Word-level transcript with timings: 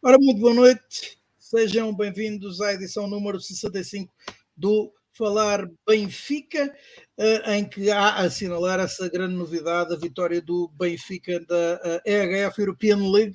Ora, 0.00 0.16
muito 0.16 0.40
boa 0.40 0.54
noite, 0.54 1.18
sejam 1.36 1.92
bem-vindos 1.92 2.60
à 2.60 2.72
edição 2.72 3.08
número 3.08 3.40
65 3.40 4.14
do 4.56 4.92
Falar 5.10 5.68
Benfica, 5.84 6.72
eh, 7.16 7.56
em 7.56 7.68
que 7.68 7.90
há 7.90 8.10
a 8.10 8.20
assinalar 8.20 8.78
essa 8.78 9.08
grande 9.08 9.34
novidade, 9.34 9.92
a 9.92 9.98
vitória 9.98 10.40
do 10.40 10.70
Benfica 10.78 11.40
da 11.40 12.00
EHF 12.06 12.60
European 12.60 13.10
League. 13.10 13.34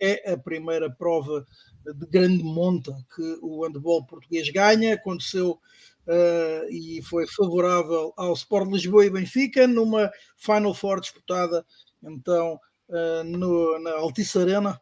É 0.00 0.32
a 0.32 0.38
primeira 0.38 0.90
prova 0.90 1.44
de 1.84 2.06
grande 2.06 2.42
monta 2.42 2.96
que 3.14 3.38
o 3.42 3.62
handball 3.66 4.06
português 4.06 4.50
ganha. 4.50 4.94
Aconteceu 4.94 5.60
uh, 6.06 6.70
e 6.70 7.02
foi 7.02 7.26
favorável 7.26 8.14
ao 8.16 8.32
Sport 8.32 8.70
Lisboa 8.70 9.04
e 9.04 9.10
Benfica 9.10 9.66
numa 9.66 10.10
Final 10.38 10.72
Four 10.72 11.02
disputada 11.02 11.62
então 12.02 12.58
uh, 12.88 13.22
no, 13.22 13.78
na 13.80 13.90
Altice 13.96 14.38
Arena 14.38 14.80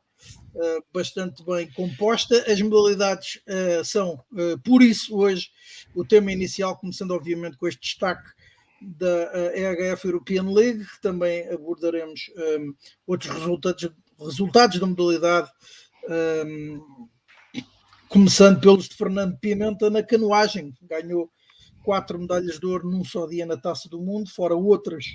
bastante 0.92 1.45
bem 1.45 1.70
composta. 1.73 2.45
As 2.50 2.60
modalidades 2.60 3.36
uh, 3.46 3.84
são, 3.84 4.24
uh, 4.32 4.59
por 4.64 4.82
isso, 4.82 5.16
hoje, 5.16 5.50
o 5.95 6.05
tema 6.05 6.32
inicial, 6.32 6.77
começando 6.77 7.12
obviamente 7.12 7.56
com 7.56 7.69
este 7.69 7.80
destaque 7.80 8.28
da 8.80 9.52
EHF 9.55 10.05
European 10.06 10.50
League, 10.52 10.84
também 11.02 11.48
abordaremos 11.48 12.30
um, 12.36 12.74
outros 13.06 13.33
resultados, 13.33 13.91
resultados 14.20 14.78
da 14.78 14.86
modalidade, 14.86 15.50
um, 16.47 17.08
começando 18.08 18.60
pelos 18.60 18.88
de 18.88 18.95
Fernando 18.95 19.36
Pimenta 19.38 19.91
na 19.91 20.02
canoagem, 20.02 20.72
ganhou 20.83 21.30
quatro 21.88 22.19
medalhas 22.19 22.60
de 22.60 22.66
ouro 22.66 22.87
num 22.87 23.02
só 23.02 23.27
dia 23.27 23.47
na 23.47 23.56
Taça 23.56 23.88
do 23.88 23.98
Mundo, 23.98 24.28
fora 24.28 24.55
outras, 24.55 25.06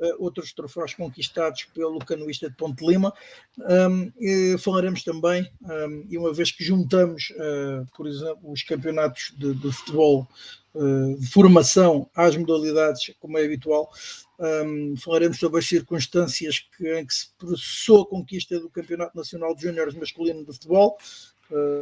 uh, 0.00 0.24
outros 0.24 0.54
troféus 0.54 0.94
conquistados 0.94 1.64
pelo 1.64 1.98
canoista 1.98 2.48
de 2.48 2.56
Ponte 2.56 2.82
Lima. 2.82 3.12
Um, 3.58 4.10
falaremos 4.56 5.04
também, 5.04 5.46
um, 5.60 6.06
e 6.08 6.16
uma 6.16 6.32
vez 6.32 6.50
que 6.50 6.64
juntamos, 6.64 7.28
uh, 7.32 7.86
por 7.94 8.06
exemplo, 8.06 8.50
os 8.50 8.62
campeonatos 8.62 9.34
de, 9.36 9.52
de 9.52 9.70
futebol 9.70 10.26
uh, 10.74 11.14
de 11.18 11.26
formação 11.26 12.08
às 12.16 12.34
modalidades, 12.34 13.14
como 13.20 13.36
é 13.36 13.44
habitual, 13.44 13.90
um, 14.40 14.96
falaremos 14.96 15.38
sobre 15.38 15.58
as 15.58 15.68
circunstâncias 15.68 16.66
que, 16.74 16.90
em 16.90 17.04
que 17.04 17.12
se 17.12 17.28
processou 17.38 18.00
a 18.00 18.08
conquista 18.08 18.58
do 18.58 18.70
Campeonato 18.70 19.14
Nacional 19.14 19.54
de 19.54 19.60
Júniores 19.60 19.94
Masculino 19.94 20.42
de 20.42 20.54
Futebol. 20.54 20.96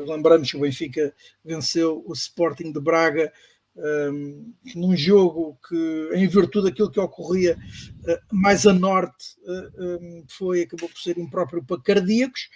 lembramos 0.05 0.51
que 0.51 0.57
o 0.57 0.61
Benfica 0.61 1.15
venceu 1.45 2.03
o 2.05 2.13
Sporting 2.13 2.73
de 2.73 2.81
Braga 2.81 3.33
um, 3.77 4.53
num 4.75 4.97
jogo 4.97 5.59
que, 5.67 6.11
em 6.15 6.27
virtude 6.29 6.69
daquilo 6.69 6.91
que 6.91 7.01
ocorria 7.01 7.57
uh, 7.57 8.19
mais 8.31 8.67
a 8.67 8.73
norte, 8.73 9.37
uh, 9.45 9.85
um, 9.85 10.25
foi, 10.29 10.63
acabou 10.63 10.89
por 10.89 10.99
ser 10.99 11.19
impróprio 11.19 11.65
para 11.65 11.81
cardíacos. 11.81 12.49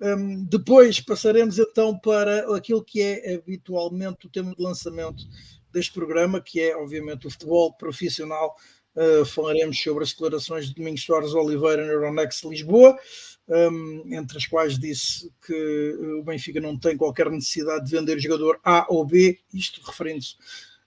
Um, 0.00 0.44
depois 0.44 1.00
passaremos 1.00 1.58
então 1.58 1.98
para 1.98 2.56
aquilo 2.56 2.84
que 2.84 3.00
é 3.00 3.34
habitualmente 3.34 4.26
o 4.26 4.30
tema 4.30 4.54
de 4.54 4.62
lançamento 4.62 5.24
deste 5.72 5.92
programa, 5.92 6.40
que 6.40 6.60
é, 6.60 6.76
obviamente, 6.76 7.26
o 7.26 7.30
futebol 7.30 7.72
profissional. 7.74 8.56
Uh, 8.94 9.26
falaremos 9.26 9.78
sobre 9.78 10.04
as 10.04 10.10
declarações 10.10 10.68
de 10.68 10.74
Domingos 10.74 11.04
Soares 11.04 11.34
Oliveira 11.34 11.84
na 11.84 11.92
Euronext 11.92 12.42
Lisboa 12.48 12.98
entre 13.48 14.38
as 14.38 14.46
quais 14.46 14.78
disse 14.78 15.32
que 15.46 15.96
uh, 16.00 16.18
o 16.18 16.24
Benfica 16.24 16.60
não 16.60 16.78
tem 16.78 16.96
qualquer 16.96 17.30
necessidade 17.30 17.84
de 17.84 17.92
vender 17.92 18.18
jogador 18.18 18.58
A 18.64 18.86
ou 18.88 19.04
B, 19.04 19.38
isto 19.54 19.80
referindo-se, 19.84 20.34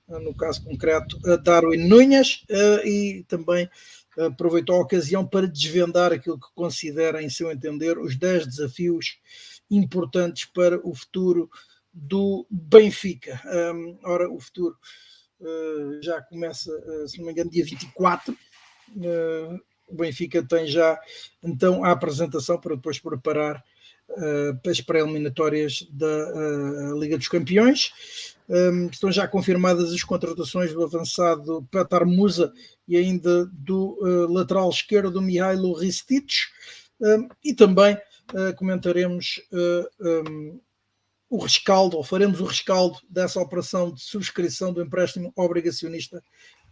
uh, 0.10 0.20
no 0.20 0.36
caso 0.36 0.64
concreto, 0.64 1.18
a 1.26 1.38
Darwin 1.38 1.88
Nunes, 1.88 2.44
uh, 2.50 2.86
e 2.86 3.24
também 3.28 3.70
aproveitou 4.18 4.76
a 4.76 4.82
ocasião 4.82 5.26
para 5.26 5.48
desvendar 5.48 6.12
aquilo 6.12 6.40
que 6.40 6.54
considera, 6.54 7.24
em 7.24 7.30
seu 7.30 7.50
entender, 7.50 7.98
os 7.98 8.18
10 8.18 8.48
desafios 8.48 9.18
importantes 9.72 10.44
para 10.44 10.86
o 10.86 10.94
futuro 10.94 11.50
do 11.94 12.46
Benfica. 12.50 13.42
Um, 13.74 13.98
ora, 14.04 14.30
o 14.30 14.40
futuro 14.40 14.76
já 16.02 16.22
começa, 16.22 16.70
se 17.08 17.18
não 17.18 17.28
me 17.28 17.32
engano, 17.32 17.50
dia 17.50 17.64
24. 17.64 18.38
Uh, 18.98 19.58
o 19.90 19.96
Benfica 19.96 20.44
tem 20.44 20.68
já 20.68 21.00
então 21.44 21.84
a 21.84 21.92
apresentação 21.92 22.60
para 22.60 22.76
depois 22.76 23.00
preparar 23.00 23.64
uh, 24.10 24.70
as 24.70 24.82
pré-eliminatórias 24.82 25.88
da 25.92 26.06
uh, 26.08 27.00
Liga 27.00 27.18
dos 27.18 27.28
Campeões. 27.28 27.92
Um, 28.48 28.88
estão 28.88 29.12
já 29.12 29.28
confirmadas 29.28 29.94
as 29.94 30.04
contratações 30.04 30.74
do 30.74 30.84
avançado 30.84 31.68
Petar 31.72 32.06
Musa 32.06 32.52
e 32.88 32.98
ainda 32.98 33.46
do 33.46 33.98
uh, 34.02 34.32
lateral 34.32 34.70
esquerdo 34.70 35.12
do 35.12 35.22
Mihailo 35.22 35.74
Ristic. 35.74 36.32
Um, 37.02 37.30
e 37.44 37.54
também 37.54 37.98
comentaremos 38.58 39.42
um, 40.00 40.60
o 41.30 41.40
rescaldo, 41.40 41.98
ou 41.98 42.04
faremos 42.04 42.40
o 42.40 42.46
rescaldo 42.46 43.00
dessa 43.10 43.40
operação 43.40 43.92
de 43.92 44.02
subscrição 44.02 44.72
do 44.72 44.84
empréstimo 44.84 45.32
obrigacionista 45.36 46.24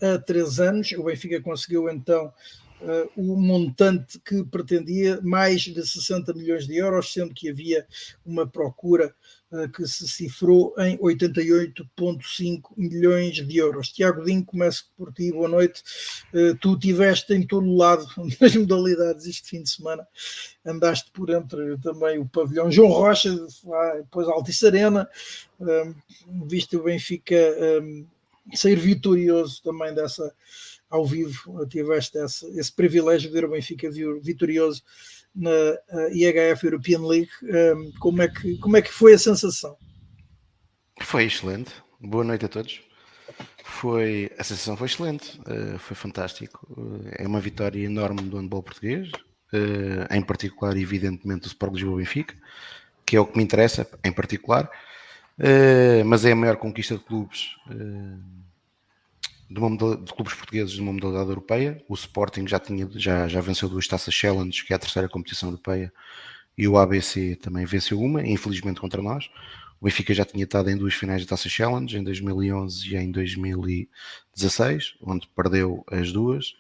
a 0.02 0.18
três 0.20 0.60
anos. 0.60 0.92
O 0.92 1.04
Benfica 1.04 1.42
conseguiu 1.42 1.90
então 1.90 2.32
uh, 2.82 3.12
o 3.16 3.36
montante 3.40 4.20
que 4.20 4.44
pretendia, 4.44 5.20
mais 5.22 5.62
de 5.62 5.86
60 5.86 6.34
milhões 6.34 6.68
de 6.68 6.78
euros, 6.78 7.12
sendo 7.12 7.34
que 7.34 7.50
havia 7.50 7.86
uma 8.26 8.46
procura 8.46 9.14
uh, 9.52 9.70
que 9.70 9.86
se 9.88 10.08
cifrou 10.08 10.74
em 10.78 10.98
88,5 10.98 12.62
milhões 12.76 13.36
de 13.36 13.58
euros. 13.58 13.90
Tiago 13.90 14.24
Dinho, 14.24 14.46
começo 14.46 14.92
por 14.98 15.14
ti, 15.14 15.32
boa 15.32 15.48
noite. 15.48 15.84
Uh, 16.34 16.56
tu 16.58 16.78
tiveste 16.78 17.34
em 17.34 17.46
todo 17.46 17.76
lado 17.76 18.06
das 18.40 18.56
modalidades 18.56 19.26
este 19.26 19.50
fim 19.50 19.64
de 19.64 19.70
semana, 19.70 20.08
andaste 20.66 21.12
por 21.12 21.30
entre 21.30 21.78
também 21.80 22.20
o 22.20 22.28
pavilhão 22.28 22.72
João 22.72 22.92
Rocha, 22.92 23.34
depois 23.98 24.28
Altice 24.28 24.68
Arena, 24.68 25.10
viste 26.46 26.78
o 26.78 26.84
Benfica 26.84 27.36
um, 27.82 28.06
sair 28.56 28.76
vitorioso 28.76 29.62
também 29.64 29.94
dessa 29.94 30.34
ao 30.90 31.06
vivo, 31.06 31.66
tiveste 31.68 32.18
esse, 32.18 32.46
esse 32.60 32.72
privilégio 32.72 33.30
de 33.30 33.34
ver 33.34 33.46
o 33.46 33.52
Benfica 33.52 33.90
vitorioso 34.22 34.82
na 35.36 35.78
IHF 36.12 36.64
European 36.66 37.06
League. 37.06 37.30
Um, 37.44 37.92
como, 38.00 38.22
é 38.22 38.28
que, 38.28 38.58
como 38.58 38.78
é 38.78 38.82
que 38.82 38.92
foi 38.92 39.14
a 39.14 39.20
sensação? 39.20 39.78
Foi 41.02 41.26
excelente. 41.26 41.72
Boa 42.00 42.24
noite 42.24 42.46
a 42.46 42.48
todos. 42.48 42.82
Foi, 43.64 44.32
a 44.38 44.44
sensação 44.44 44.76
foi 44.76 44.88
excelente, 44.88 45.40
uh, 45.42 45.78
foi 45.78 45.96
fantástico. 45.96 46.66
Uh, 46.72 47.10
é 47.12 47.28
uma 47.28 47.40
vitória 47.40 47.84
enorme 47.84 48.22
do 48.22 48.38
handball 48.38 48.64
português, 48.64 49.12
uh, 49.54 50.14
em 50.14 50.22
particular, 50.22 50.76
evidentemente, 50.78 51.42
do 51.42 51.48
Sport 51.48 51.74
Lisboa 51.74 51.98
Benfica, 51.98 52.36
que 53.06 53.16
é 53.16 53.20
o 53.20 53.26
que 53.26 53.38
me 53.38 53.44
interessa, 53.44 53.88
em 54.04 54.12
particular, 54.12 54.70
mas 56.06 56.26
é 56.26 56.32
a 56.32 56.36
maior 56.36 56.58
conquista 56.58 56.98
de 56.98 57.04
clubes 57.04 57.56
de, 59.50 59.60
uma 59.60 59.70
de 59.70 60.14
clubes 60.14 60.34
portugueses 60.34 60.72
de 60.72 60.82
uma 60.82 60.94
modalidade 60.94 61.30
europeia. 61.30 61.84
O 61.88 61.94
Sporting 61.94 62.48
já, 62.48 62.60
tinha, 62.60 62.90
já, 62.96 63.28
já 63.28 63.42
venceu 63.42 63.70
duas 63.70 63.88
taças 63.88 64.14
Challenge, 64.14 64.64
que 64.64 64.74
é 64.74 64.76
a 64.76 64.80
terceira 64.80 65.08
competição 65.08 65.50
europeia, 65.50 65.92
e 66.58 66.68
o 66.68 66.78
ABC 66.78 67.36
também 67.36 67.66
venceu 67.66 68.00
uma, 68.00 68.26
infelizmente 68.26 68.82
contra 68.82 69.02
nós. 69.02 69.30
O 69.80 69.86
Benfica 69.86 70.14
já 70.14 70.26
tinha 70.26 70.44
estado 70.44 70.70
em 70.70 70.76
duas 70.78 70.96
finais 70.96 71.22
de 71.22 71.28
taça 71.28 71.48
Challenge, 71.48 71.98
em 71.98 72.04
2011 72.04 72.90
e 72.90 72.98
em 72.98 73.12
2016, 73.12 74.96
onde 75.02 75.28
perdeu 75.36 75.86
as 75.92 76.12
duas. 76.12 76.56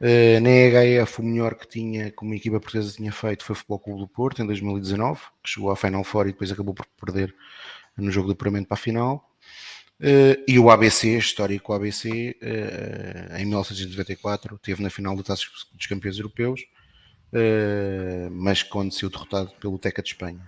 Uh, 0.00 0.40
na 0.40 0.50
EHF, 0.50 1.20
o 1.20 1.24
melhor 1.24 1.54
que 1.54 1.66
tinha, 1.66 2.12
como 2.12 2.32
a 2.32 2.36
equipa 2.36 2.60
portuguesa 2.60 2.92
tinha 2.92 3.12
feito, 3.12 3.44
foi 3.44 3.54
o 3.54 3.56
Futebol 3.56 3.78
Clube 3.78 4.00
do 4.00 4.08
Porto, 4.08 4.42
em 4.42 4.46
2019, 4.46 5.20
que 5.42 5.50
chegou 5.50 5.70
à 5.70 5.76
Final 5.76 6.04
Four 6.04 6.28
e 6.28 6.32
depois 6.32 6.50
acabou 6.50 6.74
por 6.74 6.86
perder 7.00 7.34
no 7.96 8.10
jogo 8.10 8.28
de 8.28 8.32
apuramento 8.32 8.68
para 8.68 8.74
a 8.74 8.78
final. 8.78 9.28
Uh, 10.04 10.36
e 10.46 10.58
o 10.58 10.68
ABC, 10.68 11.16
histórico 11.16 11.72
ABC, 11.72 12.36
uh, 12.42 13.36
em 13.38 13.46
1994, 13.46 14.58
teve 14.58 14.82
na 14.82 14.90
final 14.90 15.16
da 15.16 15.22
Taça 15.22 15.44
dos 15.72 15.86
Campeões 15.86 16.18
Europeus, 16.18 16.60
uh, 17.32 18.30
mas 18.30 18.62
quando 18.62 18.92
saiu 18.92 19.08
derrotado 19.08 19.50
pelo 19.58 19.78
Teca 19.78 20.02
de 20.02 20.10
Espanha. 20.10 20.46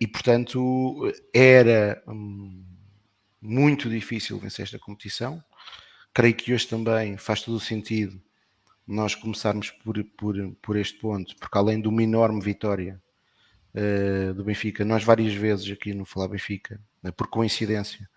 e 0.00 0.06
portanto, 0.08 1.12
era 1.32 2.02
um, 2.08 2.64
muito 3.40 3.88
difícil 3.88 4.36
vencer 4.40 4.64
esta 4.64 4.80
competição. 4.80 5.40
Creio 6.12 6.34
que 6.34 6.52
hoje 6.52 6.66
também 6.66 7.16
faz 7.16 7.42
todo 7.42 7.54
o 7.54 7.60
sentido 7.60 8.20
nós 8.84 9.14
começarmos 9.14 9.70
por, 9.70 10.02
por, 10.18 10.34
por 10.60 10.76
este 10.76 10.98
ponto, 10.98 11.36
porque 11.36 11.56
além 11.56 11.80
de 11.80 11.86
uma 11.86 12.02
enorme 12.02 12.40
vitória 12.40 13.00
do 14.34 14.42
Benfica, 14.42 14.84
nós 14.84 15.04
várias 15.04 15.32
vezes 15.32 15.70
aqui 15.70 15.94
no 15.94 16.04
Falar 16.04 16.26
Benfica, 16.26 16.80
por 17.16 17.28
coincidência, 17.28 18.10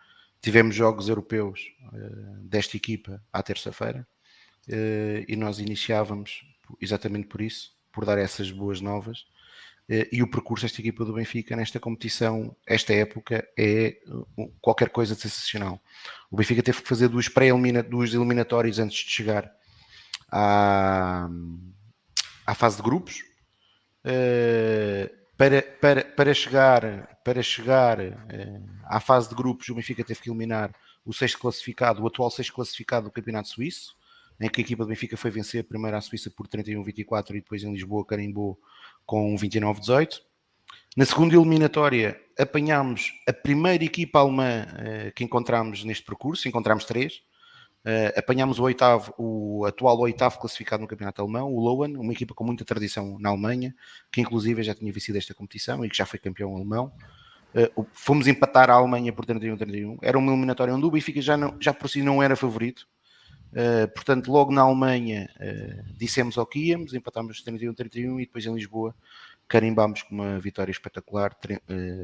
Tivemos 0.43 0.75
jogos 0.75 1.07
europeus 1.07 1.71
uh, 1.93 2.43
desta 2.43 2.75
equipa 2.75 3.23
à 3.31 3.41
terça-feira 3.41 4.05
uh, 4.67 5.25
e 5.25 5.37
nós 5.37 5.57
iniciávamos 5.57 6.45
exatamente 6.81 7.27
por 7.29 7.41
isso, 7.41 7.71
por 7.93 8.03
dar 8.03 8.17
essas 8.17 8.51
boas 8.51 8.81
novas. 8.81 9.21
Uh, 9.89 10.03
e 10.11 10.21
o 10.21 10.29
percurso 10.29 10.65
desta 10.65 10.81
equipa 10.81 11.05
do 11.05 11.13
Benfica 11.13 11.55
nesta 11.55 11.79
competição, 11.79 12.53
esta 12.67 12.93
época, 12.93 13.47
é 13.57 13.95
qualquer 14.59 14.89
coisa 14.89 15.15
de 15.15 15.21
sensacional. 15.21 15.81
O 16.29 16.35
Benfica 16.35 16.61
teve 16.61 16.81
que 16.81 16.89
fazer 16.89 17.07
duas, 17.07 17.29
pré 17.29 17.47
duas 17.89 18.13
eliminatórias 18.13 18.79
antes 18.79 18.97
de 18.97 19.11
chegar 19.11 19.49
à, 20.29 21.29
à 22.45 22.53
fase 22.53 22.75
de 22.75 22.83
grupos 22.83 23.23
para, 25.43 25.61
para, 25.61 26.05
para 26.05 26.33
chegar, 26.33 27.19
para 27.21 27.43
chegar 27.43 27.99
uh, 27.99 28.13
à 28.85 29.01
fase 29.01 29.27
de 29.27 29.35
grupos, 29.35 29.67
o 29.67 29.75
Benfica 29.75 30.01
teve 30.01 30.21
que 30.21 30.29
eliminar 30.29 30.73
o 31.05 31.11
sexto 31.11 31.37
classificado, 31.37 32.01
o 32.01 32.07
atual 32.07 32.31
sexto 32.31 32.53
classificado 32.53 33.07
do 33.07 33.11
Campeonato 33.11 33.49
Suíço, 33.49 33.93
em 34.39 34.49
que 34.49 34.61
a 34.61 34.63
equipa 34.63 34.85
do 34.85 34.87
Benfica 34.87 35.17
foi 35.17 35.29
vencer 35.31 35.65
primeiro 35.65 35.97
a 35.97 36.01
Suíça 36.01 36.29
por 36.29 36.47
31-24 36.47 37.31
e 37.31 37.33
depois 37.33 37.61
em 37.61 37.73
Lisboa 37.73 38.05
carimbou 38.05 38.57
com 39.05 39.35
29-18. 39.35 40.21
Na 40.95 41.05
segunda 41.05 41.35
eliminatória 41.35 42.17
apanhámos 42.39 43.11
a 43.27 43.33
primeira 43.33 43.83
equipa 43.83 44.19
alemã 44.19 44.65
uh, 44.65 45.11
que 45.13 45.25
encontramos 45.25 45.83
neste 45.83 46.05
percurso, 46.05 46.47
encontramos 46.47 46.85
três. 46.85 47.21
Uh, 47.85 48.17
apanhámos 48.17 48.59
o 48.59 48.63
oitavo, 48.63 49.13
o 49.17 49.65
atual 49.65 49.99
oitavo 49.99 50.39
classificado 50.39 50.81
no 50.81 50.87
campeonato 50.87 51.21
alemão, 51.21 51.53
o 51.53 51.59
Lowen, 51.59 51.97
uma 51.97 52.13
equipa 52.13 52.33
com 52.33 52.45
muita 52.45 52.63
tradição 52.63 53.19
na 53.19 53.27
Alemanha, 53.27 53.75
que 54.09 54.21
inclusive 54.21 54.63
já 54.63 54.73
tinha 54.73 54.91
vencido 54.91 55.17
esta 55.17 55.33
competição 55.33 55.83
e 55.83 55.89
que 55.89 55.97
já 55.97 56.05
foi 56.05 56.17
campeão 56.17 56.55
alemão. 56.55 56.93
Uh, 57.53 57.85
fomos 57.91 58.25
empatar 58.25 58.69
a 58.69 58.75
Alemanha 58.75 59.11
por 59.11 59.25
31-31. 59.25 59.97
Era 60.01 60.17
uma 60.17 60.31
eliminatória 60.31 60.73
onde 60.73 60.85
o 60.85 60.91
Benfica 60.91 61.21
já, 61.21 61.35
não, 61.35 61.57
já 61.59 61.73
por 61.73 61.89
si 61.89 62.01
não 62.01 62.23
era 62.23 62.37
favorito. 62.37 62.87
Uh, 63.51 63.87
portanto, 63.93 64.31
logo 64.31 64.53
na 64.53 64.61
Alemanha 64.61 65.29
dissemos 65.97 66.37
ao 66.37 66.45
que 66.45 66.59
íamos, 66.59 66.93
empatámos 66.93 67.43
31-31 67.43 68.21
e 68.21 68.25
depois 68.25 68.45
em 68.45 68.55
Lisboa 68.55 68.95
carimbámos 69.45 70.03
com 70.03 70.15
uma 70.15 70.39
vitória 70.39 70.71
espetacular, 70.71 71.35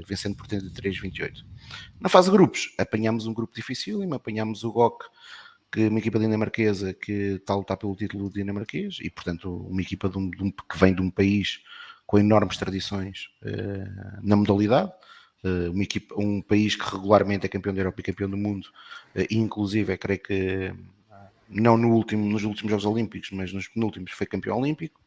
vencendo 0.06 0.36
por 0.36 0.46
33-28. 0.46 1.46
Na 2.00 2.10
fase 2.10 2.30
de 2.30 2.36
grupos, 2.36 2.76
apanhámos 2.78 3.26
um 3.26 3.34
grupo 3.34 3.56
difícil 3.56 4.04
e 4.04 4.14
apanhámos 4.14 4.66
o 4.66 4.72
GOC 4.72 5.06
que 5.72 5.88
uma 5.88 6.00
equipa 6.00 6.20
dinamarquesa 6.20 6.94
que 6.94 7.36
está 7.36 7.54
a 7.54 7.58
lutar 7.58 7.78
pelo 7.78 7.96
título 7.96 8.30
dinamarquês 8.32 8.98
e, 9.02 9.10
portanto, 9.10 9.68
uma 9.70 9.82
equipa 9.82 10.10
de 10.10 10.18
um, 10.18 10.30
de 10.30 10.44
um, 10.44 10.52
que 10.52 10.78
vem 10.78 10.94
de 10.94 11.02
um 11.02 11.12
país 11.12 11.62
com 12.08 12.18
enormes 12.18 12.58
tradições 12.58 13.30
uh, 13.44 14.20
na 14.24 14.36
modalidade, 14.36 14.92
uh, 15.44 15.72
uma 15.72 15.84
equipa, 15.84 16.16
um 16.18 16.42
país 16.42 16.76
que 16.76 16.84
regularmente 16.84 17.46
é 17.46 17.50
campeão 17.50 17.74
da 17.74 17.82
Europa 17.82 18.02
e 18.02 18.04
campeão 18.04 18.30
do 18.30 18.38
mundo, 18.38 18.66
uh, 19.16 19.26
e 19.30 19.38
inclusive, 19.38 19.96
creio 19.98 20.20
que 20.20 20.74
não 21.48 21.78
no 21.78 21.94
último, 21.94 22.28
nos 22.28 22.44
últimos 22.44 22.70
Jogos 22.70 22.86
Olímpicos, 22.86 23.32
mas 23.32 23.52
nos 23.52 23.68
penúltimos 23.68 24.12
foi 24.12 24.28
campeão 24.28 24.60
olímpico. 24.60 25.02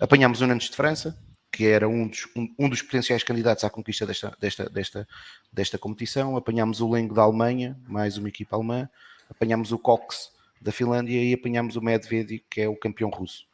Apanhámos 0.00 0.40
o 0.40 0.46
Nantes 0.46 0.70
de 0.70 0.76
França, 0.76 1.18
que 1.50 1.66
era 1.66 1.86
um 1.86 2.08
dos, 2.08 2.26
um, 2.34 2.54
um, 2.58 2.68
dos 2.68 2.80
potenciais 2.80 3.22
candidatos 3.22 3.62
à 3.62 3.68
conquista 3.68 4.06
desta, 4.06 4.34
desta, 4.40 4.70
desta, 4.70 5.08
desta 5.52 5.78
competição. 5.78 6.34
Apanhámos 6.34 6.80
o 6.80 6.90
Lengo 6.90 7.14
da 7.14 7.22
Alemanha, 7.22 7.78
mais 7.86 8.16
uma 8.16 8.28
equipa 8.28 8.56
alemã 8.56 8.88
apanhámos 9.32 9.72
o 9.72 9.78
Cox 9.78 10.30
da 10.60 10.70
Finlândia 10.70 11.20
e 11.20 11.34
apanhámos 11.34 11.76
o 11.76 11.82
Medvedev, 11.82 12.44
que 12.48 12.60
é 12.60 12.68
o 12.68 12.76
campeão 12.76 13.10
russo. 13.10 13.44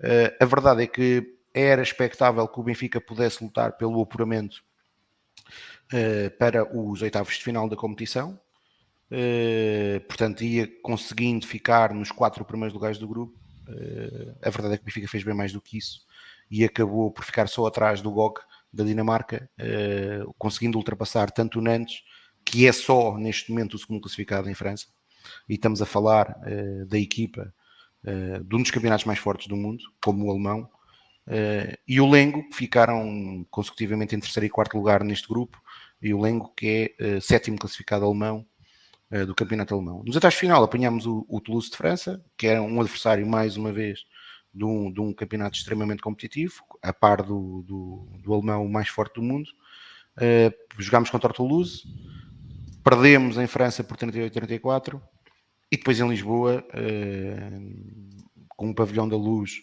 Uh, 0.00 0.34
a 0.40 0.44
verdade 0.44 0.82
é 0.82 0.86
que 0.86 1.36
era 1.54 1.82
expectável 1.82 2.46
que 2.48 2.60
o 2.60 2.62
Benfica 2.62 3.00
pudesse 3.00 3.42
lutar 3.42 3.76
pelo 3.76 4.02
apuramento 4.02 4.62
uh, 5.92 6.30
para 6.38 6.64
os 6.76 7.00
oitavos 7.02 7.34
de 7.34 7.44
final 7.44 7.68
da 7.68 7.76
competição. 7.76 8.38
Uh, 9.10 10.00
portanto, 10.06 10.42
ia 10.42 10.68
conseguindo 10.82 11.46
ficar 11.46 11.94
nos 11.94 12.10
quatro 12.10 12.44
primeiros 12.44 12.74
lugares 12.74 12.98
do 12.98 13.06
grupo. 13.06 13.38
a 14.42 14.50
verdade 14.50 14.74
é 14.74 14.76
que 14.76 14.82
o 14.82 14.86
Benfica 14.86 15.08
fez 15.08 15.22
bem 15.22 15.34
mais 15.34 15.52
do 15.52 15.60
que 15.60 15.78
isso 15.78 16.04
e 16.50 16.64
acabou 16.64 17.10
por 17.10 17.24
ficar 17.24 17.48
só 17.48 17.66
atrás 17.66 18.00
do 18.00 18.10
GOG 18.10 18.40
da 18.72 18.84
Dinamarca, 18.84 19.50
conseguindo 20.38 20.78
ultrapassar 20.78 21.30
tanto 21.30 21.58
o 21.58 21.62
Nantes, 21.62 22.02
que 22.44 22.66
é 22.68 22.72
só 22.72 23.16
neste 23.16 23.50
momento 23.50 23.74
o 23.74 23.78
segundo 23.78 24.00
classificado 24.00 24.48
em 24.48 24.54
França, 24.54 24.86
e 25.48 25.54
estamos 25.54 25.80
a 25.80 25.86
falar 25.86 26.30
uh, 26.30 26.86
da 26.86 26.98
equipa 26.98 27.52
uh, 28.04 28.44
de 28.44 28.56
um 28.56 28.62
dos 28.62 28.70
campeonatos 28.70 29.04
mais 29.04 29.18
fortes 29.18 29.46
do 29.46 29.56
mundo, 29.56 29.82
como 30.02 30.26
o 30.26 30.30
alemão, 30.30 30.68
uh, 31.26 31.78
e 31.86 32.00
o 32.00 32.08
Lengo, 32.08 32.48
que 32.48 32.56
ficaram 32.56 33.46
consecutivamente 33.50 34.14
em 34.14 34.20
terceiro 34.20 34.46
e 34.46 34.50
quarto 34.50 34.76
lugar 34.76 35.02
neste 35.04 35.28
grupo, 35.28 35.60
e 36.00 36.12
o 36.12 36.20
Lengo, 36.20 36.52
que 36.56 36.94
é 36.98 37.20
sétimo 37.20 37.58
classificado 37.58 38.04
alemão 38.04 38.46
do 39.26 39.34
campeonato 39.34 39.72
alemão. 39.72 40.02
Nos 40.04 40.16
atrás 40.16 40.34
final 40.34 40.62
apanhamos 40.62 41.06
o, 41.06 41.24
o, 41.26 41.40
Toulouse 41.40 41.70
de 41.70 41.76
França, 41.76 42.22
que 42.36 42.46
era 42.46 42.60
um 42.60 42.80
adversário, 42.80 43.26
mais 43.26 43.56
uma 43.56 43.72
vez, 43.72 44.00
de 44.52 44.64
um, 44.64 44.92
de 44.92 45.00
um 45.00 45.12
campeonato 45.12 45.56
extremamente 45.56 46.02
competitivo, 46.02 46.62
a 46.82 46.92
par 46.92 47.22
do, 47.22 47.62
do, 47.62 48.08
do 48.22 48.34
alemão 48.34 48.68
mais 48.68 48.88
forte 48.88 49.14
do 49.14 49.22
mundo. 49.22 49.48
jogámos 50.76 51.08
contra 51.08 51.30
o 51.30 51.34
Toulouse, 51.34 51.82
perdemos 52.86 53.36
em 53.36 53.48
França 53.48 53.82
por 53.82 53.96
38-34 53.96 55.00
e 55.70 55.76
depois 55.76 55.98
em 55.98 56.08
Lisboa, 56.08 56.64
uh, 56.74 58.46
com 58.48 58.70
o 58.70 58.74
pavilhão 58.74 59.08
da 59.08 59.16
luz 59.16 59.60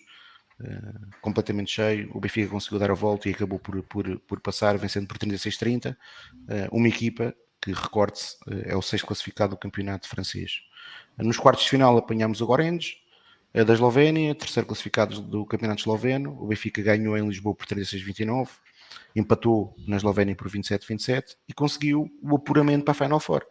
uh, 0.60 1.10
completamente 1.22 1.72
cheio, 1.72 2.10
o 2.14 2.20
Benfica 2.20 2.50
conseguiu 2.50 2.80
dar 2.80 2.92
a 2.92 2.96
volta 2.96 3.30
e 3.30 3.32
acabou 3.32 3.58
por, 3.58 3.82
por, 3.84 4.20
por 4.20 4.40
passar, 4.42 4.78
vencendo 4.78 5.08
por 5.08 5.18
36-30. 5.18 5.94
Uh, 5.94 5.98
eh, 6.50 6.70
uma 6.72 6.88
equipa 6.88 7.34
que, 7.62 7.72
recorde-se, 7.72 8.36
é 8.66 8.76
o 8.76 8.82
sexto 8.82 9.08
classificado 9.08 9.52
do 9.52 9.58
campeonato 9.58 10.10
francês. 10.10 10.62
Nos 11.18 11.38
quartos 11.38 11.64
de 11.64 11.70
final 11.70 11.98
apanhamos 11.98 12.42
o 12.42 12.46
Gorenje, 12.46 12.98
da 13.54 13.72
Eslovénia, 13.72 14.34
terceiro 14.34 14.68
classificado 14.68 15.22
do 15.22 15.46
campeonato 15.46 15.82
esloveno. 15.82 16.36
O 16.42 16.48
Benfica 16.48 16.82
ganhou 16.82 17.16
em 17.16 17.26
Lisboa 17.26 17.56
por 17.56 17.68
36-29, 17.68 18.50
empatou 19.16 19.76
na 19.88 19.96
Eslovénia 19.96 20.36
por 20.36 20.50
27-27 20.50 21.38
e 21.48 21.54
conseguiu 21.54 22.12
o 22.22 22.36
apuramento 22.36 22.84
para 22.84 22.92
a 22.92 22.96
Final 22.96 23.20
Four. 23.20 23.46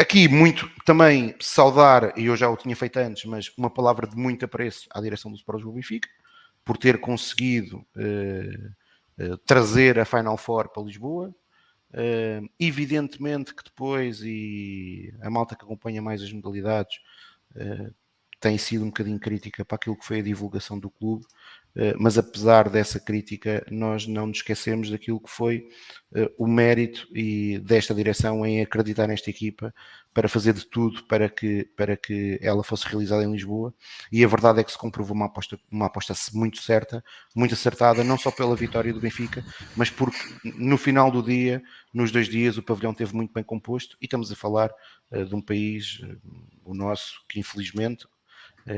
Aqui, 0.00 0.28
muito 0.28 0.70
também 0.84 1.34
saudar, 1.40 2.16
e 2.16 2.26
eu 2.26 2.36
já 2.36 2.48
o 2.48 2.56
tinha 2.56 2.76
feito 2.76 2.98
antes, 2.98 3.24
mas 3.24 3.50
uma 3.58 3.68
palavra 3.68 4.06
de 4.06 4.16
muito 4.16 4.44
apreço 4.44 4.86
à 4.92 5.00
direção 5.00 5.28
do 5.28 5.36
Sport 5.36 5.56
Lisboa 5.56 5.74
Benfica, 5.74 6.08
por 6.64 6.76
ter 6.76 7.00
conseguido 7.00 7.84
uh, 7.96 9.32
uh, 9.32 9.38
trazer 9.38 9.98
a 9.98 10.04
Final 10.04 10.36
Four 10.36 10.68
para 10.68 10.84
Lisboa. 10.84 11.34
Uh, 11.90 12.48
evidentemente 12.60 13.52
que 13.52 13.64
depois, 13.64 14.20
e 14.22 15.12
a 15.20 15.28
malta 15.28 15.56
que 15.56 15.64
acompanha 15.64 16.00
mais 16.00 16.22
as 16.22 16.32
modalidades, 16.32 17.00
tem 18.40 18.56
sido 18.56 18.84
um 18.84 18.88
bocadinho 18.88 19.18
crítica 19.18 19.64
para 19.64 19.76
aquilo 19.76 19.96
que 19.96 20.04
foi 20.04 20.20
a 20.20 20.22
divulgação 20.22 20.78
do 20.78 20.90
clube, 20.90 21.24
eh, 21.26 21.32
mas 21.98 22.18
apesar 22.18 22.68
dessa 22.68 22.98
crítica, 22.98 23.64
nós 23.70 24.06
não 24.06 24.26
nos 24.26 24.38
esquecemos 24.38 24.90
daquilo 24.90 25.20
que 25.20 25.30
foi 25.30 25.68
eh, 26.14 26.30
o 26.38 26.46
mérito 26.46 27.06
e 27.14 27.58
desta 27.58 27.94
direção 27.94 28.44
em 28.44 28.62
acreditar 28.62 29.06
nesta 29.06 29.28
equipa 29.28 29.74
para 30.14 30.26
fazer 30.26 30.54
de 30.54 30.64
tudo 30.66 31.04
para 31.04 31.28
que, 31.28 31.64
para 31.76 31.98
que 31.98 32.38
ela 32.40 32.64
fosse 32.64 32.86
realizada 32.88 33.22
em 33.24 33.30
Lisboa. 33.30 33.74
E 34.10 34.24
a 34.24 34.28
verdade 34.28 34.60
é 34.60 34.64
que 34.64 34.72
se 34.72 34.78
comprovou 34.78 35.14
uma 35.14 35.26
aposta, 35.26 35.60
uma 35.70 35.86
aposta 35.86 36.14
muito 36.32 36.62
certa, 36.62 37.04
muito 37.36 37.52
acertada, 37.52 38.02
não 38.02 38.16
só 38.16 38.30
pela 38.30 38.56
vitória 38.56 38.92
do 38.92 39.00
Benfica, 39.00 39.44
mas 39.76 39.90
porque 39.90 40.18
no 40.56 40.78
final 40.78 41.10
do 41.10 41.22
dia, 41.22 41.62
nos 41.92 42.10
dois 42.10 42.26
dias, 42.26 42.56
o 42.56 42.62
pavilhão 42.62 42.94
teve 42.94 43.14
muito 43.14 43.32
bem 43.32 43.44
composto 43.44 43.96
e 44.00 44.06
estamos 44.06 44.32
a 44.32 44.36
falar 44.36 44.70
uh, 45.10 45.26
de 45.26 45.34
um 45.34 45.42
país, 45.42 46.00
o 46.64 46.74
nosso, 46.74 47.22
que 47.28 47.38
infelizmente 47.38 48.06
eh, 48.06 48.17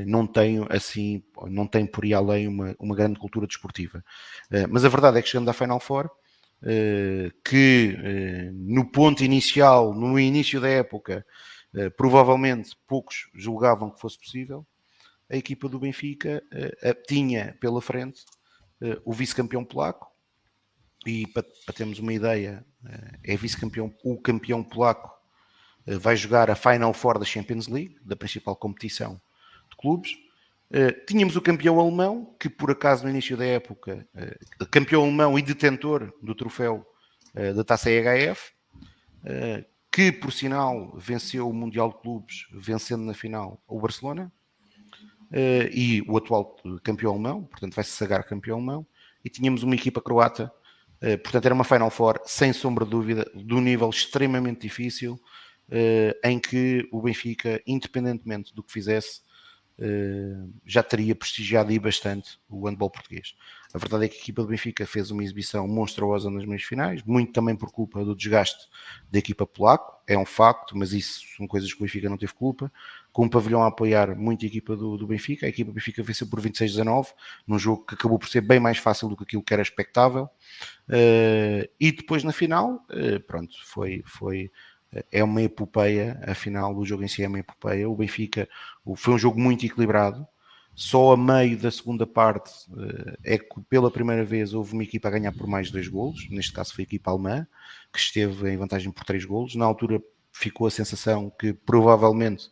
não 0.07 0.27
tem 0.27 0.65
assim, 0.71 1.23
não 1.49 1.67
tem 1.67 1.85
por 1.85 2.05
aí 2.05 2.15
além 2.15 2.47
uma, 2.47 2.77
uma 2.79 2.95
grande 2.95 3.19
cultura 3.19 3.47
desportiva. 3.47 4.05
Eh, 4.51 4.67
mas 4.67 4.85
a 4.85 4.89
verdade 4.89 5.19
é 5.19 5.23
que 5.23 5.29
chegando 5.29 5.49
à 5.49 5.53
Final 5.53 5.81
Four, 5.81 6.09
eh, 6.63 7.31
que 7.45 7.97
no 8.55 8.91
ponto 8.91 9.25
inicial, 9.25 9.93
no 9.95 10.19
início 10.19 10.61
da 10.61 10.69
época, 10.69 11.27
provavelmente 11.97 12.77
poucos 12.87 13.29
julgavam 13.35 13.91
que 13.91 14.01
fosse 14.01 14.19
possível, 14.19 14.67
a 15.29 15.37
equipa 15.37 15.69
do 15.69 15.79
Benfica 15.79 16.43
tinha 17.07 17.57
pela 17.61 17.81
frente 17.81 18.25
o 19.05 19.13
vice-campeão 19.13 19.65
polaco, 19.65 20.11
e 21.07 21.27
para 21.29 21.45
termos 21.75 21.99
uma 21.99 22.13
ideia, 22.13 22.65
é 23.23 23.37
vice-campeão, 23.37 23.95
o 24.05 24.21
campeão 24.21 24.63
polaco 24.63 25.11
vai 25.87 26.17
jogar 26.17 26.51
a 26.51 26.57
Final 26.57 26.93
Four 26.93 27.19
da 27.19 27.25
Champions 27.25 27.69
League, 27.69 27.97
da 28.05 28.17
principal 28.17 28.57
competição 28.57 29.21
clubes. 29.81 30.13
Uh, 30.71 31.05
tínhamos 31.05 31.35
o 31.35 31.41
campeão 31.41 31.81
alemão, 31.81 32.33
que 32.39 32.49
por 32.49 32.71
acaso 32.71 33.03
no 33.03 33.11
início 33.11 33.37
da 33.37 33.45
época, 33.45 34.07
uh, 34.15 34.67
campeão 34.67 35.03
alemão 35.03 35.37
e 35.37 35.43
detentor 35.43 36.13
do 36.23 36.33
troféu 36.33 36.87
uh, 37.35 37.55
da 37.55 37.65
taça 37.65 37.91
EHF, 37.91 38.53
que 39.93 40.13
por 40.13 40.33
sinal 40.33 40.97
venceu 40.97 41.51
o 41.51 41.53
Mundial 41.53 41.91
de 41.91 41.99
Clubes, 42.01 42.47
vencendo 42.53 43.03
na 43.03 43.13
final 43.13 43.61
o 43.67 43.81
Barcelona, 43.81 44.33
e 45.73 46.03
o 46.09 46.17
atual 46.17 46.57
campeão 46.83 47.13
alemão, 47.13 47.45
portanto 47.45 47.75
vai-se 47.75 47.91
sagar 47.91 48.25
campeão 48.25 48.57
alemão, 48.57 48.87
e 49.23 49.29
tínhamos 49.29 49.63
uma 49.63 49.75
equipa 49.75 50.01
croata, 50.01 50.51
portanto 51.23 51.45
era 51.45 51.55
uma 51.55 51.65
Final 51.65 51.91
Four, 51.91 52.19
sem 52.25 52.51
sombra 52.55 52.87
de 52.87 52.93
dúvida, 52.93 53.31
de 53.35 53.53
um 53.53 53.61
nível 53.61 53.91
extremamente 53.91 54.63
difícil, 54.63 55.21
em 56.25 56.39
que 56.39 56.89
o 56.91 57.03
Benfica, 57.03 57.61
independentemente 57.67 58.55
do 58.55 58.63
que 58.63 58.73
fizesse, 58.73 59.21
já 60.65 60.83
teria 60.83 61.15
prestigiado 61.15 61.71
aí 61.71 61.79
bastante 61.79 62.39
o 62.49 62.67
handball 62.67 62.91
português. 62.91 63.35
A 63.73 63.79
verdade 63.79 64.05
é 64.05 64.09
que 64.09 64.17
a 64.17 64.21
equipa 64.21 64.43
do 64.43 64.49
Benfica 64.49 64.85
fez 64.85 65.11
uma 65.11 65.23
exibição 65.23 65.67
monstruosa 65.69 66.29
nas 66.29 66.45
meias 66.45 66.65
finais, 66.65 67.03
muito 67.05 67.33
também 67.33 67.55
por 67.55 67.71
culpa 67.71 68.05
do 68.05 68.17
desgaste 68.17 68.69
da 69.11 69.19
equipa 69.19 69.47
polaco, 69.47 70.01
é 70.09 70.19
um 70.19 70.27
facto, 70.27 70.77
mas 70.77 70.93
isso 70.93 71.21
são 71.37 71.47
coisas 71.47 71.73
que 71.73 71.79
o 71.81 71.85
Benfica 71.85 72.09
não 72.09 72.17
teve 72.17 72.33
culpa. 72.33 72.71
com 73.13 73.25
um 73.25 73.29
pavilhão 73.29 73.63
a 73.63 73.69
apoiar 73.69 74.17
muito 74.17 74.45
a 74.45 74.49
equipa 74.49 74.77
do, 74.77 74.97
do 74.97 75.07
Benfica. 75.07 75.47
A 75.47 75.49
equipa 75.49 75.71
do 75.71 75.75
Benfica 75.75 76.03
venceu 76.03 76.27
por 76.27 76.41
26-19, 76.41 77.09
num 77.47 77.59
jogo 77.59 77.87
que 77.87 77.95
acabou 77.95 78.19
por 78.19 78.29
ser 78.29 78.41
bem 78.41 78.59
mais 78.59 78.79
fácil 78.79 79.09
do 79.09 79.17
que 79.17 79.23
aquilo 79.23 79.43
que 79.43 79.53
era 79.53 79.63
expectável. 79.63 80.29
Uh, 80.89 81.69
e 81.79 81.93
depois 81.93 82.25
na 82.25 82.33
final, 82.33 82.85
uh, 82.91 83.21
pronto, 83.21 83.55
foi, 83.65 84.03
foi, 84.05 84.51
é 85.11 85.23
uma 85.23 85.43
epopeia, 85.43 86.21
a 86.27 86.35
final 86.35 86.75
do 86.75 86.85
jogo 86.85 87.05
em 87.05 87.09
si 87.09 87.23
é 87.23 87.29
uma 87.29 87.39
epopeia. 87.39 87.89
O 87.89 87.95
Benfica 87.95 88.49
foi 88.97 89.15
um 89.15 89.19
jogo 89.19 89.41
muito 89.41 89.65
equilibrado. 89.65 90.27
Só 90.75 91.13
a 91.13 91.17
meio 91.17 91.59
da 91.59 91.71
segunda 91.71 92.07
parte 92.07 92.53
é 93.23 93.37
que 93.37 93.61
pela 93.69 93.91
primeira 93.91 94.25
vez 94.25 94.55
houve 94.55 94.73
uma 94.73 94.83
equipa 94.83 95.09
a 95.09 95.11
ganhar 95.11 95.33
por 95.33 95.47
mais 95.47 95.71
dois 95.71 95.89
golos, 95.89 96.29
neste 96.31 96.53
caso 96.53 96.73
foi 96.73 96.83
a 96.83 96.87
equipa 96.87 97.11
alemã, 97.11 97.47
que 97.93 97.99
esteve 97.99 98.51
em 98.51 98.57
vantagem 98.57 98.91
por 98.91 99.05
três 99.05 99.25
golos. 99.25 99.55
Na 99.55 99.65
altura 99.65 100.03
ficou 100.33 100.67
a 100.67 100.71
sensação 100.71 101.31
que 101.39 101.53
provavelmente 101.53 102.51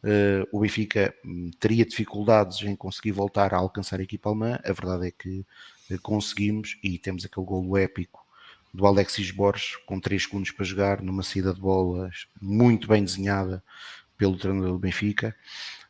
Uh, 0.00 0.46
o 0.52 0.60
Benfica 0.60 1.12
hum, 1.24 1.50
teria 1.58 1.84
dificuldades 1.84 2.62
em 2.62 2.76
conseguir 2.76 3.10
voltar 3.10 3.52
a 3.52 3.56
alcançar 3.56 3.98
a 3.98 4.02
equipa 4.04 4.28
alemã. 4.28 4.56
A 4.64 4.72
verdade 4.72 5.08
é 5.08 5.10
que 5.10 5.44
uh, 5.90 6.00
conseguimos 6.00 6.78
e 6.84 6.96
temos 6.98 7.24
aquele 7.24 7.44
golo 7.44 7.76
épico 7.76 8.24
do 8.72 8.86
Alexis 8.86 9.30
Borges 9.30 9.76
com 9.86 10.00
3 10.00 10.22
segundos 10.22 10.50
para 10.50 10.64
jogar 10.64 11.02
numa 11.02 11.22
saída 11.22 11.52
de 11.52 11.60
bolas 11.60 12.26
muito 12.40 12.88
bem 12.88 13.04
desenhada 13.04 13.62
pelo 14.16 14.36
treinador 14.36 14.72
do 14.72 14.78
Benfica. 14.78 15.34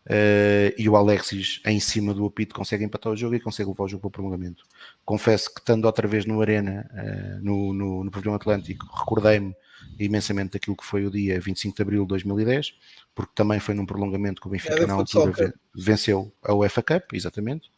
Uh, 0.07 0.73
e 0.79 0.89
o 0.89 0.97
Alexis 0.97 1.61
em 1.67 1.79
cima 1.79 2.15
do 2.15 2.25
apito 2.25 2.55
consegue 2.55 2.83
empatar 2.83 3.13
o 3.13 3.17
jogo 3.17 3.35
e 3.35 3.41
consegue 3.41 3.69
levar 3.69 3.85
o 3.85 3.89
jogo 3.89 4.01
para 4.01 4.09
o 4.09 4.11
prolongamento. 4.11 4.65
Confesso 5.05 5.53
que 5.53 5.61
estando 5.61 5.85
outra 5.85 6.09
vez 6.09 6.25
no 6.25 6.41
Arena, 6.41 6.89
uh, 6.95 7.45
no, 7.45 7.75
no, 7.75 8.05
no 8.05 8.11
Pavilhão 8.11 8.35
Atlântico, 8.35 8.87
recordei-me 8.97 9.55
imensamente 9.99 10.53
daquilo 10.53 10.77
que 10.77 10.85
foi 10.85 11.05
o 11.05 11.11
dia 11.11 11.39
25 11.39 11.77
de 11.77 11.83
Abril 11.83 12.03
de 12.03 12.09
2010, 12.09 12.75
porque 13.15 13.33
também 13.35 13.61
foi 13.61 13.75
num 13.75 13.85
prolongamento 13.85 14.41
que 14.41 14.47
o 14.47 14.51
Benfica 14.51 14.83
é 14.83 14.87
na 14.87 14.95
altura 14.95 15.53
venceu 15.75 16.33
a 16.43 16.55
UEFA 16.55 16.83
Cup, 16.83 17.13
exatamente, 17.13 17.69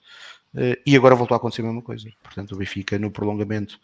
uh, 0.55 0.79
e 0.87 0.95
agora 0.95 1.17
voltou 1.17 1.35
a 1.35 1.39
acontecer 1.39 1.63
a 1.63 1.65
mesma 1.65 1.83
coisa. 1.83 2.09
Portanto, 2.23 2.53
o 2.53 2.59
Benfica 2.59 2.97
no 2.97 3.11
prolongamento 3.11 3.81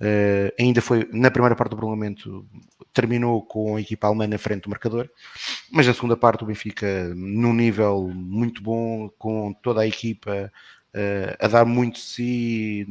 Uh, 0.00 0.50
ainda 0.58 0.80
foi 0.80 1.06
na 1.12 1.30
primeira 1.30 1.54
parte 1.54 1.70
do 1.70 1.76
prolongamento 1.76 2.46
terminou 2.90 3.42
com 3.42 3.76
a 3.76 3.80
equipa 3.82 4.06
alemã 4.06 4.26
na 4.26 4.38
frente 4.38 4.62
do 4.62 4.70
marcador, 4.70 5.10
mas 5.70 5.86
na 5.86 5.92
segunda 5.92 6.16
parte 6.16 6.42
o 6.42 6.46
Benfica 6.46 7.12
num 7.14 7.52
nível 7.52 8.08
muito 8.08 8.62
bom, 8.62 9.10
com 9.18 9.52
toda 9.62 9.82
a 9.82 9.86
equipa 9.86 10.50
uh, 10.94 11.36
a 11.38 11.48
dar 11.48 11.66
muito 11.66 11.96
de 11.96 12.00
si 12.00 12.86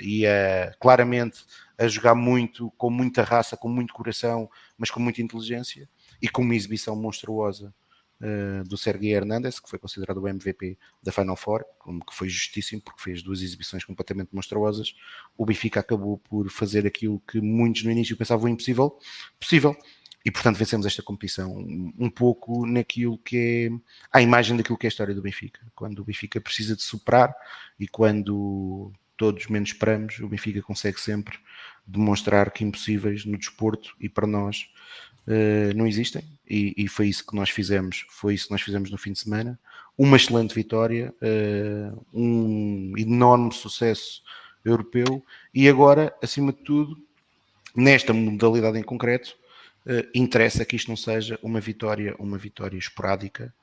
e 0.00 0.26
a, 0.26 0.74
claramente 0.80 1.44
a 1.76 1.86
jogar 1.86 2.14
muito, 2.14 2.72
com 2.78 2.88
muita 2.88 3.22
raça, 3.22 3.58
com 3.58 3.68
muito 3.68 3.92
coração, 3.92 4.48
mas 4.78 4.90
com 4.90 5.00
muita 5.00 5.20
inteligência 5.20 5.86
e 6.22 6.28
com 6.28 6.40
uma 6.40 6.54
exibição 6.54 6.96
monstruosa 6.96 7.74
do 8.66 8.76
Sergei 8.76 9.12
Hernandes, 9.12 9.60
que 9.60 9.68
foi 9.68 9.78
considerado 9.78 10.18
o 10.18 10.28
MVP 10.28 10.78
da 11.02 11.12
Final 11.12 11.36
Four, 11.36 11.64
como 11.78 12.04
que 12.04 12.14
foi 12.14 12.28
justíssimo, 12.28 12.80
porque 12.80 13.02
fez 13.02 13.22
duas 13.22 13.42
exibições 13.42 13.84
completamente 13.84 14.34
monstruosas. 14.34 14.94
O 15.36 15.44
Benfica 15.44 15.80
acabou 15.80 16.18
por 16.18 16.48
fazer 16.48 16.86
aquilo 16.86 17.20
que 17.28 17.40
muitos 17.40 17.82
no 17.84 17.90
início 17.90 18.16
pensavam 18.16 18.48
impossível, 18.48 18.98
possível, 19.38 19.76
e 20.24 20.30
portanto 20.30 20.56
vencemos 20.56 20.86
esta 20.86 21.02
competição 21.02 21.54
um 21.54 22.08
pouco 22.08 22.64
naquilo 22.66 23.18
que 23.18 23.36
é 23.36 23.70
a 24.10 24.22
imagem 24.22 24.56
daquilo 24.56 24.78
que 24.78 24.86
é 24.86 24.88
a 24.88 24.92
história 24.92 25.14
do 25.14 25.20
Benfica. 25.20 25.60
Quando 25.74 25.98
o 25.98 26.04
Benfica 26.04 26.40
precisa 26.40 26.74
de 26.74 26.82
superar 26.82 27.34
e 27.78 27.86
quando 27.86 28.90
todos 29.18 29.46
menos 29.48 29.68
esperamos, 29.68 30.18
o 30.20 30.28
Benfica 30.28 30.62
consegue 30.62 30.98
sempre 30.98 31.38
demonstrar 31.86 32.50
que 32.52 32.64
impossíveis 32.64 33.26
no 33.26 33.36
desporto 33.36 33.94
e 34.00 34.08
para 34.08 34.26
nós 34.26 34.66
uh, 35.26 35.76
não 35.76 35.86
existem 35.86 36.22
e, 36.48 36.74
e, 36.76 36.88
foi 36.88 37.08
isso 37.08 37.26
que 37.26 37.34
nós 37.34 37.50
fizemos, 37.50 38.04
foi 38.08 38.34
isso 38.34 38.46
que 38.46 38.52
nós 38.52 38.62
fizemos 38.62 38.90
no 38.90 38.98
fim 38.98 39.12
de 39.12 39.18
semana. 39.18 39.58
Uma 39.96 40.16
excelente 40.16 40.54
vitória, 40.54 41.14
uh, 41.22 42.06
um 42.12 42.92
enorme 42.98 43.52
sucesso 43.52 44.22
europeu 44.64 45.24
e 45.54 45.68
agora, 45.68 46.14
acima 46.22 46.52
de 46.52 46.58
tudo, 46.58 46.98
nesta 47.74 48.12
modalidade 48.12 48.78
em 48.78 48.82
concreto, 48.82 49.36
uh, 49.86 50.06
interessa 50.14 50.64
que 50.64 50.76
isto 50.76 50.88
não 50.88 50.96
seja 50.96 51.38
uma 51.42 51.60
vitória, 51.60 52.14
uma 52.18 52.38
vitória 52.38 52.76
esporádica, 52.76 53.54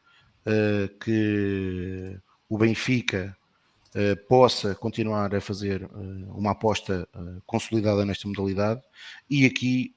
que 1.06 2.18
o 2.50 2.58
Benfica 2.58 3.38
possa 4.28 4.74
continuar 4.74 5.36
a 5.36 5.42
fazer 5.42 5.84
uh, 5.84 6.38
uma 6.38 6.52
aposta 6.52 7.08
uh, 7.14 7.42
consolidada 7.46 8.06
nesta 8.06 8.28
modalidade 8.28 8.82
e 9.30 9.46
aqui 9.46 9.94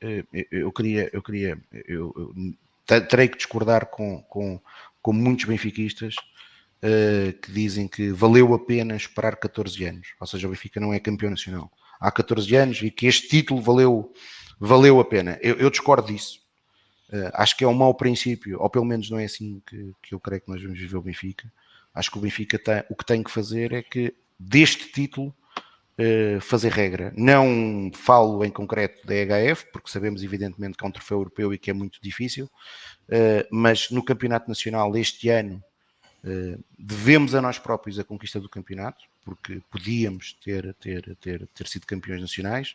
eu 0.51 0.73
queria 0.73 1.09
eu 1.13 1.23
queria 1.23 1.61
eu, 1.87 2.13
eu 2.89 3.03
terei 3.09 3.29
que 3.29 3.37
discordar 3.37 3.87
com, 3.87 4.21
com, 4.23 4.61
com 5.01 5.13
muitos 5.13 5.45
benfiquistas 5.45 6.17
que 7.41 7.51
dizem 7.51 7.89
que 7.89 8.11
valeu 8.11 8.53
a 8.53 8.59
pena 8.59 8.95
esperar 8.95 9.37
14 9.37 9.85
anos, 9.87 10.09
ou 10.21 10.27
seja, 10.27 10.47
o 10.47 10.51
Benfica 10.51 10.79
não 10.79 10.93
é 10.93 11.01
campeão 11.01 11.31
nacional 11.31 11.73
há 11.99 12.13
14 12.13 12.55
anos 12.55 12.83
e 12.83 12.91
que 12.91 13.07
este 13.07 13.27
título 13.27 13.63
valeu, 13.63 14.13
valeu 14.61 15.01
a 15.01 15.05
pena. 15.05 15.39
Eu, 15.41 15.55
eu 15.57 15.71
discordo 15.71 16.13
disso. 16.13 16.41
acho 17.33 17.57
que 17.57 17.65
é 17.65 17.67
um 17.67 17.73
mau 17.73 17.95
princípio, 17.95 18.61
ou 18.61 18.69
pelo 18.69 18.85
menos 18.85 19.09
não 19.09 19.19
é 19.19 19.25
assim 19.25 19.63
que, 19.67 19.93
que 20.03 20.15
eu 20.15 20.21
creio 20.21 20.43
que 20.43 20.51
nós 20.51 20.63
vamos 20.63 20.79
viver 20.79 20.99
o 20.99 21.03
Benfica. 21.03 21.51
Acho 21.95 22.11
que 22.11 22.19
o 22.19 22.21
Benfica 22.21 22.59
tem, 22.59 22.83
o 22.91 22.95
que 22.97 23.05
tem 23.05 23.23
que 23.23 23.31
fazer 23.31 23.73
é 23.73 23.83
que 23.83 24.15
deste 24.39 24.91
título 24.91 25.35
uh, 25.99 26.41
fazer 26.41 26.73
regra. 26.73 27.13
Não 27.17 27.91
falo 27.95 28.45
em 28.45 28.51
concreto 28.51 29.07
da 29.07 29.15
EHF, 29.15 29.67
porque 29.73 29.91
sabemos 29.91 30.23
evidentemente 30.23 30.77
que 30.77 30.85
é 30.85 30.89
um 30.89 30.93
troféu 30.93 31.19
europeu 31.19 31.53
e 31.53 31.59
que 31.59 31.71
é 31.71 31.73
muito 31.73 32.01
difícil, 32.03 32.47
uh, 32.47 33.47
mas 33.51 33.91
no 33.91 34.05
Campeonato 34.05 34.49
Nacional 34.49 34.95
este 34.97 35.29
ano 35.29 35.63
uh, 36.25 36.65
devemos 36.79 37.35
a 37.35 37.41
nós 37.41 37.59
próprios 37.59 37.99
a 37.99 38.05
conquista 38.05 38.41
do 38.41 38.49
campeonato, 38.49 39.05
porque 39.25 39.63
podíamos 39.71 40.35
ter, 40.45 40.75
ter, 40.75 41.17
ter, 41.17 41.47
ter 41.47 41.67
sido 41.67 41.87
campeões 41.87 42.21
nacionais. 42.21 42.75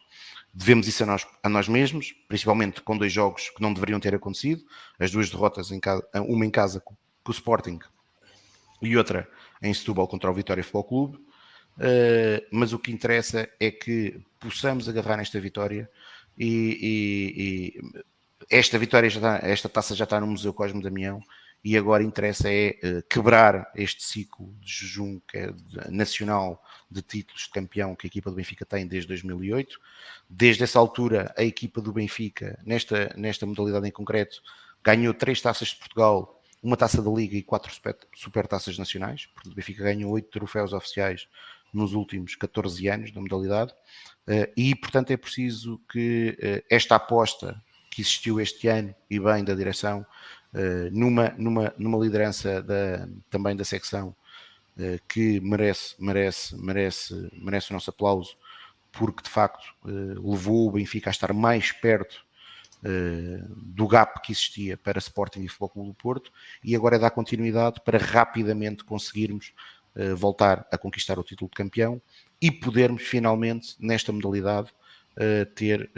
Devemos 0.51 0.88
isso 0.88 1.03
a 1.03 1.05
nós, 1.05 1.27
a 1.43 1.49
nós 1.49 1.67
mesmos, 1.67 2.15
principalmente 2.27 2.81
com 2.81 2.97
dois 2.97 3.13
jogos 3.13 3.49
que 3.49 3.61
não 3.61 3.71
deveriam 3.71 3.99
ter 3.99 4.15
acontecido, 4.15 4.63
as 4.97 5.11
duas 5.11 5.29
derrotas, 5.29 5.71
em 5.71 5.79
casa, 5.79 6.03
uma 6.15 6.45
em 6.45 6.49
casa 6.49 6.79
com 6.79 6.95
o 7.27 7.31
Sporting 7.31 7.79
e 8.81 8.98
outra 8.98 9.27
em 9.62 9.74
Setúbal 9.74 10.07
contra 10.07 10.29
o 10.29 10.33
Vitória 10.33 10.63
Futebol 10.63 10.83
Clube. 10.83 11.17
Uh, 11.77 12.43
mas 12.51 12.74
o 12.74 12.79
que 12.79 12.91
interessa 12.91 13.50
é 13.59 13.71
que 13.71 14.19
possamos 14.39 14.89
agarrar 14.89 15.17
nesta 15.17 15.39
vitória 15.39 15.89
e, 16.38 16.77
e, 16.81 17.93
e 17.95 18.03
esta 18.50 18.77
vitória 18.77 19.09
já 19.09 19.19
está, 19.19 19.48
esta 19.48 19.69
taça 19.69 19.95
já 19.95 20.03
está 20.03 20.19
no 20.19 20.27
Museu 20.27 20.53
Cosme 20.53 20.81
Damião 20.81 21.21
e 21.63 21.77
agora 21.77 22.03
interessa 22.03 22.50
é 22.51 22.77
uh, 22.83 23.03
quebrar 23.09 23.71
este 23.75 24.03
ciclo 24.03 24.53
de 24.59 24.71
jejum 24.71 25.19
que 25.27 25.38
é 25.38 25.53
nacional 25.89 26.62
de 26.89 27.01
títulos 27.01 27.43
de 27.43 27.50
campeão 27.50 27.95
que 27.95 28.07
a 28.07 28.09
equipa 28.09 28.29
do 28.29 28.36
Benfica 28.36 28.65
tem 28.65 28.88
desde 28.88 29.07
2008. 29.07 29.79
Desde 30.29 30.63
essa 30.63 30.79
altura, 30.79 31.33
a 31.38 31.43
equipa 31.43 31.81
do 31.81 31.93
Benfica, 31.93 32.59
nesta, 32.65 33.13
nesta 33.15 33.45
modalidade 33.45 33.88
em 33.88 33.91
concreto, 33.91 34.41
ganhou 34.83 35.13
três 35.13 35.41
taças 35.41 35.69
de 35.69 35.75
Portugal 35.77 36.38
uma 36.62 36.75
taça 36.75 37.01
da 37.01 37.10
Liga 37.10 37.38
e 37.38 37.44
quatro 37.44 37.72
super 38.13 38.48
taças 38.48 38.78
nacionais. 38.78 39.28
Portanto, 39.28 39.54
o 39.54 39.56
Benfica 39.56 39.84
ganhou 39.84 40.12
oito 40.12 40.30
troféus 40.30 40.74
oficiais 40.74 41.28
nos 41.74 41.94
últimos 41.94 42.36
14 42.36 42.88
anos 42.88 43.12
da 43.12 43.22
modalidade. 43.22 43.74
Eh, 44.28 44.51
e, 44.56 44.75
portanto, 44.75 45.12
é 45.12 45.18
preciso 45.18 45.80
que 45.89 46.38
eh, 46.39 46.63
esta 46.70 46.96
aposta 46.96 47.62
que 47.89 48.01
existiu 48.01 48.39
este 48.39 48.68
ano 48.68 48.94
e 49.10 49.20
bem 49.20 49.44
da 49.44 49.56
direção, 49.56 50.06
eh, 50.54 50.89
numa, 50.92 51.30
numa, 51.38 51.74
numa 51.78 51.98
liderança 51.98 52.62
da, 52.62 53.08
também 53.30 53.56
da 53.56 53.63
secção 53.63 54.16
que 55.10 55.42
merece, 55.42 55.94
merece, 56.00 56.56
merece, 56.56 57.30
merece 57.34 57.70
o 57.70 57.74
nosso 57.74 57.89
aplauso, 57.89 58.38
porque 58.94 59.24
de 59.24 59.30
facto 59.30 59.66
levou 59.84 60.70
o 60.70 60.72
Benfica 60.72 61.10
a 61.10 61.12
estar 61.12 61.34
mais 61.34 61.74
perto 61.74 62.24
do 62.81 63.88
gap 63.88 64.21
que 64.21 64.31
existia 64.31 64.77
para 64.77 65.00
Sporting 65.00 65.41
e 65.41 65.48
Futebol 65.48 65.69
Clube 65.69 65.89
do 65.89 65.93
Porto 65.95 66.31
e 66.63 66.75
agora 66.75 66.95
é 66.95 67.00
dar 67.00 67.12
continuidade 67.12 67.81
para 67.83 67.98
rapidamente 67.98 68.86
conseguirmos 68.86 69.53
uh, 69.95 70.15
voltar 70.15 70.65
a 70.71 70.77
conquistar 70.77 71.19
o 71.19 71.24
título 71.24 71.50
de 71.50 71.55
campeão 71.55 72.01
e 72.41 72.50
podermos 72.50 73.03
finalmente 73.03 73.75
nesta 73.79 74.13
modalidade 74.13 74.69
uh, 75.17 75.45
ter 75.53 75.91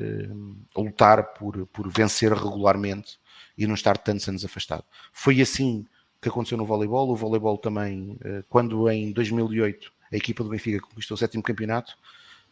lutar 0.75 1.33
por, 1.33 1.67
por 1.67 1.88
vencer 1.88 2.33
regularmente 2.33 3.19
e 3.55 3.67
não 3.67 3.75
estar 3.75 3.97
tantos 3.97 4.27
anos 4.27 4.43
afastado. 4.43 4.83
Foi 5.13 5.39
assim 5.39 5.85
que 6.19 6.29
aconteceu 6.29 6.57
no 6.57 6.65
voleibol. 6.65 7.09
O 7.09 7.15
voleibol 7.15 7.57
também, 7.57 8.17
quando 8.50 8.89
em 8.89 9.11
2008 9.11 9.91
a 10.11 10.15
equipa 10.15 10.43
do 10.43 10.50
Benfica 10.50 10.79
conquistou 10.79 11.15
o 11.15 11.17
sétimo 11.17 11.43
campeonato, 11.43 11.95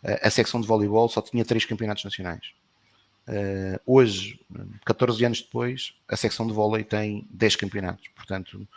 a 0.03 0.29
secção 0.29 0.59
de 0.59 0.67
voleibol 0.67 1.07
só 1.07 1.21
tinha 1.21 1.45
três 1.45 1.65
campeonatos 1.65 2.03
nacionais. 2.03 2.51
Uh, 3.29 3.79
hoje, 3.85 4.39
14 4.83 5.23
anos 5.23 5.41
depois, 5.43 5.93
a 6.07 6.17
secção 6.17 6.47
de 6.47 6.53
vôlei 6.53 6.83
tem 6.83 7.27
10 7.29 7.57
campeonatos. 7.57 8.07
Portanto, 8.15 8.67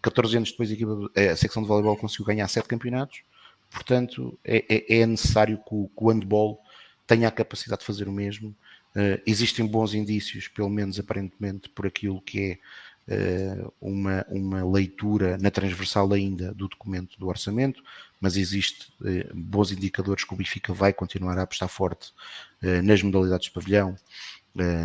14 0.00 0.36
anos 0.36 0.50
depois, 0.52 0.70
a, 0.70 0.74
equipa, 0.74 1.10
a 1.32 1.34
secção 1.34 1.60
de 1.60 1.66
voleibol 1.66 1.96
conseguiu 1.96 2.26
ganhar 2.26 2.46
7 2.46 2.68
campeonatos. 2.68 3.22
Portanto, 3.68 4.38
é, 4.44 4.64
é, 4.68 5.00
é 5.00 5.06
necessário 5.06 5.58
que 5.58 5.74
o, 5.74 5.88
que 5.88 6.04
o, 6.04 6.08
handball 6.08 6.60
tenha 7.04 7.26
a 7.26 7.32
capacidade 7.32 7.80
de 7.80 7.86
fazer 7.86 8.06
o 8.06 8.12
mesmo. 8.12 8.50
Uh, 8.94 9.20
existem 9.26 9.66
bons 9.66 9.92
indícios, 9.92 10.46
pelo 10.46 10.70
menos 10.70 11.00
aparentemente, 11.00 11.68
por 11.68 11.84
aquilo 11.86 12.22
que 12.22 12.60
uma, 13.80 14.26
uma 14.28 14.68
leitura 14.68 15.38
na 15.38 15.48
transversal 15.48 16.12
ainda 16.12 16.52
do 16.52 16.66
documento 16.66 17.16
do 17.20 17.28
orçamento, 17.28 17.80
mas 18.20 18.36
existe 18.36 18.92
bons 19.34 19.70
indicadores 19.70 20.24
que 20.24 20.32
o 20.32 20.36
Benfica 20.36 20.72
vai 20.72 20.92
continuar 20.92 21.38
a 21.38 21.42
apostar 21.42 21.68
forte 21.68 22.12
nas 22.82 23.02
modalidades 23.02 23.46
de 23.46 23.52
pavilhão, 23.52 23.96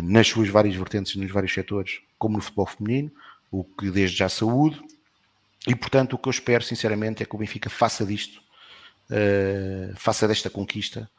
nas 0.04 0.28
suas 0.28 0.48
várias 0.48 0.74
vertentes, 0.74 1.16
nos 1.16 1.30
vários 1.30 1.52
setores, 1.52 2.00
como 2.18 2.36
no 2.36 2.42
futebol 2.42 2.66
feminino, 2.66 3.10
o 3.50 3.64
que 3.64 3.90
desde 3.90 4.16
já 4.16 4.28
saúde, 4.28 4.80
e 5.66 5.74
portanto 5.74 6.12
o 6.12 6.18
que 6.18 6.28
eu 6.28 6.30
espero 6.30 6.62
sinceramente 6.62 7.22
é 7.22 7.26
que 7.26 7.34
o 7.34 7.38
Benfica 7.38 7.70
faça 7.70 8.04
disto, 8.04 8.42
faça 9.96 10.28
desta 10.28 10.50
conquista 10.50 11.10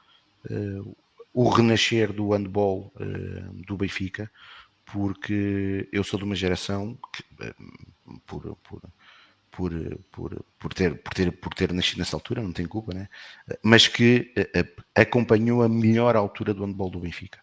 o 1.34 1.50
renascer 1.50 2.14
do 2.14 2.30
handball 2.32 2.94
do 3.66 3.76
Benfica, 3.76 4.30
porque 4.86 5.88
eu 5.92 6.04
sou 6.04 6.20
de 6.20 6.26
uma 6.26 6.36
geração 6.36 6.98
que, 7.12 7.24
eh, 7.44 7.54
por, 8.28 8.56
por, 8.58 8.82
por, 9.56 9.72
por, 10.12 10.46
por, 10.60 10.74
ter, 10.74 10.96
por, 10.96 11.14
ter, 11.14 11.32
por 11.32 11.54
ter 11.54 11.72
nascido 11.72 12.00
nessa 12.00 12.16
altura, 12.16 12.42
não 12.42 12.52
tem 12.52 12.66
culpa, 12.66 12.94
né? 12.94 13.08
mas 13.62 13.88
que 13.88 14.34
eh, 14.36 14.66
acompanhou 14.96 15.62
a 15.62 15.70
melhor 15.70 16.16
altura 16.16 16.54
do 16.54 16.66
handball 16.66 16.90
do 16.90 17.00
Benfica, 17.00 17.40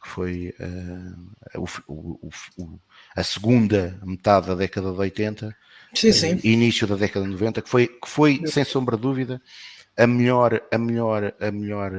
que 0.00 0.08
foi 0.08 0.54
uh, 0.60 1.60
o, 1.88 2.30
o, 2.56 2.80
a 3.16 3.24
segunda 3.24 4.00
metade 4.04 4.46
da 4.46 4.54
década 4.54 4.92
de 4.92 4.98
80, 4.98 5.56
sim, 5.92 6.12
sim. 6.12 6.40
Início 6.44 6.86
da 6.86 6.94
década 6.94 7.26
de 7.26 7.32
90, 7.32 7.62
que 7.62 7.68
foi, 7.68 7.88
que 7.88 8.08
foi 8.08 8.40
sem 8.46 8.62
sombra 8.64 8.96
de 8.96 9.02
dúvida, 9.02 9.42
a 9.96 10.06
melhor, 10.06 10.62
a 10.72 10.78
melhor, 10.78 11.34
a 11.40 11.50
melhor 11.50 11.92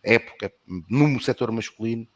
época 0.00 0.52
no 0.88 1.20
setor 1.20 1.50
masculino 1.50 2.06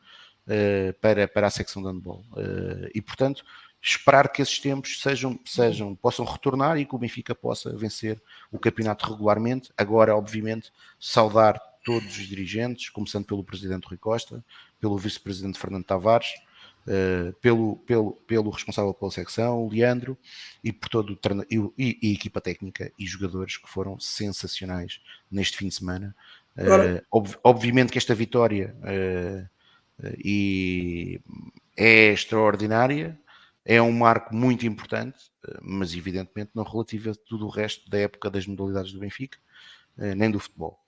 uh, 0.47 0.93
para, 1.01 1.27
para 1.27 1.49
a 1.49 1.51
secção 1.51 1.83
de 1.83 1.89
handball. 1.89 2.25
Uh, 2.31 2.89
e, 2.95 3.03
portanto, 3.03 3.45
esperar 3.87 4.33
que 4.33 4.41
esses 4.41 4.59
tempos 4.59 4.99
sejam, 4.99 5.39
sejam, 5.45 5.95
possam 5.95 6.25
retornar 6.25 6.79
e 6.79 6.87
que 6.87 6.95
o 6.95 6.99
Benfica 6.99 7.35
possa 7.35 7.77
vencer 7.77 8.21
o 8.51 8.59
campeonato 8.59 9.07
regularmente. 9.13 9.71
Agora, 9.77 10.17
obviamente, 10.17 10.73
saudar 10.99 11.61
todos 11.85 12.17
os 12.17 12.27
dirigentes, 12.27 12.89
começando 12.89 13.27
pelo 13.27 13.45
presidente 13.45 13.87
Rui 13.87 13.99
Costa, 13.99 14.43
pelo 14.81 14.97
vice-presidente 14.97 15.59
Fernando 15.59 15.85
Tavares, 15.85 16.29
uh, 16.87 17.35
pelo, 17.43 17.77
pelo, 17.77 18.13
pelo 18.27 18.49
responsável 18.49 18.95
pela 18.95 19.11
secção, 19.11 19.63
o 19.63 19.71
Leandro, 19.71 20.17
e 20.63 20.73
por 20.73 20.89
todo 20.89 21.13
o 21.13 21.75
e, 21.79 21.99
e, 22.01 22.15
equipa 22.15 22.41
técnica 22.41 22.91
e 22.99 23.05
jogadores 23.05 23.59
que 23.59 23.69
foram 23.69 24.01
sensacionais 24.01 25.03
neste 25.31 25.59
fim 25.59 25.69
de 25.69 25.75
semana. 25.75 26.17
Uh, 26.57 27.05
ob, 27.11 27.37
obviamente 27.45 27.93
que 27.93 27.99
esta 27.99 28.15
vitória 28.15 28.75
uh, 28.81 29.47
e 30.25 31.21
é 31.77 32.13
extraordinária, 32.13 33.19
é 33.65 33.81
um 33.81 33.93
marco 33.93 34.35
muito 34.35 34.67
importante, 34.67 35.19
mas 35.63 35.95
evidentemente 35.95 36.51
não 36.55 36.65
relativo 36.65 37.11
a 37.11 37.15
tudo 37.15 37.47
o 37.47 37.51
resto 37.51 37.89
da 37.89 37.99
época 37.99 38.31
das 38.31 38.47
modalidades 38.47 38.93
do 38.93 39.01
Benfica, 39.01 39.39
eh, 39.99 40.15
nem 40.15 40.31
do 40.31 40.39
futebol. 40.39 40.79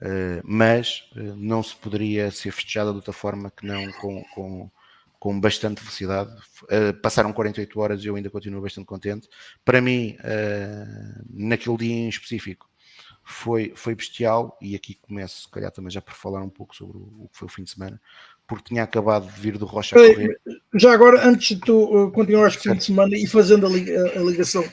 Eh, 0.00 0.40
mas 0.44 1.10
eh, 1.16 1.20
não 1.36 1.62
se 1.62 1.74
poderia 1.76 2.30
ser 2.30 2.52
festejada 2.52 2.90
de 2.90 2.96
outra 2.96 3.12
forma 3.12 3.50
que 3.50 3.66
não 3.66 3.90
com, 3.92 4.22
com, 4.34 4.70
com 5.18 5.40
bastante 5.40 5.80
felicidade. 5.80 6.30
Passaram 7.02 7.32
48 7.32 7.80
horas 7.80 8.04
e 8.04 8.06
eu 8.06 8.16
ainda 8.16 8.30
continuo 8.30 8.62
bastante 8.62 8.86
contente. 8.86 9.28
Para 9.64 9.80
mim, 9.80 10.16
naquele 11.28 11.76
dia 11.76 11.94
em 11.94 12.08
específico, 12.08 12.70
foi, 13.22 13.72
foi 13.76 13.94
bestial, 13.94 14.56
e 14.60 14.74
aqui 14.74 14.94
começo, 14.94 15.42
se 15.42 15.48
calhar, 15.48 15.70
também 15.70 15.90
já 15.90 16.00
por 16.00 16.14
falar 16.14 16.42
um 16.42 16.48
pouco 16.48 16.74
sobre 16.74 16.98
o 16.98 17.28
que 17.30 17.38
foi 17.38 17.46
o 17.46 17.50
fim 17.50 17.62
de 17.64 17.70
semana 17.70 18.00
porque 18.50 18.70
tinha 18.70 18.82
acabado 18.82 19.32
de 19.32 19.40
vir 19.40 19.56
do 19.56 19.64
Rocha 19.64 19.94
a 19.94 19.98
correr. 20.00 20.40
Já 20.74 20.92
agora, 20.92 21.24
antes 21.24 21.56
de 21.56 21.60
tu 21.60 21.84
uh, 21.84 22.10
continuares 22.10 22.56
com 22.56 22.62
o 22.62 22.72
fim 22.72 22.78
de 22.78 22.84
semana 22.84 23.16
e 23.16 23.24
fazendo 23.24 23.64
a, 23.64 23.70
a, 23.70 24.18
a, 24.18 24.22
ligação, 24.24 24.64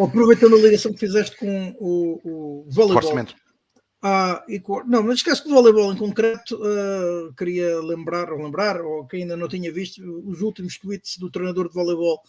aproveitando 0.00 0.56
a 0.56 0.58
ligação 0.58 0.90
que 0.90 1.00
fizeste 1.00 1.36
com 1.36 1.76
o, 1.78 2.18
o 2.24 2.66
voleibol. 2.70 3.26
Ah, 4.02 4.42
e, 4.48 4.62
não, 4.86 5.02
mas 5.02 5.16
esquece 5.16 5.42
que 5.42 5.50
o 5.50 5.52
voleibol 5.52 5.92
em 5.92 5.98
concreto 5.98 6.56
uh, 6.56 7.34
queria 7.34 7.78
lembrar, 7.82 8.32
ou 8.32 8.42
lembrar, 8.42 8.80
ou 8.80 9.06
quem 9.06 9.24
ainda 9.24 9.36
não 9.36 9.48
tinha 9.48 9.70
visto, 9.70 10.00
os 10.26 10.40
últimos 10.40 10.78
tweets 10.78 11.18
do 11.18 11.30
treinador 11.30 11.68
de 11.68 11.74
voleibol 11.74 12.22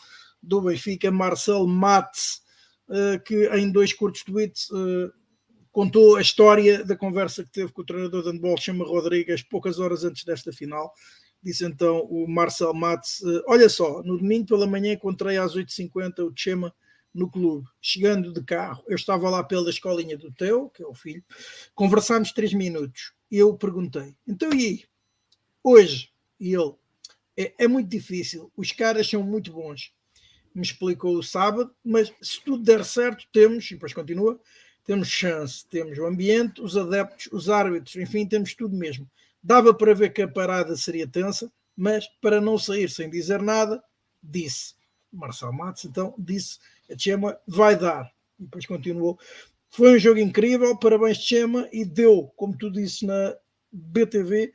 do 0.43 0.61
Benfica, 0.61 1.09
Marcel 1.09 1.65
Mates, 1.65 2.41
uh, 2.89 3.17
que 3.23 3.47
em 3.55 3.71
dois 3.71 3.93
curtos 3.93 4.23
tweets 4.23 4.69
uh, 4.71 5.09
contou 5.71 6.15
a 6.15 6.21
história 6.21 6.83
da 6.83 6.95
conversa 6.95 7.43
que 7.43 7.51
teve 7.51 7.71
com 7.71 7.81
o 7.81 7.85
treinador 7.85 8.23
de 8.23 8.29
handball, 8.29 8.57
chama 8.57 8.85
Rodrigues, 8.85 9.43
poucas 9.43 9.79
horas 9.79 10.03
antes 10.03 10.23
desta 10.23 10.51
final. 10.51 10.93
Disse 11.41 11.65
então 11.65 12.01
o 12.05 12.27
Marcel 12.27 12.73
Matos: 12.73 13.21
eh, 13.23 13.43
Olha 13.47 13.67
só, 13.67 14.03
no 14.03 14.17
domingo 14.17 14.47
pela 14.47 14.67
manhã 14.67 14.93
encontrei 14.93 15.37
às 15.37 15.55
8h50 15.55 16.19
o 16.19 16.33
Chema 16.35 16.73
no 17.13 17.29
clube, 17.29 17.67
chegando 17.81 18.31
de 18.31 18.43
carro. 18.43 18.83
Eu 18.87 18.95
estava 18.95 19.29
lá 19.29 19.43
pela 19.43 19.69
escolinha 19.69 20.17
do 20.17 20.31
Teu, 20.31 20.69
que 20.69 20.83
é 20.83 20.85
o 20.85 20.93
filho, 20.93 21.23
conversámos 21.73 22.31
três 22.31 22.53
minutos. 22.53 23.13
E 23.29 23.37
eu 23.37 23.55
perguntei: 23.57 24.15
Então 24.27 24.51
e? 24.53 24.85
Hoje? 25.63 26.11
E 26.39 26.53
ele: 26.53 26.73
é, 27.37 27.53
é 27.59 27.67
muito 27.67 27.89
difícil, 27.89 28.51
os 28.55 28.71
caras 28.71 29.09
são 29.09 29.23
muito 29.23 29.51
bons. 29.51 29.91
Me 30.53 30.61
explicou 30.61 31.17
o 31.17 31.23
sábado, 31.23 31.73
mas 31.83 32.13
se 32.21 32.43
tudo 32.43 32.63
der 32.63 32.83
certo, 32.83 33.25
temos, 33.31 33.71
e 33.71 33.75
depois 33.75 33.93
continua, 33.93 34.39
temos 34.91 35.07
chance, 35.07 35.65
temos 35.69 35.97
o 35.97 36.05
ambiente, 36.05 36.61
os 36.61 36.75
adeptos, 36.75 37.29
os 37.31 37.49
árbitros, 37.49 37.95
enfim, 37.95 38.25
temos 38.25 38.53
tudo 38.53 38.75
mesmo. 38.75 39.09
Dava 39.41 39.73
para 39.73 39.95
ver 39.95 40.11
que 40.11 40.21
a 40.21 40.27
parada 40.27 40.75
seria 40.75 41.07
tensa, 41.07 41.49
mas 41.77 42.09
para 42.21 42.41
não 42.41 42.57
sair 42.57 42.89
sem 42.89 43.09
dizer 43.09 43.41
nada, 43.41 43.81
disse. 44.21 44.75
Marcelo 45.09 45.53
Matos, 45.53 45.85
então, 45.85 46.13
disse: 46.19 46.59
a 46.91 46.97
Chema 46.97 47.39
vai 47.47 47.77
dar. 47.77 48.11
E 48.37 48.43
depois 48.43 48.65
continuou. 48.65 49.17
Foi 49.69 49.95
um 49.95 49.99
jogo 49.99 50.19
incrível, 50.19 50.77
parabéns, 50.77 51.19
Chema, 51.19 51.69
e 51.71 51.85
deu, 51.85 52.29
como 52.35 52.57
tu 52.57 52.69
disse 52.69 53.05
na 53.05 53.33
BTV, 53.71 54.51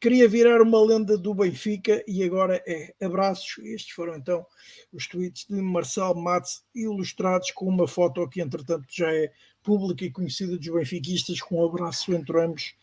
queria 0.00 0.28
virar 0.28 0.60
uma 0.60 0.84
lenda 0.84 1.16
do 1.16 1.34
Benfica 1.34 2.02
e 2.06 2.22
agora 2.22 2.62
é. 2.66 2.92
Abraços. 3.00 3.58
Estes 3.58 3.94
foram 3.94 4.16
então 4.16 4.44
os 4.92 5.06
tweets 5.06 5.46
de 5.48 5.60
Marcelo 5.62 6.16
Matos 6.16 6.64
ilustrados 6.74 7.50
com 7.52 7.66
uma 7.66 7.86
foto 7.86 8.28
que, 8.28 8.40
entretanto, 8.40 8.86
já 8.90 9.12
é 9.12 9.30
pública 9.66 10.04
e 10.04 10.10
conhecida 10.12 10.56
dos 10.56 10.68
benfiquistas, 10.68 11.40
com 11.40 11.60
um 11.60 11.66
abraço 11.66 12.14
entre 12.14 12.40
ambos 12.40 12.74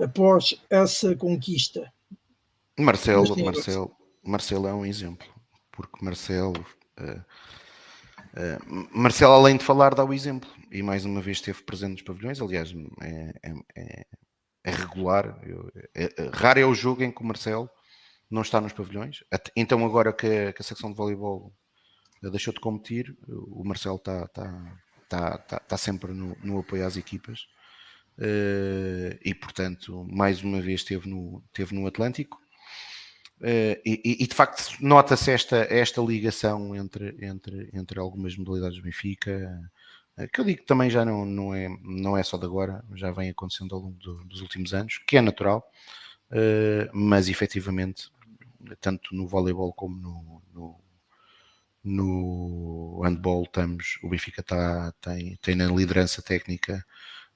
após 0.00 0.54
essa 0.70 1.16
conquista. 1.16 1.92
Marcelo, 2.78 3.36
Marcelo, 3.44 3.96
Marcelo 4.22 4.68
é 4.68 4.72
um 4.72 4.86
exemplo, 4.86 5.26
porque 5.72 6.04
Marcelo, 6.04 6.64
uh, 7.00 7.20
uh, 8.34 8.88
Marcelo 8.92 9.32
além 9.32 9.56
de 9.56 9.64
falar 9.64 9.96
dá 9.96 10.04
o 10.04 10.14
exemplo. 10.14 10.48
E 10.70 10.80
mais 10.80 11.04
uma 11.04 11.20
vez 11.20 11.38
esteve 11.38 11.62
presente 11.62 11.92
nos 11.92 12.02
pavilhões, 12.02 12.40
aliás 12.40 12.72
é, 13.00 13.32
é, 13.42 13.54
é, 13.74 14.06
é 14.64 14.70
regular, 14.70 15.40
é, 15.94 16.04
é, 16.04 16.30
raro 16.32 16.60
é 16.60 16.64
o 16.64 16.74
jogo 16.74 17.02
em 17.02 17.10
que 17.10 17.22
o 17.22 17.24
Marcelo 17.24 17.68
não 18.30 18.42
está 18.42 18.60
nos 18.60 18.74
pavilhões, 18.74 19.24
então 19.56 19.84
agora 19.84 20.12
que 20.12 20.26
a, 20.26 20.52
que 20.52 20.60
a 20.60 20.64
secção 20.64 20.90
de 20.90 20.96
voleibol 20.96 21.52
deixou 22.30 22.52
de 22.52 22.60
competir, 22.60 23.16
o 23.26 23.64
Marcelo 23.64 23.96
está, 23.96 24.24
está, 24.24 24.78
está, 25.08 25.36
está, 25.36 25.56
está 25.56 25.76
sempre 25.76 26.12
no, 26.12 26.36
no, 26.42 26.60
apoio 26.60 26.86
às 26.86 26.96
equipas 26.96 27.48
uh, 28.18 29.18
e, 29.24 29.34
portanto, 29.34 30.06
mais 30.10 30.42
uma 30.42 30.60
vez 30.60 30.82
esteve 30.82 31.08
no, 31.08 31.42
esteve 31.46 31.74
no 31.74 31.86
Atlântico. 31.86 32.38
Uh, 33.40 33.78
e, 33.86 34.16
e, 34.20 34.26
de 34.26 34.34
facto 34.34 34.76
nota-se 34.80 35.30
esta, 35.30 35.58
esta 35.70 36.00
ligação 36.00 36.74
entre, 36.74 37.16
entre, 37.24 37.70
entre 37.72 38.00
algumas 38.00 38.36
modalidades 38.36 38.76
do 38.76 38.82
Benfica, 38.82 39.70
uh, 40.18 40.28
que 40.32 40.40
eu 40.40 40.44
digo 40.44 40.60
que 40.60 40.66
também 40.66 40.90
já 40.90 41.04
não, 41.04 41.24
não, 41.24 41.54
é, 41.54 41.68
não 41.82 42.16
é 42.16 42.22
só 42.22 42.36
de 42.36 42.44
agora, 42.44 42.84
já 42.94 43.12
vem 43.12 43.30
acontecendo 43.30 43.74
ao 43.74 43.80
longo 43.80 43.96
do, 43.98 44.24
dos 44.24 44.40
últimos 44.40 44.74
anos, 44.74 44.98
que 45.06 45.16
é 45.16 45.20
natural, 45.20 45.64
mas 46.92 47.30
efetivamente, 47.30 48.10
tanto 48.82 49.14
no 49.14 49.26
voleibol 49.26 49.72
como 49.72 49.96
no, 49.96 50.42
no, 50.52 50.80
no 51.82 53.00
handball 53.04 53.44
estamos, 53.44 53.98
o 54.02 54.08
Benfica 54.08 54.42
tá, 54.42 54.92
tem, 55.00 55.38
tem 55.42 55.54
na 55.54 55.66
liderança 55.66 56.20
técnica 56.22 56.84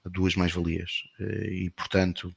duas 0.05 0.35
mais-valias. 0.35 1.03
Eh, 1.19 1.49
e 1.65 1.69
portanto 1.69 2.33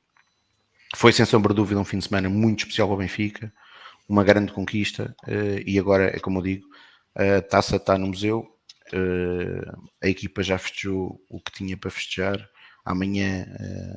foi 0.94 1.12
sem 1.12 1.26
sombra 1.26 1.52
de 1.52 1.56
dúvida 1.56 1.80
um 1.80 1.84
fim 1.84 1.98
de 1.98 2.06
semana 2.06 2.28
muito 2.28 2.60
especial 2.60 2.90
ao 2.90 2.96
Benfica, 2.96 3.52
uma 4.08 4.24
grande 4.24 4.52
conquista 4.52 5.14
eh, 5.26 5.62
e 5.66 5.78
agora 5.78 6.16
é 6.16 6.18
como 6.20 6.38
eu 6.38 6.42
digo, 6.42 6.66
a 7.14 7.40
taça 7.42 7.76
está 7.76 7.98
no 7.98 8.08
museu, 8.08 8.46
eh, 8.92 9.72
a 10.02 10.08
equipa 10.08 10.42
já 10.42 10.58
festejou 10.58 11.20
o 11.28 11.40
que 11.40 11.52
tinha 11.52 11.76
para 11.76 11.90
festejar, 11.90 12.48
amanhã 12.84 13.46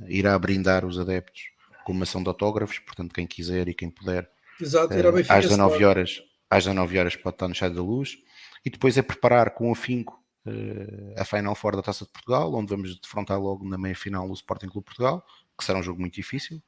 irá 0.08 0.38
brindar 0.40 0.84
os 0.84 0.98
adeptos 0.98 1.44
com 1.86 1.92
uma 1.92 2.04
ação 2.04 2.24
de 2.24 2.30
autógrafos, 2.30 2.80
portanto 2.80 3.14
quem 3.14 3.28
quiser 3.28 3.68
e 3.68 3.74
quem 3.74 3.90
puder 3.90 4.30
Exato, 4.60 4.94
às 5.30 5.44
19 5.46 5.86
horas 5.86 6.24
às 6.50 6.64
19 6.64 6.98
horas 6.98 7.16
pode 7.16 7.36
estar 7.36 7.48
no 7.48 7.54
Estádio 7.54 7.76
da 7.76 7.84
Luz, 7.84 8.18
e 8.66 8.70
depois 8.70 8.98
é 8.98 9.02
preparar 9.02 9.52
com 9.52 9.72
afinco 9.72 10.22
uh, 10.46 11.22
a 11.22 11.26
Final 11.26 11.56
Four 11.56 11.76
da 11.76 11.82
Taça 11.82 12.06
de 12.06 12.12
Portugal, 12.12 12.54
onde 12.54 12.70
vamos 12.70 13.00
defrontar 13.00 13.40
logo 13.40 13.68
na 13.68 13.78
meia-final 13.78 14.30
o 14.30 14.34
Sporting 14.34 14.68
Clube 14.68 14.86
Portugal, 14.86 15.26
que 15.58 15.64
será 15.64 15.80
um 15.80 15.84
jogo 15.84 16.00
muito 16.00 16.16
difícil, 16.16 16.62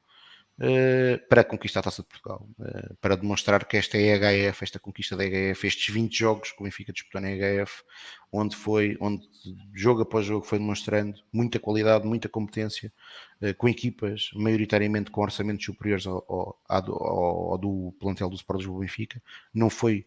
para 1.28 1.42
conquistar 1.42 1.80
a 1.80 1.84
Taça 1.84 2.02
de 2.02 2.08
Portugal, 2.08 2.46
uh, 2.58 2.94
para 3.00 3.16
demonstrar 3.16 3.64
que 3.64 3.76
esta 3.76 3.98
EHF, 3.98 4.62
esta 4.62 4.78
conquista 4.78 5.16
da 5.16 5.24
EHF, 5.24 5.66
estes 5.66 5.92
20 5.92 6.16
jogos 6.16 6.52
que 6.52 6.60
o 6.60 6.64
Benfica 6.64 6.92
disputou 6.92 7.20
na 7.20 7.30
EHF, 7.30 7.82
onde 8.30 8.54
foi, 8.54 8.96
onde 9.00 9.26
jogo 9.72 10.02
após 10.02 10.26
jogo 10.26 10.44
foi 10.44 10.58
demonstrando 10.58 11.18
muita 11.32 11.58
qualidade, 11.58 12.06
muita 12.06 12.28
competência, 12.28 12.92
uh, 13.40 13.54
com 13.54 13.68
equipas 13.68 14.30
maioritariamente 14.34 15.10
com 15.10 15.22
orçamentos 15.22 15.64
superiores 15.64 16.06
ao, 16.06 16.24
ao, 16.28 16.60
ao, 16.68 17.52
ao 17.52 17.58
do 17.58 17.94
plantel 17.98 18.28
do 18.28 18.36
Sport 18.36 18.60
Lisboa 18.60 18.80
Benfica, 18.80 19.22
não 19.52 19.70
foi 19.70 20.06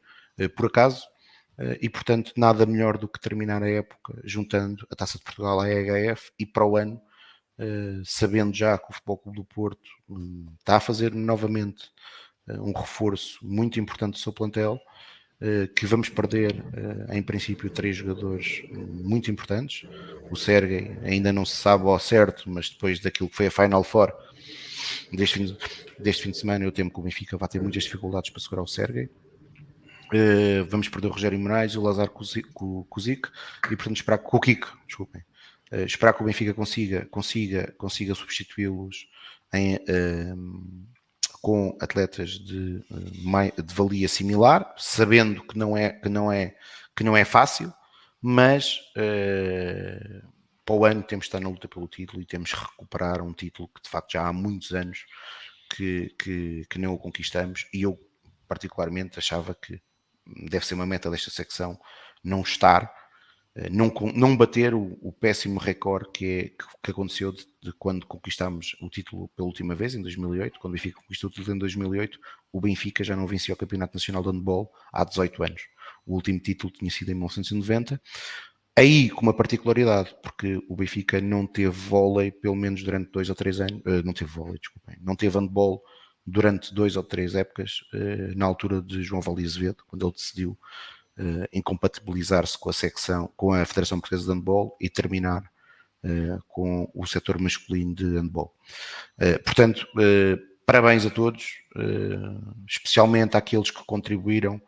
por 0.57 0.65
acaso, 0.65 1.07
e 1.79 1.89
portanto 1.89 2.33
nada 2.35 2.65
melhor 2.65 2.97
do 2.97 3.07
que 3.07 3.17
terminar 3.17 3.63
a 3.63 3.69
época 3.69 4.21
juntando 4.25 4.85
a 4.91 4.95
Taça 4.97 5.17
de 5.17 5.23
Portugal 5.23 5.61
à 5.61 5.69
EHF 5.69 6.29
e 6.37 6.45
para 6.45 6.65
o 6.65 6.75
ano 6.75 7.01
eh, 7.01 7.05
sabendo 8.03 8.53
já 8.55 8.77
que 8.77 8.89
o 8.89 8.93
Futebol 8.93 9.17
Clube 9.17 9.37
do 9.37 9.45
Porto 9.45 9.89
um, 10.09 10.45
está 10.59 10.77
a 10.77 10.79
fazer 10.79 11.13
novamente 11.13 11.85
uh, 12.49 12.61
um 12.61 12.73
reforço 12.73 13.39
muito 13.41 13.79
importante 13.79 14.13
do 14.13 14.19
seu 14.19 14.33
plantel, 14.33 14.79
uh, 15.41 15.73
que 15.73 15.85
vamos 15.85 16.09
perder, 16.09 16.63
em 17.11 17.23
princípio, 17.23 17.69
três 17.69 17.95
jogadores 17.95 18.63
muito 18.71 19.31
importantes. 19.31 19.87
O 20.29 20.35
Sergei 20.35 20.97
ainda 21.03 21.31
não 21.31 21.45
se 21.45 21.55
sabe 21.55 21.85
ao 21.85 21.99
certo, 21.99 22.49
mas 22.49 22.69
depois 22.69 22.99
daquilo 22.99 23.29
que 23.29 23.35
foi 23.35 23.47
a 23.47 23.51
Final 23.51 23.83
Four 23.83 24.13
deste 25.13 25.39
fim, 25.39 25.57
deste 25.99 26.23
fim 26.23 26.31
de 26.31 26.37
semana, 26.37 26.65
eu 26.65 26.71
temo 26.71 26.91
que 26.91 26.99
o 26.99 27.03
Benfica 27.03 27.37
vai 27.37 27.47
ter 27.47 27.61
muitas 27.61 27.83
dificuldades 27.83 28.31
para 28.31 28.41
segurar 28.41 28.63
o 28.63 28.67
Sergei. 28.67 29.09
Vamos 30.69 30.87
perder 30.87 31.07
o 31.07 31.11
Rogério 31.11 31.39
Moraes 31.39 31.73
e 31.73 31.77
o 31.77 31.81
Lazar 31.81 32.09
Kuzik 32.09 32.47
e 32.49 33.75
portanto 33.75 33.97
esperar 33.97 34.19
com 34.19 34.37
o 34.37 34.39
Kiko, 34.39 34.77
desculpem, 34.87 35.23
Uh, 35.71 35.85
esperar 35.85 36.13
que 36.13 36.21
o 36.21 36.25
Benfica 36.25 36.53
consiga, 36.53 37.05
consiga, 37.07 37.73
consiga 37.77 38.13
substituí-los 38.15 39.07
uh, 39.53 40.85
com 41.41 41.77
atletas 41.81 42.31
de, 42.39 42.83
uh, 42.89 43.61
de 43.61 43.73
valia 43.73 44.07
similar, 44.07 44.73
sabendo 44.77 45.43
que 45.43 45.57
não 45.57 45.75
é, 45.75 45.89
que 45.89 46.09
não 46.09 46.31
é, 46.31 46.55
que 46.95 47.03
não 47.03 47.17
é 47.17 47.25
fácil, 47.25 47.73
mas 48.21 48.79
uh, 48.97 50.27
para 50.65 50.75
o 50.75 50.85
ano 50.85 51.03
temos 51.03 51.25
de 51.25 51.27
estar 51.27 51.39
na 51.39 51.49
luta 51.49 51.67
pelo 51.67 51.87
título 51.87 52.21
e 52.21 52.25
temos 52.25 52.49
de 52.49 52.55
recuperar 52.55 53.21
um 53.21 53.33
título 53.33 53.67
que 53.67 53.83
de 53.83 53.89
facto 53.89 54.13
já 54.13 54.27
há 54.27 54.33
muitos 54.33 54.71
anos 54.71 55.05
que, 55.69 56.13
que, 56.17 56.65
que 56.69 56.79
não 56.79 56.93
o 56.93 56.97
conquistamos. 56.97 57.67
E 57.71 57.83
eu 57.83 57.99
particularmente 58.47 59.19
achava 59.19 59.53
que 59.53 59.79
deve 60.49 60.65
ser 60.65 60.73
uma 60.73 60.85
meta 60.85 61.09
desta 61.11 61.29
secção 61.29 61.79
não 62.23 62.41
estar 62.41 62.83
eh, 62.83 63.04
não, 63.71 63.91
não 64.13 64.35
bater 64.35 64.73
o, 64.73 64.97
o 65.01 65.13
péssimo 65.13 65.59
recorde 65.59 66.09
que, 66.13 66.25
é, 66.25 66.49
que 66.83 66.91
aconteceu 66.91 67.31
de, 67.31 67.45
de, 67.63 67.71
quando 67.79 68.05
conquistámos 68.05 68.75
o 68.81 68.89
título 68.89 69.29
pela 69.29 69.47
última 69.47 69.73
vez, 69.73 69.95
em 69.95 70.01
2008. 70.01 70.59
Quando 70.59 70.73
o 70.73 70.75
Benfica 70.75 70.99
conquistou 70.99 71.29
o 71.29 71.33
título 71.33 71.55
em 71.55 71.59
2008, 71.59 72.19
o 72.51 72.59
Benfica 72.59 73.03
já 73.03 73.15
não 73.15 73.25
vencia 73.25 73.53
o 73.53 73.57
Campeonato 73.57 73.95
Nacional 73.95 74.21
de 74.21 74.29
Handball 74.29 74.69
há 74.91 75.05
18 75.05 75.43
anos. 75.43 75.61
O 76.05 76.15
último 76.15 76.39
título 76.39 76.71
tinha 76.71 76.91
sido 76.91 77.11
em 77.11 77.13
1990. 77.13 78.01
Aí, 78.77 79.09
com 79.09 79.21
uma 79.21 79.33
particularidade, 79.33 80.13
porque 80.21 80.61
o 80.67 80.75
Benfica 80.75 81.21
não 81.21 81.47
teve 81.47 81.69
vôlei, 81.69 82.31
pelo 82.31 82.57
menos 82.57 82.83
durante 82.83 83.09
dois 83.09 83.29
ou 83.29 83.35
três 83.35 83.61
anos, 83.61 83.81
uh, 83.85 84.03
não 84.03 84.11
teve 84.11 84.29
vôlei, 84.29 84.59
desculpem, 84.59 84.97
não 84.99 85.15
teve 85.15 85.39
handball 85.39 85.81
durante 86.27 86.73
dois 86.73 86.97
ou 86.97 87.03
três 87.03 87.35
épocas, 87.35 87.79
uh, 87.93 88.37
na 88.37 88.45
altura 88.45 88.81
de 88.81 89.01
João 89.01 89.21
Vali 89.21 89.45
Azevedo, 89.45 89.85
quando 89.87 90.05
ele 90.05 90.11
decidiu 90.11 90.59
incompatibilizar-se 91.53 92.57
com 92.57 92.69
a 92.69 92.73
secção, 92.73 93.31
com 93.35 93.53
a 93.53 93.65
Federação 93.65 93.99
Portuguesa 93.99 94.27
de 94.27 94.37
Handball 94.37 94.75
e 94.81 94.89
terminar 94.89 95.43
uh, 96.03 96.43
com 96.47 96.91
o 96.93 97.05
setor 97.05 97.39
masculino 97.39 97.95
de 97.95 98.05
handball. 98.05 98.53
Uh, 99.17 99.41
portanto, 99.43 99.87
parabéns 100.65 101.05
a 101.05 101.09
todos, 101.09 101.59
especialmente 102.67 103.37
àqueles 103.37 103.71
que 103.71 103.83
contribuíram 103.85 104.61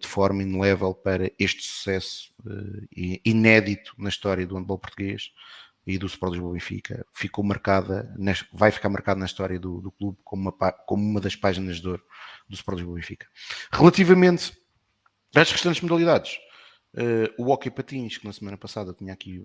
de 0.00 0.06
forma 0.08 0.42
inelével 0.42 0.94
para 0.94 1.30
este 1.38 1.62
sucesso 1.62 2.32
inédito 3.24 3.92
na 3.98 4.08
história 4.08 4.46
do 4.46 4.56
handball 4.56 4.78
português 4.78 5.30
e 5.86 5.98
do 5.98 6.06
Sport 6.06 6.32
Lisboa 6.32 6.52
Benfica. 6.52 7.06
Ficou 7.12 7.44
marcada, 7.44 8.12
vai 8.52 8.70
ficar 8.70 8.88
marcado 8.88 9.20
na 9.20 9.26
história 9.26 9.58
do, 9.58 9.80
do 9.80 9.92
clube 9.92 10.18
como 10.24 10.42
uma, 10.42 10.72
como 10.72 11.02
uma 11.02 11.20
das 11.20 11.36
páginas 11.36 11.80
de 11.80 11.88
ouro 11.88 12.02
do 12.48 12.54
Sport 12.54 12.78
Lisboa 12.78 12.96
Benfica. 12.96 13.26
Relativamente 13.72 14.56
as 15.42 15.52
restantes 15.52 15.80
modalidades, 15.80 16.38
uh, 16.94 17.42
o 17.42 17.50
hockey 17.50 17.70
patins, 17.70 18.16
que 18.18 18.26
na 18.26 18.32
semana 18.32 18.56
passada 18.56 18.94
tinha 18.94 19.12
aqui 19.12 19.44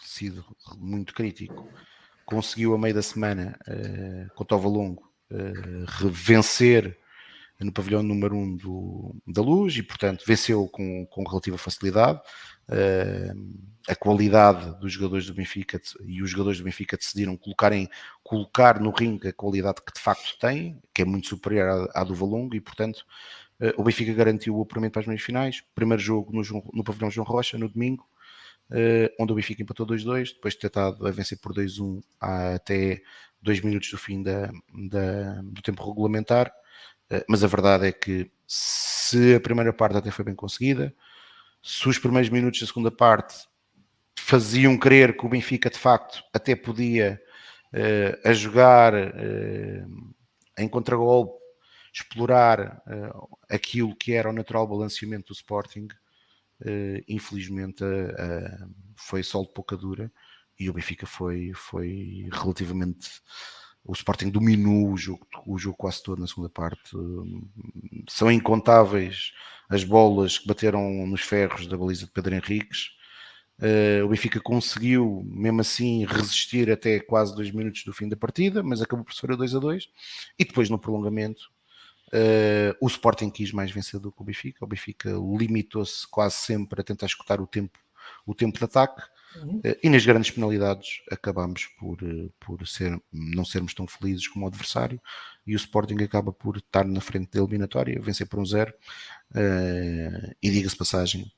sido 0.00 0.44
muito 0.78 1.14
crítico, 1.14 1.68
conseguiu 2.24 2.74
a 2.74 2.78
meio 2.78 2.94
da 2.94 3.02
semana, 3.02 3.58
uh, 3.68 4.34
com 4.34 4.44
Tova 4.44 4.68
Longo, 4.68 5.12
uh, 5.30 5.84
revencer 5.86 6.98
no 7.64 7.72
pavilhão 7.72 8.02
número 8.02 8.34
1 8.34 8.58
um 8.66 9.20
da 9.26 9.42
Luz 9.42 9.76
e, 9.76 9.82
portanto, 9.82 10.24
venceu 10.26 10.66
com, 10.68 11.06
com 11.06 11.22
relativa 11.24 11.56
facilidade. 11.56 12.20
Uh, 12.68 13.72
a 13.88 13.94
qualidade 13.94 14.78
dos 14.80 14.92
jogadores 14.92 15.26
do 15.26 15.34
Benfica 15.34 15.80
e 16.04 16.22
os 16.22 16.30
jogadores 16.30 16.58
do 16.58 16.64
Benfica 16.64 16.96
decidiram 16.96 17.36
colocarem, 17.36 17.88
colocar 18.22 18.80
no 18.80 18.90
ringue 18.90 19.28
a 19.28 19.32
qualidade 19.32 19.82
que 19.84 19.92
de 19.92 20.00
facto 20.00 20.38
têm, 20.38 20.80
que 20.94 21.02
é 21.02 21.04
muito 21.04 21.28
superior 21.28 21.88
à, 21.94 22.00
à 22.00 22.04
do 22.04 22.14
Valongo, 22.14 22.54
e, 22.54 22.60
portanto, 22.60 23.04
o 23.76 23.84
Benfica 23.84 24.12
garantiu 24.12 24.56
o 24.56 24.62
apuramento 24.62 24.92
para 24.92 25.02
as 25.02 25.06
meias 25.06 25.22
finais. 25.22 25.62
Primeiro 25.74 26.02
jogo 26.02 26.32
no, 26.32 26.42
no 26.72 26.82
pavilhão 26.82 27.10
João 27.10 27.26
Rocha, 27.26 27.56
no 27.56 27.68
domingo, 27.68 28.04
uh, 28.70 29.14
onde 29.20 29.32
o 29.32 29.36
Benfica 29.36 29.62
empatou 29.62 29.86
2-2, 29.86 30.34
depois 30.34 30.54
de 30.54 30.60
ter 30.60 30.66
estado 30.66 31.06
a 31.06 31.10
vencer 31.10 31.38
por 31.38 31.54
2-1 31.54 32.02
até 32.20 33.00
2 33.40 33.60
minutos 33.60 33.90
do 33.90 33.98
fim 33.98 34.22
da, 34.22 34.50
da, 34.90 35.42
do 35.42 35.62
tempo 35.62 35.86
regulamentar. 35.86 36.52
Uh, 37.10 37.22
mas 37.28 37.44
a 37.44 37.46
verdade 37.46 37.86
é 37.86 37.92
que 37.92 38.30
se 38.46 39.34
a 39.34 39.40
primeira 39.40 39.72
parte 39.72 39.96
até 39.96 40.10
foi 40.10 40.24
bem 40.24 40.34
conseguida, 40.34 40.94
se 41.62 41.88
os 41.88 41.98
primeiros 41.98 42.30
minutos 42.30 42.60
da 42.60 42.66
segunda 42.66 42.90
parte 42.90 43.46
faziam 44.18 44.76
crer 44.76 45.16
que 45.16 45.24
o 45.24 45.28
Benfica 45.28 45.70
de 45.70 45.78
facto 45.78 46.22
até 46.32 46.56
podia 46.56 47.20
a 48.24 48.32
jogar 48.34 48.92
em 50.58 50.68
contragolpe 50.68 51.41
explorar 51.92 52.82
uh, 52.86 53.38
aquilo 53.50 53.94
que 53.94 54.12
era 54.12 54.30
o 54.30 54.32
natural 54.32 54.66
balanceamento 54.66 55.26
do 55.26 55.36
Sporting, 55.36 55.88
uh, 56.62 57.04
infelizmente 57.06 57.84
uh, 57.84 58.74
foi 58.96 59.22
sol 59.22 59.44
de 59.44 59.52
pouca 59.52 59.76
dura 59.76 60.10
e 60.58 60.70
o 60.70 60.72
Benfica 60.72 61.06
foi, 61.06 61.52
foi 61.54 62.28
relativamente. 62.32 63.10
O 63.84 63.92
Sporting 63.92 64.30
dominou 64.30 64.92
o 64.92 64.96
jogo, 64.96 65.26
o 65.46 65.58
jogo 65.58 65.76
quase 65.76 66.02
todo 66.02 66.20
na 66.20 66.26
segunda 66.26 66.48
parte. 66.48 66.92
São 68.08 68.30
incontáveis 68.30 69.32
as 69.68 69.82
bolas 69.82 70.38
que 70.38 70.46
bateram 70.46 71.04
nos 71.04 71.22
ferros 71.22 71.66
da 71.66 71.76
baliza 71.76 72.06
de 72.06 72.12
Pedro 72.12 72.32
Henriques. 72.32 72.90
O 74.04 74.08
Benfica 74.08 74.40
conseguiu, 74.40 75.24
mesmo 75.26 75.62
assim, 75.62 76.04
resistir 76.04 76.70
até 76.70 77.00
quase 77.00 77.34
dois 77.34 77.50
minutos 77.50 77.82
do 77.82 77.92
fim 77.92 78.08
da 78.08 78.16
partida, 78.16 78.62
mas 78.62 78.80
acabou 78.80 79.04
por 79.04 79.14
sofrer 79.14 79.36
2 79.36 79.56
a 79.56 79.58
2. 79.58 79.88
E 80.38 80.44
depois, 80.44 80.70
no 80.70 80.78
prolongamento, 80.78 81.50
Uh, 82.12 82.76
o 82.78 82.86
Sporting 82.88 83.30
quis 83.30 83.52
mais 83.52 83.70
vencedor 83.70 84.12
que 84.12 84.20
o 84.20 84.24
Benfica. 84.24 84.64
O 84.64 84.68
Benfica 84.68 85.10
limitou-se 85.10 86.06
quase 86.08 86.36
sempre 86.36 86.80
a 86.80 86.84
tentar 86.84 87.06
escutar 87.06 87.40
o 87.40 87.46
tempo, 87.46 87.78
o 88.26 88.34
tempo 88.34 88.58
de 88.58 88.64
ataque. 88.64 89.02
Uhum. 89.36 89.58
Uh, 89.58 89.78
e 89.82 89.88
nas 89.88 90.04
grandes 90.04 90.30
penalidades 90.30 91.00
acabamos 91.10 91.66
por, 91.78 92.02
uh, 92.02 92.30
por 92.38 92.66
ser, 92.68 93.00
não 93.10 93.46
sermos 93.46 93.72
tão 93.72 93.86
felizes 93.86 94.28
como 94.28 94.44
o 94.44 94.48
adversário 94.48 95.00
e 95.46 95.54
o 95.54 95.56
Sporting 95.56 96.02
acaba 96.02 96.32
por 96.32 96.58
estar 96.58 96.84
na 96.84 97.00
frente 97.00 97.30
da 97.30 97.40
eliminatória, 97.40 97.98
vencer 98.00 98.26
por 98.26 98.38
um 98.38 98.44
zero 98.44 98.72
e 100.42 100.50
diga-se 100.50 100.76
passagem 100.76 101.32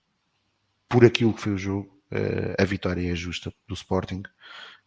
por 0.89 1.05
aquilo 1.05 1.33
que 1.33 1.41
foi 1.41 1.53
o 1.53 1.59
jogo 1.59 1.95
a 2.59 2.65
vitória 2.65 3.11
é 3.11 3.15
justa 3.15 3.53
do 3.67 3.75
Sporting 3.75 4.23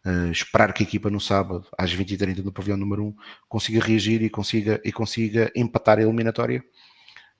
Uh, 0.06 0.30
esperar 0.30 0.72
que 0.72 0.82
a 0.82 0.86
equipa 0.86 1.10
no 1.10 1.20
sábado, 1.20 1.66
às 1.76 1.92
20h30 1.94 2.36
do 2.36 2.52
pavilhão 2.52 2.76
número 2.76 3.04
1, 3.06 3.14
consiga 3.48 3.84
reagir 3.84 4.22
e 4.22 4.30
consiga, 4.30 4.80
e 4.84 4.92
consiga 4.92 5.50
empatar 5.56 5.98
a 5.98 6.02
eliminatória 6.02 6.60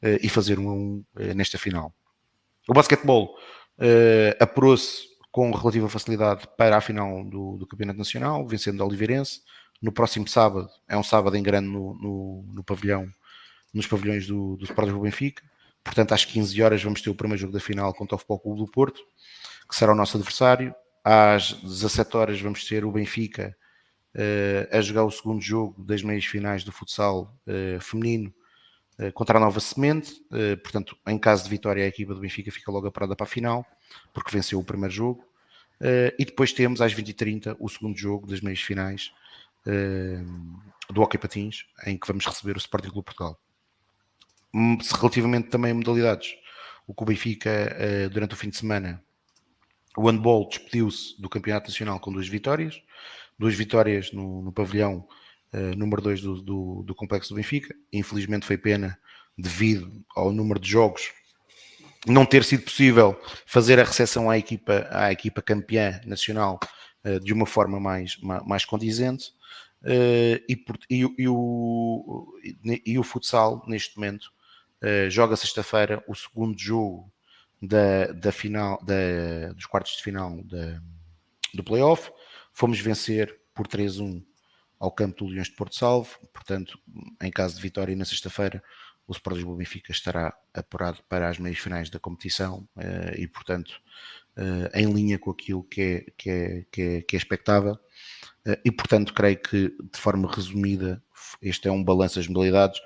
uh, 0.02 0.18
e 0.20 0.28
fazer 0.28 0.58
um, 0.58 0.68
um 0.68 1.04
uh, 1.16 1.34
nesta 1.34 1.56
final. 1.56 1.94
O 2.68 2.74
basquetebol 2.74 3.34
apurou-se 4.40 5.06
com 5.30 5.52
relativa 5.52 5.88
facilidade 5.88 6.48
para 6.56 6.76
a 6.76 6.80
final 6.80 7.24
do, 7.24 7.56
do 7.58 7.66
Campeonato 7.66 7.98
Nacional, 7.98 8.46
vencendo 8.46 8.80
o 8.80 8.86
Oliveirense. 8.86 9.40
No 9.80 9.92
próximo 9.92 10.26
sábado, 10.26 10.68
é 10.88 10.96
um 10.96 11.02
sábado 11.02 11.36
em 11.36 11.42
grande 11.42 11.68
no, 11.68 11.94
no, 11.94 12.44
no 12.54 12.64
pavilhão, 12.64 13.08
nos 13.72 13.86
pavilhões 13.86 14.26
do, 14.26 14.56
do 14.56 14.64
Sport 14.64 14.90
do 14.90 15.00
Benfica. 15.00 15.42
Portanto, 15.84 16.12
às 16.12 16.24
15 16.24 16.60
horas 16.60 16.82
vamos 16.82 17.00
ter 17.00 17.10
o 17.10 17.14
primeiro 17.14 17.40
jogo 17.40 17.52
da 17.52 17.60
final 17.60 17.94
contra 17.94 18.16
o 18.16 18.18
Futebol 18.18 18.40
Clube 18.40 18.60
do 18.60 18.70
Porto, 18.70 19.00
que 19.68 19.76
será 19.76 19.92
o 19.92 19.94
nosso 19.94 20.16
adversário. 20.16 20.74
Às 21.10 21.54
17 21.54 22.16
horas 22.18 22.38
vamos 22.38 22.66
ter 22.66 22.84
o 22.84 22.92
Benfica 22.92 23.56
uh, 24.14 24.76
a 24.76 24.78
jogar 24.82 25.04
o 25.04 25.10
segundo 25.10 25.40
jogo 25.40 25.82
das 25.82 26.02
meias 26.02 26.26
finais 26.26 26.64
do 26.64 26.70
futsal 26.70 27.34
uh, 27.46 27.80
feminino 27.80 28.30
uh, 28.98 29.10
contra 29.14 29.38
a 29.38 29.40
Nova 29.40 29.58
Semente. 29.58 30.22
portanto, 30.62 30.94
em 31.06 31.18
caso 31.18 31.44
de 31.44 31.48
vitória, 31.48 31.82
a 31.82 31.88
equipa 31.88 32.12
do 32.12 32.20
Benfica 32.20 32.52
fica 32.52 32.70
logo 32.70 32.92
parada 32.92 33.16
para 33.16 33.24
a 33.24 33.26
final, 33.26 33.64
porque 34.12 34.30
venceu 34.30 34.58
o 34.58 34.62
primeiro 34.64 34.92
jogo. 34.92 35.24
e 36.18 36.26
depois 36.26 36.52
temos 36.52 36.82
às 36.82 36.94
20h30 36.94 37.56
o 37.58 37.70
segundo 37.70 37.96
jogo 37.96 38.26
das 38.26 38.42
meias 38.42 38.60
finais 38.60 39.10
do 40.90 41.00
Hockey 41.00 41.16
Patins, 41.16 41.64
em 41.86 41.96
que 41.96 42.06
vamos 42.06 42.26
receber 42.26 42.54
o 42.54 42.58
Sporting 42.58 42.90
Clube 42.90 43.06
Portugal. 43.06 43.40
Hum, 44.52 44.76
relativamente 45.00 45.48
também 45.48 45.70
a 45.70 45.74
modalidades, 45.74 46.34
o 46.86 46.92
que 46.92 47.02
o 47.02 47.06
Benfica, 47.06 47.50
durante 48.12 48.34
o 48.34 48.36
fim 48.36 48.50
de 48.50 48.58
semana, 48.58 49.02
o 49.98 50.08
handball 50.08 50.48
despediu-se 50.48 51.20
do 51.20 51.28
Campeonato 51.28 51.68
Nacional 51.68 51.98
com 51.98 52.12
duas 52.12 52.28
vitórias, 52.28 52.80
duas 53.36 53.54
vitórias 53.54 54.12
no, 54.12 54.42
no 54.42 54.52
pavilhão 54.52 55.06
uh, 55.52 55.76
número 55.76 56.00
2 56.00 56.20
do, 56.20 56.42
do, 56.42 56.82
do, 56.84 56.94
Complexo 56.94 57.30
do 57.30 57.36
Benfica. 57.36 57.74
Infelizmente 57.92 58.46
foi 58.46 58.56
pena, 58.56 58.96
devido 59.36 60.04
ao 60.14 60.30
número 60.30 60.60
de 60.60 60.70
jogos, 60.70 61.10
não 62.06 62.24
ter 62.24 62.44
sido 62.44 62.62
possível 62.62 63.20
fazer 63.44 63.80
a 63.80 63.84
recepção 63.84 64.30
à 64.30 64.38
equipa, 64.38 64.86
à 64.90 65.10
equipa 65.10 65.42
campeã 65.42 66.00
nacional 66.06 66.60
uh, 67.04 67.18
de 67.18 67.32
uma 67.32 67.46
forma 67.46 67.80
mais, 67.80 68.16
mais, 68.20 68.64
condizente. 68.64 69.32
Uh, 69.82 70.38
e, 70.48 70.64
e, 70.90 71.14
e, 71.18 71.28
o, 71.28 72.32
e 72.64 72.98
o 72.98 73.02
futsal, 73.02 73.64
neste 73.66 73.96
momento, 73.96 74.30
joga 75.10 75.34
sexta-feira 75.34 76.04
o 76.06 76.14
segundo 76.14 76.56
jogo 76.56 77.12
da, 77.60 78.12
da 78.12 78.32
final, 78.32 78.78
da, 78.84 79.52
dos 79.52 79.66
quartos 79.66 79.96
de 79.96 80.02
final 80.02 80.42
da, 80.44 80.80
do 81.54 81.64
playoff. 81.64 82.10
Fomos 82.52 82.80
vencer 82.80 83.38
por 83.54 83.66
3-1 83.66 84.22
ao 84.78 84.92
campo 84.92 85.24
do 85.24 85.30
Leões 85.30 85.48
de 85.48 85.56
Porto 85.56 85.74
Salvo, 85.74 86.18
portanto, 86.32 86.78
em 87.20 87.30
caso 87.30 87.56
de 87.56 87.62
vitória 87.62 87.96
na 87.96 88.04
sexta-feira, 88.04 88.62
o 89.08 89.12
Sport 89.12 89.36
Lisboa 89.36 89.56
Benfica 89.56 89.90
estará 89.90 90.36
apurado 90.52 90.98
para 91.08 91.28
as 91.28 91.38
meias 91.38 91.58
finais 91.58 91.88
da 91.88 91.98
competição 91.98 92.68
uh, 92.76 93.16
e, 93.16 93.26
portanto, 93.26 93.80
uh, 94.36 94.78
em 94.78 94.92
linha 94.92 95.18
com 95.18 95.30
aquilo 95.30 95.64
que 95.64 95.80
é, 95.80 96.06
que 96.16 96.30
é, 96.30 96.64
que 96.70 96.82
é, 96.82 97.02
que 97.02 97.16
é 97.16 97.18
expectável. 97.18 97.74
Uh, 98.46 98.60
e, 98.64 98.70
portanto, 98.70 99.14
creio 99.14 99.38
que, 99.38 99.74
de 99.92 99.98
forma 99.98 100.30
resumida, 100.30 101.02
este 101.40 101.68
é 101.68 101.72
um 101.72 101.82
balanço 101.82 102.16
das 102.16 102.28
modalidades. 102.28 102.80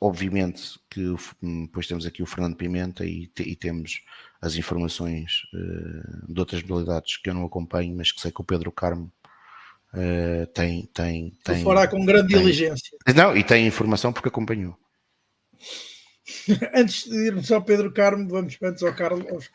Obviamente 0.00 0.78
que 0.88 1.00
hum, 1.42 1.66
depois 1.66 1.86
temos 1.86 2.06
aqui 2.06 2.22
o 2.22 2.26
Fernando 2.26 2.56
Pimenta 2.56 3.04
e, 3.04 3.26
te, 3.26 3.42
e 3.42 3.56
temos 3.56 4.00
as 4.40 4.54
informações 4.54 5.42
uh, 5.52 6.32
de 6.32 6.38
outras 6.38 6.62
modalidades 6.62 7.16
que 7.16 7.28
eu 7.28 7.34
não 7.34 7.44
acompanho, 7.44 7.96
mas 7.96 8.12
que 8.12 8.20
sei 8.20 8.30
que 8.30 8.40
o 8.40 8.44
Pedro 8.44 8.70
Carmo 8.70 9.12
uh, 9.92 10.46
tem. 10.54 10.86
tem, 10.94 11.32
tem 11.42 11.64
fará 11.64 11.88
com 11.88 12.04
grande 12.04 12.28
tem, 12.28 12.38
diligência. 12.38 12.96
Não, 13.14 13.36
e 13.36 13.42
tem 13.42 13.66
informação 13.66 14.12
porque 14.12 14.28
acompanhou. 14.28 14.78
antes 16.74 17.04
de 17.04 17.26
irmos 17.26 17.50
ao 17.50 17.62
Pedro 17.62 17.92
Carmo, 17.92 18.28
vamos 18.28 18.56
antes 18.62 18.82
ao 18.82 18.94
Carlos. 18.94 19.50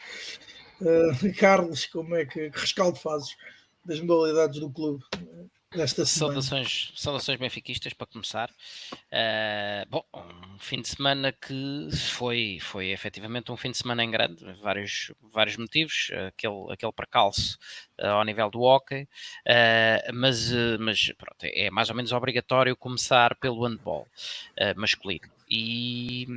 Uh, 0.82 1.34
Carlos, 1.40 1.86
como 1.86 2.16
é 2.16 2.26
que, 2.26 2.50
que 2.50 2.60
rescaldo 2.60 3.00
fazes 3.00 3.36
das 3.86 4.00
modalidades 4.02 4.60
do 4.60 4.70
clube? 4.70 5.04
Nesta 5.76 6.06
saudações, 6.06 6.92
saudações 6.96 7.40
benfiquistas 7.40 7.94
para 7.94 8.06
começar. 8.06 8.52
Uh, 8.92 9.90
bom, 9.90 10.06
um 10.14 10.60
fim 10.60 10.82
de 10.82 10.88
semana 10.88 11.32
que 11.32 11.90
foi, 11.92 12.60
foi 12.62 12.92
efetivamente 12.92 13.52
um 13.52 13.58
fim 13.58 13.72
de 13.72 13.78
semana 13.78 14.04
em 14.04 14.12
grande, 14.12 14.46
vários, 14.62 15.12
vários 15.22 15.58
motivos, 15.58 16.12
aquele, 16.28 16.72
aquele 16.72 16.92
percalço 16.92 17.58
uh, 18.00 18.06
ao 18.06 18.24
nível 18.24 18.52
do 18.52 18.62
hockey, 18.62 19.04
uh, 19.04 20.14
mas, 20.14 20.52
mas 20.80 21.12
pronto, 21.18 21.44
é 21.44 21.72
mais 21.72 21.90
ou 21.90 21.96
menos 21.96 22.12
obrigatório 22.12 22.76
começar 22.76 23.36
pelo 23.36 23.66
handball 23.66 24.08
masculino. 24.76 25.28
E, 25.50 26.28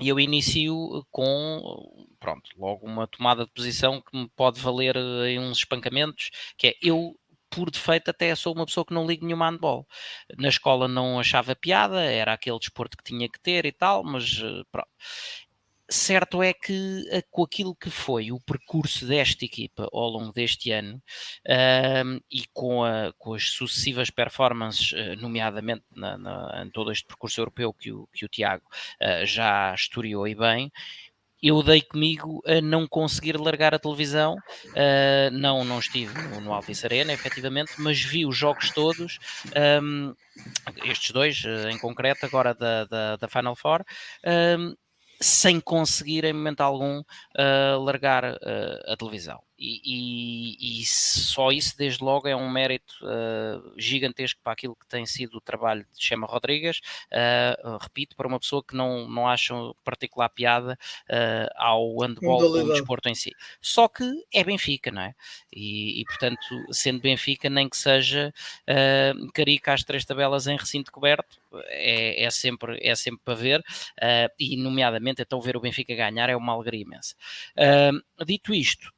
e 0.00 0.08
eu 0.08 0.18
inicio 0.18 1.06
com, 1.10 2.08
pronto, 2.18 2.50
logo 2.58 2.86
uma 2.86 3.06
tomada 3.06 3.44
de 3.44 3.52
posição 3.52 4.00
que 4.00 4.16
me 4.16 4.28
pode 4.34 4.58
valer 4.58 4.96
em 4.96 5.38
uns 5.38 5.58
espancamentos, 5.58 6.30
que 6.56 6.68
é 6.68 6.74
eu 6.82 7.14
por 7.54 7.70
defeito 7.70 8.10
até 8.10 8.34
sou 8.34 8.52
uma 8.54 8.66
pessoa 8.66 8.84
que 8.84 8.92
não 8.92 9.06
ligo 9.06 9.24
nenhuma 9.24 9.48
handball. 9.50 9.86
Na 10.36 10.48
escola 10.48 10.88
não 10.88 11.20
achava 11.20 11.54
piada, 11.54 12.02
era 12.02 12.32
aquele 12.32 12.58
desporto 12.58 12.96
que 12.96 13.04
tinha 13.04 13.28
que 13.28 13.40
ter 13.40 13.64
e 13.64 13.72
tal, 13.72 14.02
mas 14.02 14.40
eh, 14.42 14.62
pronto. 14.72 14.88
Certo 15.90 16.42
é 16.42 16.54
que 16.54 17.06
eh, 17.10 17.22
com 17.30 17.42
aquilo 17.44 17.76
que 17.76 17.90
foi 17.90 18.32
o 18.32 18.40
percurso 18.40 19.06
desta 19.06 19.44
equipa 19.44 19.88
ao 19.92 20.08
longo 20.08 20.32
deste 20.32 20.70
ano 20.70 20.96
uh, 21.46 22.24
e 22.30 22.46
com, 22.54 22.82
a, 22.82 23.12
com, 23.18 23.34
as 23.34 23.50
sucessivas 23.50 24.08
performances, 24.08 24.92
uh, 24.92 25.14
nomeadamente 25.20 25.84
na, 25.94 26.16
na, 26.16 26.62
em 26.64 26.70
todo 26.70 26.90
este 26.90 27.06
percurso 27.06 27.38
europeu 27.38 27.72
que 27.74 27.92
o, 27.92 28.08
que 28.14 28.24
o 28.24 28.28
Tiago 28.28 28.64
uh, 29.00 29.26
já 29.26 29.74
historiou 29.74 30.26
e 30.26 30.34
bem, 30.34 30.72
eu 31.48 31.62
dei 31.62 31.82
comigo 31.82 32.42
a 32.46 32.60
não 32.60 32.86
conseguir 32.86 33.36
largar 33.36 33.74
a 33.74 33.78
televisão. 33.78 34.36
Uh, 34.68 35.30
não, 35.32 35.64
não 35.64 35.78
estive 35.78 36.14
no, 36.28 36.40
no 36.40 36.52
Altice 36.52 36.86
Arena, 36.86 37.12
efetivamente, 37.12 37.72
mas 37.78 38.00
vi 38.00 38.24
os 38.24 38.36
jogos 38.36 38.70
todos, 38.70 39.18
um, 39.82 40.14
estes 40.84 41.10
dois 41.10 41.44
uh, 41.44 41.68
em 41.68 41.78
concreto, 41.78 42.24
agora 42.24 42.54
da, 42.54 42.84
da, 42.84 43.16
da 43.16 43.28
Final 43.28 43.54
Four. 43.54 43.84
Um, 44.24 44.74
sem 45.20 45.60
conseguir 45.60 46.24
em 46.24 46.32
momento 46.32 46.60
algum 46.60 47.00
uh, 47.00 47.80
largar 47.82 48.24
uh, 48.24 48.92
a 48.92 48.96
televisão. 48.96 49.40
E, 49.64 49.80
e, 49.84 50.80
e, 50.80 50.86
só 50.86 51.50
isso, 51.50 51.76
desde 51.76 52.04
logo, 52.04 52.28
é 52.28 52.36
um 52.36 52.50
mérito 52.50 52.94
uh, 53.02 53.72
gigantesco 53.78 54.40
para 54.42 54.52
aquilo 54.52 54.76
que 54.76 54.86
tem 54.86 55.06
sido 55.06 55.38
o 55.38 55.40
trabalho 55.40 55.86
de 55.92 56.04
Chema 56.04 56.26
Rodrigues. 56.26 56.80
repito, 57.80 58.16
para 58.16 58.28
uma 58.28 58.38
pessoa 58.38 58.62
que 58.62 58.76
não, 58.76 59.08
não 59.08 59.26
acha 59.26 59.54
particular 59.82 60.28
piada 60.28 60.78
ao 61.56 61.98
handball 62.00 62.40
como 62.40 62.72
desporto 62.72 63.08
em 63.08 63.14
si. 63.14 63.32
Só 63.60 63.88
que 63.88 64.04
é 64.32 64.44
Benfica, 64.44 64.90
não 64.90 65.02
é? 65.02 65.14
E, 65.52 66.00
e 66.00 66.04
portanto, 66.04 66.44
sendo 66.70 67.00
Benfica, 67.00 67.48
nem 67.48 67.68
que 67.68 67.76
seja 67.76 68.32
uh, 68.68 69.32
carica 69.32 69.72
às 69.72 69.84
três 69.84 70.04
tabelas 70.04 70.46
em 70.46 70.56
recinto 70.56 70.92
coberto, 70.92 71.40
é, 71.68 72.24
é, 72.24 72.30
sempre, 72.30 72.78
é 72.82 72.94
sempre 72.94 73.20
para 73.24 73.34
ver, 73.34 73.60
uh, 73.60 74.32
e 74.38 74.56
nomeadamente 74.56 75.22
então 75.22 75.40
ver 75.40 75.56
o 75.56 75.60
Benfica 75.60 75.94
ganhar 75.94 76.28
é 76.28 76.36
uma 76.36 76.52
alegria 76.52 76.82
imensa. 76.82 77.14
Uh, 77.56 78.24
dito 78.24 78.52
isto, 78.52 78.92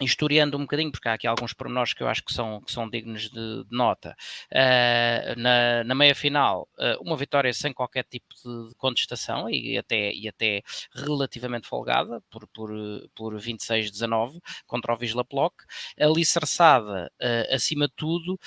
historiando 0.00 0.56
um 0.56 0.60
bocadinho, 0.60 0.90
porque 0.90 1.08
há 1.08 1.14
aqui 1.14 1.26
alguns 1.26 1.52
pormenores 1.52 1.92
que 1.92 2.02
eu 2.02 2.08
acho 2.08 2.24
que 2.24 2.32
são, 2.32 2.60
que 2.60 2.72
são 2.72 2.88
dignos 2.88 3.28
de, 3.30 3.64
de 3.64 3.76
nota. 3.76 4.16
Uh, 4.52 5.38
na, 5.38 5.84
na 5.84 5.94
meia 5.94 6.14
final, 6.14 6.68
uh, 6.78 7.02
uma 7.02 7.16
vitória 7.16 7.52
sem 7.52 7.72
qualquer 7.72 8.04
tipo 8.04 8.26
de 8.44 8.74
contestação 8.76 9.50
e 9.50 9.76
até, 9.76 10.12
e 10.12 10.28
até 10.28 10.62
relativamente 10.94 11.66
folgada, 11.66 12.22
por, 12.30 12.46
por, 12.48 12.70
por 13.14 13.34
26-19, 13.34 14.40
contra 14.66 14.92
o 14.92 14.96
Visla 14.96 15.24
Ploc, 15.24 15.54
alicerçada, 15.98 17.10
uh, 17.20 17.54
acima 17.54 17.88
de 17.88 17.94
tudo, 17.94 18.38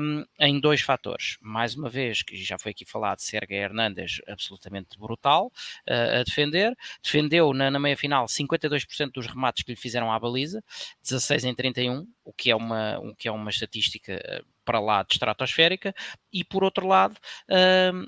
um, 0.00 0.24
em 0.40 0.60
dois 0.60 0.80
fatores. 0.80 1.36
Mais 1.40 1.74
uma 1.74 1.88
vez, 1.88 2.22
que 2.22 2.36
já 2.36 2.58
foi 2.58 2.72
aqui 2.72 2.84
falado, 2.84 3.20
Sérgio 3.20 3.56
Hernandes, 3.56 4.20
absolutamente 4.28 4.98
brutal 4.98 5.50
a 5.88 6.22
defender. 6.22 6.76
Defendeu 7.02 7.52
na, 7.52 7.70
na 7.70 7.78
meia 7.78 7.96
final 7.96 8.26
52% 8.26 9.12
dos 9.12 9.26
remates 9.26 9.62
que 9.62 9.72
lhe 9.72 9.76
fizeram 9.76 10.12
à 10.12 10.18
baliza, 10.18 10.62
16 11.02 11.44
em 11.44 11.54
31, 11.54 12.06
o 12.24 12.32
que 12.32 12.50
é 12.50 12.56
uma, 12.56 12.98
o 12.98 13.14
que 13.14 13.28
é 13.28 13.32
uma 13.32 13.50
estatística 13.50 14.12
eh, 14.12 14.42
para 14.64 14.80
lá 14.80 15.02
de 15.02 15.14
estratosférica, 15.14 15.94
e 16.32 16.44
por 16.44 16.62
outro 16.62 16.86
lado, 16.86 17.16
uh, 17.50 18.06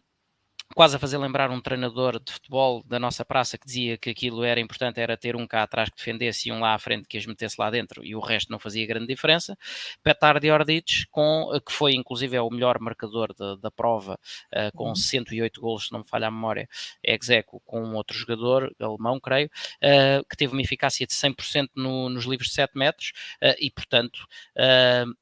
quase 0.75 0.97
a 0.97 0.99
fazer 0.99 1.19
lembrar 1.19 1.51
um 1.51 1.61
treinador 1.61 2.19
de 2.19 2.33
futebol 2.33 2.83
da 2.85 2.99
nossa 2.99 3.25
praça 3.25 3.57
que 3.57 3.67
dizia 3.67 3.97
que 3.97 4.11
aquilo 4.11 4.43
era 4.43 4.61
importante, 4.61 5.01
era 5.01 5.17
ter 5.17 5.37
um 5.37 5.47
cá 5.47 5.63
atrás 5.63 5.89
que 5.89 5.97
defendesse 5.97 6.49
e 6.49 6.53
um 6.53 6.61
lá 6.61 6.75
à 6.75 6.79
frente 6.79 7.07
que 7.09 7.17
as 7.17 7.27
metesse 7.27 7.57
lá 7.59 7.71
dentro 7.71 8.05
e 8.05 8.15
o 8.15 8.21
resto 8.21 8.51
não 8.51 8.59
fazia 8.59 8.87
grande 8.87 9.07
diferença. 9.07 9.57
Petar 10.03 10.41
de 10.41 10.51
Ordic, 10.51 11.07
com, 11.11 11.49
que 11.65 11.73
foi 11.73 11.95
inclusive 11.95 12.37
é 12.37 12.41
o 12.41 12.51
melhor 12.51 12.79
marcador 12.81 13.33
de, 13.33 13.61
da 13.61 13.71
prova, 13.71 14.19
uh, 14.53 14.77
com 14.77 14.95
108 14.95 15.57
uhum. 15.57 15.63
golos, 15.63 15.87
se 15.87 15.93
não 15.93 16.01
me 16.01 16.07
falha 16.07 16.27
a 16.27 16.31
memória, 16.31 16.69
execo 17.03 17.63
com 17.65 17.81
um 17.81 17.95
outro 17.95 18.17
jogador, 18.17 18.75
alemão, 18.81 19.21
creio, 19.21 19.47
uh, 19.47 20.25
que 20.29 20.37
teve 20.37 20.53
uma 20.53 20.63
eficácia 20.63 21.07
de 21.07 21.15
100% 21.15 21.69
no, 21.77 22.09
nos 22.09 22.25
livros 22.25 22.49
de 22.49 22.55
7 22.55 22.77
metros 22.77 23.13
uh, 23.43 23.55
e, 23.59 23.71
portanto, 23.71 24.27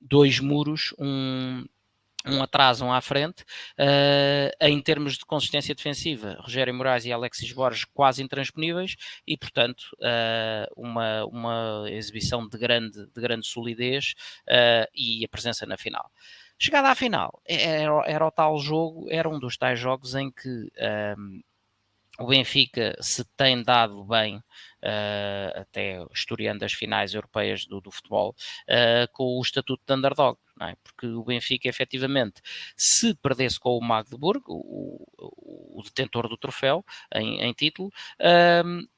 dois 0.01 0.41
muros, 0.41 0.95
um 0.99 1.65
um 2.27 2.43
atraso 2.43 2.85
um 2.85 2.93
à 2.93 3.01
frente. 3.01 3.43
Uh, 3.79 4.51
em 4.61 4.81
termos 4.81 5.19
de 5.19 5.25
consistência 5.25 5.75
defensiva, 5.75 6.37
Rogério 6.41 6.75
Moraes 6.75 7.05
e 7.05 7.13
Alexis 7.13 7.53
Borges 7.53 7.85
quase 7.85 8.23
intransponíveis 8.23 8.97
e, 9.27 9.37
portanto, 9.37 9.85
uh, 9.95 10.73
uma, 10.77 11.25
uma 11.27 11.85
exibição 11.89 12.47
de 12.49 12.59
grande, 12.59 13.07
de 13.07 13.21
grande 13.21 13.47
solidez 13.47 14.15
uh, 14.49 14.89
e 14.95 15.25
a 15.25 15.29
presença 15.29 15.67
na 15.67 15.77
final. 15.77 16.11
Chegada 16.59 16.91
à 16.91 16.95
final, 16.95 17.43
era, 17.45 18.05
era 18.07 18.27
o 18.27 18.31
tal 18.31 18.57
jogo, 18.59 19.09
era 19.11 19.29
um 19.29 19.39
dos 19.39 19.57
tais 19.57 19.81
jogos 19.81 20.15
em 20.15 20.31
que 20.31 20.71
o 22.19 22.27
Benfica 22.27 22.95
se 23.01 23.25
tem 23.37 23.63
dado 23.63 24.05
bem, 24.05 24.37
uh, 24.37 25.61
até 25.61 26.05
historiando 26.13 26.65
as 26.65 26.73
finais 26.73 27.15
europeias 27.15 27.65
do, 27.65 27.81
do 27.81 27.91
futebol, 27.91 28.35
uh, 28.69 29.11
com 29.13 29.39
o 29.39 29.41
estatuto 29.41 29.83
de 29.87 29.95
underdog, 29.95 30.39
é? 30.61 30.75
porque 30.83 31.07
o 31.07 31.25
Benfica, 31.25 31.69
efetivamente, 31.69 32.43
se 32.77 33.15
perdesse 33.15 33.59
com 33.59 33.77
o 33.77 33.81
Magdeburg, 33.81 34.43
o, 34.47 35.05
o, 35.19 35.83
detentor 35.83 36.29
do 36.29 36.37
troféu 36.37 36.85
em, 37.15 37.41
em 37.41 37.53
título, 37.53 37.89
uh, 38.21 38.89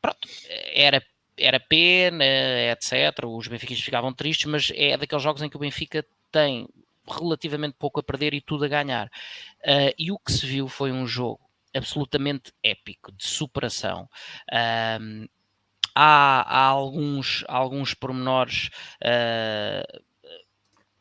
pronto, 0.00 0.28
era 0.72 1.04
era 1.42 1.58
pena, 1.58 2.22
etc. 2.70 3.24
Os 3.24 3.48
benfiquistas 3.48 3.82
ficavam 3.82 4.12
tristes, 4.12 4.44
mas 4.44 4.70
é 4.74 4.94
daqueles 4.98 5.22
jogos 5.22 5.40
em 5.40 5.48
que 5.48 5.56
o 5.56 5.60
Benfica 5.60 6.04
tem 6.30 6.68
relativamente 7.08 7.76
pouco 7.78 7.98
a 7.98 8.02
perder 8.02 8.34
e 8.34 8.42
tudo 8.42 8.66
a 8.66 8.68
ganhar. 8.68 9.06
Uh, 9.60 9.94
e 9.98 10.12
o 10.12 10.18
que 10.18 10.32
se 10.32 10.46
viu 10.46 10.68
foi 10.68 10.92
um 10.92 11.06
jogo 11.06 11.49
absolutamente 11.74 12.52
épico, 12.62 13.12
de 13.12 13.26
superação. 13.26 14.08
Um, 15.00 15.26
há, 15.94 16.42
há, 16.42 16.64
alguns, 16.66 17.44
alguns 17.48 17.94
pormenores 17.94 18.70
uh, 19.02 20.02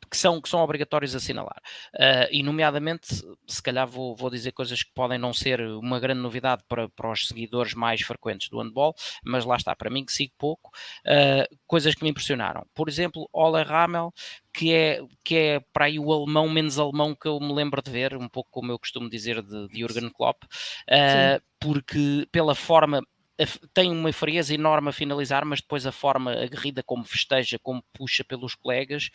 que 0.09 0.17
são, 0.17 0.41
que 0.41 0.49
são 0.49 0.61
obrigatórios 0.61 1.15
assinalar. 1.15 1.61
Uh, 1.93 2.27
e, 2.31 2.43
nomeadamente, 2.43 3.07
se 3.47 3.61
calhar 3.61 3.87
vou, 3.87 4.15
vou 4.15 4.29
dizer 4.29 4.51
coisas 4.51 4.83
que 4.83 4.91
podem 4.93 5.17
não 5.17 5.33
ser 5.33 5.61
uma 5.61 5.99
grande 5.99 6.21
novidade 6.21 6.63
para, 6.67 6.89
para 6.89 7.11
os 7.11 7.27
seguidores 7.27 7.73
mais 7.73 8.01
frequentes 8.01 8.49
do 8.49 8.59
handball, 8.59 8.95
mas 9.23 9.45
lá 9.45 9.55
está, 9.55 9.75
para 9.75 9.89
mim 9.89 10.05
que 10.05 10.11
sigo 10.11 10.33
pouco, 10.37 10.71
uh, 11.05 11.57
coisas 11.67 11.93
que 11.93 12.03
me 12.03 12.09
impressionaram. 12.09 12.65
Por 12.73 12.89
exemplo, 12.89 13.29
Ole 13.31 13.63
Ramel, 13.63 14.13
que 14.53 14.73
é, 14.73 15.01
que 15.23 15.35
é 15.35 15.59
para 15.71 15.85
aí 15.85 15.99
o 15.99 16.11
alemão 16.11 16.49
menos 16.49 16.79
alemão 16.79 17.15
que 17.15 17.27
eu 17.27 17.39
me 17.39 17.53
lembro 17.53 17.81
de 17.81 17.91
ver, 17.91 18.15
um 18.15 18.27
pouco 18.27 18.49
como 18.51 18.71
eu 18.71 18.79
costumo 18.79 19.09
dizer 19.09 19.41
de, 19.41 19.67
de 19.67 19.79
Jürgen 19.79 20.09
Klopp, 20.09 20.43
uh, 20.43 21.41
porque 21.59 22.27
pela 22.31 22.55
forma 22.55 23.01
tem 23.73 23.91
uma 23.91 24.11
frieza 24.11 24.53
enorme 24.53 24.89
a 24.89 24.93
finalizar, 24.93 25.45
mas 25.45 25.61
depois 25.61 25.85
a 25.85 25.91
forma 25.91 26.31
aguerrida 26.31 26.83
como 26.83 27.03
festeja, 27.03 27.57
como 27.59 27.83
puxa 27.93 28.23
pelos 28.23 28.55
colegas, 28.55 29.09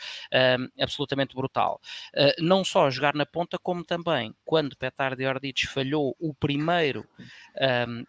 um, 0.59 0.83
absolutamente 0.83 1.35
brutal. 1.35 1.81
Uh, 2.15 2.43
não 2.43 2.65
só 2.65 2.91
jogar 2.91 3.15
na 3.15 3.27
ponta, 3.27 3.59
como 3.59 3.85
também 3.85 4.35
quando 4.45 4.77
Petar 4.77 5.17
de 5.17 5.27
Ordic 5.27 5.67
falhou 5.67 6.17
o 6.19 6.35
primeiro 6.35 7.07
um, 7.89 8.05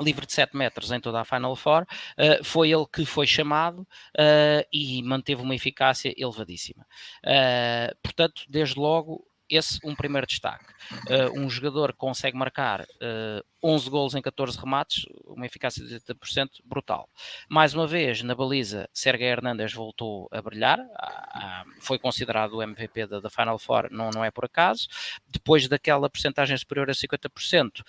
livre 0.00 0.26
de 0.26 0.32
7 0.32 0.56
metros 0.56 0.90
em 0.92 1.00
toda 1.00 1.20
a 1.20 1.24
Final 1.24 1.56
Four, 1.56 1.82
uh, 1.82 2.44
foi 2.44 2.70
ele 2.70 2.86
que 2.86 3.04
foi 3.04 3.26
chamado 3.26 3.82
uh, 3.82 4.66
e 4.72 5.02
manteve 5.02 5.42
uma 5.42 5.54
eficácia 5.54 6.14
elevadíssima. 6.16 6.86
Uh, 7.24 7.94
portanto, 8.02 8.42
desde 8.48 8.78
logo, 8.78 9.26
esse 9.48 9.78
um 9.84 9.94
primeiro 9.94 10.26
destaque. 10.26 10.64
Uh, 11.08 11.38
um 11.38 11.48
jogador 11.48 11.92
que 11.92 11.98
consegue 11.98 12.36
marcar 12.36 12.82
uh, 12.82 12.86
eh, 13.00 13.42
11 13.62 13.90
gols 13.90 14.14
em 14.14 14.22
14 14.22 14.58
remates, 14.58 15.04
uma 15.24 15.46
eficácia 15.46 15.84
de 15.84 15.94
80% 16.00 16.48
brutal. 16.64 17.08
Mais 17.48 17.74
uma 17.74 17.86
vez, 17.86 18.22
na 18.22 18.34
baliza, 18.34 18.88
Sérgio 18.92 19.26
Hernandes 19.26 19.72
voltou 19.72 20.28
a 20.30 20.40
brilhar, 20.40 20.78
ah, 20.96 21.28
ah, 21.34 21.64
foi 21.80 21.98
considerado 21.98 22.54
o 22.54 22.62
MVP 22.62 23.06
da, 23.06 23.20
da, 23.20 23.30
Final 23.30 23.58
Four, 23.58 23.88
não, 23.90 24.10
não 24.10 24.24
é 24.24 24.30
por 24.30 24.44
acaso. 24.44 24.86
Depois 25.26 25.66
daquela 25.66 26.08
porcentagem 26.08 26.56
superior 26.56 26.88
a 26.88 26.92
50%, 26.92 27.82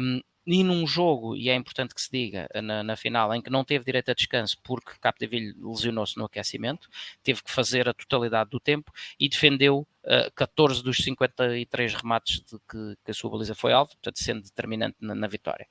um, 0.00 0.20
e 0.46 0.64
num 0.64 0.86
jogo, 0.86 1.36
e 1.36 1.48
é 1.48 1.54
importante 1.54 1.94
que 1.94 2.00
se 2.00 2.10
diga, 2.10 2.48
na, 2.62 2.82
na 2.82 2.96
final, 2.96 3.34
em 3.34 3.42
que 3.42 3.50
não 3.50 3.64
teve 3.64 3.84
direito 3.84 4.10
a 4.10 4.14
descanso 4.14 4.58
porque 4.62 4.92
Capdeville 5.00 5.54
lesionou-se 5.58 6.16
no 6.16 6.24
aquecimento, 6.24 6.88
teve 7.22 7.42
que 7.42 7.50
fazer 7.50 7.88
a 7.88 7.94
totalidade 7.94 8.50
do 8.50 8.58
tempo 8.58 8.90
e 9.18 9.28
defendeu 9.28 9.86
uh, 10.04 10.30
14 10.34 10.82
dos 10.82 10.98
53 10.98 11.94
remates 11.94 12.40
de 12.40 12.58
que, 12.68 12.96
que, 13.04 13.10
a 13.10 13.14
sua 13.14 13.30
baliza 13.30 13.54
foi 13.54 13.72
alvo, 13.72 13.92
portanto 13.92 14.18
sendo 14.18 14.42
determinante 14.42 14.96
na, 15.00 15.14
na 15.14 15.26
vitória. 15.26 15.66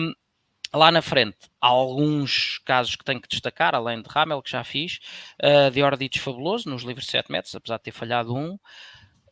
Um, 0.00 0.14
Lá 0.74 0.90
na 0.90 1.02
frente, 1.02 1.36
há 1.60 1.66
alguns 1.66 2.56
casos 2.64 2.96
que 2.96 3.04
tenho 3.04 3.20
que 3.20 3.28
destacar, 3.28 3.74
além 3.74 4.00
de 4.00 4.08
Ramel, 4.08 4.40
que 4.40 4.50
já 4.50 4.64
fiz, 4.64 5.00
uh, 5.42 5.70
de 5.70 5.82
Ordic 5.82 6.18
fabuloso, 6.18 6.70
nos 6.70 6.82
livros 6.82 7.04
de 7.04 7.10
7 7.10 7.30
metros, 7.30 7.54
apesar 7.54 7.76
de 7.76 7.82
ter 7.82 7.92
falhado 7.92 8.34
um. 8.34 8.58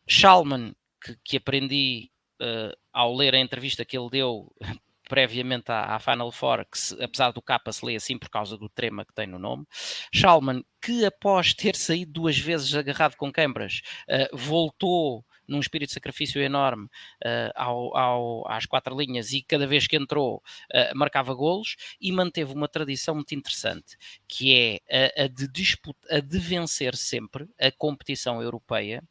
Schalman, 0.06 0.74
que, 1.02 1.16
que 1.24 1.36
aprendi 1.38 2.10
uh, 2.40 2.76
ao 2.92 3.14
ler 3.14 3.34
a 3.34 3.38
entrevista 3.38 3.84
que 3.84 3.96
ele 3.96 4.10
deu 4.10 4.52
previamente 5.08 5.70
à, 5.72 5.96
à 5.96 5.98
Final 5.98 6.30
Four, 6.30 6.64
que 6.70 6.78
se, 6.78 7.02
apesar 7.02 7.32
do 7.32 7.42
capa 7.42 7.72
se 7.72 7.84
lê 7.84 7.96
assim 7.96 8.16
por 8.16 8.28
causa 8.28 8.56
do 8.56 8.68
trema 8.68 9.04
que 9.04 9.12
tem 9.12 9.26
no 9.26 9.38
nome, 9.38 9.66
Schalman, 10.14 10.64
que 10.80 11.04
após 11.04 11.52
ter 11.52 11.74
saído 11.74 12.12
duas 12.12 12.38
vezes 12.38 12.74
agarrado 12.74 13.16
com 13.16 13.32
câimbras, 13.32 13.82
uh, 14.08 14.36
voltou 14.36 15.24
num 15.50 15.58
espírito 15.58 15.88
de 15.88 15.94
sacrifício 15.94 16.40
enorme 16.40 16.84
uh, 16.84 17.50
ao, 17.56 17.96
ao, 17.96 18.48
às 18.50 18.64
quatro 18.64 18.96
linhas 18.96 19.32
e 19.32 19.42
cada 19.42 19.66
vez 19.66 19.86
que 19.86 19.96
entrou 19.96 20.36
uh, 20.36 20.96
marcava 20.96 21.34
golos 21.34 21.76
e 22.00 22.12
manteve 22.12 22.52
uma 22.52 22.68
tradição 22.68 23.16
muito 23.16 23.34
interessante, 23.34 23.96
que 24.28 24.80
é 24.88 25.18
a, 25.18 25.24
a 25.24 25.26
de, 25.26 25.48
disputa, 25.48 26.06
a 26.08 26.20
de 26.20 26.38
vencer 26.38 26.96
sempre 26.96 27.48
a 27.60 27.72
competição 27.72 28.40
europeia 28.40 29.02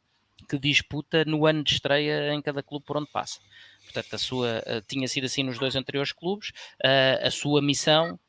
que 0.50 0.58
disputa 0.58 1.24
no 1.26 1.46
ano 1.46 1.64
de 1.64 1.74
estreia 1.74 2.34
em 2.34 2.42
cada 2.42 2.64
clube 2.64 2.86
por 2.86 2.98
onde 2.98 3.12
passa. 3.12 3.40
Portanto, 3.84 4.14
a 4.14 4.18
sua, 4.18 4.60
uh, 4.60 4.82
tinha 4.88 5.08
sido 5.08 5.26
assim 5.26 5.44
nos 5.44 5.58
dois 5.58 5.76
anteriores 5.76 6.12
clubes, 6.12 6.50
uh, 6.84 7.28
a 7.28 7.32
sua 7.32 7.62
missão 7.62 8.20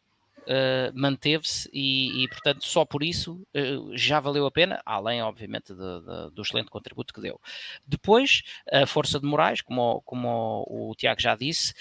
Uh, 0.41 0.91
manteve-se 0.99 1.69
e, 1.71 2.25
e, 2.25 2.29
portanto, 2.29 2.65
só 2.65 2.85
por 2.85 3.05
isso 3.05 3.47
já 3.93 4.19
valeu 4.19 4.47
a 4.47 4.51
pena, 4.51 4.81
além, 4.87 5.23
obviamente, 5.23 5.73
de, 5.75 5.75
de, 5.75 6.35
do 6.35 6.43
excelente 6.43 6.71
contributo 6.71 7.13
que 7.13 7.21
deu. 7.21 7.39
Depois, 7.87 8.43
a 8.73 8.87
força 8.87 9.21
de 9.21 9.27
Moraes, 9.27 9.61
como, 9.61 10.01
como 10.01 10.65
o, 10.67 10.91
o 10.91 10.95
Tiago 10.95 11.21
já 11.21 11.37
disse, 11.37 11.75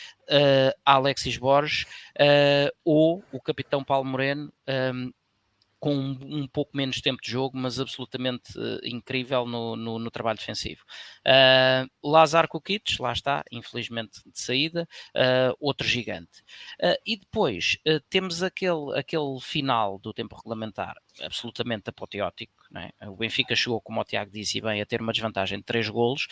Alexis 0.86 1.38
Borges 1.38 1.86
ou 2.84 3.24
o 3.32 3.40
capitão 3.40 3.82
Paulo 3.82 4.06
Moreno, 4.06 4.54
com 5.80 5.96
um, 5.96 6.48
pouco 6.48 6.76
menos 6.76 7.02
tempo 7.02 7.22
de 7.22 7.32
jogo, 7.32 7.58
mas 7.58 7.80
absolutamente 7.80 8.58
uh, 8.58 8.80
incrível 8.84 9.46
no, 9.46 9.76
no, 9.76 9.98
no, 9.98 10.12
trabalho 10.12 10.38
defensivo. 10.38 10.84
Uh, 11.26 11.90
Lazar 12.04 12.48
Kukic, 12.48 13.02
lá 13.02 13.14
está, 13.14 13.44
infelizmente 13.52 14.22
de 14.26 14.40
saída, 14.40 14.88
uh, 15.16 15.56
outro 15.60 15.88
gigante. 15.88 16.44
e 17.06 17.18
depois 17.18 17.78
temos 18.10 18.44
aquele, 18.44 18.98
aquele 18.98 19.40
final 19.42 19.98
do 20.00 20.14
tempo 20.14 20.36
regulamentar 20.36 20.96
absolutamente 21.22 21.90
apoteótico. 21.90 22.54
É? 22.76 23.08
O 23.08 23.16
Benfica 23.16 23.56
chegou, 23.56 23.82
como 23.82 24.02
o 24.02 24.04
Tiago 24.04 24.32
disse 24.32 24.62
bem, 24.62 24.82
a 24.82 24.86
ter 24.86 25.02
uma 25.02 25.14
desvantagem 25.14 25.60
de 25.60 25.64
3 25.64 25.90
golos. 25.90 26.28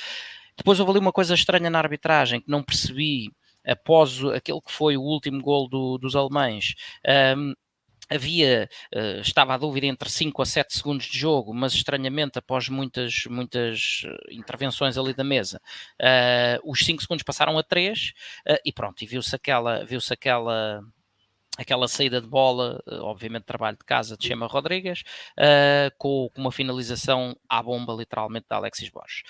Depois 0.56 0.80
houve 0.80 0.92
ali 0.92 1.00
uma 1.00 1.12
coisa 1.12 1.34
estranha 1.34 1.70
na 1.70 1.80
arbitragem 1.80 2.42
que 2.42 2.50
não 2.50 2.64
percebi 2.64 3.32
após 3.66 4.24
aquele 4.26 4.62
que 4.62 4.72
foi 4.72 4.98
o 4.98 5.02
último 5.02 5.42
gol 5.42 5.68
do, 5.68 5.98
dos 5.98 6.16
alemães. 6.16 6.76
Havia, 8.10 8.70
uh, 8.96 9.22
estava 9.22 9.54
a 9.54 9.58
dúvida 9.58 9.86
entre 9.86 10.10
5 10.10 10.42
a 10.42 10.46
7 10.46 10.74
segundos 10.76 11.06
de 11.06 11.18
jogo, 11.18 11.54
mas 11.54 11.74
estranhamente, 11.74 12.40
após 12.40 12.70
muitas, 12.70 13.26
muitas 13.26 14.04
eh, 14.06 14.34
intervenções 14.36 14.98
ali 14.98 15.14
da 15.14 15.24
mesa, 15.24 15.62
uh, 16.02 16.70
os 16.72 16.80
5 16.80 17.02
segundos 17.02 17.24
passaram 17.24 17.58
a 17.58 17.64
3 17.64 18.14
uh, 18.50 18.58
e 18.66 18.72
pronto, 18.72 19.02
e 19.04 19.08
viu-se 19.08 19.36
aquela, 19.36 19.84
viu-se 19.86 20.14
aquela 20.14 20.82
aquela 21.58 21.88
saída 21.88 22.22
de 22.22 22.28
bola, 22.28 22.80
obviamente 23.02 23.46
trabalho 23.46 23.76
de 23.78 23.84
casa 23.84 24.16
de 24.16 24.28
Chema 24.28 24.46
Rodrigues, 24.46 25.02
com, 25.98 26.30
uma 26.38 26.52
finalização 26.52 27.36
à 27.50 27.64
bomba 27.64 27.94
literalmente 27.94 28.46
da 28.48 28.58
Alexis 28.58 28.90
Borges. 28.90 29.24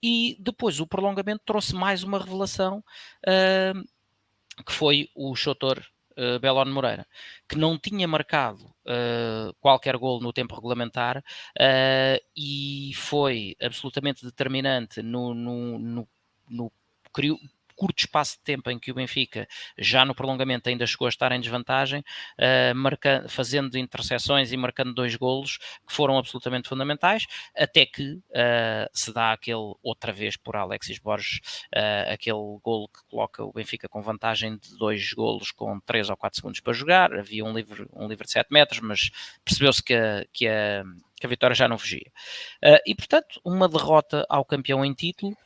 e 0.00 0.36
depois 0.38 0.78
o 0.78 0.86
prolongamento 0.86 1.42
trouxe 1.44 1.74
mais 1.74 2.04
uma 2.04 2.20
revelação, 2.20 2.84
que 4.64 4.72
foi 4.72 5.08
o 5.16 5.34
Chotor 5.34 5.84
uh, 6.16 6.38
Belon 6.38 6.66
Moreira, 6.66 7.06
que 7.48 7.56
não 7.56 7.78
tinha 7.78 8.06
marcado 8.08 8.64
uh, 8.64 9.52
qualquer 9.60 9.96
gol 9.96 10.20
no 10.20 10.32
tempo 10.32 10.54
regulamentar 10.54 11.18
uh, 11.18 12.24
e 12.36 12.92
foi 12.94 13.56
absolutamente 13.60 14.24
determinante 14.24 15.02
no, 15.02 15.34
no, 15.34 15.78
no, 15.78 16.08
no 16.48 16.72
curto 17.76 18.00
espaço 18.00 18.38
de 18.38 18.42
tempo 18.42 18.70
em 18.70 18.78
que 18.78 18.90
o 18.90 18.94
Benfica, 18.94 19.46
já 19.78 20.04
no 20.04 20.14
prolongamento, 20.14 20.68
ainda 20.68 20.86
chegou 20.86 21.06
a 21.06 21.08
estar 21.10 21.30
em 21.32 21.40
desvantagem, 21.40 22.00
uh, 22.00 22.74
marca, 22.74 23.26
fazendo 23.28 23.76
interseções 23.76 24.50
e 24.52 24.56
marcando 24.56 24.94
dois 24.94 25.14
golos 25.14 25.58
que 25.86 25.92
foram 25.92 26.18
absolutamente 26.18 26.68
fundamentais, 26.68 27.26
até 27.54 27.84
que 27.84 28.14
uh, 28.14 28.88
se 28.92 29.12
dá 29.12 29.32
aquele, 29.32 29.74
outra 29.82 30.12
vez 30.12 30.36
por 30.36 30.56
Alexis 30.56 30.98
Borges, 30.98 31.40
uh, 31.74 32.12
aquele 32.12 32.58
golo 32.62 32.88
que 32.88 33.04
coloca 33.10 33.44
o 33.44 33.52
Benfica 33.52 33.88
com 33.88 34.00
vantagem 34.02 34.56
de 34.56 34.76
dois 34.78 35.12
golos 35.12 35.52
com 35.52 35.78
3 35.80 36.10
ou 36.10 36.16
4 36.16 36.36
segundos 36.38 36.60
para 36.60 36.72
jogar, 36.72 37.12
havia 37.12 37.44
um 37.44 37.52
livre, 37.52 37.86
um 37.92 38.08
livre 38.08 38.26
de 38.26 38.32
7 38.32 38.48
metros, 38.50 38.80
mas 38.80 39.10
percebeu-se 39.44 39.82
que 39.82 39.94
a, 39.94 40.24
que, 40.32 40.48
a, 40.48 40.82
que 41.20 41.26
a 41.26 41.28
vitória 41.28 41.54
já 41.54 41.68
não 41.68 41.76
fugia. 41.76 42.10
e 42.86 42.94
portanto, 42.94 43.40
uma 43.44 43.68
derrota 43.68 44.24
ao 44.28 44.44
campeão 44.44 44.84
em 44.84 44.94
título, 44.94 45.36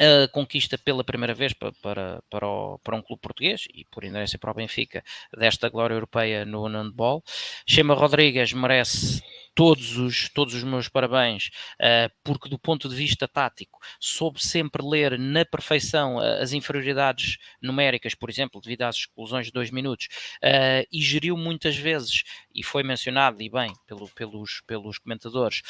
a 0.00 0.28
conquista 0.28 0.78
pela 0.78 1.04
primeira 1.04 1.34
vez 1.34 1.52
para, 1.52 1.72
para, 1.82 2.22
para, 2.30 2.46
o, 2.46 2.78
para 2.78 2.96
um 2.96 3.02
clube 3.02 3.20
português 3.20 3.64
e 3.74 3.84
por 3.86 4.04
inerência 4.04 4.38
para 4.38 4.50
o 4.50 4.54
Benfica 4.54 5.02
desta 5.36 5.68
glória 5.68 5.94
europeia 5.94 6.44
no 6.44 6.66
handball. 6.66 7.22
Chema 7.66 7.94
Rodrigues 7.94 8.52
merece 8.52 9.22
todos 9.58 9.96
os, 9.96 10.28
todos 10.28 10.54
os 10.54 10.62
meus 10.62 10.88
parabéns, 10.88 11.50
uh, 11.80 12.08
porque 12.22 12.48
do 12.48 12.56
ponto 12.56 12.88
de 12.88 12.94
vista 12.94 13.26
tático 13.26 13.80
soube 13.98 14.40
sempre 14.40 14.80
ler 14.86 15.18
na 15.18 15.44
perfeição 15.44 16.18
uh, 16.18 16.40
as 16.40 16.52
inferioridades 16.52 17.38
numéricas, 17.60 18.14
por 18.14 18.30
exemplo, 18.30 18.60
devido 18.60 18.82
às 18.82 18.98
exclusões 18.98 19.46
de 19.46 19.52
dois 19.52 19.72
minutos, 19.72 20.06
uh, 20.44 20.86
e 20.92 21.02
geriu 21.02 21.36
muitas 21.36 21.76
vezes, 21.76 22.22
e 22.54 22.62
foi 22.62 22.84
mencionado, 22.84 23.42
e 23.42 23.50
bem, 23.50 23.72
pelo, 23.84 24.08
pelos, 24.10 24.62
pelos 24.64 24.96
comentadores, 24.98 25.62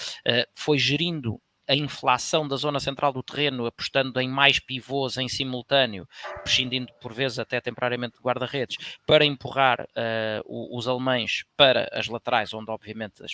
foi 0.55 0.79
gerindo 0.79 1.41
a 1.69 1.75
inflação 1.75 2.49
da 2.49 2.57
zona 2.57 2.81
central 2.81 3.13
do 3.13 3.23
terreno, 3.23 3.67
apostando 3.67 4.19
em 4.21 4.29
mais 4.29 4.59
pivôs 4.59 5.19
em 5.19 5.29
simultâneo, 5.29 6.09
prescindindo 6.43 6.93
por 7.01 7.13
vezes 7.13 7.39
até 7.39 7.61
temporariamente 7.61 8.17
de 8.17 8.23
guarda-redes, 8.23 8.77
para 9.07 9.25
empurrar 9.25 9.83
uh, 9.83 10.77
os 10.77 10.89
alemães 10.89 11.45
para 11.57 11.89
as 11.93 12.09
laterais, 12.09 12.55
onde 12.55 12.71
obviamente 12.71 13.23
as, 13.23 13.33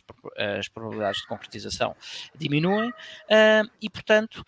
as 0.58 0.68
probabilidades 0.68 1.20
de 1.20 1.28
concretização 1.28 1.94
diminuem, 2.34 2.90
uh, 2.90 3.70
e 3.80 3.88
portanto. 3.88 4.44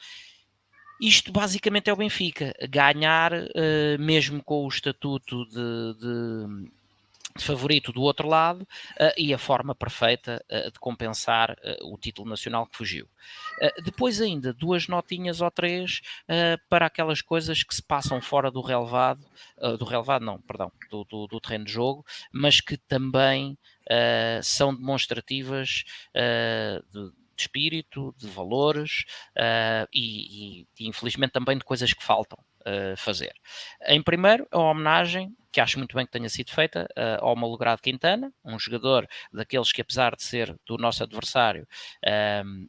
Isto 0.98 1.30
basicamente 1.30 1.90
é 1.90 1.92
o 1.92 1.96
Benfica, 1.96 2.54
ganhar 2.70 3.30
uh, 3.30 3.98
mesmo 3.98 4.42
com 4.42 4.64
o 4.64 4.68
estatuto 4.68 5.44
de, 5.44 5.94
de 6.00 6.70
favorito 7.44 7.92
do 7.92 8.02
outro 8.02 8.28
lado 8.28 8.62
uh, 8.62 9.12
e 9.16 9.32
a 9.32 9.38
forma 9.38 9.74
perfeita 9.74 10.44
uh, 10.50 10.70
de 10.70 10.78
compensar 10.78 11.52
uh, 11.52 11.92
o 11.92 11.98
título 11.98 12.28
nacional 12.28 12.66
que 12.66 12.76
fugiu. 12.76 13.08
depois 13.84 14.20
ainda 14.20 14.52
duas 14.52 14.86
notinhas 14.88 15.40
ou 15.40 15.50
três 15.50 16.00
para 16.68 16.86
aquelas 16.86 17.20
coisas 17.22 17.62
que 17.62 17.74
se 17.74 17.82
passam 17.82 18.20
fora 18.20 18.50
do 18.50 18.60
relevado, 18.60 19.24
do 19.78 19.84
relevado 19.84 20.24
não, 20.24 20.40
perdão, 20.40 20.70
do, 20.90 21.04
do, 21.04 21.26
do, 21.26 21.40
terreno 21.40 21.64
de 21.64 21.72
jogo, 21.72 22.04
mas 22.32 22.60
que 22.60 22.76
também 22.76 23.58
são 24.42 24.74
demonstrativas 24.74 25.84
de, 26.14 27.10
de 27.36 27.42
espírito, 27.42 28.14
de 28.16 28.28
valores 28.28 29.04
e, 29.92 30.60
e, 30.62 30.66
e, 30.78 30.88
infelizmente 30.88 31.32
também 31.32 31.58
de 31.58 31.64
coisas 31.64 31.92
que 31.92 32.04
faltam 32.04 32.38
fazer. 32.96 33.32
Em 33.86 34.02
primeiro, 34.02 34.46
a 34.50 34.58
homenagem 34.58 35.34
que 35.56 35.60
acho 35.62 35.78
muito 35.78 35.96
bem 35.96 36.04
que 36.04 36.12
tenha 36.12 36.28
sido 36.28 36.50
feita 36.50 36.86
uh, 36.98 37.24
ao 37.24 37.34
malogrado 37.34 37.80
Quintana, 37.80 38.30
um 38.44 38.58
jogador 38.58 39.08
daqueles 39.32 39.72
que, 39.72 39.80
apesar 39.80 40.14
de 40.14 40.22
ser 40.22 40.54
do 40.66 40.76
nosso 40.76 41.02
adversário, 41.02 41.66
um, 42.44 42.68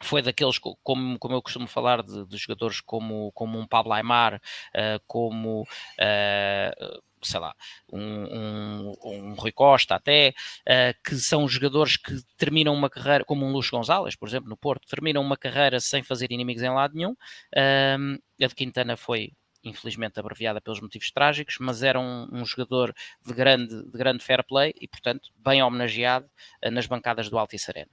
foi 0.00 0.22
daqueles, 0.22 0.56
como, 0.56 1.18
como 1.18 1.34
eu 1.34 1.42
costumo 1.42 1.66
falar, 1.66 2.04
de, 2.04 2.24
de 2.26 2.36
jogadores 2.38 2.80
como, 2.80 3.32
como 3.32 3.58
um 3.58 3.66
Pablo 3.66 3.92
Aymar, 3.92 4.36
uh, 4.36 5.02
como 5.08 5.62
uh, 5.62 7.02
sei 7.22 7.40
lá, 7.40 7.54
um, 7.92 8.00
um, 8.00 8.94
um, 9.04 9.34
Rui 9.34 9.52
Costa 9.52 9.94
até, 9.94 10.34
uh, 10.66 10.94
que 11.04 11.16
são 11.16 11.46
jogadores 11.48 11.96
que 11.96 12.20
terminam 12.36 12.74
uma 12.74 12.90
carreira, 12.90 13.24
como 13.24 13.46
um 13.46 13.52
Luís 13.52 13.68
Gonzalez, 13.68 14.16
por 14.16 14.28
exemplo, 14.28 14.48
no 14.48 14.56
Porto, 14.56 14.88
terminam 14.88 15.22
uma 15.22 15.36
carreira 15.36 15.80
sem 15.80 16.02
fazer 16.02 16.32
inimigos 16.32 16.62
em 16.62 16.70
lado 16.70 16.94
nenhum. 16.94 17.12
Uh, 17.12 18.20
a 18.42 18.46
de 18.46 18.54
Quintana 18.54 18.96
foi 18.96 19.32
infelizmente 19.62 20.18
abreviada 20.18 20.60
pelos 20.60 20.80
motivos 20.80 21.10
trágicos, 21.10 21.56
mas 21.60 21.82
era 21.82 22.00
um, 22.00 22.28
um, 22.32 22.44
jogador 22.44 22.94
de 23.24 23.32
grande, 23.32 23.84
de 23.84 23.98
grande 23.98 24.24
fair 24.24 24.42
play 24.44 24.72
e, 24.80 24.88
portanto, 24.88 25.30
bem 25.36 25.62
homenageado 25.62 26.26
uh, 26.64 26.70
nas 26.70 26.86
bancadas 26.86 27.28
do 27.28 27.38
Altice 27.38 27.70
Arena. 27.70 27.90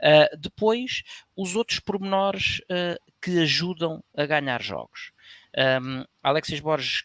Uh, 0.00 0.36
depois, 0.36 1.02
os 1.34 1.56
outros 1.56 1.80
pormenores 1.80 2.60
uh, 2.70 3.00
que 3.20 3.40
ajudam 3.40 4.02
a 4.16 4.26
ganhar 4.26 4.62
jogos. 4.62 5.12
Um, 5.56 6.04
Alexis 6.22 6.60
Borges 6.60 7.04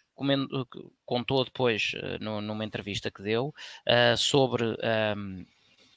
contou 1.05 1.43
depois, 1.43 1.91
numa 2.19 2.65
entrevista 2.65 3.11
que 3.11 3.23
deu, 3.23 3.53
sobre. 4.15 4.77
Um, 5.15 5.45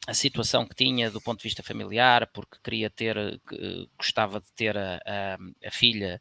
a 0.06 0.12
situação 0.12 0.66
que 0.66 0.74
tinha 0.74 1.10
do 1.10 1.20
ponto 1.20 1.38
de 1.38 1.44
vista 1.44 1.62
familiar, 1.62 2.28
porque 2.32 2.58
queria 2.62 2.90
ter, 2.90 3.16
gostava 3.96 4.38
de 4.38 4.52
ter 4.52 4.76
a, 4.76 5.00
a, 5.06 5.38
a 5.66 5.70
filha 5.70 6.20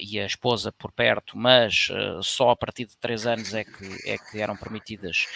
e 0.00 0.18
a 0.18 0.26
esposa 0.26 0.72
por 0.72 0.90
perto, 0.90 1.38
mas 1.38 1.88
só 2.22 2.50
a 2.50 2.56
partir 2.56 2.86
de 2.86 2.96
3 2.96 3.26
anos 3.26 3.54
é 3.54 3.64
que, 3.64 4.10
é 4.10 4.18
que 4.18 4.40
eram 4.40 4.56
permitidas 4.56 5.26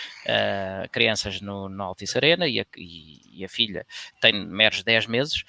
crianças 0.90 1.40
no, 1.40 1.68
no 1.68 1.84
Altice 1.84 2.18
Arena 2.18 2.48
e 2.48 2.60
a, 2.60 2.66
e, 2.76 3.44
e 3.44 3.48
filha 3.48 3.86
tem 4.20 4.44
meros 4.44 4.82
10 4.82 5.06
meses. 5.06 5.44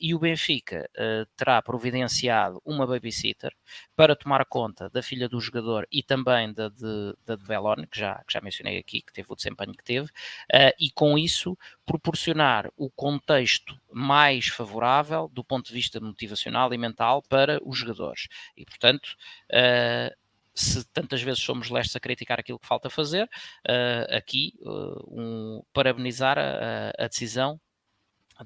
e 0.00 0.14
o 0.14 0.18
Benfica 0.18 0.88
terá 1.36 1.60
providenciado 1.60 2.62
uma 2.64 2.86
babysitter 2.86 3.52
para 3.98 4.14
tomar 4.14 4.44
conta 4.44 4.88
da 4.88 5.02
filha 5.02 5.28
do 5.28 5.40
jogador 5.40 5.84
e 5.90 6.04
também 6.04 6.52
da 6.52 6.68
de, 6.68 7.16
da 7.26 7.34
de 7.34 7.44
Belone, 7.44 7.84
que 7.84 7.98
já, 7.98 8.22
que 8.24 8.32
já 8.32 8.40
mencionei 8.40 8.78
aqui, 8.78 9.02
que 9.02 9.12
teve 9.12 9.26
o 9.28 9.34
desempenho 9.34 9.72
que 9.72 9.82
teve, 9.82 10.08
e 10.78 10.88
com 10.92 11.18
isso 11.18 11.58
proporcionar 11.84 12.70
o 12.76 12.88
contexto 12.88 13.76
mais 13.92 14.46
favorável 14.46 15.28
do 15.32 15.42
ponto 15.42 15.66
de 15.66 15.72
vista 15.72 15.98
motivacional 15.98 16.72
e 16.72 16.78
mental 16.78 17.22
para 17.22 17.58
os 17.64 17.76
jogadores. 17.76 18.28
E, 18.56 18.64
portanto, 18.64 19.16
uh, 19.50 20.16
se 20.54 20.84
tantas 20.92 21.20
vezes 21.20 21.42
somos 21.42 21.68
lestes 21.68 21.96
a 21.96 22.00
criticar 22.00 22.38
aquilo 22.38 22.60
que 22.60 22.68
falta 22.68 22.88
fazer, 22.88 23.24
uh, 23.24 24.16
aqui 24.16 24.54
uh, 24.60 25.20
um, 25.20 25.62
parabenizar 25.72 26.38
a, 26.38 26.92
a 26.96 27.08
decisão 27.08 27.60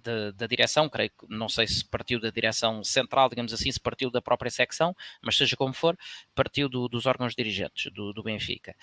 da, 0.02 0.30
da, 0.30 0.46
direção, 0.46 0.88
creio 0.88 1.10
que 1.10 1.26
não 1.28 1.48
sei 1.48 1.66
se 1.66 1.84
partiu 1.84 2.20
da 2.20 2.30
direção 2.30 2.82
central, 2.82 3.28
digamos 3.28 3.52
assim, 3.52 3.70
se 3.70 3.80
partiu 3.80 4.10
da 4.10 4.22
própria 4.22 4.50
secção, 4.50 4.94
mas 5.22 5.36
seja 5.36 5.56
como 5.56 5.74
for, 5.74 5.96
partiu 6.34 6.68
do, 6.68 6.88
dos 6.88 7.06
órgãos 7.06 7.34
dirigentes 7.34 7.92
do, 7.92 8.12
do, 8.12 8.22
Benfica. 8.22 8.74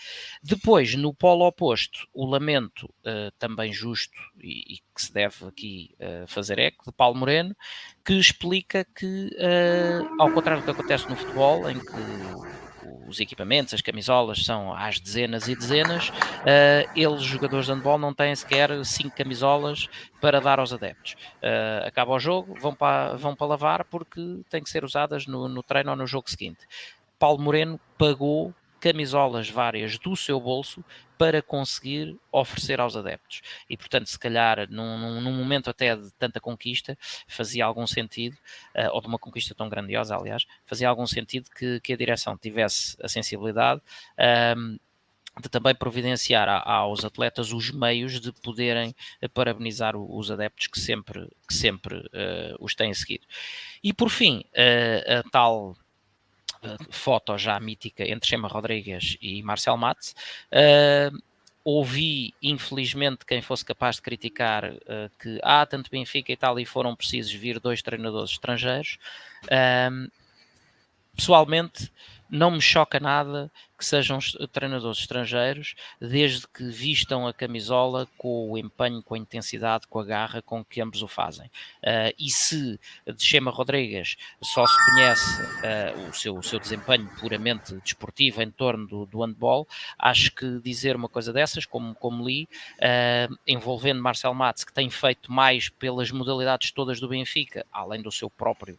Depois, 0.44 0.96
no 0.96 1.14
polo 1.14 1.46
oposto, 1.46 2.08
o 2.14 2.26
lamento 2.26 2.86
uh, 2.86 3.32
também 3.38 3.72
justo 3.74 4.20
e, 4.40 4.76
e, 4.76 4.78
que 4.78 5.02
se 5.02 5.14
deve 5.14 5.46
aqui 5.46 5.96
uh, 6.00 6.28
fazer 6.28 6.60
eco, 6.60 6.86
de 6.86 6.92
Paulo 6.92 7.18
Moreno, 7.18 7.56
que 8.06 8.14
explica 8.14 8.86
que, 8.86 9.30
uh, 9.36 10.22
ao 10.22 10.32
contrário 10.32 10.62
do 10.62 10.66
que 10.66 10.72
acontece 10.72 11.10
no 11.10 11.16
futebol, 11.16 11.70
em 11.70 11.80
que 11.80 12.59
os 13.08 13.20
equipamentos, 13.20 13.74
as 13.74 13.82
camisolas 13.82 14.46
são 14.46 14.74
às 14.74 15.00
dezenas 15.00 15.48
e 15.48 15.56
dezenas, 15.56 16.10
uh, 16.10 16.90
eles, 16.96 17.22
jogadores 17.22 17.66
de 17.66 17.74
handball, 17.74 17.98
não 17.98 18.14
têm 18.14 18.36
sequer 18.36 18.70
cinco 18.86 19.16
camisolas 19.16 19.88
para 20.22 20.40
dar 20.40 20.60
aos 20.60 20.74
adeptos. 20.74 21.14
Uh, 21.42 21.88
acaba 21.88 22.14
o 22.14 22.20
jogo, 22.20 22.56
vão 22.60 22.74
para, 22.74 23.16
vão 23.16 23.36
para 23.36 23.48
lavar 23.48 23.86
porque 23.86 24.42
têm 24.50 24.64
que 24.64 24.70
ser 24.70 24.84
usadas 24.84 25.26
no, 25.26 25.48
no 25.48 25.64
treino 25.64 25.92
ou 25.92 25.96
no 25.96 26.08
jogo 26.08 26.30
seguinte. 26.30 26.60
Paulo 27.18 27.42
Moreno 27.42 27.80
pagou 27.98 28.54
camisolas 28.80 29.50
várias 29.50 29.98
do 29.98 30.16
seu 30.16 30.40
bolso 30.40 30.84
para 31.18 31.42
conseguir 31.42 32.18
oferecer 32.32 32.80
aos 32.80 32.96
adeptos. 32.96 33.42
E, 33.70 33.76
portanto, 33.76 34.08
se 34.08 34.18
calhar, 34.18 34.70
num, 34.70 35.20
num 35.20 35.34
momento 35.34 35.70
até 35.70 35.96
de 35.96 36.10
tanta 36.14 36.40
conquista, 36.40 36.98
fazia 37.28 37.66
algum 37.66 37.86
sentido, 37.86 38.38
uh, 38.76 38.90
ou 38.94 39.02
de 39.02 39.08
uma 39.08 39.20
conquista 39.20 39.54
tão 39.54 39.68
grandiosa, 39.68 40.16
aliás, 40.16 40.46
fazia 40.66 40.88
algum 40.88 41.06
sentido 41.06 41.50
que, 41.50 41.82
que 41.82 41.92
a 41.92 41.98
direção 41.98 42.38
tivesse 42.38 42.96
a 43.04 43.10
sensibilidade. 43.10 43.82
Um, 44.58 44.80
de 45.42 45.48
também 45.48 45.74
providenciar 45.74 46.50
aos 46.68 47.06
atletas 47.06 47.54
os 47.54 47.72
meios 47.72 48.20
de 48.20 48.32
poderem 48.32 48.94
eh, 49.22 49.28
parabenizar 49.28 49.96
os 49.96 50.30
adeptos 50.30 50.68
que 50.68 50.80
sempre, 50.80 51.30
que 51.48 51.54
sempre 51.54 51.98
uh, 51.98 52.58
os 52.60 52.76
têm 52.76 52.94
seguido. 52.94 53.26
E 53.82 53.94
por 53.94 54.10
fim, 54.10 54.40
uh, 54.40 55.20
a 55.20 55.30
tal 55.32 55.78
foto 56.90 57.38
já 57.38 57.60
mítica 57.60 58.04
entre 58.04 58.30
Chema 58.30 58.48
Rodrigues 58.48 59.18
e 59.22 59.42
Marcel 59.44 59.78
Matos. 59.78 60.16
Uh, 60.52 61.18
ouvi, 61.64 62.34
infelizmente, 62.42 63.26
quem 63.26 63.42
fosse 63.42 63.64
capaz 63.64 63.98
de 63.98 64.02
criticar 64.02 64.72
uh, 64.72 65.10
que 65.20 65.40
há 65.44 65.62
ah, 65.62 65.66
tanto 65.66 65.92
Benfica 65.92 66.32
e 66.32 66.38
tal 66.38 66.60
e 66.60 66.66
foram 66.66 66.96
precisos 66.96 67.32
vir 67.32 67.60
dois 67.60 67.82
treinadores 67.82 68.32
estrangeiros. 68.32 68.98
Pessoalmente, 71.16 71.92
não 72.30 72.52
me 72.52 72.62
choca 72.62 73.00
nada 73.00 73.52
que 73.80 73.86
sejam 73.86 74.20
treinadores 74.52 75.00
estrangeiros, 75.00 75.74
desde 76.02 76.46
que 76.50 76.66
vistam 76.70 77.26
a 77.26 77.34
camisola 77.34 78.06
com 78.18 78.52
o 78.52 78.58
empenho, 78.58 79.02
com 79.02 79.16
a 79.16 79.18
intensidade, 79.18 79.88
com 79.88 80.00
a 80.00 80.04
garra 80.04 80.42
com 80.42 80.66
que 80.66 80.82
ambos 80.82 81.02
o 81.02 81.08
fazem. 81.08 81.48
Uh, 81.82 82.14
e 82.20 82.30
se 82.30 82.78
de 83.08 83.24
Chema 83.24 83.50
Rodrigues 83.50 84.18
só 84.44 84.68
se 84.68 84.92
conhece 84.92 85.42
uh, 85.42 86.10
o, 86.10 86.14
seu, 86.14 86.36
o 86.36 86.44
seu 86.44 86.60
desempenho 86.60 87.10
puramente 87.22 87.74
desportivo 87.76 88.42
em 88.42 88.52
torno 88.52 88.86
do, 88.86 89.06
do 89.06 89.22
handball, 89.22 89.66
acho 89.98 90.36
que 90.36 90.60
dizer 90.60 90.98
uma 90.98 91.08
coisa 91.08 91.32
dessas, 91.32 91.66
como, 91.66 91.96
como 91.96 92.28
li, 92.28 92.50
uh, 92.80 93.34
envolvendo 93.48 94.02
Marcel 94.02 94.34
Matos, 94.34 94.66
que 94.66 94.74
tem 94.74 94.90
feito 94.90 95.32
mais 95.32 95.70
pelas 95.70 96.12
modalidades 96.12 96.72
todas 96.72 97.00
do 97.00 97.08
Benfica, 97.08 97.66
além 97.72 98.02
do 98.02 98.12
seu 98.12 98.30
próprio 98.30 98.78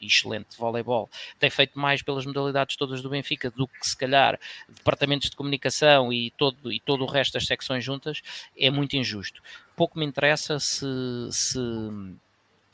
excelente 0.00 0.58
voleibol, 0.58 1.08
tem 1.38 1.48
feito 1.48 1.78
mais 1.78 2.02
pelas 2.02 2.26
modalidades 2.26 2.74
todas 2.76 3.00
do 3.00 3.10
Benfica 3.10 3.48
do 3.50 3.68
que 3.68 3.86
se 3.86 3.96
calhar 3.96 4.39
departamentos 4.68 5.30
de 5.30 5.36
comunicação 5.36 6.12
e 6.12 6.30
todo, 6.32 6.72
e 6.72 6.80
todo 6.80 7.04
o 7.04 7.06
resto 7.06 7.34
das 7.34 7.46
secções 7.46 7.84
juntas, 7.84 8.22
é 8.56 8.70
muito 8.70 8.96
injusto. 8.96 9.42
Pouco 9.76 9.98
me 9.98 10.04
interessa 10.06 10.58
se, 10.58 10.86
se 11.30 11.58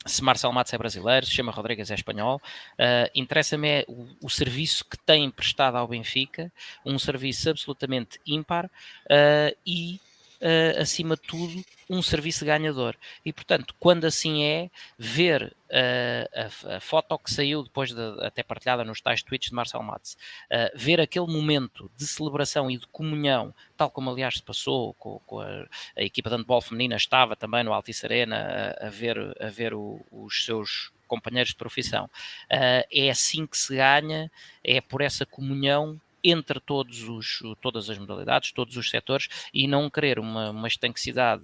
se 0.07 0.23
Marcelo 0.23 0.53
Matos 0.53 0.73
é 0.73 0.77
brasileiro, 0.77 1.25
se 1.25 1.33
chama 1.33 1.51
Rodrigues 1.51 1.91
é 1.91 1.95
espanhol, 1.95 2.37
uh, 2.37 3.09
interessa-me 3.13 3.67
é 3.67 3.85
o, 3.87 4.07
o, 4.21 4.29
serviço 4.29 4.85
que 4.85 4.97
tem 4.97 5.29
prestado 5.29 5.75
ao 5.75 5.87
Benfica, 5.87 6.51
um 6.85 6.97
serviço 6.97 7.49
absolutamente 7.49 8.19
ímpar 8.25 8.65
uh, 8.67 9.57
e 9.65 9.99
uh, 10.41 10.81
acima 10.81 11.15
de 11.15 11.21
tudo, 11.21 11.63
um 11.89 12.01
serviço 12.01 12.45
ganhador. 12.45 12.95
E, 13.25 13.31
portanto, 13.31 13.73
quando 13.79 14.05
assim 14.05 14.43
é, 14.43 14.69
ver 14.97 15.55
uh, 15.69 16.69
a, 16.69 16.77
a, 16.77 16.79
foto 16.79 17.17
que 17.19 17.31
saiu 17.31 17.63
depois 17.63 17.93
de, 17.93 18.01
até 18.21 18.43
partilhada 18.43 18.83
nos 18.83 19.01
tais 19.01 19.23
tweets 19.23 19.49
de 19.49 19.55
Marcel 19.55 19.81
Matos, 19.81 20.13
uh, 20.51 20.77
ver 20.77 20.99
aquele 20.99 21.27
momento 21.27 21.89
de 21.95 22.05
celebração 22.05 22.69
e 22.69 22.77
de 22.77 22.87
comunhão, 22.87 23.53
tal 23.75 23.89
como 23.89 24.09
aliás 24.09 24.35
se 24.35 24.43
passou 24.43 24.93
com, 24.95 25.19
com 25.25 25.39
a, 25.39 25.65
a, 25.95 26.03
equipa 26.03 26.29
de 26.29 26.35
handball 26.35 26.61
feminina, 26.61 26.95
estava 26.95 27.35
também 27.35 27.63
no 27.63 27.73
Altice 27.73 28.05
Arena 28.05 28.75
a, 28.79 28.87
a 28.87 28.89
ver, 28.89 29.17
a 29.39 29.49
ver 29.49 29.73
o, 29.73 30.05
os 30.11 30.45
seus 30.45 30.91
companheiros 31.07 31.51
de 31.51 31.55
profissão. 31.55 32.09
É 32.49 33.09
assim 33.09 33.47
que 33.47 33.57
se 33.57 33.73
ganha, 33.77 34.29
é 34.61 34.81
por 34.81 34.99
essa 34.99 35.25
comunhão 35.25 35.97
entre 36.29 36.59
todos 36.59 37.03
os, 37.03 37.41
todas 37.61 37.89
as 37.89 37.97
modalidades, 37.97 38.51
todos 38.51 38.77
os 38.77 38.89
setores, 38.89 39.27
e 39.53 39.67
não 39.67 39.89
querer 39.89 40.19
uma, 40.19 40.51
uma 40.51 40.67
estanquicidade 40.67 41.43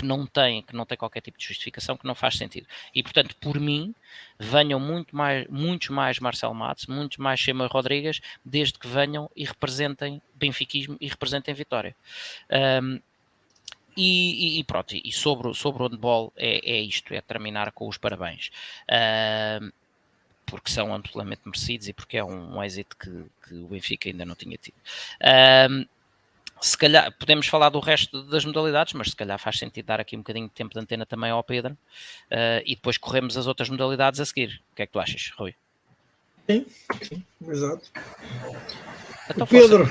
que 0.00 0.04
não 0.04 0.26
tem, 0.26 0.62
que 0.62 0.74
não 0.74 0.86
tem 0.86 0.96
qualquer 0.96 1.20
tipo 1.20 1.38
de 1.38 1.44
justificação, 1.44 1.96
que 1.96 2.06
não 2.06 2.14
faz 2.14 2.36
sentido. 2.36 2.66
E 2.94 3.02
portanto, 3.02 3.36
por 3.36 3.60
mim, 3.60 3.94
venham 4.38 4.80
muito 4.80 5.14
mais, 5.14 5.46
muitos 5.48 5.88
mais 5.90 6.18
Marcel 6.18 6.54
Matos, 6.54 6.86
muitos 6.86 7.18
mais 7.18 7.38
Chema 7.38 7.66
Rodrigues, 7.66 8.20
desde 8.44 8.78
que 8.78 8.88
venham 8.88 9.30
e 9.36 9.44
representem 9.44 10.22
benfiquismo 10.34 10.96
e 11.00 11.08
representem 11.08 11.52
Vitória. 11.54 11.94
Um, 12.82 13.00
e, 13.96 14.60
e, 14.60 14.64
pronto, 14.64 14.94
e 14.94 15.12
sobre, 15.12 15.52
sobre 15.52 15.82
o 15.82 15.88
handball 15.88 16.32
é, 16.36 16.76
é 16.76 16.80
isto, 16.80 17.12
é 17.12 17.20
terminar 17.20 17.72
com 17.72 17.88
os 17.88 17.98
parabéns. 17.98 18.50
Porque 20.50 20.70
são 20.70 20.92
amplamente 20.92 21.42
merecidos 21.46 21.88
e 21.88 21.92
porque 21.92 22.18
é 22.18 22.24
um, 22.24 22.56
um 22.56 22.64
êxito 22.64 22.96
que, 22.96 23.24
que, 23.46 23.54
o 23.54 23.68
Benfica 23.68 24.08
ainda 24.08 24.24
não 24.24 24.34
tinha 24.34 24.58
tido. 24.58 24.74
Uh, 25.20 25.88
se 26.60 26.76
calhar 26.76 27.10
podemos 27.18 27.46
falar 27.46 27.70
do 27.70 27.78
resto 27.78 28.22
das 28.24 28.44
modalidades, 28.44 28.92
mas 28.92 29.10
se 29.10 29.16
calhar 29.16 29.38
faz 29.38 29.58
sentido 29.58 29.86
dar 29.86 30.00
aqui 30.00 30.16
um 30.16 30.20
bocadinho 30.20 30.48
de 30.48 30.52
tempo 30.52 30.74
de 30.74 30.80
antena 30.80 31.06
também 31.06 31.30
ao 31.30 31.42
Pedro 31.42 31.72
uh, 31.72 32.62
e 32.66 32.74
depois 32.74 32.98
corremos 32.98 33.36
as 33.38 33.46
outras 33.46 33.70
modalidades 33.70 34.20
a 34.20 34.26
seguir. 34.26 34.60
O 34.72 34.76
que 34.76 34.82
é 34.82 34.86
que 34.86 34.92
tu 34.92 34.98
achas, 34.98 35.32
Rui? 35.38 35.54
Sim, 36.46 36.66
sim, 37.00 37.24
exato. 37.48 37.88
Então, 39.30 39.46
Pedro, 39.46 39.88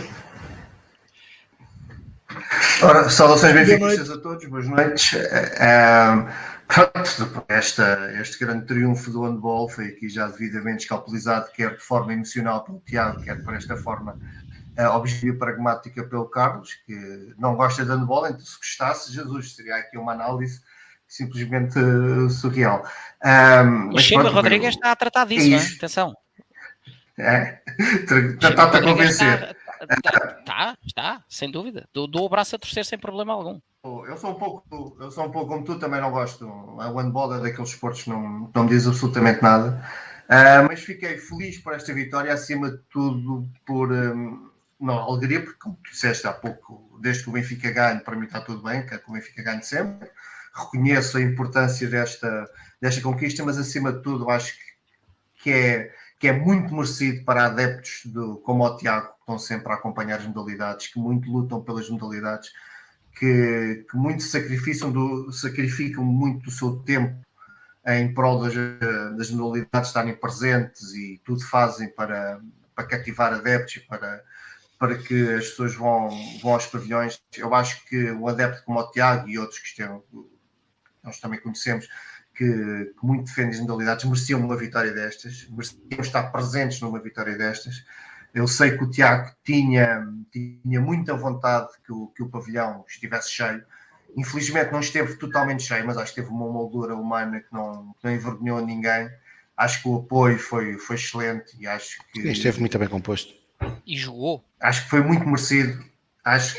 Ora, 2.84 3.10
saudações 3.10 3.53
benfiquistas 3.53 4.10
a 4.12 4.18
todos, 4.18 4.45
boas 4.45 4.68
noites. 4.68 5.14
Uh, 5.14 6.30
pronto, 6.70 7.45
esta, 7.49 8.11
este 8.22 8.45
grande 8.45 8.67
triunfo 8.67 9.11
do 9.11 9.24
handball 9.24 9.67
foi 9.67 9.88
aqui 9.88 10.07
já 10.07 10.28
devidamente 10.28 10.84
escalpelizado, 10.84 11.51
quer 11.51 11.76
de 11.76 11.82
forma 11.82 12.13
emocional 12.13 12.63
pelo 12.63 12.82
Tiago, 12.86 13.22
quer 13.24 13.43
por 13.43 13.55
esta 13.55 13.76
forma 13.76 14.17
uh, 14.78 14.95
objetiva 14.95 15.36
e 15.36 15.39
pragmática 15.39 16.03
pelo 16.03 16.30
Carlos, 16.30 16.76
que 16.86 17.34
não 17.38 17.55
gosta 17.55 17.84
de 17.84 17.91
handball, 17.91 18.28
então 18.28 18.39
se 18.39 18.57
gostasse, 18.57 19.11
Jesus, 19.11 19.55
seria 19.55 19.76
aqui 19.76 19.97
uma 19.97 20.13
análise 20.13 20.61
simplesmente 21.07 21.80
uh, 21.80 22.30
surreal. 22.30 22.88
Um, 23.26 23.89
o 23.89 23.99
Chema 23.99 24.30
Rodrigues 24.30 24.76
está 24.76 24.91
a 24.91 24.95
tratar 24.95 25.26
disso, 25.26 25.53
é 25.53 25.76
atenção. 25.76 26.15
É, 27.17 27.59
está 28.41 28.63
a 28.63 28.82
convencer. 28.82 29.57
Está, 30.39 30.78
está, 30.86 31.24
sem 31.28 31.49
dúvida. 31.49 31.88
Dou, 31.93 32.07
dou 32.07 32.26
o 32.26 32.30
braço 32.30 32.55
a 32.55 32.59
torcer 32.59 32.86
sem 32.86 32.97
problema 32.97 33.34
algum. 33.34 33.59
Eu 33.84 34.17
sou 34.17 34.32
um 34.32 34.36
pouco, 34.36 34.97
eu 34.99 35.09
sou 35.09 35.25
um 35.25 35.32
pouco 35.32 35.47
como 35.47 35.63
tu, 35.63 35.80
também 35.80 36.01
não 36.01 36.11
gosto. 36.11 36.45
A 36.80 36.89
handball 36.89 37.34
é 37.36 37.39
daqueles 37.39 37.69
esportes 37.69 38.03
que 38.03 38.09
não, 38.09 38.51
não 38.53 38.63
me 38.63 38.69
diz 38.69 38.86
absolutamente 38.86 39.41
nada. 39.41 39.82
Uh, 40.25 40.67
mas 40.67 40.82
fiquei 40.82 41.17
feliz 41.17 41.57
por 41.59 41.73
esta 41.73 41.93
vitória, 41.93 42.34
acima 42.34 42.69
de 42.69 42.77
tudo 42.89 43.49
por 43.65 43.91
um, 43.91 44.49
não, 44.80 44.99
alegria, 44.99 45.41
porque 45.41 45.59
como 45.59 45.75
tu 45.84 45.91
disseste 45.91 46.27
há 46.27 46.34
pouco, 46.34 46.99
desde 47.01 47.23
que 47.23 47.30
o 47.30 47.34
Benfica 47.34 47.71
ganhe, 47.71 48.01
para 48.01 48.17
mim 48.17 48.25
está 48.25 48.41
tudo 48.41 48.61
bem, 48.61 48.86
quero 48.86 49.01
que 49.01 49.09
o 49.09 49.13
Benfica 49.13 49.43
ganhe 49.43 49.63
sempre. 49.63 50.09
Reconheço 50.53 51.17
a 51.17 51.21
importância 51.21 51.88
desta, 51.88 52.49
desta 52.82 53.01
conquista, 53.01 53.43
mas 53.45 53.57
acima 53.57 53.93
de 53.93 54.01
tudo 54.01 54.30
acho 54.30 54.53
que, 54.53 55.43
que 55.43 55.51
é 55.51 55.95
que 56.19 56.27
é 56.27 56.34
muito 56.34 56.75
merecido 56.75 57.23
para 57.23 57.45
adeptos 57.45 58.01
do, 58.05 58.38
como 58.39 58.65
o 58.65 58.75
Tiago, 58.75 59.07
que 59.07 59.19
estão 59.21 59.39
sempre 59.39 59.71
a 59.71 59.75
acompanhar 59.75 60.19
as 60.19 60.27
modalidades, 60.27 60.88
que 60.88 60.99
muito 60.99 61.32
lutam 61.32 61.63
pelas 61.63 61.89
modalidades, 61.89 62.51
que, 63.20 63.86
que 63.89 63.97
muito 63.97 64.24
sacrificam, 64.24 64.91
do, 64.91 65.32
sacrificam 65.34 66.05
muito 66.05 66.45
do 66.45 66.51
seu 66.51 66.78
tempo 66.78 67.20
em 67.86 68.13
prol 68.13 68.41
das, 68.41 68.53
das 69.17 69.30
modalidades 69.30 69.89
estarem 69.89 70.15
presentes 70.15 70.93
e 70.93 71.22
tudo 71.26 71.43
fazem 71.45 71.89
para, 71.89 72.39
para 72.74 72.86
cativar 72.86 73.34
adeptos 73.34 73.76
e 73.76 73.80
para, 73.82 74.24
para 74.78 74.97
que 74.97 75.34
as 75.34 75.49
pessoas 75.49 75.76
vão, 75.76 76.09
vão 76.41 76.53
aos 76.53 76.65
pavilhões. 76.67 77.22
Eu 77.36 77.53
acho 77.53 77.86
que 77.86 78.09
um 78.11 78.28
adepto 78.28 78.63
como 78.63 78.80
o 78.80 78.91
Tiago 78.91 79.28
e 79.28 79.38
outros 79.38 79.59
que 79.59 79.67
estão, 79.67 80.01
nós 81.03 81.20
também 81.20 81.41
conhecemos, 81.41 81.89
que, 82.34 82.45
que 82.45 83.05
muito 83.05 83.26
defendem 83.26 83.51
as 83.51 83.59
modalidades 83.59 84.05
mereciam 84.05 84.39
uma 84.39 84.55
vitória 84.55 84.93
destas, 84.93 85.45
mereciam 85.49 85.99
estar 85.99 86.32
presentes 86.32 86.80
numa 86.80 87.01
vitória 87.01 87.38
destas. 87.38 87.84
Eu 88.34 88.47
sei 88.47 88.77
que 88.77 88.84
o 88.84 88.89
Tiago 88.89 89.32
tinha, 89.43 90.07
tinha 90.32 90.80
muita 90.80 91.15
vontade 91.15 91.69
que 91.86 91.91
o, 91.91 92.07
que 92.07 92.23
o 92.23 92.30
pavilhão 92.30 92.86
estivesse 92.88 93.32
cheio. 93.32 93.63
Infelizmente 94.15 94.71
não 94.71 94.80
esteve 94.80 95.15
totalmente 95.15 95.63
cheio, 95.63 95.86
mas 95.86 95.97
acho 95.97 96.13
que 96.13 96.21
teve 96.21 96.34
uma 96.34 96.47
moldura 96.47 96.95
humana 96.95 97.39
que 97.39 97.51
não, 97.51 97.93
que 97.99 98.05
não 98.05 98.11
envergonhou 98.11 98.65
ninguém. 98.65 99.09
Acho 99.57 99.82
que 99.82 99.89
o 99.89 99.97
apoio 99.97 100.39
foi, 100.39 100.77
foi 100.77 100.95
excelente 100.95 101.55
e 101.59 101.67
acho 101.67 101.99
que. 102.11 102.27
Esteve 102.30 102.59
muito 102.59 102.77
bem 102.80 102.88
composto. 102.88 103.34
E 103.86 103.97
jogou. 103.97 104.43
Acho 104.59 104.84
que 104.84 104.89
foi 104.89 105.01
muito 105.01 105.25
merecido. 105.25 105.84
Acho 106.23 106.55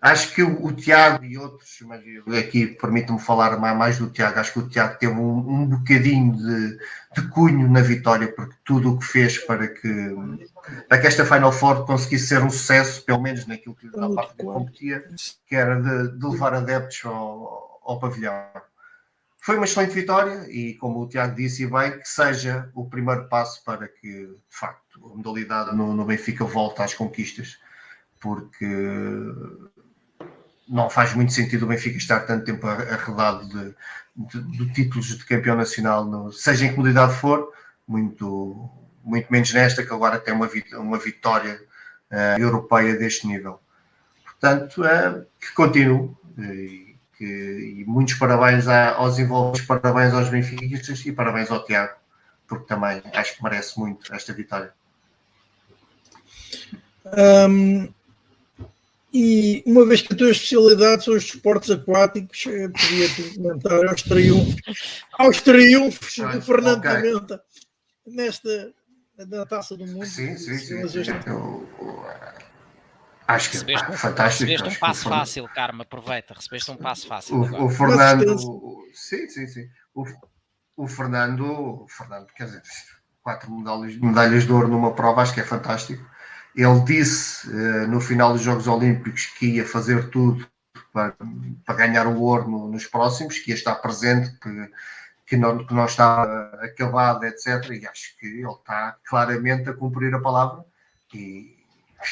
Acho 0.00 0.34
que 0.34 0.42
o, 0.42 0.64
o 0.64 0.72
Tiago 0.72 1.22
e 1.22 1.36
outros, 1.36 1.76
mas 1.82 2.02
aqui 2.38 2.66
permito-me 2.66 3.20
falar 3.20 3.58
mais 3.58 3.98
do 3.98 4.08
Tiago, 4.08 4.40
acho 4.40 4.54
que 4.54 4.58
o 4.60 4.68
Tiago 4.68 4.98
teve 4.98 5.12
um, 5.12 5.38
um 5.38 5.66
bocadinho 5.66 6.34
de, 6.34 6.78
de, 7.14 7.28
cunho 7.28 7.70
na 7.70 7.82
vitória, 7.82 8.32
porque 8.32 8.56
tudo 8.64 8.94
o 8.94 8.98
que 8.98 9.04
fez 9.04 9.36
para 9.38 9.68
que, 9.68 10.16
para 10.88 10.98
que 10.98 11.06
esta 11.06 11.26
Final 11.26 11.52
Four 11.52 11.84
conseguisse 11.84 12.28
ser 12.28 12.42
um 12.42 12.48
sucesso, 12.48 13.04
pelo 13.04 13.20
menos 13.20 13.46
naquilo 13.46 13.74
que 13.74 13.94
na 13.94 14.08
parte 14.08 14.36
que 14.36 14.42
competia, 14.42 15.04
que 15.46 15.54
era 15.54 15.78
de, 15.78 16.18
de 16.18 16.26
levar 16.26 16.54
adeptos 16.54 17.02
ao, 17.04 17.82
ao 17.84 18.00
pavilhão. 18.00 18.32
Foi 19.42 19.56
uma 19.56 19.66
excelente 19.66 19.92
vitória 19.92 20.46
e, 20.48 20.74
como 20.74 21.02
o 21.02 21.08
Tiago 21.08 21.34
disse 21.34 21.66
bem, 21.66 21.98
que 21.98 22.08
seja 22.08 22.70
o 22.74 22.88
primeiro 22.88 23.28
passo 23.28 23.62
para 23.64 23.86
que, 23.86 24.08
de 24.08 24.38
facto, 24.48 24.98
a 25.12 25.14
modalidade 25.14 25.76
no, 25.76 25.92
no 25.92 26.06
Benfica 26.06 26.44
volte 26.44 26.80
às 26.80 26.94
conquistas, 26.94 27.58
porque 28.18 28.66
não 30.70 30.88
faz 30.88 31.12
muito 31.14 31.32
sentido 31.32 31.64
o 31.64 31.68
Benfica 31.68 31.98
estar 31.98 32.20
tanto 32.20 32.44
tempo 32.44 32.64
arredado 32.64 33.48
de, 33.48 33.74
de, 34.16 34.58
de 34.58 34.72
títulos 34.72 35.06
de 35.08 35.24
campeão 35.24 35.56
nacional, 35.56 36.04
no, 36.04 36.32
seja 36.32 36.64
em 36.64 36.70
que 36.70 36.76
modalidade 36.76 37.14
for, 37.16 37.52
muito, 37.86 38.70
muito 39.02 39.26
menos 39.32 39.52
nesta, 39.52 39.84
que 39.84 39.92
agora 39.92 40.20
tem 40.20 40.32
uma, 40.32 40.48
uma 40.74 40.98
vitória 40.98 41.60
uh, 42.12 42.40
europeia 42.40 42.96
deste 42.96 43.26
nível. 43.26 43.60
Portanto, 44.24 44.82
uh, 44.82 45.26
que 45.40 45.52
continue 45.54 46.16
e, 46.38 46.96
que, 47.18 47.24
e 47.80 47.84
muitos 47.84 48.14
parabéns 48.14 48.68
aos 48.68 49.18
envolvidos, 49.18 49.66
parabéns 49.66 50.14
aos 50.14 50.28
benfiquistas 50.28 51.04
e 51.04 51.10
parabéns 51.10 51.50
ao 51.50 51.64
Tiago, 51.64 51.94
porque 52.46 52.66
também 52.66 53.02
acho 53.12 53.36
que 53.36 53.42
merece 53.42 53.76
muito 53.76 54.14
esta 54.14 54.32
vitória. 54.32 54.72
Um, 57.04 57.92
e 59.12 59.62
uma 59.66 59.84
vez 59.84 60.02
que 60.02 60.12
a 60.12 60.16
tua 60.16 60.30
especialidade 60.30 61.04
são 61.04 61.14
os 61.14 61.24
esportes 61.24 61.70
aquáticos, 61.70 62.44
podia-te 62.44 63.34
comentar 63.34 63.86
aos 63.88 64.02
triunfos, 64.02 65.04
aos 65.12 65.40
triunfos 65.40 66.18
ah, 66.20 66.32
de 66.32 66.40
Fernando 66.40 66.78
okay. 66.78 67.02
Pimenta 67.02 67.42
nesta 68.06 68.72
na 69.18 69.44
taça 69.44 69.76
do 69.76 69.86
mundo. 69.86 70.06
Sim, 70.06 70.36
sim, 70.36 70.58
sim. 70.58 70.88
sim. 70.88 71.10
Eu, 71.26 71.68
acho 73.26 73.50
que 73.50 73.56
recebeste, 73.56 73.86
ah, 73.88 73.92
fantástico. 73.92 74.50
Recebeste 74.50 74.76
um 74.76 74.80
passo 74.80 75.08
fácil, 75.08 75.48
Carmo, 75.48 75.82
aproveita, 75.82 76.34
recebeste 76.34 76.70
um 76.70 76.76
passo 76.76 77.06
fácil. 77.06 77.36
O, 77.36 77.64
o 77.66 77.68
Fernando, 77.68 78.36
o, 78.36 78.84
sim, 78.94 79.28
sim, 79.28 79.46
sim. 79.46 79.68
O, 79.94 80.04
o 80.76 80.86
Fernando, 80.86 81.44
o 81.44 81.86
Fernando, 81.88 82.26
quer 82.28 82.44
dizer, 82.44 82.62
quatro 83.22 83.50
medalhas, 83.50 83.96
medalhas 83.96 84.44
de 84.44 84.52
ouro 84.52 84.68
numa 84.68 84.94
prova, 84.94 85.22
acho 85.22 85.34
que 85.34 85.40
é 85.40 85.44
fantástico 85.44 86.08
ele 86.62 86.80
disse 86.80 87.48
uh, 87.48 87.86
no 87.88 88.00
final 88.00 88.32
dos 88.32 88.42
Jogos 88.42 88.66
Olímpicos 88.66 89.26
que 89.26 89.56
ia 89.56 89.66
fazer 89.66 90.10
tudo 90.10 90.46
para, 90.92 91.14
para 91.64 91.74
ganhar 91.74 92.06
o 92.06 92.20
ouro 92.20 92.48
no, 92.48 92.68
nos 92.68 92.86
próximos, 92.86 93.38
que 93.38 93.50
ia 93.50 93.54
estar 93.54 93.76
presente, 93.76 94.30
que, 94.38 94.70
que, 95.26 95.36
não, 95.36 95.64
que 95.64 95.72
não 95.72 95.86
está 95.86 96.22
acabado, 96.62 97.24
etc. 97.24 97.70
E 97.70 97.86
acho 97.86 98.16
que 98.18 98.26
ele 98.26 98.50
está 98.50 98.96
claramente 99.08 99.70
a 99.70 99.74
cumprir 99.74 100.14
a 100.14 100.20
palavra. 100.20 100.64
E, 101.14 101.56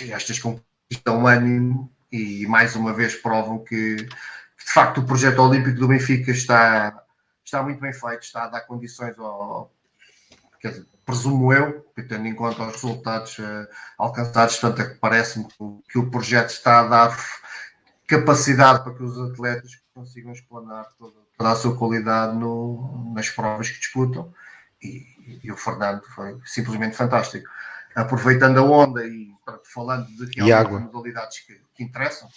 e 0.01 0.13
estas 0.13 0.39
conquistas 0.39 0.67
dão 1.05 1.27
ânimo 1.27 1.93
e 2.11 2.47
mais 2.47 2.75
uma 2.75 2.93
vez 2.93 3.15
provam 3.15 3.63
que, 3.63 3.97
que, 3.97 4.65
de 4.65 4.73
facto 4.73 4.99
o 5.01 5.07
projeto 5.07 5.41
olímpico 5.41 5.79
do 5.79 5.89
Benfica 5.89 6.31
está, 6.31 7.03
está 7.45 7.63
muito 7.63 7.81
bem 7.81 7.93
feito, 7.93 8.23
está 8.23 8.45
a 8.45 8.49
dar 8.49 8.61
condições 8.63 9.19
ao. 9.19 9.73
Quer 10.61 10.71
dizer, 10.71 10.87
presumo 11.05 11.53
eu, 11.53 11.87
tendo 11.95 12.27
em 12.27 12.35
conta 12.35 12.63
os 12.65 12.73
resultados 12.73 13.39
uh, 13.39 13.67
alcançados, 13.97 14.57
portanto, 14.57 14.87
é 14.87 14.93
que 14.93 15.01
parece-me 15.01 15.47
que, 15.47 15.57
que, 15.91 15.99
o 15.99 16.11
projeto 16.11 16.51
está 16.51 16.81
a 16.81 16.89
dar 16.89 17.17
capacidade 18.07 18.85
para 18.85 18.95
que 18.95 19.03
os 19.03 19.19
atletas 19.19 19.81
consigam 19.95 20.33
explanar 20.33 20.87
toda, 20.99 21.17
toda 21.37 21.51
a 21.51 21.57
sua 21.57 21.77
qualidade 21.77 22.37
no, 22.37 23.13
nas 23.15 23.31
provas 23.31 23.71
que 23.71 23.79
disputam. 23.79 24.33
E, 24.83 25.41
e, 25.43 25.51
o 25.51 25.57
Fernando 25.57 26.03
foi 26.15 26.39
simplesmente 26.45 26.97
fantástico. 26.97 27.49
Aproveitando 27.99 28.59
a 28.59 28.63
onda 28.63 29.05
e 29.05 29.29
falando 29.65 30.07
de 30.27 30.41
modalidades 30.43 31.41
que, 31.41 31.61
que 31.75 31.83
interessam, 31.83 32.29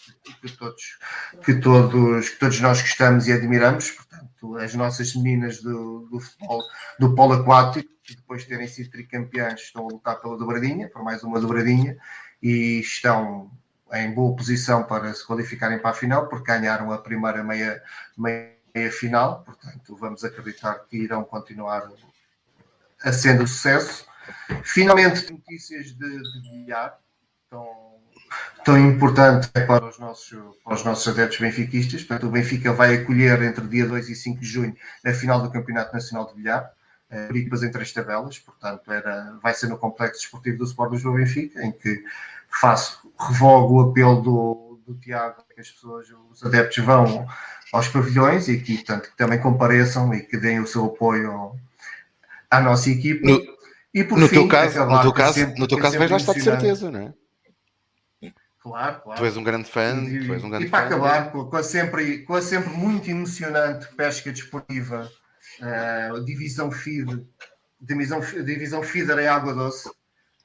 que, 0.42 0.58
todos, 0.58 0.98
que, 1.44 1.54
todos, 1.56 2.30
que 2.30 2.40
todos 2.40 2.60
nós 2.62 2.82
gostamos 2.82 3.28
e 3.28 3.34
admiramos, 3.34 3.92
portanto, 3.92 4.58
as 4.58 4.74
nossas 4.74 5.16
meninas 5.16 5.62
do, 5.62 6.08
do 6.10 6.20
futebol, 6.20 6.62
do 7.00 7.14
polo 7.14 7.34
aquático, 7.34 7.90
depois 8.10 8.42
de 8.42 8.50
terem 8.50 8.68
sido 8.68 8.90
tricampeãs, 8.90 9.62
estão 9.62 9.86
a 9.86 9.92
lutar 9.92 10.20
pela 10.20 10.38
dobradinha, 10.38 10.90
por 10.90 11.04
mais 11.04 11.24
uma 11.24 11.40
dobradinha, 11.40 11.98
e 12.42 12.80
estão 12.80 13.52
em 13.94 14.12
boa 14.14 14.36
posição 14.36 14.84
para 14.84 15.14
se 15.14 15.26
qualificarem 15.26 15.80
para 15.80 15.92
a 15.92 15.94
final, 15.94 16.28
porque 16.28 16.52
ganharam 16.52 16.92
a 16.92 16.98
primeira 16.98 17.44
meia, 17.44 17.82
meia 18.18 18.92
final, 18.92 19.44
portanto, 19.44 19.96
vamos 19.96 20.24
acreditar 20.24 20.74
que 20.90 20.98
irão 20.98 21.24
continuar 21.24 21.88
a 23.04 23.12
sendo 23.12 23.46
sucesso. 23.48 24.11
Finalmente, 24.64 25.32
notícias 25.32 25.88
de, 25.88 26.42
de 26.42 26.52
bilhar, 26.52 26.98
tão, 27.50 27.68
tão 28.64 28.78
importante 28.78 29.50
para 29.50 29.86
os, 29.86 30.00
nossos, 30.00 30.58
para 30.64 30.74
os 30.74 30.84
nossos 30.84 31.08
adeptos 31.08 31.40
benfiquistas. 31.40 32.04
Portanto, 32.04 32.28
o 32.28 32.32
Benfica 32.32 32.72
vai 32.72 32.96
acolher 32.96 33.42
entre 33.44 33.68
dia 33.68 33.86
2 33.86 34.10
e 34.10 34.16
5 34.16 34.40
de 34.40 34.46
junho 34.46 34.76
a 35.06 35.14
final 35.14 35.42
do 35.42 35.52
Campeonato 35.52 35.94
Nacional 35.94 36.28
de 36.28 36.36
Bilhar, 36.36 36.72
eh, 37.10 37.30
equipas 37.32 37.62
em 37.64 37.72
três 37.72 37.92
tabelas, 37.92 38.40
portanto, 38.40 38.92
era, 38.92 39.38
vai 39.42 39.54
ser 39.54 39.68
no 39.68 39.78
Complexo 39.78 40.24
Esportivo 40.24 40.60
do 40.60 40.64
Sport 40.64 40.94
Lisboa 40.94 41.18
Benfica, 41.18 41.62
em 41.62 41.72
que 41.72 42.04
faço, 42.50 43.12
revogo 43.20 43.76
o 43.76 43.90
apelo 43.90 44.22
do, 44.22 44.80
do 44.88 44.96
Tiago, 44.96 45.44
que 45.54 45.60
as 45.60 45.70
pessoas, 45.70 46.08
os 46.30 46.44
adeptos 46.46 46.84
vão 46.84 47.28
aos 47.74 47.88
pavilhões 47.88 48.48
e 48.48 48.60
que, 48.60 48.76
portanto, 48.76 49.10
que 49.10 49.18
também 49.18 49.40
compareçam 49.40 50.14
e 50.14 50.22
que 50.22 50.38
deem 50.38 50.60
o 50.60 50.68
seu 50.68 50.86
apoio 50.86 51.54
à 52.50 52.60
nossa 52.60 52.90
equipa. 52.90 53.28
E 53.94 54.04
por 54.04 54.18
no 54.18 54.28
fim, 54.28 54.36
teu 54.36 54.48
caso, 54.48 54.86
no 54.86 55.02
teu 55.02 55.14
caso, 55.14 55.34
sempre, 55.34 55.60
no 55.60 55.68
teu 55.68 55.78
caso 55.78 55.98
vais 55.98 56.12
lá 56.12 56.18
estar 56.18 56.34
de 56.34 56.42
certeza, 56.42 56.90
não 56.90 57.00
é? 57.00 57.14
Claro, 58.62 59.02
claro. 59.02 59.20
Tu 59.20 59.26
és 59.26 59.38
um 59.38 59.44
grande 59.44 59.68
fã. 59.68 60.04
E, 60.04 60.26
tu 60.26 60.34
és 60.34 60.44
um 60.44 60.50
grande 60.50 60.68
e 60.68 60.70
para 60.70 60.82
fã, 60.82 60.86
acabar 60.86 61.32
com, 61.32 61.46
com, 61.46 61.58
a 61.58 61.64
sempre, 61.64 62.20
com 62.20 62.36
a 62.36 62.42
sempre 62.42 62.70
muito 62.70 63.10
emocionante 63.10 63.88
pesca 63.96 64.32
desportiva, 64.32 65.12
uh, 65.60 66.24
divisão 66.24 66.72
FID, 66.72 67.26
divisão, 67.82 68.20
divisão 68.20 68.84
FIDER 68.84 69.18
em 69.18 69.28
Água 69.28 69.54
Doce. 69.54 69.90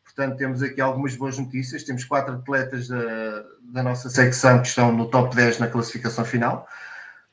Portanto, 0.03 0.38
temos 0.38 0.62
aqui 0.62 0.80
algumas 0.80 1.14
boas 1.14 1.38
notícias. 1.38 1.84
Temos 1.84 2.05
quatro 2.05 2.36
atletas 2.36 2.88
da, 2.88 3.44
da 3.61 3.82
nossa 3.82 4.09
secção 4.09 4.62
que 4.62 4.68
estão 4.68 4.90
no 4.90 5.11
top 5.11 5.36
10 5.36 5.59
na 5.59 5.66
classificação 5.66 6.24
final. 6.24 6.66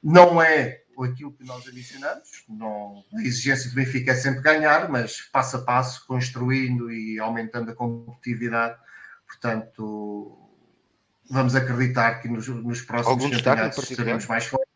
Não 0.03 0.41
é 0.41 0.82
aquilo 1.01 1.31
que 1.31 1.45
nós 1.45 1.65
ambicionamos. 1.65 2.43
Não, 2.49 3.03
a 3.15 3.21
exigência 3.21 3.69
do 3.69 3.75
Benfica 3.75 4.11
é 4.11 4.15
sempre 4.15 4.41
ganhar, 4.41 4.89
mas 4.89 5.21
passo 5.21 5.57
a 5.57 5.61
passo, 5.61 6.05
construindo 6.05 6.91
e 6.91 7.17
aumentando 7.19 7.71
a 7.71 7.75
competitividade. 7.75 8.77
Portanto, 9.25 10.37
vamos 11.29 11.55
acreditar 11.55 12.21
que 12.21 12.27
nos, 12.27 12.47
nos 12.47 12.81
próximos 12.81 13.23
Algum 13.23 13.29
campeonatos 13.29 13.89
estaremos 13.89 14.27
mais 14.27 14.45
fortes. 14.45 14.67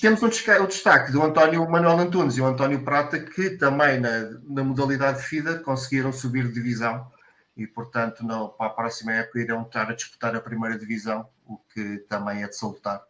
Temos 0.00 0.22
um 0.22 0.28
destaque, 0.28 0.62
o 0.62 0.66
destaque 0.66 1.12
do 1.12 1.22
António 1.22 1.66
Manuel 1.70 1.98
Antunes 1.98 2.36
e 2.36 2.40
o 2.40 2.46
António 2.46 2.82
Prata, 2.84 3.18
que 3.18 3.50
também 3.50 3.98
na, 4.00 4.30
na 4.42 4.64
modalidade 4.64 5.22
FIDA 5.22 5.60
conseguiram 5.60 6.12
subir 6.12 6.48
de 6.48 6.54
divisão 6.54 7.10
e, 7.56 7.66
portanto, 7.66 8.26
para 8.58 8.66
a 8.66 8.70
próxima 8.70 9.12
época 9.12 9.40
irão 9.40 9.62
estar 9.62 9.88
a 9.88 9.94
disputar 9.94 10.34
a 10.34 10.40
primeira 10.40 10.78
divisão, 10.78 11.28
o 11.46 11.56
que 11.72 11.98
também 12.08 12.42
é 12.42 12.48
de 12.48 12.56
salutar. 12.56 13.02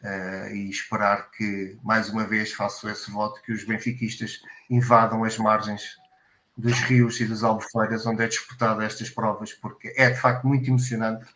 Uh, 0.00 0.54
e 0.54 0.70
esperar 0.70 1.28
que, 1.32 1.76
mais 1.82 2.08
uma 2.08 2.24
vez, 2.24 2.52
faço 2.52 2.88
esse 2.88 3.10
voto 3.10 3.42
que 3.42 3.52
os 3.52 3.64
benfiquistas 3.64 4.40
invadam 4.70 5.24
as 5.24 5.36
margens 5.38 5.96
dos 6.56 6.78
rios 6.82 7.20
e 7.20 7.26
das 7.26 7.42
albufeiras 7.42 8.06
onde 8.06 8.22
é 8.22 8.28
disputada 8.28 8.84
estas 8.84 9.10
provas, 9.10 9.52
porque 9.52 9.92
é 9.96 10.10
de 10.10 10.20
facto 10.20 10.46
muito 10.46 10.68
emocionante. 10.68 11.26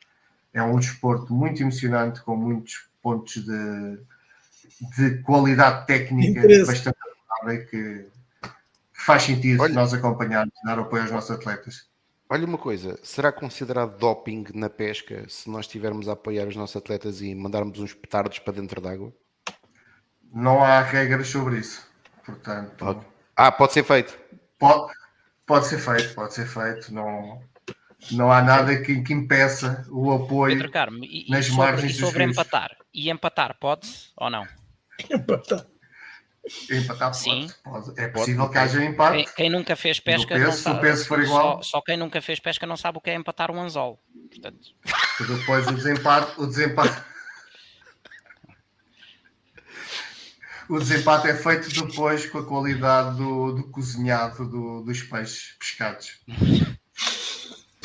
É 0.52 0.62
um 0.62 0.78
desporto 0.78 1.32
muito 1.32 1.60
emocionante, 1.60 2.20
com 2.22 2.36
muitos 2.36 2.88
pontos 3.02 3.44
de, 3.44 3.98
de 4.96 5.22
qualidade 5.22 5.86
técnica 5.86 6.42
bastante 6.66 6.98
que, 7.42 7.66
que 7.68 8.06
faz 8.92 9.22
sentido 9.24 9.62
Olha, 9.62 9.74
nós 9.74 9.94
acompanharmos, 9.94 10.54
dar 10.64 10.78
apoio 10.78 11.02
aos 11.02 11.10
nossos 11.10 11.30
atletas. 11.30 11.91
Olha 12.32 12.46
uma 12.46 12.56
coisa, 12.56 12.98
será 13.02 13.30
considerado 13.30 13.98
doping 13.98 14.46
na 14.54 14.70
pesca 14.70 15.22
se 15.28 15.50
nós 15.50 15.66
estivermos 15.66 16.08
a 16.08 16.12
apoiar 16.12 16.48
os 16.48 16.56
nossos 16.56 16.74
atletas 16.74 17.20
e 17.20 17.34
mandarmos 17.34 17.78
uns 17.78 17.92
petardos 17.92 18.38
para 18.38 18.54
dentro 18.54 18.80
d'água? 18.80 19.12
Não 20.32 20.64
há 20.64 20.80
regras 20.80 21.28
sobre 21.28 21.58
isso. 21.58 21.86
Portanto. 22.24 22.74
Pode. 22.78 23.06
Ah, 23.36 23.52
pode 23.52 23.74
ser 23.74 23.84
feito. 23.84 24.18
Pode, 24.58 24.94
pode 25.44 25.66
ser 25.66 25.76
feito, 25.76 26.14
pode 26.14 26.32
ser 26.32 26.46
feito. 26.46 26.94
Não, 26.94 27.42
não 28.12 28.32
há 28.32 28.40
nada 28.40 28.80
que, 28.80 29.02
que 29.02 29.12
impeça 29.12 29.86
o 29.90 30.10
apoio 30.10 30.56
Pedro 30.56 30.72
Carmo, 30.72 31.04
e, 31.04 31.26
nas 31.28 31.44
e 31.44 31.50
sobre, 31.50 31.66
margens 31.66 31.92
e 31.92 32.00
sobre 32.00 32.24
empatar. 32.24 32.74
E 32.94 33.10
empatar, 33.10 33.58
pode 33.60 34.10
ou 34.16 34.30
não? 34.30 34.46
Empatar. 35.10 35.66
Empatar 36.70 37.14
Sim. 37.14 37.48
Pode. 37.62 38.00
É 38.00 38.08
possível 38.08 38.42
pode. 38.42 38.52
que 38.52 38.58
haja 38.58 38.84
empate. 38.84 39.24
Quem, 39.24 39.34
quem 39.34 39.50
nunca 39.50 39.76
fez 39.76 40.00
pesca 40.00 40.34
peso, 40.34 40.44
não 40.44 40.52
sabe. 40.52 40.80
peso 40.80 41.06
for 41.06 41.22
igual. 41.22 41.62
Só, 41.62 41.70
só, 41.78 41.80
quem 41.82 41.96
nunca 41.96 42.20
fez 42.20 42.40
pesca 42.40 42.66
não 42.66 42.76
sabe 42.76 42.98
o 42.98 43.00
que 43.00 43.10
é 43.10 43.14
empatar 43.14 43.50
um 43.50 43.60
anzol. 43.60 44.02
Portanto... 44.28 44.74
Depois 45.20 45.66
o 45.68 45.72
desempate, 45.72 46.40
o 46.40 46.46
desempate. 46.46 47.02
o 50.68 50.78
desempate 50.78 51.28
é 51.28 51.34
feito 51.34 51.68
depois 51.68 52.26
com 52.26 52.38
a 52.38 52.44
qualidade 52.44 53.16
do, 53.16 53.52
do 53.52 53.70
cozinhado 53.70 54.44
do, 54.48 54.82
dos 54.82 55.00
peixes 55.02 55.54
pescados. 55.60 56.18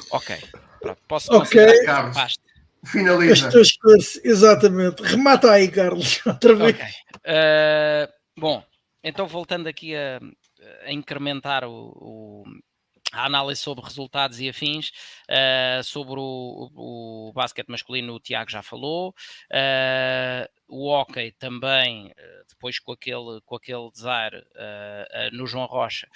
Ok. 0.10 0.36
Pronto, 0.82 1.02
posso 1.08 1.32
ok, 1.32 1.86
Carlos. 1.86 2.38
Finaliza. 2.86 3.50
Exatamente. 4.24 5.04
Remata 5.04 5.52
aí, 5.52 5.68
Carlos. 5.68 6.22
Outra 6.26 6.56
vez. 6.56 6.76
Okay. 6.76 6.88
Uh, 7.26 8.17
bom, 8.38 8.64
então 9.04 9.28
voltando 9.28 9.68
aqui 9.68 9.96
a, 9.96 10.20
a 10.86 10.92
incrementar 10.92 11.64
o, 11.64 11.92
o, 11.96 12.44
a 13.12 13.26
análise 13.26 13.62
sobre 13.62 13.84
resultados 13.84 14.40
e 14.40 14.50
afins, 14.50 14.92
uh, 15.30 15.84
sobre 15.84 16.20
o, 16.20 16.70
o, 16.76 17.30
o 17.30 17.34
basquete 17.34 17.70
masculino, 17.70 18.14
o 18.14 18.20
Tiago 18.20 18.50
já 18.50 18.62
falou, 18.62 19.10
uh, 19.52 20.50
o 20.68 20.88
hockey 20.90 21.32
também, 21.34 22.14
depois 22.50 22.80
com 22.80 22.92
aquele, 22.92 23.42
com 23.46 23.56
aquele 23.56 23.90
desar 23.92 24.32
no 25.32 25.48
João 25.48 25.66
Rocha, 25.66 26.08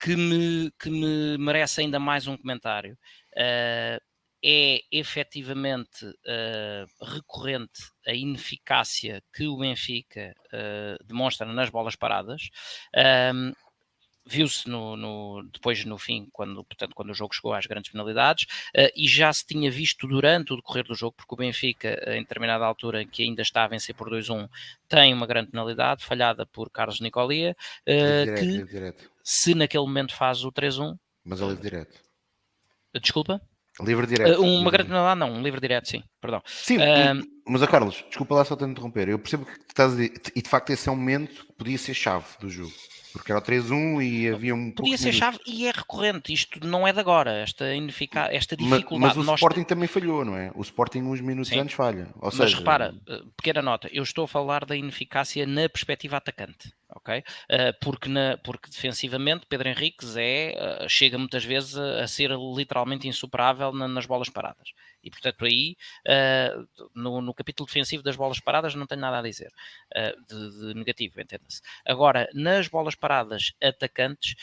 que 0.00 0.16
me, 0.16 0.72
que 0.72 0.90
me 0.90 1.38
merece 1.38 1.82
ainda 1.82 2.00
mais 2.00 2.26
um 2.26 2.36
comentário. 2.36 2.98
É 4.42 4.80
efetivamente 4.90 6.06
uh, 6.06 7.04
recorrente 7.04 7.82
a 8.06 8.14
ineficácia 8.14 9.22
que 9.34 9.46
o 9.46 9.58
Benfica 9.58 10.34
uh, 10.46 11.04
demonstra 11.04 11.46
nas 11.52 11.68
bolas 11.68 11.94
paradas. 11.94 12.48
Um, 13.34 13.52
Viu-se 14.26 14.68
no, 14.68 14.96
no, 14.96 15.42
depois 15.50 15.84
no 15.84 15.98
fim, 15.98 16.28
quando, 16.30 16.62
portanto, 16.62 16.94
quando 16.94 17.10
o 17.10 17.14
jogo 17.14 17.34
chegou 17.34 17.52
às 17.52 17.66
grandes 17.66 17.90
penalidades, 17.90 18.44
uh, 18.76 18.90
e 18.94 19.08
já 19.08 19.32
se 19.32 19.44
tinha 19.44 19.70
visto 19.70 20.06
durante 20.06 20.52
o 20.52 20.56
decorrer 20.56 20.84
do 20.84 20.94
jogo, 20.94 21.16
porque 21.16 21.34
o 21.34 21.36
Benfica, 21.36 22.00
em 22.14 22.20
determinada 22.20 22.64
altura, 22.64 23.04
que 23.04 23.24
ainda 23.24 23.42
está 23.42 23.64
a 23.64 23.68
vencer 23.68 23.94
por 23.94 24.08
2-1, 24.08 24.48
tem 24.86 25.12
uma 25.12 25.26
grande 25.26 25.50
penalidade, 25.50 26.04
falhada 26.04 26.46
por 26.46 26.70
Carlos 26.70 27.00
Nicolia, 27.00 27.56
direto, 27.84 28.40
que 28.40 28.64
direto. 28.64 29.10
se 29.24 29.54
naquele 29.54 29.84
momento 29.84 30.14
faz 30.14 30.44
o 30.44 30.52
3-1. 30.52 30.96
Mas 31.24 31.40
é 31.40 31.46
livre 31.46 31.62
direto. 31.62 32.00
Desculpa? 33.00 33.40
Livre 33.82 34.06
direto. 34.06 34.40
Uh, 34.40 34.60
uma 34.60 34.70
grande 34.70 34.88
penalidade, 34.88 35.20
não, 35.20 35.32
um 35.32 35.42
livre 35.42 35.60
direto, 35.60 35.88
sim, 35.88 36.02
perdão. 36.20 36.42
Sim, 36.46 36.78
uh, 36.78 37.22
mas 37.46 37.62
a 37.62 37.66
Carlos, 37.66 38.04
desculpa 38.08 38.34
lá 38.34 38.44
só 38.44 38.56
te 38.56 38.64
interromper. 38.64 39.08
Eu 39.08 39.18
percebo 39.18 39.44
que 39.44 39.52
estás 39.68 39.92
a 39.92 39.96
dizer, 39.96 40.12
e 40.34 40.42
de 40.42 40.48
facto 40.48 40.70
esse 40.70 40.88
é 40.88 40.92
um 40.92 40.96
momento 40.96 41.46
que 41.46 41.52
podia 41.52 41.78
ser 41.78 41.94
chave 41.94 42.26
do 42.40 42.48
jogo. 42.48 42.72
Porque 43.12 43.32
era 43.32 43.40
o 43.40 43.42
3-1 43.42 44.02
e 44.02 44.28
havia 44.28 44.54
um. 44.54 44.70
Podia 44.70 44.96
ser 44.96 45.12
chave 45.12 45.38
e 45.44 45.66
é 45.66 45.72
recorrente. 45.72 46.32
Isto 46.32 46.64
não 46.64 46.86
é 46.86 46.92
de 46.92 47.00
agora, 47.00 47.32
esta, 47.32 47.74
inefica... 47.74 48.28
esta 48.30 48.56
dificuldade. 48.56 49.00
Mas, 49.00 49.16
mas 49.16 49.24
o 49.24 49.26
Nós... 49.26 49.40
Sporting 49.40 49.64
também 49.64 49.88
falhou, 49.88 50.24
não 50.24 50.36
é? 50.36 50.52
O 50.54 50.62
Sporting, 50.62 51.00
uns 51.00 51.20
minutos 51.20 51.48
Sim. 51.48 51.58
antes, 51.58 51.74
falha. 51.74 52.06
Ou 52.20 52.30
mas 52.32 52.54
repara, 52.54 52.94
eh, 53.08 53.22
pequena 53.36 53.62
nota, 53.62 53.88
eu 53.92 54.04
estou 54.04 54.26
a 54.26 54.28
falar 54.28 54.64
da 54.64 54.76
ineficácia 54.76 55.44
na 55.44 55.68
perspectiva 55.68 56.18
atacante 56.18 56.72
ok? 56.96 57.18
Uh, 57.18 57.22
porque, 57.80 58.08
na, 58.08 58.38
porque 58.38 58.70
defensivamente 58.70 59.46
Pedro 59.46 59.68
Henriques 59.68 60.16
é, 60.16 60.54
uh, 60.84 60.88
chega 60.88 61.18
muitas 61.18 61.44
vezes 61.44 61.76
a, 61.76 62.02
a, 62.02 62.06
ser 62.06 62.30
literalmente 62.30 63.06
insuperável 63.06 63.72
na, 63.72 63.88
nas 63.88 64.06
bolas 64.06 64.28
paradas. 64.28 64.72
E 65.02 65.10
portanto 65.10 65.44
aí, 65.44 65.76
uh, 66.06 66.88
no, 66.94 67.20
no, 67.22 67.34
capítulo 67.34 67.66
defensivo 67.66 68.02
das 68.02 68.16
bolas 68.16 68.38
paradas 68.40 68.74
não 68.74 68.86
tenho 68.86 69.00
nada 69.00 69.18
a 69.18 69.22
dizer 69.22 69.50
de, 70.28 70.50
de, 70.60 70.74
negativo, 70.74 71.20
entenda-se. 71.20 71.62
Agora, 71.86 72.28
nas 72.34 72.68
bolas 72.68 72.94
paradas 72.94 73.52
atacantes, 73.62 74.34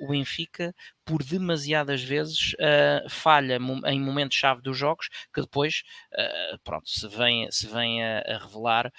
o 0.00 0.08
Benfica 0.08 0.74
por 1.04 1.22
demasiadas 1.22 2.02
vezes 2.02 2.56
falha 3.08 3.58
em 3.86 4.00
momentos-chave 4.00 4.62
dos 4.62 4.76
jogos 4.76 5.08
que 5.32 5.40
depois, 5.40 5.82
pronto, 6.64 6.88
se 6.88 7.06
vem, 7.08 7.50
se 7.50 7.66
vem 7.66 8.02
a, 8.02 8.20
a 8.20 8.38
revelar 8.38 8.92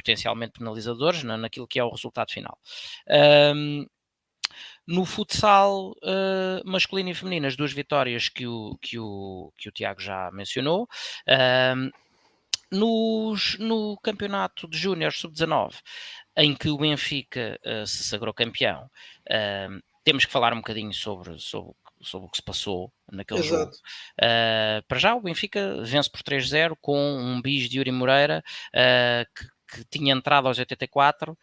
potencialmente 0.00 0.58
penalizadores 0.58 1.22
na, 1.22 1.36
naquilo 1.36 1.68
que 1.68 1.78
é 1.78 1.84
o 1.84 1.90
resultado 1.90 2.32
final. 2.32 2.58
Um, 3.54 3.86
no 4.86 5.04
futsal 5.04 5.92
uh, 6.02 6.68
masculino 6.68 7.10
e 7.10 7.14
feminino, 7.14 7.46
as 7.46 7.56
duas 7.56 7.72
vitórias 7.72 8.28
que 8.28 8.46
o, 8.46 8.76
que 8.80 8.98
o, 8.98 9.52
que 9.56 9.68
o 9.68 9.72
Tiago 9.72 10.00
já 10.00 10.30
mencionou. 10.32 10.88
Um, 11.76 11.90
Nos, 12.72 13.58
no 13.58 13.96
campeonato 14.00 14.68
de 14.68 14.78
Júnior 14.78 15.12
Sub-19, 15.12 15.74
em 16.36 16.54
que 16.54 16.68
o 16.68 16.78
Benfica 16.78 17.58
uh, 17.64 17.86
se 17.86 18.04
sagrou 18.04 18.32
campeão, 18.32 18.88
uh, 19.28 19.82
temos 20.04 20.24
que 20.24 20.32
falar 20.32 20.52
um 20.52 20.58
bocadinho 20.58 20.92
sobre, 20.92 21.38
sobre, 21.38 21.72
sobre 22.00 22.28
o 22.28 22.30
que 22.30 22.36
se 22.36 22.42
passou 22.42 22.92
naquele 23.10 23.40
Exato. 23.40 23.64
jogo. 23.64 23.76
Uh, 24.20 24.86
para 24.86 24.98
já, 24.98 25.14
o 25.14 25.20
Benfica 25.20 25.82
vence 25.82 26.08
por 26.08 26.22
3-0 26.22 26.76
com 26.80 26.96
um 26.96 27.42
bis 27.42 27.68
de 27.68 27.78
Yuri 27.78 27.90
Moreira 27.90 28.42
que 29.34 29.46
que 29.70 29.84
tinha 29.84 30.12
entrado 30.12 30.48
aos 30.48 30.58
84 30.58 31.32
uh, 31.32 31.36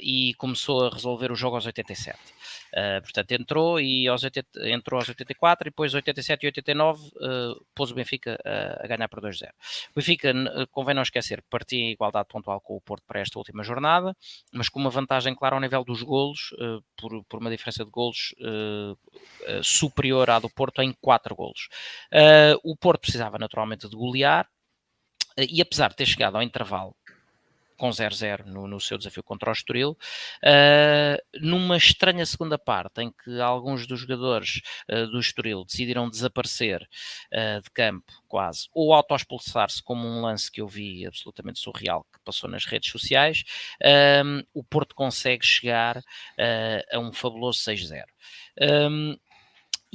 e 0.00 0.34
começou 0.34 0.86
a 0.86 0.90
resolver 0.90 1.30
o 1.30 1.36
jogo 1.36 1.56
aos 1.56 1.66
87. 1.66 2.18
Uh, 2.74 3.00
portanto, 3.02 3.30
entrou 3.32 3.80
e 3.80 4.08
aos 4.08 4.24
80, 4.24 4.68
entrou 4.68 4.98
aos 4.98 5.08
84 5.08 5.68
e 5.68 5.70
depois 5.70 5.94
87 5.94 6.42
e 6.42 6.46
89 6.46 7.06
uh, 7.06 7.64
pôs 7.74 7.92
o 7.92 7.94
Benfica 7.94 8.36
uh, 8.44 8.84
a 8.84 8.86
ganhar 8.88 9.08
por 9.08 9.20
2-0. 9.20 9.48
O 9.48 9.94
Benfica, 9.94 10.32
convém 10.72 10.94
não 10.94 11.02
esquecer, 11.02 11.42
partia 11.48 11.78
em 11.78 11.92
igualdade 11.92 12.28
pontual 12.28 12.60
com 12.60 12.76
o 12.76 12.80
Porto 12.80 13.04
para 13.06 13.20
esta 13.20 13.38
última 13.38 13.62
jornada, 13.62 14.16
mas 14.52 14.68
com 14.68 14.80
uma 14.80 14.90
vantagem 14.90 15.34
clara 15.34 15.54
ao 15.54 15.60
nível 15.60 15.84
dos 15.84 16.02
golos, 16.02 16.54
por, 16.96 17.24
por, 17.24 17.40
uma 17.40 17.50
diferença 17.50 17.84
de 17.84 17.90
golos 17.90 18.34
superior 19.62 20.30
à 20.30 20.38
do 20.38 20.50
Porto 20.50 20.82
em 20.82 20.92
4 21.00 21.34
golos. 21.34 21.68
o 22.62 22.76
Porto 22.76 23.02
precisava 23.02 23.38
naturalmente 23.38 23.88
de 23.88 23.96
golear, 23.96 24.48
e 25.36 25.60
apesar 25.60 25.90
de 25.90 25.96
ter 25.96 26.06
chegado 26.06 26.36
ao 26.36 26.42
intervalo 26.42 26.94
com 27.76 27.90
0-0 27.90 28.44
no, 28.46 28.66
no, 28.66 28.80
seu 28.80 28.96
desafio 28.96 29.22
contra 29.22 29.50
o 29.50 29.52
Estoril, 29.52 29.90
uh, 30.42 31.40
numa 31.40 31.76
estranha 31.76 32.24
segunda 32.24 32.58
parte 32.58 33.02
em 33.02 33.10
que 33.10 33.40
alguns 33.40 33.86
dos 33.86 34.00
jogadores 34.00 34.60
uh, 34.90 35.06
do 35.08 35.18
Estoril 35.18 35.64
decidiram 35.64 36.08
desaparecer 36.08 36.82
uh, 37.32 37.62
de 37.62 37.70
campo 37.70 38.12
quase, 38.28 38.68
ou 38.72 38.92
autoexpulsar-se 38.92 39.82
como 39.82 40.06
um 40.06 40.20
lance 40.20 40.50
que 40.50 40.60
eu 40.60 40.66
vi 40.66 41.06
absolutamente 41.06 41.60
surreal 41.60 42.04
que 42.12 42.18
passou 42.24 42.50
nas 42.50 42.64
redes 42.64 42.90
sociais, 42.90 43.44
o 44.52 44.64
Porto 44.64 44.94
consegue 44.94 45.44
chegar 45.44 46.02
a 46.92 46.98
um 46.98 47.12
fabuloso 47.12 47.60
6-0. 47.60 48.02
Um, 48.60 49.16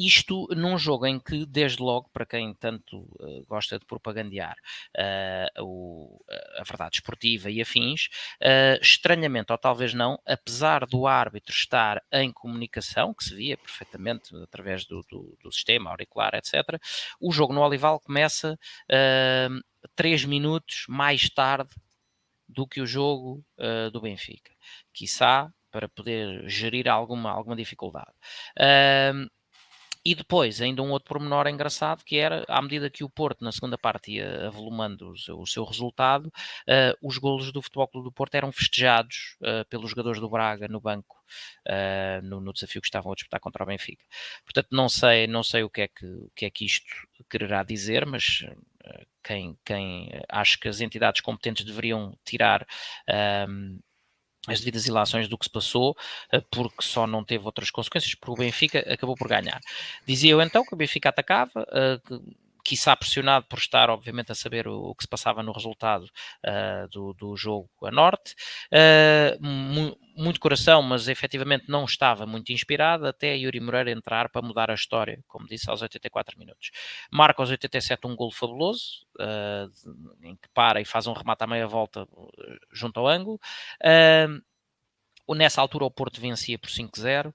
isto 0.08 0.48
num 0.56 0.78
jogo 0.78 1.06
em 1.06 1.20
que, 1.20 1.46
desde 1.46 1.82
logo, 1.82 2.10
para 2.14 2.26
quem 2.26 2.54
tanto 2.54 3.00
uh, 3.00 3.46
gosta 3.46 3.78
de 3.78 3.86
propagandear 3.86 4.56
uh, 4.98 5.64
o, 5.64 6.24
a 6.58 6.64
verdade 6.64 6.96
esportiva 6.96 7.52
e 7.52 7.62
afins, 7.62 8.08
uh, 8.42 8.82
estranhamente, 8.82 9.52
ou 9.52 9.58
talvez 9.58 9.94
não, 9.94 10.18
apesar 10.26 10.86
do 10.86 11.06
árbitro 11.06 11.54
estar 11.54 12.02
em 12.12 12.32
comunicação, 12.32 13.14
que 13.14 13.26
se 13.26 13.36
via 13.36 13.58
perfeitamente 13.58 14.34
através 14.38 14.86
do, 14.86 15.04
do, 15.10 15.38
do 15.44 15.52
sistema 15.52 15.90
auricular, 15.90 16.34
etc., 16.36 16.80
o 17.20 17.32
jogo 17.32 17.54
no 17.54 17.62
Olival 17.62 18.00
começa 18.00 18.58
três 19.96 20.24
minutos 20.26 20.86
mais 20.88 21.30
tarde 21.30 21.74
do 22.48 22.68
que 22.68 22.82
o 22.82 22.88
jogo 22.88 23.44
do 23.92 24.02
Benfica. 24.02 24.52
Quiçá 24.94 25.52
para 25.72 25.88
poder 25.88 26.48
gerir 26.50 26.88
alguma, 26.88 27.32
alguma 27.32 27.56
dificuldade. 27.56 28.12
Uh, 28.58 29.30
e 30.04 30.16
depois, 30.16 30.62
ainda 30.62 30.82
um 30.82 30.92
outro 30.92 31.10
pormenor 31.10 31.48
engraçado, 31.48 32.04
que 32.06 32.18
era, 32.18 32.46
à 32.48 32.62
medida 32.62 32.90
que 32.90 33.04
o 33.04 33.10
Porto, 33.10 33.44
na 33.44 33.52
segunda 33.52 33.78
parte, 33.78 34.14
ia 34.14 34.48
avolumando 34.48 35.12
o 35.12 35.46
seu, 35.46 35.64
resultado, 35.64 36.28
uh, 36.28 36.96
os 37.08 37.18
golos 37.18 37.52
do 37.52 37.62
Futebol 37.62 37.88
Clube 37.88 38.08
do 38.08 38.12
Porto 38.12 38.36
eram 38.36 38.52
festejados 38.52 39.36
uh, 39.42 39.68
pelos 39.70 39.90
jogadores 39.90 40.22
do 40.22 40.30
Braga 40.30 40.68
no 40.70 40.80
banco, 40.80 41.18
uh, 41.68 42.26
no, 42.26 42.40
no, 42.40 42.54
desafio 42.54 42.82
que 42.82 42.88
estavam 42.88 43.12
a 43.12 43.16
disputar 43.16 43.42
contra 43.42 43.64
o 43.64 43.68
Benfica. 43.68 44.06
Portanto, 44.46 44.70
não 44.72 44.88
sei, 44.88 45.28
não 45.28 45.44
sei 45.44 45.64
o, 45.64 45.70
que 45.70 45.82
é 45.82 45.88
que, 45.90 46.06
o 46.06 46.32
que 46.34 46.46
é 46.46 46.50
que 46.50 46.66
isto 46.66 46.88
quererá 47.30 47.64
dizer, 47.64 48.06
mas 48.06 48.46
quem, 49.24 49.58
quem 49.66 50.10
acho 50.30 50.58
que 50.60 50.68
as 50.68 50.80
entidades 50.82 51.22
competentes 51.22 51.66
deveriam 51.66 52.18
tirar 52.24 52.66
as 54.52 54.60
devidas 54.60 54.86
ilações 54.86 55.28
do 55.28 55.38
que 55.38 55.46
se 55.46 55.52
passou, 55.52 55.96
eh, 56.32 56.42
porque 56.52 56.82
só 56.82 57.06
não 57.08 57.24
teve 57.24 57.46
outras 57.46 57.70
consequências, 57.72 58.16
porque 58.16 58.32
o 58.32 58.36
Benfica 58.36 58.80
acabou 58.92 59.16
por 59.16 59.28
ganhar. 59.28 59.60
Dizia 60.06 60.32
eu 60.32 60.42
então 60.42 60.64
que 60.66 60.74
o 60.74 60.78
Benfica 60.78 61.10
atacava, 61.10 61.66
eh, 61.72 62.00
que 62.06 62.20
quiçá 62.70 62.96
pressionado 62.96 63.48
por 63.48 63.58
estar, 63.58 63.90
obviamente, 63.90 64.32
a 64.32 64.36
saber 64.36 64.68
o, 64.68 64.92
o 64.92 64.96
que 64.96 65.04
se 65.04 65.08
passava 65.08 65.42
no 65.42 65.52
resultado 65.52 66.04
uh, 66.04 66.88
do, 66.92 67.14
do, 67.16 67.36
jogo 67.36 67.68
a 67.84 67.90
norte. 67.90 68.36
Uh, 68.72 69.44
mu 69.44 69.98
muito 70.16 70.40
coração, 70.40 70.82
mas 70.82 71.08
efetivamente 71.08 71.70
não 71.70 71.86
estava 71.86 72.26
muito 72.26 72.52
inspirado, 72.52 73.08
até 73.08 73.38
Yuri 73.38 73.62
Moreira 73.62 73.90
entrar 73.90 74.28
para 74.28 74.42
mudar 74.42 74.70
a 74.70 74.74
história, 74.74 75.24
como 75.26 75.48
disse, 75.48 75.70
aos 75.70 75.82
84 75.82 76.38
minutos. 76.38 76.72
Marca 77.10 77.42
aos 77.42 77.50
87 77.50 78.06
um 78.06 78.18
golo 78.18 78.32
fabuloso, 78.32 79.06
uh, 79.18 79.72
em 80.22 80.36
que 80.36 80.50
para 80.54 80.82
e 80.82 80.86
faz 80.86 81.08
um 81.08 81.14
remate 81.14 81.44
à 81.44 81.48
meia 81.48 81.66
volta 81.66 82.06
junto 82.74 83.00
ao 83.00 83.08
ângulo. 83.08 83.40
Nessa 85.36 85.62
altura 85.62 85.86
o 85.86 85.92
Porto 85.92 86.20
vencia 86.20 86.58
por 86.58 86.70
5-0 86.70 87.30
uh, 87.30 87.34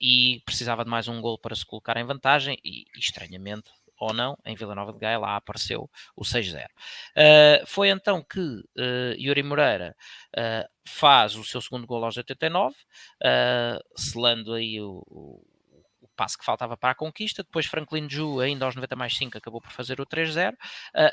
e 0.00 0.42
precisava 0.44 0.84
de 0.84 0.90
mais 0.90 1.06
um 1.06 1.20
gol 1.20 1.38
para 1.38 1.54
se 1.54 1.64
colocar 1.64 1.96
em 1.96 2.04
vantagem 2.04 2.58
e, 2.64 2.86
estranhamente, 2.96 3.70
ou 3.98 4.12
não, 4.12 4.36
em 4.44 4.54
Vila 4.54 4.74
Nova 4.74 4.92
de 4.92 4.98
Gaia 4.98 5.18
lá 5.18 5.36
apareceu 5.36 5.90
o 6.16 6.22
6-0. 6.22 6.64
Uh, 6.64 6.68
ah, 7.16 7.64
foi 7.66 7.88
então 7.88 8.22
que 8.22 8.40
uh, 8.40 9.14
Yuri 9.18 9.42
Moreira 9.42 9.94
uh, 10.36 10.68
faz 10.86 11.36
o 11.36 11.44
seu 11.44 11.60
segundo 11.60 11.86
gol 11.86 12.04
aos 12.04 12.16
89, 12.16 12.74
selando 13.96 14.52
aí 14.52 14.80
o, 14.80 15.02
o 15.06 15.53
passo 16.14 16.38
que 16.38 16.44
faltava 16.44 16.76
para 16.76 16.90
a 16.90 16.94
conquista. 16.94 17.42
Depois 17.42 17.66
Franklin 17.66 18.08
Ju, 18.08 18.40
ainda 18.40 18.64
aos 18.64 18.74
90 18.74 18.96
mais 18.96 19.16
5, 19.16 19.38
acabou 19.38 19.60
por 19.60 19.70
fazer 19.70 20.00
o 20.00 20.06
3-0. 20.06 20.52
Uh, 20.52 20.56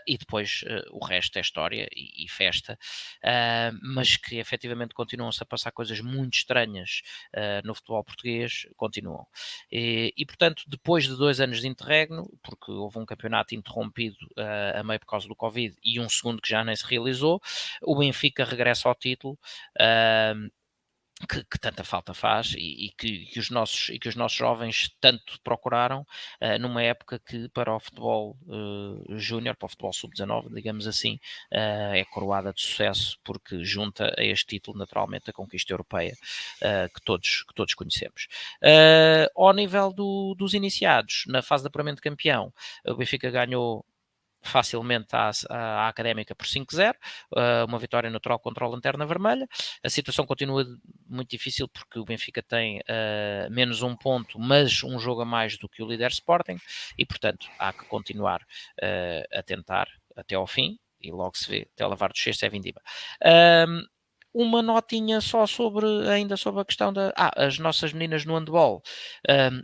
e 0.08 0.18
depois 0.18 0.64
uh, 0.64 0.98
o 0.98 1.06
resto 1.06 1.38
é 1.38 1.42
história 1.42 1.88
e, 1.96 2.26
e 2.26 2.30
festa. 2.30 2.78
Uh, 3.24 3.78
mas 3.94 4.18
que 4.18 4.38
efetivamente 4.38 4.94
continuam-se 4.94 5.42
a 5.44 5.46
passar 5.46 5.72
coisas 5.72 6.00
muito 6.00 6.36
estranhas 6.36 7.02
no 7.64 7.74
futebol 7.74 8.04
português, 8.04 8.66
continuam. 8.76 9.26
E, 9.72 10.14
e, 10.18 10.26
portanto, 10.26 10.64
depois 10.68 11.06
de 11.06 11.16
dois 11.16 11.40
anos 11.40 11.62
de 11.62 11.68
interregno, 11.68 12.30
porque 12.44 12.72
houve 12.72 13.00
um 13.00 13.06
campeonato 13.06 13.56
interrompido 13.56 14.18
a 14.78 14.84
meio 14.84 15.00
por 15.00 15.08
causa 15.08 15.28
do 15.28 15.36
Covid 15.36 15.76
e 15.84 16.00
um 16.00 16.10
segundo 16.10 16.42
que 16.42 16.50
já 16.50 16.64
nem 16.64 16.76
se 16.76 16.86
realizou, 16.86 17.42
o 17.82 17.96
Benfica 17.96 18.44
regressa 18.46 18.88
ao 18.88 18.96
título. 18.96 19.38
Que, 21.28 21.44
que, 21.44 21.60
tanta 21.60 21.84
falta 21.84 22.14
faz 22.14 22.54
e, 22.58 22.86
e, 22.88 22.90
que, 22.98 23.26
que, 23.26 23.40
os 23.40 23.50
nossos, 23.50 23.90
e 23.90 24.00
que 24.00 24.10
os 24.10 24.16
nossos 24.16 24.38
jovens 24.38 24.90
tanto 25.00 25.40
procuraram 25.44 26.02
uh, 26.42 26.60
numa 26.60 26.82
época 26.82 27.20
que 27.20 27.48
para 27.50 27.76
o 27.76 27.80
futebol 27.80 28.38
uh, 28.48 29.18
júnior, 29.18 29.56
para 29.56 29.68
o 29.68 29.70
futebol 29.70 29.94
sub-19, 29.94 30.54
digamos 30.54 30.88
assim, 30.88 31.16
uh, 31.52 31.94
é 31.94 32.06
coroada 32.06 32.52
de 32.54 32.62
sucesso 32.62 33.20
porque 33.24 33.64
junta 33.64 34.14
a 34.18 34.24
este 34.24 34.56
título 34.56 34.78
naturalmente 34.78 35.30
a 35.30 35.34
conquista 35.34 35.74
europeia 35.74 36.16
que, 36.94 37.02
todos, 37.04 37.44
que 37.44 37.54
todos 37.54 37.74
conhecemos. 37.74 38.28
ao 39.36 39.54
nível 39.54 39.94
do, 39.94 40.36
dos 40.38 40.54
iniciados, 40.54 41.24
na 41.28 41.42
fase 41.42 41.64
de 41.64 41.68
apuramento 41.68 41.98
de 41.98 42.02
campeão, 42.02 42.54
o 42.86 42.96
Benfica 42.96 43.30
ganhou 43.30 43.86
facilmente 44.42 45.16
à, 45.16 45.32
à, 45.50 45.88
Académica 45.88 46.36
por 46.36 46.46
5-0, 46.46 46.94
uh, 46.94 47.66
uma 47.68 47.80
vitória 47.80 48.10
natural 48.10 48.40
contra 48.40 48.66
o 48.66 48.70
Lanterna 48.70 49.06
Vermelha. 49.06 49.48
A 49.84 49.90
situação 49.90 50.26
continua 50.26 50.66
muito 51.08 51.30
difícil 51.30 51.68
porque 51.68 52.00
o 52.00 52.06
Benfica 52.06 52.42
tem 52.42 52.80
uh, 52.80 53.52
menos 53.52 53.82
um 53.82 53.96
ponto, 53.96 54.40
mas 54.40 54.84
um 54.84 55.00
jogo 55.00 55.22
a 55.22 55.26
mais 55.26 55.58
do 55.58 55.70
que 55.70 55.84
o 55.84 55.88
líder 55.88 56.12
Sporting, 56.12 56.58
e 56.98 57.06
portanto 57.06 57.48
há 57.60 57.72
que 57.72 57.86
continuar 57.86 58.42
uh, 58.42 59.38
a 59.38 59.44
tentar 59.44 59.88
até 60.16 60.36
ao 60.36 60.48
fim, 60.48 60.78
e 61.02 61.12
logo 61.12 61.38
se 61.38 61.50
vê, 61.50 61.68
até 61.74 61.86
lavar 61.86 62.12
do 62.12 62.18
cesto 62.18 62.46
é 62.46 62.50
vindima. 62.50 62.82
Um, 63.68 63.84
uma 64.34 64.62
notinha 64.62 65.20
só 65.20 65.46
sobre, 65.46 65.86
ainda 66.08 66.38
sobre 66.38 66.62
a 66.62 66.66
questão 66.66 66.94
da. 66.94 67.14
Ah, 67.18 67.34
as 67.36 67.60
nossas 67.60 67.92
meninas 67.92 68.26
no 68.26 68.38
handball. 68.38 68.82
Um, 69.30 69.64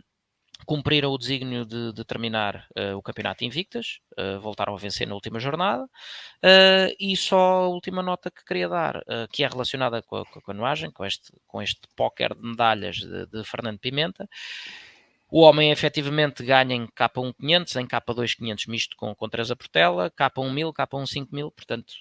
cumpriram 0.66 1.10
o 1.10 1.18
desígnio 1.18 1.64
de, 1.64 1.92
de 1.92 2.04
terminar 2.04 2.66
uh, 2.76 2.96
o 2.96 3.02
campeonato 3.02 3.44
invictas, 3.44 4.00
uh, 4.18 4.40
voltaram 4.40 4.74
a 4.74 4.78
vencer 4.78 5.06
na 5.06 5.14
última 5.14 5.38
jornada, 5.38 5.84
uh, 5.84 6.94
e 6.98 7.16
só 7.16 7.64
a 7.64 7.68
última 7.68 8.02
nota 8.02 8.30
que 8.30 8.44
queria 8.44 8.68
dar, 8.68 9.02
que 9.32 9.44
é 9.44 9.48
relacionada 9.48 10.02
com 10.02 10.16
a, 10.16 10.26
com 10.26 10.38
a 10.38 10.42
canoagem, 10.42 10.90
com 10.90 11.04
este, 11.04 11.32
com 11.46 11.62
este 11.62 11.80
póquer 11.96 12.34
de 12.34 12.42
medalhas 12.42 12.96
de, 12.96 13.26
de 13.26 13.44
Fernando 13.44 13.78
Pimenta. 13.78 14.28
O 15.30 15.42
homem 15.42 15.70
efetivamente 15.70 16.42
ganha 16.42 16.74
em 16.74 16.86
K1 16.86 17.34
500, 17.38 17.76
em 17.76 17.86
K2 17.86 18.36
500 18.36 18.66
misto 18.66 18.96
com, 18.96 19.14
com 19.14 19.28
3 19.28 19.50
a 19.50 19.56
Portela, 19.56 20.10
K1 20.10 20.52
1000, 20.52 20.72
K1 20.72 21.06
5000, 21.06 21.50
portanto 21.50 21.92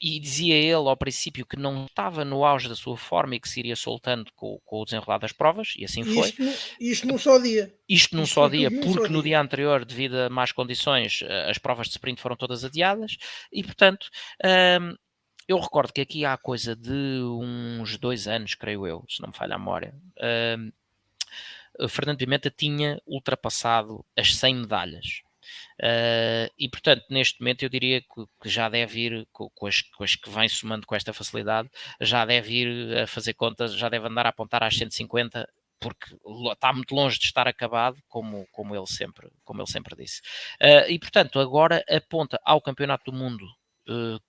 e 0.00 0.20
dizia 0.20 0.54
ele 0.54 0.88
ao 0.88 0.96
princípio 0.96 1.46
que 1.46 1.56
não 1.56 1.86
estava 1.86 2.24
no 2.24 2.44
auge 2.44 2.68
da 2.68 2.76
sua 2.76 2.96
forma 2.96 3.34
e 3.34 3.40
que 3.40 3.48
se 3.48 3.60
iria 3.60 3.76
soltando 3.76 4.30
com, 4.34 4.60
com 4.64 4.80
o 4.80 4.84
desenrolar 4.84 5.18
das 5.18 5.32
provas, 5.32 5.74
e 5.76 5.84
assim 5.84 6.04
foi. 6.04 6.28
Isto, 6.28 6.42
isto 6.80 7.06
num 7.06 7.18
só 7.18 7.38
dia. 7.38 7.74
Isto 7.88 8.16
num 8.16 8.22
isto 8.22 8.34
só 8.34 8.48
dia, 8.48 8.70
porque 8.70 8.92
só 8.92 9.02
no 9.02 9.08
dia. 9.08 9.22
dia 9.22 9.40
anterior, 9.40 9.84
devido 9.84 10.14
a 10.14 10.30
más 10.30 10.52
condições, 10.52 11.20
eh, 11.22 11.50
as 11.50 11.58
provas 11.58 11.88
de 11.88 11.92
sprint 11.92 12.20
foram 12.20 12.36
todas 12.36 12.64
adiadas, 12.64 13.16
e 13.52 13.62
portanto. 13.62 14.08
Hum, 14.80 14.96
eu 15.48 15.60
recordo 15.60 15.92
que 15.92 16.00
aqui 16.00 16.24
há 16.24 16.36
coisa 16.36 16.74
de 16.74 17.20
uns 17.22 17.96
dois 17.98 18.26
anos, 18.26 18.56
creio 18.56 18.84
eu, 18.84 19.04
se 19.08 19.22
não 19.22 19.28
me 19.28 19.36
falha 19.36 19.54
a 19.54 19.58
memória, 19.58 19.94
hum, 20.58 20.72
Fernando 21.88 22.18
Pimenta 22.18 22.50
tinha 22.50 23.00
ultrapassado 23.06 24.04
as 24.16 24.34
100 24.34 24.54
medalhas 24.56 25.22
Uh, 25.80 26.48
e 26.58 26.68
portanto, 26.68 27.04
neste 27.10 27.40
momento, 27.40 27.62
eu 27.62 27.68
diria 27.68 28.00
que, 28.00 28.48
já 28.48 28.68
deve 28.68 29.00
ir, 29.00 29.28
com, 29.32 29.50
com, 29.50 29.66
as, 29.66 29.82
com, 29.82 30.04
as, 30.04 30.16
que 30.16 30.30
vem 30.30 30.48
somando 30.48 30.86
com 30.86 30.94
esta 30.94 31.12
facilidade, 31.12 31.68
já 32.00 32.24
deve 32.24 32.52
ir 32.54 32.98
a 32.98 33.06
fazer 33.06 33.34
contas, 33.34 33.74
já 33.74 33.88
deve 33.88 34.06
andar 34.06 34.26
a 34.26 34.30
apontar 34.30 34.62
às 34.62 34.76
150 34.76 35.46
porque 35.78 36.16
está 36.52 36.72
muito 36.72 36.94
longe 36.94 37.18
de 37.18 37.26
estar 37.26 37.46
acabado, 37.46 37.98
como, 38.08 38.46
como, 38.50 38.74
ele, 38.74 38.86
sempre, 38.86 39.28
como 39.44 39.60
ele 39.60 39.70
sempre 39.70 39.94
disse. 39.94 40.20
Uh, 40.60 40.90
e 40.90 40.98
portanto, 40.98 41.38
agora 41.38 41.84
aponta 41.88 42.40
ao 42.44 42.60
Campeonato 42.62 43.10
do 43.10 43.16
Mundo 43.16 43.46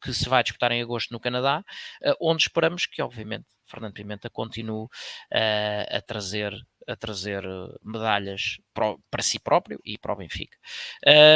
que 0.01 0.13
se 0.13 0.29
vai 0.29 0.43
disputar 0.43 0.71
em 0.71 0.81
agosto 0.81 1.11
no 1.11 1.19
Canadá, 1.19 1.63
uh, 2.03 2.15
onde 2.21 2.43
esperamos 2.43 2.85
que, 2.85 3.01
obviamente, 3.01 3.45
Fernando 3.65 3.93
Pimenta 3.93 4.29
continue 4.29 4.87
a 5.31 6.01
trazer 6.01 6.53
a 6.87 6.95
trazer 6.95 7.43
medalhas 7.83 8.59
para, 8.73 9.21
si 9.21 9.39
próprio 9.39 9.77
e 9.83 9.97
para 9.97 10.13
o 10.13 10.15
Benfica. 10.15 10.57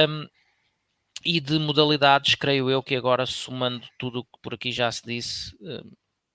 Um, 0.07 0.25
e 1.25 1.41
de 1.41 1.59
modalidades, 1.59 2.35
creio 2.35 2.69
eu 2.69 2.81
que 2.81 2.95
agora, 2.95 3.25
somando 3.25 3.85
tudo 3.99 4.19
o 4.19 4.23
que 4.23 4.41
por 4.41 4.53
aqui 4.53 4.71
já 4.71 4.89
se 4.89 5.03
disse, 5.05 5.53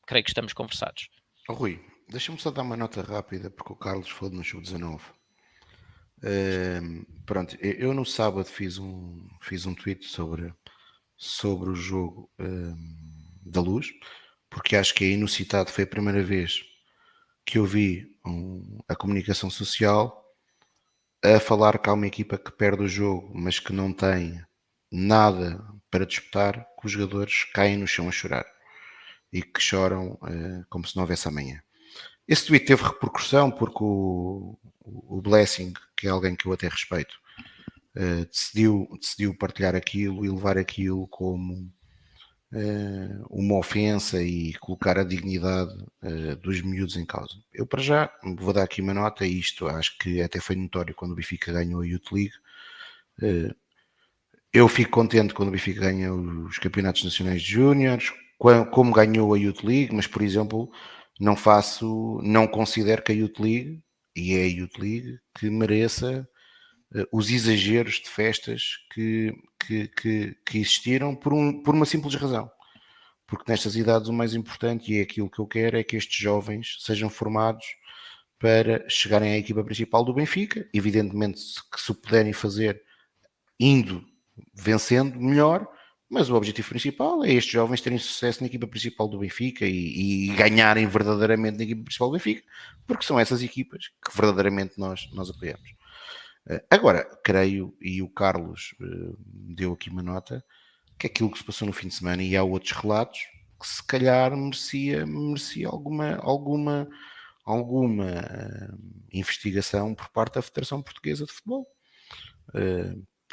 creio 0.06 0.22
que 0.22 0.30
estamos 0.30 0.52
conversados. 0.52 1.08
Oh, 1.48 1.54
Rui, 1.54 1.80
Deixa-me 2.08 2.38
só 2.38 2.50
dar 2.52 2.62
uma 2.62 2.76
nota 2.76 3.02
rápida, 3.02 3.50
porque 3.50 3.72
o 3.72 3.76
Carlos 3.76 4.08
falou 4.08 4.34
no 4.34 4.44
sub-19. 4.44 5.00
Uh, 6.18 7.04
pronto, 7.26 7.56
eu 7.60 7.92
no 7.92 8.06
sábado 8.06 8.46
fiz 8.46 8.78
um, 8.78 9.28
fiz 9.42 9.66
um 9.66 9.74
tweet 9.74 10.04
sobre, 10.06 10.54
sobre 11.16 11.70
o 11.70 11.74
jogo 11.74 12.30
uh, 12.40 12.76
da 13.44 13.60
luz, 13.60 13.88
porque 14.50 14.76
acho 14.76 14.94
que 14.94 15.04
é 15.04 15.08
inusitado, 15.08 15.70
foi 15.70 15.84
a 15.84 15.88
primeira 15.88 16.22
vez 16.22 16.62
que 17.44 17.58
eu 17.58 17.64
vi 17.64 18.06
um, 18.26 18.78
a 18.88 18.94
comunicação 18.96 19.48
social 19.48 20.24
a 21.24 21.40
falar 21.40 21.78
que 21.78 21.88
há 21.88 21.92
uma 21.92 22.06
equipa 22.06 22.36
que 22.36 22.52
perde 22.52 22.82
o 22.82 22.88
jogo, 22.88 23.30
mas 23.34 23.58
que 23.58 23.72
não 23.72 23.92
tem 23.92 24.40
nada 24.90 25.62
para 25.90 26.04
disputar, 26.04 26.66
que 26.78 26.86
os 26.86 26.92
jogadores 26.92 27.44
caem 27.52 27.78
no 27.78 27.86
chão 27.86 28.08
a 28.08 28.12
chorar 28.12 28.46
e 29.32 29.42
que 29.42 29.60
choram 29.60 30.12
uh, 30.22 30.66
como 30.68 30.86
se 30.86 30.96
não 30.96 31.02
houvesse 31.02 31.28
amanhã. 31.28 31.62
Esse 32.28 32.46
tweet 32.46 32.66
teve 32.66 32.82
repercussão 32.82 33.50
porque 33.50 33.78
o, 33.80 34.58
o 34.80 35.20
Blessing, 35.22 35.72
que 35.96 36.06
é 36.06 36.10
alguém 36.10 36.34
que 36.34 36.46
eu 36.46 36.52
até 36.52 36.68
respeito, 36.68 37.18
uh, 37.96 38.26
decidiu, 38.26 38.88
decidiu 39.00 39.34
partilhar 39.34 39.74
aquilo 39.74 40.24
e 40.24 40.30
levar 40.30 40.58
aquilo 40.58 41.06
como 41.08 41.54
uh, 42.52 43.26
uma 43.30 43.58
ofensa 43.58 44.22
e 44.22 44.54
colocar 44.54 44.98
a 44.98 45.04
dignidade 45.04 45.72
uh, 46.02 46.36
dos 46.36 46.60
miúdos 46.62 46.96
em 46.96 47.04
causa. 47.04 47.34
Eu, 47.52 47.66
para 47.66 47.82
já, 47.82 48.12
vou 48.38 48.52
dar 48.52 48.64
aqui 48.64 48.80
uma 48.80 48.94
nota, 48.94 49.26
isto 49.26 49.66
acho 49.66 49.96
que 49.98 50.22
até 50.22 50.40
foi 50.40 50.56
notório 50.56 50.94
quando 50.94 51.12
o 51.12 51.16
Benfica 51.16 51.52
ganhou 51.52 51.80
a 51.80 51.86
Youth 51.86 52.12
League. 52.12 52.34
eu 54.52 54.68
fico 54.68 54.90
contente 54.90 55.34
quando 55.34 55.48
o 55.48 55.52
Benfica 55.52 55.80
ganha 55.80 56.12
os 56.14 56.58
campeonatos 56.58 57.04
nacionais 57.04 57.42
de 57.42 57.52
júniores, 57.52 58.12
como 58.38 58.92
ganhou 58.92 59.32
a 59.34 59.38
Youth 59.38 59.62
League, 59.64 59.94
mas, 59.94 60.06
por 60.06 60.22
exemplo 60.22 60.70
não 61.18 61.34
faço, 61.34 62.20
não 62.22 62.46
considero 62.46 63.02
que 63.02 63.12
a 63.12 63.14
Youth 63.14 63.38
League, 63.38 63.82
e 64.14 64.34
é 64.34 64.42
a 64.44 64.46
Youth 64.46 64.78
League, 64.78 65.18
que 65.38 65.48
mereça 65.50 66.28
os 67.12 67.30
exageros 67.30 67.94
de 67.96 68.08
festas 68.08 68.78
que, 68.92 69.32
que, 69.58 69.88
que, 69.88 70.36
que 70.44 70.58
existiram 70.58 71.14
por, 71.14 71.32
um, 71.32 71.62
por 71.62 71.74
uma 71.74 71.86
simples 71.86 72.14
razão. 72.14 72.50
Porque 73.26 73.50
nestas 73.50 73.76
idades 73.76 74.08
o 74.08 74.12
mais 74.12 74.34
importante, 74.34 74.92
e 74.92 74.98
é 74.98 75.02
aquilo 75.02 75.30
que 75.30 75.40
eu 75.40 75.46
quero, 75.46 75.76
é 75.76 75.82
que 75.82 75.96
estes 75.96 76.16
jovens 76.16 76.76
sejam 76.80 77.10
formados 77.10 77.66
para 78.38 78.88
chegarem 78.88 79.32
à 79.32 79.38
equipa 79.38 79.64
principal 79.64 80.04
do 80.04 80.14
Benfica. 80.14 80.68
Evidentemente 80.72 81.40
que 81.72 81.80
se 81.80 81.90
o 81.90 81.94
puderem 81.94 82.32
fazer 82.32 82.80
indo, 83.58 84.04
vencendo, 84.54 85.18
melhor, 85.18 85.66
mas 86.08 86.30
o 86.30 86.36
objetivo 86.36 86.68
principal 86.68 87.24
é 87.24 87.32
estes 87.32 87.52
jovens 87.52 87.80
terem 87.80 87.98
sucesso 87.98 88.40
na 88.40 88.46
equipa 88.46 88.66
principal 88.68 89.08
do 89.08 89.18
Benfica 89.18 89.66
e, 89.66 90.28
e, 90.30 90.34
ganharem 90.36 90.86
verdadeiramente 90.86 91.58
na 91.58 91.64
equipa 91.64 91.82
principal 91.82 92.08
do 92.08 92.12
Benfica, 92.12 92.42
porque 92.86 93.04
são 93.04 93.18
essas 93.18 93.42
equipas 93.42 93.88
que 93.88 94.16
verdadeiramente 94.16 94.74
nós, 94.78 95.10
nós 95.12 95.30
apoiamos. 95.30 95.75
Eh, 96.48 96.64
agora, 96.70 97.04
creio, 97.24 97.76
e 97.80 98.02
o 98.02 98.08
Carlos 98.08 98.74
uh, 98.80 99.16
deu 99.18 99.72
aqui 99.72 99.90
uma 99.90 100.02
nota, 100.02 100.44
que 100.98 101.06
aquilo 101.06 101.30
que 101.30 101.38
se 101.38 101.44
passou 101.44 101.66
no 101.66 101.72
fim 101.72 101.88
de 101.88 101.94
semana, 101.94 102.22
e 102.22 102.36
há 102.36 102.42
outros 102.42 102.72
relatos, 102.72 103.20
que 103.60 103.66
se 103.66 103.82
calhar 103.86 104.36
merecia, 104.36 105.06
merecia 105.06 105.68
alguma, 105.68 106.16
alguma, 106.16 106.88
alguma 107.44 108.04
uh, 108.04 108.78
investigação 109.12 109.94
por 109.94 110.08
parte 110.10 110.34
da 110.34 110.42
Federação 110.42 110.82
Portuguesa 110.82 111.24
de 111.24 111.32
Futebol. 111.32 111.66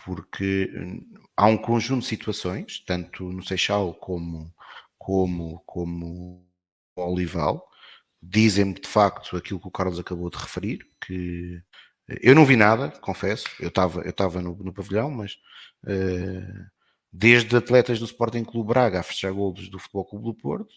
Porque 0.06 0.70
hum, 0.76 1.02
há 1.38 1.46
um 1.46 1.58
conjunto 1.58 2.02
de 2.02 2.08
situações, 2.08 2.84
tanto 2.86 3.24
no 3.32 3.44
Seixal 3.44 3.94
como, 3.94 4.54
como, 4.98 5.62
como 5.66 6.46
Olival, 6.96 7.66
dizem-me 8.22 8.74
de 8.74 8.88
facto 8.88 9.36
aquilo 9.36 9.60
que 9.60 9.68
o 9.68 9.72
Carlos 9.72 10.00
acabou 10.00 10.30
de 10.30 10.38
referir, 10.38 10.80
que 11.06 11.58
eh, 11.58 11.73
eu 12.22 12.36
não 12.36 12.46
vi 12.46 12.56
nada, 12.56 12.90
confesso, 13.02 13.46
eu 13.60 13.70
estava 13.70 14.02
eu 14.02 14.10
estava 14.10 14.42
no, 14.42 14.56
no 14.56 14.74
pavilhão, 14.74 15.10
mas 15.12 15.34
uh, 15.84 16.66
desde 17.12 17.56
atletas 17.56 18.00
do 18.00 18.06
Sporting 18.06 18.44
Clube 18.44 18.70
Braga 18.70 19.00
a 19.00 19.04
fechar 19.04 19.32
golos 19.32 19.70
do 19.70 19.80
Futebol 19.80 20.06
Clube 20.06 20.26
do 20.26 20.34
Porto, 20.34 20.76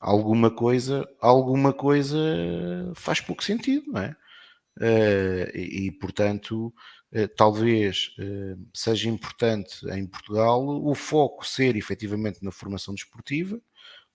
alguma 0.00 0.50
coisa, 0.50 1.08
alguma 1.20 1.72
coisa 1.72 2.18
faz 2.94 3.20
pouco 3.20 3.42
sentido, 3.42 3.92
não 3.92 4.02
é? 4.02 4.16
Uh, 4.76 5.56
e, 5.56 5.86
e, 5.86 5.92
portanto 5.92 6.74
eh, 7.14 7.28
talvez 7.28 8.12
eh, 8.18 8.56
seja 8.74 9.08
importante 9.08 9.88
em 9.90 10.04
Portugal 10.04 10.66
o 10.66 10.94
foco 10.96 11.46
ser 11.46 11.76
efetivamente 11.76 12.44
na 12.44 12.50
formação 12.50 12.92
desportiva 12.92 13.60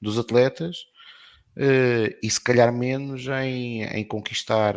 dos 0.01 0.19
atletas 0.19 0.85
e 1.55 2.29
se 2.29 2.39
calhar 2.39 2.71
menos 2.71 3.27
em, 3.27 3.83
em 3.83 4.05
conquistar 4.05 4.75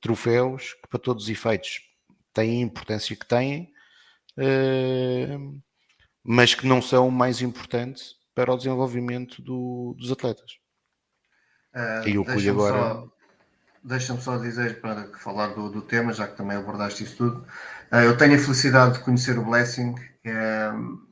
troféus 0.00 0.74
que 0.74 0.88
para 0.88 0.98
todos 0.98 1.24
os 1.24 1.30
efeitos 1.30 1.80
têm 2.32 2.62
a 2.62 2.66
importância 2.66 3.14
que 3.14 3.26
têm, 3.26 3.72
mas 6.24 6.54
que 6.54 6.66
não 6.66 6.82
são 6.82 7.10
mais 7.10 7.40
importantes 7.40 8.18
para 8.34 8.52
o 8.52 8.56
desenvolvimento 8.56 9.42
do, 9.42 9.96
dos 9.98 10.12
atletas. 10.12 10.58
Uh, 11.74 12.08
e 12.08 12.18
o 12.18 12.24
Cunha 12.24 12.52
agora. 12.52 13.04
Deixa-me 13.82 14.20
só 14.20 14.36
dizer 14.36 14.80
para 14.80 15.08
falar 15.18 15.48
do, 15.48 15.70
do, 15.70 15.82
tema, 15.82 16.12
já 16.12 16.28
que 16.28 16.36
também 16.36 16.56
abordaste 16.56 17.04
isso 17.04 17.16
tudo. 17.16 17.46
Uh, 17.92 17.96
eu 18.04 18.16
tenho 18.16 18.34
a 18.34 18.38
felicidade 18.38 18.94
de 18.94 19.04
conhecer 19.04 19.38
o 19.38 19.44
Blessing. 19.44 19.94
Uh, 20.24 21.07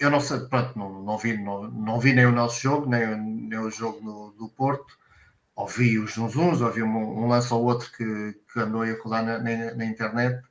eu 0.00 0.10
não 0.10 0.20
sei, 0.20 0.40
pronto, 0.40 0.78
não, 0.78 1.02
não, 1.02 1.18
vi, 1.18 1.36
não, 1.36 1.70
não, 1.70 2.00
vi 2.00 2.12
nem 2.12 2.26
o 2.26 2.32
nosso 2.32 2.60
jogo, 2.60 2.88
nem, 2.88 3.16
nem 3.16 3.58
o 3.58 3.70
jogo 3.70 4.00
no, 4.02 4.32
do 4.32 4.48
Porto. 4.48 4.98
Ouvi 5.54 5.98
os 5.98 6.14
zunzuns, 6.14 6.62
ouvi 6.62 6.82
um, 6.82 7.24
um 7.24 7.28
lance 7.28 7.52
ou 7.52 7.62
outro 7.62 7.92
que, 7.92 8.34
que 8.52 8.60
andou 8.60 8.82
a 8.82 9.02
rodar 9.02 9.22
na, 9.22 9.38
na, 9.38 9.74
na 9.74 9.84
internet. 9.84 10.42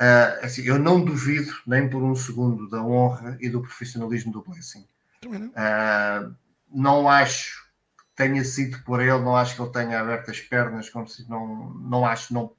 Uh, 0.00 0.44
assim, 0.44 0.62
eu 0.62 0.78
não 0.78 1.02
duvido 1.02 1.52
nem 1.66 1.88
por 1.88 2.02
um 2.02 2.14
segundo 2.14 2.68
da 2.68 2.82
honra 2.82 3.38
e 3.40 3.48
do 3.48 3.62
profissionalismo 3.62 4.32
do 4.32 4.42
Blessing. 4.42 4.86
Uh, 5.24 6.34
não 6.70 7.08
acho 7.08 7.64
tenha 8.14 8.44
sido 8.44 8.78
por 8.84 9.00
ele, 9.00 9.18
não 9.18 9.36
acho 9.36 9.56
que 9.56 9.62
ele 9.62 9.72
tenha 9.72 10.00
aberto 10.00 10.30
as 10.30 10.40
pernas, 10.40 10.88
como 10.88 11.08
se 11.08 11.28
não, 11.28 11.70
não 11.74 12.06
acho, 12.06 12.32
não, 12.32 12.52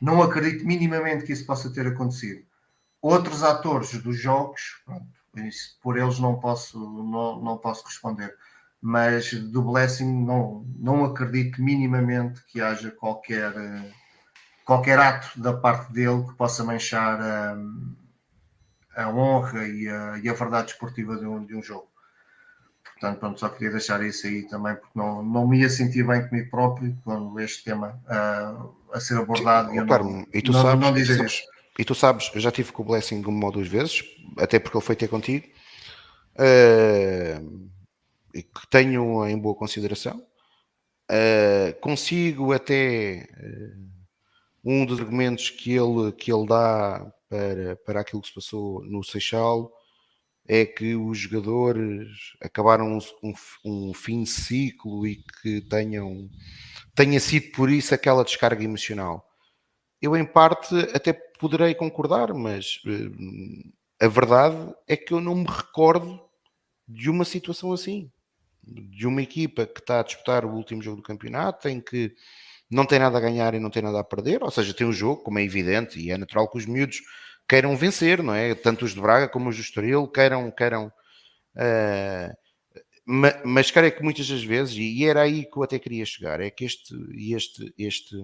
não 0.00 0.22
acredito 0.22 0.66
minimamente 0.66 1.24
que 1.24 1.32
isso 1.32 1.44
possa 1.44 1.72
ter 1.72 1.86
acontecido. 1.86 2.44
Outros 3.00 3.42
atores 3.42 3.92
dos 4.02 4.18
jogos, 4.18 4.80
pronto, 4.84 5.17
isso, 5.46 5.78
por 5.82 5.98
eles 5.98 6.18
não 6.18 6.38
posso, 6.38 6.78
não, 6.78 7.40
não 7.40 7.58
posso 7.58 7.84
responder, 7.86 8.34
mas 8.80 9.32
do 9.32 9.62
Blessing 9.62 10.24
não, 10.24 10.64
não 10.78 11.04
acredito 11.04 11.62
minimamente 11.62 12.44
que 12.46 12.60
haja 12.60 12.90
qualquer, 12.90 13.52
qualquer 14.64 14.98
ato 14.98 15.40
da 15.40 15.52
parte 15.52 15.92
dele 15.92 16.24
que 16.24 16.34
possa 16.34 16.64
manchar 16.64 17.20
a, 17.20 17.56
a 18.96 19.08
honra 19.10 19.66
e 19.66 19.88
a, 19.88 20.18
e 20.18 20.28
a 20.28 20.34
verdade 20.34 20.72
esportiva 20.72 21.16
de 21.16 21.26
um, 21.26 21.44
de 21.44 21.56
um 21.56 21.62
jogo. 21.62 21.88
Portanto, 23.00 23.20
pronto, 23.20 23.40
só 23.40 23.48
queria 23.48 23.70
deixar 23.70 24.02
isso 24.02 24.26
aí 24.26 24.42
também, 24.48 24.74
porque 24.74 24.98
não, 24.98 25.22
não 25.22 25.46
me 25.46 25.60
ia 25.60 25.70
sentir 25.70 26.04
bem 26.04 26.26
comigo 26.26 26.50
próprio 26.50 26.96
quando 27.04 27.38
este 27.38 27.62
tema 27.62 28.00
uh, 28.06 28.74
a 28.92 28.98
ser 28.98 29.18
abordado. 29.18 29.72
e, 29.72 29.76
não, 29.76 30.26
e, 30.34 30.42
tu 30.42 30.50
não, 30.50 30.62
sabes, 30.62 30.80
não 30.80 30.92
dizer 30.92 31.24
isso. 31.24 31.42
E 31.78 31.84
tu 31.84 31.94
sabes, 31.94 32.30
eu 32.34 32.40
já 32.40 32.50
tive 32.50 32.72
com 32.72 32.82
o 32.82 32.86
Blessing 32.86 33.22
uma 33.24 33.46
ou 33.46 33.52
duas 33.52 33.68
vezes, 33.68 34.02
até 34.36 34.58
porque 34.58 34.76
ele 34.76 34.84
foi 34.84 34.96
ter 34.96 35.08
contigo, 35.08 35.46
uh, 36.34 37.70
e 38.34 38.42
que 38.42 38.66
tenho 38.68 39.26
em 39.26 39.38
boa 39.38 39.54
consideração. 39.54 40.20
Uh, 41.10 41.78
consigo 41.80 42.52
até 42.52 43.26
um 44.64 44.84
dos 44.84 45.00
argumentos 45.00 45.50
que 45.50 45.72
ele, 45.72 46.12
que 46.12 46.32
ele 46.32 46.46
dá 46.46 47.10
para, 47.28 47.76
para 47.76 48.00
aquilo 48.00 48.20
que 48.20 48.28
se 48.28 48.34
passou 48.34 48.84
no 48.84 49.02
Seixal 49.04 49.72
é 50.48 50.64
que 50.64 50.96
os 50.96 51.18
jogadores 51.18 52.08
acabaram 52.40 52.98
um, 53.22 53.32
um, 53.64 53.92
fim 53.92 54.22
de 54.22 54.30
ciclo 54.30 55.06
e 55.06 55.22
que 55.42 55.60
tenham 55.60 56.28
tenha 56.94 57.20
sido 57.20 57.52
por 57.52 57.70
isso 57.70 57.94
aquela 57.94 58.24
descarga 58.24 58.64
emocional. 58.64 59.27
Eu 60.00 60.16
em 60.16 60.24
parte 60.24 60.74
até 60.94 61.12
poderei 61.12 61.74
concordar, 61.74 62.32
mas 62.34 62.80
uh, 62.86 63.72
a 64.00 64.08
verdade 64.08 64.74
é 64.86 64.96
que 64.96 65.12
eu 65.12 65.20
não 65.20 65.34
me 65.34 65.46
recordo 65.46 66.20
de 66.86 67.10
uma 67.10 67.24
situação 67.24 67.72
assim. 67.72 68.10
De 68.62 69.06
uma 69.06 69.22
equipa 69.22 69.66
que 69.66 69.80
está 69.80 70.00
a 70.00 70.02
disputar 70.02 70.44
o 70.44 70.54
último 70.54 70.82
jogo 70.82 70.98
do 70.98 71.02
campeonato, 71.02 71.68
em 71.68 71.80
que 71.80 72.14
não 72.70 72.84
tem 72.84 72.98
nada 72.98 73.16
a 73.16 73.20
ganhar 73.20 73.54
e 73.54 73.60
não 73.60 73.70
tem 73.70 73.82
nada 73.82 74.00
a 74.00 74.04
perder, 74.04 74.42
ou 74.42 74.50
seja, 74.50 74.74
tem 74.74 74.86
um 74.86 74.92
jogo, 74.92 75.22
como 75.22 75.38
é 75.38 75.42
evidente, 75.42 75.98
e 75.98 76.10
é 76.10 76.18
natural 76.18 76.50
que 76.50 76.58
os 76.58 76.66
miúdos 76.66 77.00
queiram 77.48 77.74
vencer, 77.76 78.22
não 78.22 78.34
é? 78.34 78.54
Tanto 78.54 78.84
os 78.84 78.92
de 78.94 79.00
Braga 79.00 79.28
como 79.28 79.48
os 79.48 79.56
do 79.56 79.62
Estoril 79.62 80.06
queiram, 80.06 80.50
queiram 80.50 80.92
uh, 81.56 82.36
mas 83.44 83.70
creio 83.70 83.96
que 83.96 84.02
muitas 84.02 84.28
das 84.28 84.44
vezes, 84.44 84.76
e 84.76 85.02
era 85.06 85.22
aí 85.22 85.46
que 85.46 85.56
eu 85.56 85.62
até 85.62 85.78
queria 85.78 86.04
chegar, 86.04 86.40
é 86.40 86.50
que 86.50 86.66
este, 86.66 86.94
este, 87.16 87.72
este, 87.78 88.16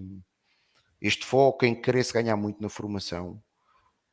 este 1.06 1.26
foco 1.26 1.66
em 1.66 1.74
querer-se 1.74 2.12
ganhar 2.12 2.36
muito 2.36 2.62
na 2.62 2.68
formação 2.68 3.40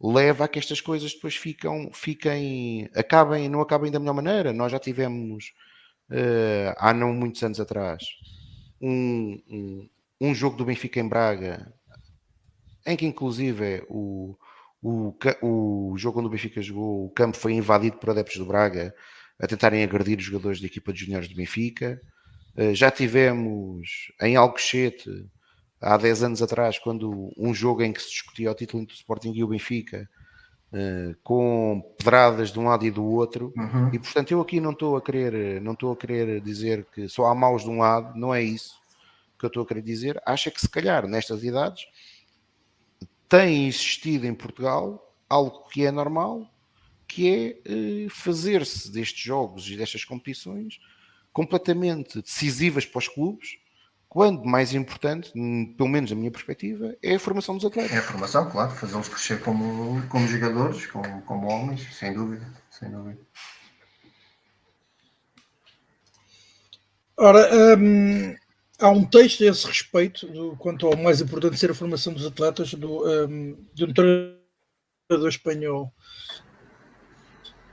leva 0.04 0.46
a 0.46 0.48
que 0.48 0.60
estas 0.60 0.82
coisas 0.82 1.14
depois 1.14 1.36
ficam, 1.36 1.90
fiquem, 1.94 2.90
acabem, 2.96 3.48
não 3.48 3.62
acabem 3.62 3.92
da 3.92 4.00
melhor 4.00 4.16
maneira. 4.16 4.52
Nós 4.52 4.72
já 4.72 4.80
tivemos 4.80 5.54
uh, 6.10 6.74
há 6.78 6.94
não 6.94 7.14
muitos 7.14 7.42
anos 7.44 7.60
atrás 7.60 8.04
um, 8.82 9.40
um, 9.48 9.90
um, 10.20 10.36
jogo 10.36 10.58
do 10.58 10.66
Benfica 10.66 11.00
em 11.00 11.08
Braga 11.08 11.72
em 12.86 12.98
que 12.98 13.06
inclusive 13.06 13.86
o, 13.88 14.36
o, 14.82 15.16
o 15.42 15.94
jogo 15.98 16.20
onde 16.20 16.28
o 16.28 16.32
Benfica 16.32 16.62
jogou, 16.62 17.06
o 17.06 17.12
campo 17.12 17.38
foi 17.38 17.54
invadido 17.54 17.98
por 17.98 18.10
adeptos 18.10 18.38
do 18.38 18.46
Braga 18.46 18.94
a 19.40 19.48
tentarem 19.48 19.84
agredir 19.84 20.18
os 20.18 20.26
jogadores 20.26 20.60
da 20.60 20.68
equipa 20.68 20.92
de 20.92 21.00
juniores 21.00 21.28
do 21.28 21.36
Benfica. 21.36 22.02
Eh, 22.56 22.74
já 22.74 22.92
tivemos 22.92 24.12
em 24.22 24.36
Alcochete, 24.36 25.10
há 25.82 25.98
10 25.98 26.24
anos 26.24 26.42
atrás, 26.42 26.78
quando 26.78 27.32
um 27.38 27.54
jogo 27.54 27.82
em 27.82 27.92
que 27.92 28.02
se 28.02 28.10
discutia 28.10 28.52
o 28.52 28.56
título 28.56 28.84
entre 28.84 28.96
o 28.96 28.98
Sporting 28.98 29.34
e 29.34 29.44
o 29.44 29.48
Benfica, 29.48 30.08
eh, 30.74 31.16
com 31.24 31.82
pedradas 31.98 32.52
de 32.52 32.60
um 32.60 32.66
lado 32.66 32.86
e 32.86 32.92
do 32.92 33.04
outro, 33.04 33.52
uhum. 33.58 33.94
e 33.94 34.00
portanto 34.00 34.32
eu 34.32 34.40
aqui 34.40 34.62
não 34.62 34.72
estou 34.72 34.96
a 34.96 35.02
querer, 35.02 35.60
não 35.60 35.74
estou 35.74 35.92
a 35.92 35.98
querer 35.98 36.40
dizer 36.40 36.86
que 36.94 37.10
só 37.10 37.26
há 37.26 37.36
maus 37.36 37.64
de 37.64 37.70
um 37.70 37.80
lado, 37.80 38.18
não 38.18 38.34
é 38.34 38.42
isso 38.42 38.80
que 39.38 39.46
eu 39.46 39.48
estou 39.48 39.64
a 39.64 39.66
querer 39.66 39.82
dizer. 39.82 40.22
Acho 40.26 40.52
que 40.52 40.62
se 40.62 40.70
calhar 40.70 41.08
nestas 41.08 41.44
idades 41.44 41.84
tem 43.28 43.68
existido 43.68 44.28
em 44.28 44.34
Portugal 44.34 45.14
algo 45.28 45.68
que 45.70 45.86
é 45.86 45.92
normal, 45.92 46.48
que 47.08 47.30
é 47.30 48.06
eh, 48.06 48.08
fazer-se 48.10 48.92
destes 48.92 49.22
jogos 49.22 49.70
e 49.70 49.76
destas 49.76 50.06
competições 50.06 50.80
completamente 51.34 52.22
decisivas 52.22 52.86
para 52.86 53.00
os 53.00 53.08
clubes, 53.08 53.58
quando 54.12 54.44
mais 54.44 54.74
importante, 54.74 55.32
pelo 55.78 55.88
menos 55.88 56.12
na 56.12 56.18
minha 56.18 56.30
perspectiva, 56.30 56.94
é 57.02 57.16
a 57.16 57.20
formação 57.20 57.56
dos 57.56 57.64
atletas. 57.64 57.94
É 57.94 58.00
a 58.00 58.02
formação, 58.02 58.52
claro, 58.52 58.70
fazê-los 58.72 59.08
crescer 59.08 59.40
como, 59.40 60.06
como 60.10 60.28
jogadores, 60.28 60.86
como, 60.88 61.22
como 61.22 61.48
homens, 61.48 61.96
sem 61.96 62.14
dúvida, 62.14 62.46
sem 62.70 62.92
dúvida. 62.92 63.18
Ora, 67.16 67.78
hum, 67.78 68.36
há 68.80 68.90
um 68.90 69.06
texto 69.06 69.46
a 69.46 69.48
esse 69.48 69.66
respeito, 69.66 70.28
do, 70.28 70.58
quanto 70.58 70.88
ao 70.88 70.98
mais 70.98 71.22
importante 71.22 71.58
ser 71.58 71.72
a 71.72 71.74
formação 71.74 72.12
dos 72.12 72.26
atletas, 72.26 72.74
do, 72.74 73.08
um, 73.08 73.66
de 73.74 73.86
um 73.86 73.94
treinador 73.94 75.30
espanhol, 75.30 75.94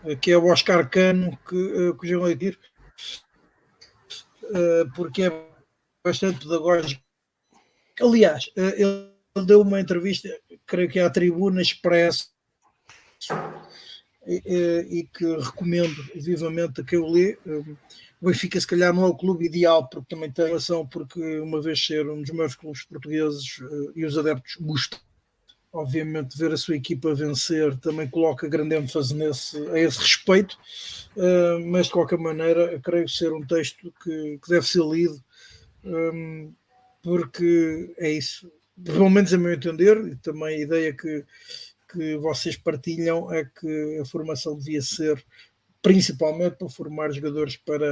eh, 0.05 0.15
que 0.15 0.31
é 0.31 0.39
o 0.39 0.47
Oscar 0.47 0.89
Cano, 0.89 1.37
que, 1.49 1.57
uh, 1.57 1.99
que 1.99 2.07
já 2.07 2.17
vou 2.17 2.33
dizer, 2.33 2.57
uh, 4.45 4.89
porque 4.95 5.25
é 5.25 5.48
bastante 6.05 6.41
pedagógico. 6.41 7.03
Aliás, 8.01 8.47
uh, 8.57 9.11
ele 9.37 9.47
deu 9.47 9.63
uma 9.63 9.81
entrevista, 9.81 10.29
creio 10.67 10.89
que 10.89 10.99
é 10.99 11.05
à 11.05 11.11
Tribuna 11.11 11.63
Expresso, 11.63 12.31
e, 14.27 14.87
e, 14.91 15.05
que 15.05 15.25
recomendo 15.25 16.03
vivamente 16.15 16.81
a 16.81 16.85
quem 16.85 16.99
o 16.99 17.11
lê. 17.11 17.39
O 18.21 18.27
Benfica, 18.27 18.61
se 18.61 18.67
calhar, 18.67 18.93
não 18.93 19.05
é 19.05 19.07
o 19.07 19.17
clube 19.17 19.47
ideal, 19.47 19.89
porque 19.89 20.15
também 20.15 20.31
tem 20.31 20.47
relação, 20.47 20.87
porque 20.87 21.41
uma 21.41 21.63
vez 21.63 21.85
ser 21.85 22.09
um 22.09 22.21
dos 22.21 22.31
maiores 22.31 22.55
clubes 22.55 22.85
portugueses 22.85 23.59
e 23.97 24.05
os 24.05 24.19
adeptos 24.19 24.57
gostam 24.61 24.99
obviamente 25.73 26.37
ver 26.37 26.53
a 26.53 26.57
sua 26.57 26.77
equipa 26.77 27.15
vencer 27.15 27.77
também 27.79 28.09
coloca 28.09 28.49
grande 28.49 28.75
ênfase 28.75 29.15
nesse, 29.15 29.57
a 29.69 29.79
esse 29.79 29.99
respeito, 29.99 30.59
mas 31.67 31.87
de 31.87 31.93
qualquer 31.93 32.19
maneira 32.19 32.79
creio 32.81 33.09
ser 33.09 33.33
um 33.33 33.47
texto 33.47 33.93
que, 34.03 34.39
que 34.43 34.49
deve 34.49 34.67
ser 34.67 34.83
lido, 34.83 35.23
um, 35.85 36.53
porque 37.03 37.95
é 37.99 38.11
isso, 38.11 38.51
pelo 38.85 39.11
menos 39.11 39.33
a 39.33 39.39
meu 39.39 39.53
entender, 39.53 39.97
e 40.07 40.17
também 40.17 40.57
a 40.57 40.61
ideia 40.61 40.93
que, 40.93 41.25
que 41.93 42.17
vocês 42.17 42.57
partilham 42.57 43.33
é 43.33 43.45
que 43.45 43.99
a 44.01 44.05
formação 44.05 44.57
devia 44.57 44.83
ser 44.83 45.25
principalmente 45.83 46.57
para 46.57 46.69
formar 46.69 47.13
jogadores 47.13 47.57
para 47.57 47.87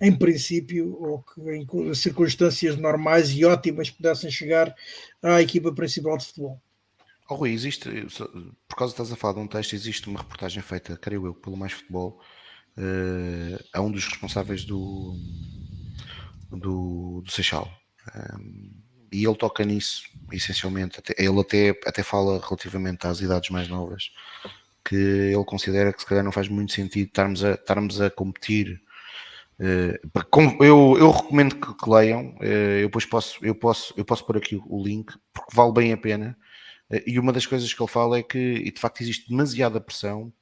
em 0.00 0.14
princípio, 0.14 0.94
ou 1.00 1.22
que 1.22 1.40
em 1.40 1.94
circunstâncias 1.94 2.76
normais 2.76 3.30
e 3.30 3.44
ótimas 3.44 3.90
pudessem 3.90 4.30
chegar 4.30 4.74
à 5.22 5.40
equipa 5.40 5.72
principal 5.72 6.18
de 6.18 6.26
futebol. 6.26 6.60
Oh, 7.28 7.34
Rui, 7.34 7.52
existe, 7.52 7.88
por 8.68 8.76
causa 8.76 8.94
de 8.94 9.02
estás 9.02 9.12
a 9.12 9.16
falar 9.16 9.34
de 9.34 9.40
um 9.40 9.48
texto, 9.48 9.74
existe 9.74 10.08
uma 10.08 10.20
reportagem 10.20 10.62
feita, 10.62 10.96
creio 10.96 11.26
eu, 11.26 11.34
pelo 11.34 11.56
Mais 11.56 11.72
Futebol, 11.72 12.20
uh, 12.76 13.64
a 13.72 13.80
um 13.80 13.90
dos 13.90 14.04
responsáveis 14.04 14.64
do, 14.64 15.16
do, 16.50 17.22
do 17.24 17.30
Seixal. 17.30 17.70
Um, 18.14 18.70
e 19.12 19.24
ele 19.24 19.36
toca 19.36 19.64
nisso, 19.64 20.02
essencialmente. 20.32 20.98
Até, 20.98 21.14
ele 21.18 21.40
até, 21.40 21.70
até 21.86 22.02
fala 22.02 22.40
relativamente 22.44 23.06
às 23.06 23.20
idades 23.20 23.50
mais 23.50 23.68
novas, 23.68 24.10
que 24.84 24.94
ele 24.94 25.44
considera 25.44 25.92
que 25.92 26.00
se 26.00 26.06
calhar 26.06 26.24
não 26.24 26.32
faz 26.32 26.48
muito 26.48 26.72
sentido 26.72 27.06
estarmos 27.06 27.44
a, 27.44 27.52
estarmos 27.52 28.00
a 28.00 28.10
competir 28.10 28.80
Uh, 29.58 30.62
eu, 30.62 30.96
eu 30.98 31.10
recomendo 31.10 31.56
que, 31.56 31.74
que 31.74 31.90
leiam. 31.90 32.36
Uh, 32.40 32.80
eu 32.80 32.86
depois 32.86 33.06
posso, 33.06 33.44
eu 33.44 33.54
posso, 33.54 33.94
eu 33.96 34.04
posso 34.04 34.24
pôr 34.24 34.36
aqui 34.36 34.60
o 34.66 34.82
link 34.82 35.12
porque 35.32 35.54
vale 35.54 35.72
bem 35.72 35.92
a 35.92 35.96
pena. 35.96 36.36
Uh, 36.90 37.00
e 37.06 37.18
uma 37.18 37.32
das 37.32 37.46
coisas 37.46 37.72
que 37.72 37.82
ele 37.82 37.90
fala 37.90 38.18
é 38.18 38.22
que 38.22 38.70
de 38.70 38.80
facto 38.80 39.00
existe 39.00 39.28
demasiada 39.28 39.80
pressão 39.80 40.32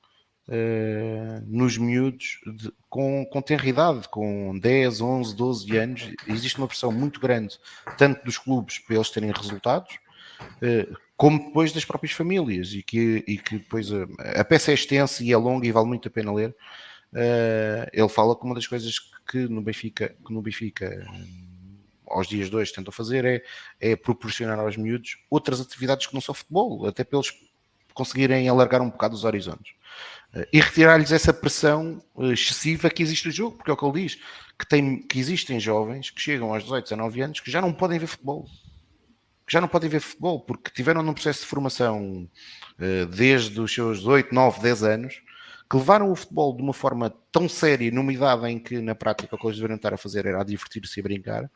nos 1.46 1.78
miúdos 1.78 2.38
de, 2.46 2.72
com, 2.90 3.24
com 3.26 3.40
tenridade, 3.40 4.08
com 4.08 4.58
10, 4.58 5.00
11, 5.00 5.36
12 5.36 5.76
anos. 5.76 6.10
Existe 6.28 6.58
uma 6.58 6.68
pressão 6.68 6.92
muito 6.92 7.18
grande, 7.18 7.58
tanto 7.96 8.24
dos 8.24 8.38
clubes 8.38 8.78
para 8.78 8.96
eles 8.96 9.10
terem 9.10 9.32
resultados, 9.32 9.98
como 11.16 11.46
depois 11.46 11.72
das 11.72 11.84
próprias 11.84 12.12
famílias. 12.12 12.72
E 12.72 12.82
que, 12.82 13.24
e 13.26 13.38
que 13.38 13.58
depois 13.58 13.90
a, 13.90 14.06
a 14.40 14.44
peça 14.44 14.70
é 14.70 14.74
extensa 14.74 15.24
e 15.24 15.32
é 15.32 15.36
longa 15.36 15.66
e 15.66 15.72
vale 15.72 15.86
muito 15.86 16.08
a 16.08 16.10
pena 16.10 16.32
ler. 16.32 16.54
Uh, 17.14 17.86
ele 17.92 18.08
fala 18.08 18.36
que 18.36 18.44
uma 18.44 18.56
das 18.56 18.66
coisas 18.66 18.98
que 19.30 19.46
no 19.48 19.62
Benfica, 19.62 20.16
que 20.26 20.32
no 20.32 20.42
Benfica 20.42 21.06
aos 22.08 22.26
dias 22.26 22.50
dois 22.50 22.72
tentam 22.72 22.92
fazer 22.92 23.24
é, 23.24 23.42
é 23.80 23.94
proporcionar 23.94 24.58
aos 24.58 24.76
miúdos 24.76 25.16
outras 25.30 25.60
atividades 25.60 26.08
que 26.08 26.14
não 26.14 26.20
são 26.20 26.34
futebol, 26.34 26.86
até 26.86 27.04
para 27.04 27.18
eles 27.18 27.32
conseguirem 27.94 28.48
alargar 28.48 28.82
um 28.82 28.90
bocado 28.90 29.14
os 29.14 29.24
horizontes. 29.24 29.74
Uh, 30.34 30.46
e 30.52 30.60
retirar-lhes 30.60 31.12
essa 31.12 31.32
pressão 31.32 32.02
uh, 32.14 32.32
excessiva 32.32 32.90
que 32.90 33.02
existe 33.02 33.26
no 33.26 33.32
jogo, 33.32 33.56
porque 33.56 33.70
é 33.70 33.74
o 33.74 33.76
que 33.76 33.84
ele 33.84 34.02
diz, 34.02 34.18
que, 34.58 34.66
tem, 34.68 35.00
que 35.02 35.18
existem 35.18 35.60
jovens 35.60 36.10
que 36.10 36.20
chegam 36.20 36.52
aos 36.52 36.62
18, 36.64 36.84
19 36.84 37.20
anos 37.22 37.40
que 37.40 37.50
já 37.50 37.60
não 37.60 37.72
podem 37.72 37.98
ver 37.98 38.06
futebol. 38.06 38.46
Que 39.46 39.52
já 39.52 39.60
não 39.60 39.68
podem 39.68 39.90
ver 39.90 40.00
futebol, 40.00 40.40
porque 40.40 40.70
tiveram 40.70 41.02
num 41.02 41.12
processo 41.12 41.40
de 41.40 41.46
formação 41.46 42.28
desde 43.10 43.60
os 43.60 43.72
seus 43.72 44.06
8, 44.06 44.34
9, 44.34 44.62
10 44.62 44.82
anos, 44.82 45.22
que 45.70 45.76
levaram 45.76 46.10
o 46.10 46.16
futebol 46.16 46.56
de 46.56 46.62
uma 46.62 46.72
forma 46.72 47.10
tão 47.30 47.48
séria, 47.48 47.90
numa 47.90 48.12
idade 48.12 48.46
em 48.48 48.58
que 48.58 48.80
na 48.80 48.94
prática 48.94 49.34
o 49.34 49.38
que 49.38 49.46
eles 49.46 49.56
deveriam 49.56 49.76
estar 49.76 49.92
a 49.92 49.98
fazer 49.98 50.24
era 50.24 50.42
divertir-se 50.42 50.98
e 50.98 51.02
brincar, 51.02 51.50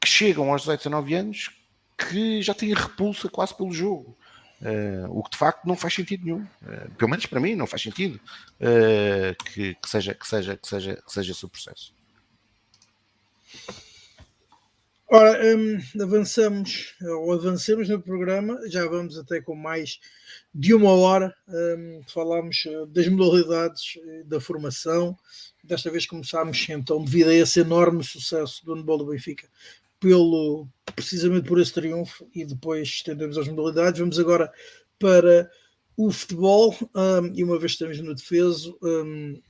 que 0.00 0.08
chegam 0.08 0.52
aos 0.52 0.62
18, 0.62 0.80
19 0.80 1.14
anos 1.14 1.50
que 1.96 2.42
já 2.42 2.54
têm 2.54 2.74
repulsa 2.74 3.28
quase 3.28 3.56
pelo 3.56 3.72
jogo. 3.72 4.16
Uh, 4.64 5.06
o 5.10 5.22
que 5.22 5.32
de 5.32 5.36
facto 5.36 5.66
não 5.66 5.76
faz 5.76 5.92
sentido 5.92 6.24
nenhum. 6.24 6.40
Uh, 6.62 6.90
pelo 6.96 7.10
menos 7.10 7.26
para 7.26 7.38
mim 7.38 7.54
não 7.54 7.66
faz 7.66 7.82
sentido 7.82 8.18
uh, 8.60 9.44
que, 9.44 9.74
que, 9.74 9.88
seja, 9.90 10.14
que, 10.14 10.26
seja, 10.26 10.56
que, 10.56 10.66
seja, 10.66 10.96
que 10.96 11.12
seja 11.12 11.32
esse 11.32 11.44
o 11.44 11.48
processo. 11.50 11.94
Ora, 15.06 15.38
um, 15.54 16.02
avançamos, 16.02 16.94
ou 17.02 17.34
avancemos 17.34 17.90
no 17.90 18.00
programa, 18.00 18.58
já 18.70 18.88
vamos 18.88 19.18
até 19.18 19.38
com 19.38 19.54
mais 19.54 20.00
de 20.52 20.72
uma 20.72 20.92
hora, 20.92 21.34
um, 21.46 22.00
falámos 22.08 22.64
das 22.88 23.06
modalidades 23.08 23.98
da 24.24 24.40
formação, 24.40 25.14
desta 25.62 25.90
vez 25.90 26.06
começámos 26.06 26.66
então, 26.70 27.04
devido 27.04 27.28
a 27.28 27.34
esse 27.34 27.60
enorme 27.60 28.02
sucesso 28.02 28.64
do 28.64 28.74
handball 28.74 28.98
do 28.98 29.06
Benfica, 29.06 29.46
pelo, 30.04 30.68
precisamente 30.94 31.48
por 31.48 31.58
esse 31.58 31.72
triunfo, 31.72 32.28
e 32.34 32.44
depois 32.44 32.86
estendemos 32.86 33.38
as 33.38 33.48
modalidades, 33.48 33.98
vamos 33.98 34.18
agora 34.18 34.52
para 34.98 35.50
o 35.96 36.10
futebol, 36.10 36.76
um, 36.94 37.32
e 37.34 37.42
uma 37.42 37.58
vez 37.58 37.72
estamos 37.72 37.98
no 38.00 38.14
defeso, 38.14 38.76
um, 38.82 39.40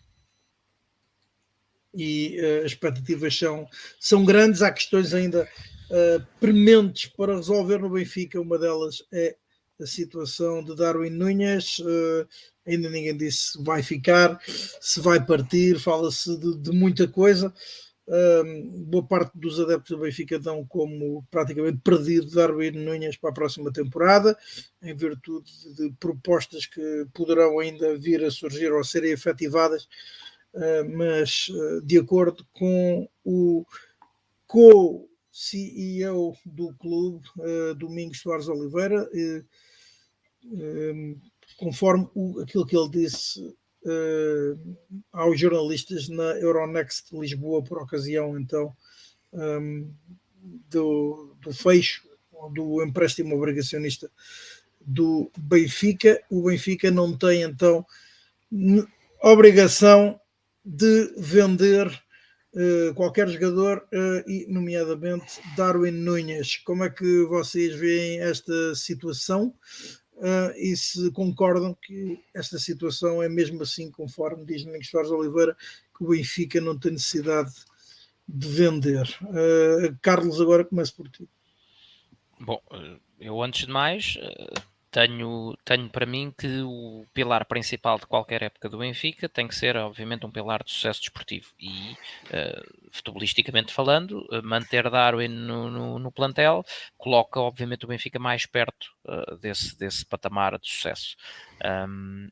e 1.93 2.39
uh, 2.41 2.65
as 2.65 2.73
expectativas 2.73 3.37
são, 3.37 3.67
são 3.99 4.25
grandes. 4.25 4.63
Há 4.63 4.71
questões 4.71 5.13
ainda 5.13 5.49
uh, 5.91 6.27
prementes 6.39 7.07
para 7.07 7.37
resolver 7.37 7.79
no 7.79 7.91
Benfica. 7.91 8.41
Uma 8.41 8.59
delas 8.59 9.03
é 9.13 9.37
a 9.81 9.87
situação 9.87 10.63
de 10.63 10.77
Darwin 10.77 11.11
Nunes. 11.11 11.79
Uh, 11.81 12.27
ainda 12.67 12.89
ninguém 12.91 13.17
disse 13.17 13.53
se 13.53 13.63
vai 13.63 13.83
ficar, 13.83 14.41
se 14.81 15.01
vai 15.01 15.25
partir, 15.25 15.79
fala-se 15.79 16.37
de, 16.39 16.57
de, 16.59 16.71
muita 16.73 17.07
coisa. 17.07 17.53
Boa 18.07 19.07
parte 19.07 19.33
dos 19.35 19.59
adeptos 19.59 19.97
do 19.97 20.03
Benfica 20.03 20.39
dão 20.39 20.65
como 20.67 21.25
praticamente 21.31 21.79
perdido 21.79 22.31
Darwin 22.31 22.73
Nunes 22.73 23.17
para 23.17 23.31
a 23.31 23.35
próxima 23.35 23.73
temporada, 23.73 24.37
em 24.83 24.95
virtude 24.95 25.51
de 25.75 25.91
propostas 25.99 26.67
que 26.67 27.07
poderão 27.15 27.59
ainda 27.59 27.97
vir 27.97 28.23
a 28.23 28.31
surgir 28.31 28.71
ou 28.73 28.85
serem 28.85 29.13
efetivadas, 29.13 29.89
uh, 30.53 30.85
mas 30.95 31.49
uh, 31.49 31.81
de 31.81 31.99
acordo 31.99 32.47
com 32.53 33.09
o 33.25 33.65
co-CEO 34.47 36.37
do 36.45 36.75
clube, 36.75 37.27
uh, 37.39 37.75
Domingos 37.75 38.21
Soares 38.21 38.49
Oliveira, 38.49 39.09
conforme 41.57 42.07
o, 42.15 42.41
aquilo 42.41 42.67
que 42.67 42.77
ele 42.77 42.91
disse 42.91 43.57
aos 45.13 45.39
jornalistas 45.39 46.09
na 46.09 46.37
Euronext 46.39 47.13
Lisboa 47.13 47.63
por 47.63 47.83
ocasião 47.83 48.39
então 48.39 48.75
um, 49.33 49.93
do, 50.71 51.37
do 51.41 51.53
fecho 51.53 52.03
do 52.53 52.83
empréstimo 52.83 53.37
obrigacionista 53.37 54.11
do 54.81 55.31
Benfica. 55.39 56.21
O 56.31 56.45
Benfica 56.45 56.91
não 56.91 57.17
tem 57.17 57.43
então 57.43 57.85
obrigação 59.23 60.21
de 60.65 61.15
vender 61.17 61.87
uh, 62.55 62.95
qualquer 62.95 63.29
jogador, 63.29 63.87
uh, 63.93 64.31
e 64.31 64.47
nomeadamente 64.49 65.41
Darwin 65.57 65.91
Nunes. 65.91 66.57
Como 66.59 66.85
é 66.85 66.91
que 66.91 67.25
vocês 67.25 67.75
veem 67.75 68.21
esta 68.21 68.75
situação? 68.75 69.55
Uh, 70.17 70.53
e 70.57 70.77
se 70.77 71.11
concordam 71.13 71.75
que 71.75 72.21
esta 72.35 72.59
situação 72.59 73.23
é 73.23 73.29
mesmo 73.29 73.63
assim, 73.63 73.91
conforme 73.91 74.45
diz 74.45 74.65
Domingos 74.65 74.89
Soares 74.89 75.11
Oliveira, 75.11 75.57
que 75.97 76.05
o 76.05 76.09
Benfica 76.09 76.61
não 76.61 76.79
tem 76.79 76.93
necessidade 76.93 77.53
de 78.27 78.49
vender. 78.49 79.07
Uh, 79.23 79.97
Carlos, 80.01 80.41
agora 80.41 80.65
começo 80.65 80.95
por 80.95 81.09
ti. 81.09 81.29
Bom, 82.41 82.61
eu 83.21 83.43
antes 83.43 83.67
de 83.67 83.73
mais 83.73 84.19
tenho, 84.95 85.59
tenho 85.65 85.89
para 85.91 86.07
mim 86.07 86.33
que 86.39 86.63
o 86.63 87.05
pilar 87.13 87.45
principal 87.47 87.99
de 87.99 88.07
qualquer 88.07 88.45
época 88.45 88.69
do 88.69 88.79
Benfica 88.79 89.29
tem 89.29 89.49
que 89.49 89.55
ser, 89.57 89.77
obviamente, 89.77 90.25
um 90.25 90.31
pilar 90.31 90.63
de 90.63 90.71
sucesso 90.71 91.01
desportivo. 91.01 91.53
E, 91.59 91.95
uh, 92.31 92.91
futebolisticamente 92.93 93.73
falando, 93.73 94.25
uh, 94.31 94.41
manter 94.45 94.89
Darwin 94.89 95.27
no, 95.27 95.69
no, 95.69 95.99
no, 95.99 96.13
plantel 96.13 96.65
coloca, 96.97 97.41
obviamente, 97.41 97.85
o 97.85 97.89
Benfica 97.89 98.21
mais 98.21 98.47
perto 98.47 98.87
uh, 99.05 99.37
desse, 99.39 99.77
desse 99.77 100.07
patamar 100.07 100.61
de 100.61 100.69
sucesso. 100.69 101.17
Um, 101.65 102.29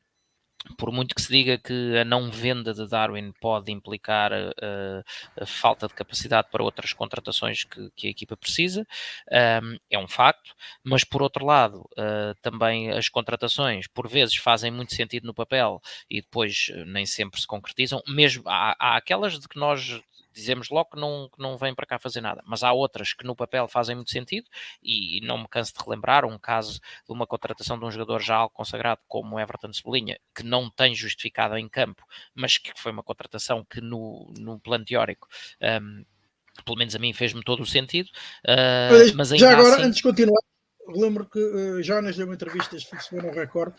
por 0.77 0.91
muito 0.91 1.15
que 1.15 1.21
se 1.21 1.31
diga 1.31 1.57
que 1.57 1.97
a 1.97 2.05
não 2.05 2.29
venda 2.31 2.73
de 2.73 2.87
Darwin 2.87 3.31
pode 3.39 3.71
implicar 3.71 4.31
uh, 4.31 5.03
a 5.39 5.45
falta 5.45 5.87
de 5.87 5.93
capacidade 5.93 6.47
para 6.51 6.63
outras 6.63 6.93
contratações 6.93 7.63
que, 7.63 7.89
que 7.95 8.07
a 8.07 8.09
equipa 8.09 8.37
precisa, 8.37 8.85
um, 9.61 9.77
é 9.89 9.99
um 9.99 10.07
facto, 10.07 10.53
mas 10.83 11.03
por 11.03 11.21
outro 11.21 11.45
lado, 11.45 11.81
uh, 11.97 12.35
também 12.41 12.91
as 12.91 13.09
contratações 13.09 13.87
por 13.87 14.07
vezes 14.07 14.35
fazem 14.35 14.71
muito 14.71 14.93
sentido 14.93 15.25
no 15.25 15.33
papel 15.33 15.81
e 16.09 16.21
depois 16.21 16.71
nem 16.87 17.05
sempre 17.05 17.39
se 17.39 17.47
concretizam, 17.47 18.01
mesmo 18.07 18.43
há, 18.47 18.75
há 18.79 18.97
aquelas 18.97 19.39
de 19.39 19.47
que 19.47 19.59
nós 19.59 20.01
dizemos 20.33 20.69
logo 20.69 20.91
que 20.91 20.99
não, 20.99 21.29
que 21.29 21.41
não 21.41 21.57
vem 21.57 21.73
para 21.73 21.85
cá 21.85 21.99
fazer 21.99 22.21
nada. 22.21 22.41
Mas 22.45 22.63
há 22.63 22.71
outras 22.71 23.13
que 23.13 23.25
no 23.25 23.35
papel 23.35 23.67
fazem 23.67 23.95
muito 23.95 24.11
sentido 24.11 24.47
e, 24.81 25.21
não 25.23 25.37
me 25.37 25.47
canso 25.47 25.73
de 25.73 25.83
relembrar 25.83 26.25
um 26.25 26.37
caso 26.37 26.79
de 27.05 27.13
uma 27.13 27.27
contratação 27.27 27.77
de 27.77 27.85
um 27.85 27.91
jogador 27.91 28.21
já 28.21 28.35
algo 28.35 28.53
consagrado 28.53 29.01
como 29.07 29.39
Everton 29.39 29.71
Cebolinha, 29.71 30.19
que 30.35 30.43
não 30.43 30.69
tem 30.69 30.95
justificado 30.95 31.57
em 31.57 31.69
campo, 31.69 32.03
mas 32.33 32.57
que 32.57 32.71
foi 32.75 32.91
uma 32.91 33.03
contratação 33.03 33.65
que 33.65 33.79
no, 33.79 34.33
no 34.37 34.59
plano 34.59 34.85
teórico 34.85 35.27
um, 35.81 36.03
pelo 36.65 36.77
menos 36.77 36.95
a 36.95 36.99
mim 36.99 37.13
fez-me 37.13 37.43
todo 37.43 37.63
o 37.63 37.65
sentido. 37.65 38.09
Uh, 38.45 39.15
mas 39.15 39.29
já 39.29 39.51
agora, 39.51 39.75
assim... 39.75 39.83
antes 39.83 39.97
de 39.97 40.03
continuar, 40.03 40.41
lembro 40.87 41.25
que 41.25 41.39
uh, 41.39 41.81
Jonas 41.83 42.15
deu 42.15 42.25
uma 42.25 42.35
entrevista 42.35 42.75
este 42.75 42.89
fim 42.89 42.97
de 42.97 43.05
semana 43.05 43.29
ao 43.29 43.35
Record 43.35 43.73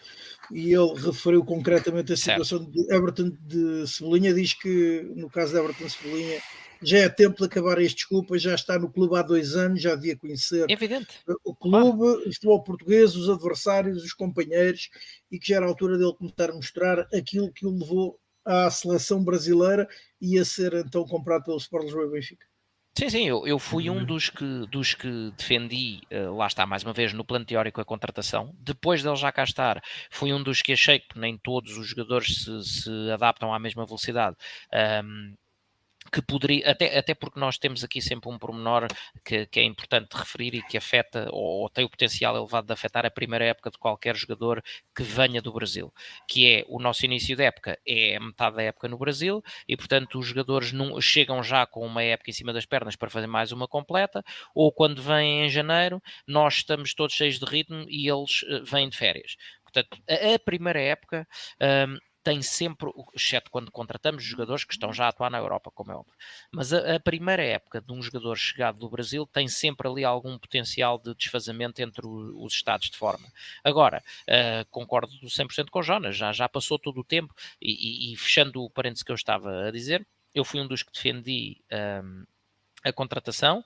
e 0.50 0.72
ele 0.72 0.94
referiu 0.94 1.44
concretamente 1.44 2.12
a 2.12 2.16
situação 2.16 2.58
certo. 2.58 2.72
de 2.72 2.94
Everton 2.94 3.30
de 3.40 3.86
Cebolinha. 3.86 4.34
Diz 4.34 4.54
que 4.54 5.02
no 5.14 5.28
caso 5.30 5.52
de 5.52 5.58
Everton 5.58 5.88
Cebolinha 5.88 6.40
já 6.82 6.98
é 6.98 7.08
tempo 7.08 7.38
de 7.38 7.44
acabar 7.44 7.78
as 7.78 7.94
desculpas, 7.94 8.42
já 8.42 8.54
está 8.54 8.78
no 8.78 8.90
clube 8.90 9.16
há 9.16 9.22
dois 9.22 9.56
anos, 9.56 9.80
já 9.80 9.94
devia 9.94 10.16
conhecer 10.16 10.68
Evidente. 10.68 11.20
o 11.44 11.54
clube, 11.54 11.98
claro. 11.98 12.28
o 12.28 12.32
futebol 12.32 12.62
português, 12.62 13.16
os 13.16 13.30
adversários, 13.30 14.02
os 14.02 14.12
companheiros 14.12 14.90
e 15.30 15.38
que 15.38 15.48
já 15.48 15.56
era 15.56 15.66
a 15.66 15.68
altura 15.68 15.96
dele 15.96 16.14
começar 16.14 16.50
a 16.50 16.54
mostrar 16.54 17.00
aquilo 17.14 17.52
que 17.52 17.66
o 17.66 17.70
levou 17.70 18.18
à 18.44 18.70
seleção 18.70 19.24
brasileira 19.24 19.88
e 20.20 20.38
a 20.38 20.44
ser 20.44 20.74
então 20.74 21.04
comprado 21.06 21.44
pelo 21.44 21.56
Sport 21.56 21.84
Lisboa 21.84 22.06
e 22.06 22.10
Benfica. 22.10 22.46
Sim, 22.96 23.08
sim, 23.10 23.26
eu, 23.28 23.44
eu 23.44 23.58
fui 23.58 23.90
um 23.90 23.98
uhum. 23.98 24.04
dos 24.04 24.30
que, 24.30 24.66
dos 24.68 24.94
que 24.94 25.32
defendi, 25.36 26.00
uh, 26.12 26.36
lá 26.36 26.46
está, 26.46 26.64
mais 26.64 26.84
uma 26.84 26.92
vez, 26.92 27.12
no 27.12 27.24
plano 27.24 27.44
teórico 27.44 27.80
a 27.80 27.84
contratação. 27.84 28.54
Depois 28.60 29.02
dele 29.02 29.16
já 29.16 29.32
cá 29.32 29.42
estar, 29.42 29.82
fui 30.10 30.32
um 30.32 30.40
dos 30.40 30.62
que 30.62 30.72
achei 30.72 31.00
que 31.00 31.18
nem 31.18 31.36
todos 31.36 31.76
os 31.76 31.88
jogadores 31.88 32.44
se, 32.44 32.62
se 32.62 33.10
adaptam 33.10 33.52
à 33.52 33.58
mesma 33.58 33.84
velocidade. 33.84 34.36
Um, 35.04 35.34
que 36.14 36.22
poderia, 36.22 36.70
até, 36.70 36.96
até 36.96 37.12
porque 37.12 37.40
nós 37.40 37.58
temos 37.58 37.82
aqui 37.82 38.00
sempre 38.00 38.30
um 38.30 38.38
pormenor 38.38 38.86
que, 39.24 39.46
que 39.46 39.58
é 39.58 39.64
importante 39.64 40.16
referir 40.16 40.54
e 40.54 40.62
que 40.62 40.78
afeta 40.78 41.28
ou, 41.32 41.62
ou, 41.62 41.68
tem 41.68 41.84
o 41.84 41.88
potencial 41.88 42.36
elevado 42.36 42.68
de 42.68 42.72
afetar 42.72 43.04
a 43.04 43.10
primeira 43.10 43.44
época 43.44 43.68
de 43.68 43.78
qualquer 43.78 44.14
jogador 44.14 44.62
que 44.94 45.02
venha 45.02 45.42
do 45.42 45.52
Brasil, 45.52 45.92
que 46.28 46.48
é 46.48 46.64
o 46.68 46.78
nosso 46.78 47.04
início 47.04 47.34
de 47.34 47.42
época, 47.42 47.76
é 47.84 48.16
metade 48.20 48.54
da 48.54 48.62
época 48.62 48.86
no 48.86 48.96
Brasil 48.96 49.42
e 49.66 49.76
portanto 49.76 50.20
os 50.20 50.26
jogadores 50.26 50.70
não, 50.70 51.00
chegam 51.00 51.42
já 51.42 51.66
com 51.66 51.84
uma 51.84 52.04
época 52.04 52.30
em 52.30 52.32
cima 52.32 52.52
das 52.52 52.64
pernas 52.64 52.94
para 52.94 53.10
fazer 53.10 53.26
mais 53.26 53.50
uma 53.50 53.66
completa, 53.66 54.22
ou 54.54 54.70
quando 54.70 55.02
vêm 55.02 55.46
em 55.46 55.48
janeiro, 55.48 56.00
nós 56.28 56.54
estamos 56.54 56.94
todos 56.94 57.16
cheios 57.16 57.40
de 57.40 57.44
ritmo 57.44 57.86
e 57.88 58.08
eles 58.08 58.42
uh, 58.42 58.64
vêm 58.64 58.88
de 58.88 58.96
férias. 58.96 59.36
Portanto, 59.64 59.98
a, 60.08 60.34
a 60.34 60.38
primeira 60.38 60.80
época. 60.80 61.26
Um, 61.60 61.98
tem 62.24 62.40
sempre, 62.40 62.90
exceto 63.14 63.50
quando 63.50 63.70
contratamos 63.70 64.24
jogadores 64.24 64.64
que 64.64 64.72
estão 64.72 64.92
já 64.94 65.04
a 65.04 65.08
atuar 65.08 65.30
na 65.30 65.36
Europa, 65.36 65.70
como 65.70 65.92
é 65.92 65.94
óbvio. 65.94 66.14
Mas 66.50 66.72
a, 66.72 66.96
a, 66.96 67.00
primeira 67.00 67.44
época 67.44 67.82
de 67.82 67.92
um 67.92 68.02
jogador 68.02 68.34
chegado 68.36 68.78
do 68.78 68.88
Brasil 68.88 69.26
tem 69.26 69.46
sempre 69.46 69.86
ali 69.86 70.04
algum 70.04 70.38
potencial 70.38 70.98
de 70.98 71.14
desfazamento 71.14 71.82
entre 71.82 72.06
o, 72.06 72.42
os 72.42 72.54
estados 72.54 72.88
de 72.88 72.96
forma. 72.96 73.28
Agora, 73.62 74.02
uh, 74.22 74.64
concordo 74.70 75.12
100% 75.22 75.68
com 75.68 75.80
o 75.80 75.82
Jonas, 75.82 76.16
já, 76.16 76.32
já 76.32 76.48
passou 76.48 76.78
todo 76.78 76.98
o 77.00 77.04
tempo 77.04 77.34
e, 77.60 78.10
e, 78.10 78.14
e, 78.14 78.16
fechando 78.16 78.62
o 78.62 78.70
parênteses 78.70 79.02
que 79.02 79.12
eu 79.12 79.16
estava 79.16 79.66
a 79.66 79.70
dizer, 79.70 80.06
eu 80.34 80.44
fui 80.44 80.60
um 80.60 80.66
dos 80.66 80.82
que 80.82 80.92
defendi 80.92 81.62
um, 82.02 82.24
a 82.82 82.92
contratação, 82.92 83.62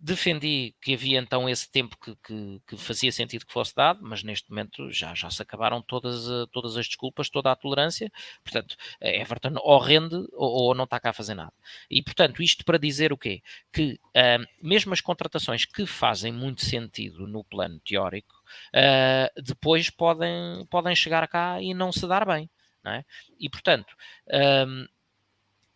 Defendi 0.00 0.76
que 0.80 0.94
havia 0.94 1.18
então 1.18 1.48
esse 1.48 1.68
tempo 1.68 1.96
que, 1.98 2.14
que, 2.22 2.62
que, 2.68 2.76
fazia 2.76 3.10
sentido 3.10 3.44
que 3.44 3.52
fosse 3.52 3.74
dado, 3.74 3.98
mas 4.00 4.22
neste 4.22 4.48
momento 4.48 4.92
já, 4.92 5.12
já 5.12 5.28
se 5.28 5.42
acabaram 5.42 5.82
todas, 5.82 6.30
eh, 6.30 6.46
todas 6.52 6.76
as 6.76 6.86
desculpas, 6.86 7.28
toda 7.28 7.50
a 7.50 7.56
tolerância. 7.56 8.08
Portanto, 8.44 8.76
Everton 9.00 9.54
ou 9.56 9.76
rende 9.80 10.14
ou, 10.34 10.68
ou 10.68 10.74
não 10.74 10.84
está 10.84 11.00
cá 11.00 11.10
a 11.10 11.12
fazer 11.12 11.34
nada. 11.34 11.52
E 11.90 12.00
portanto, 12.00 12.40
isto 12.40 12.64
para 12.64 12.78
dizer 12.78 13.12
o 13.12 13.18
quê? 13.18 13.42
Que 13.72 13.98
uh, 14.16 14.46
mesmo 14.62 14.92
as 14.92 15.00
contratações 15.00 15.64
que 15.64 15.84
fazem 15.84 16.32
muito 16.32 16.64
sentido 16.64 17.26
no 17.26 17.42
plano 17.42 17.80
teórico, 17.80 18.34
uh, 18.68 19.42
depois 19.42 19.90
podem, 19.90 20.64
podem 20.70 20.94
chegar 20.94 21.26
cá 21.26 21.60
e 21.60 21.74
não 21.74 21.90
se 21.90 22.06
dar 22.06 22.24
bem. 22.24 22.48
Não 22.84 22.92
é? 22.92 23.04
E 23.40 23.50
portanto, 23.50 23.96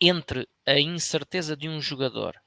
entre 0.01 0.49
a 0.65 0.79
incerteza 0.79 1.57
de 1.57 1.69
um 1.69 1.81
jogador 1.81 2.41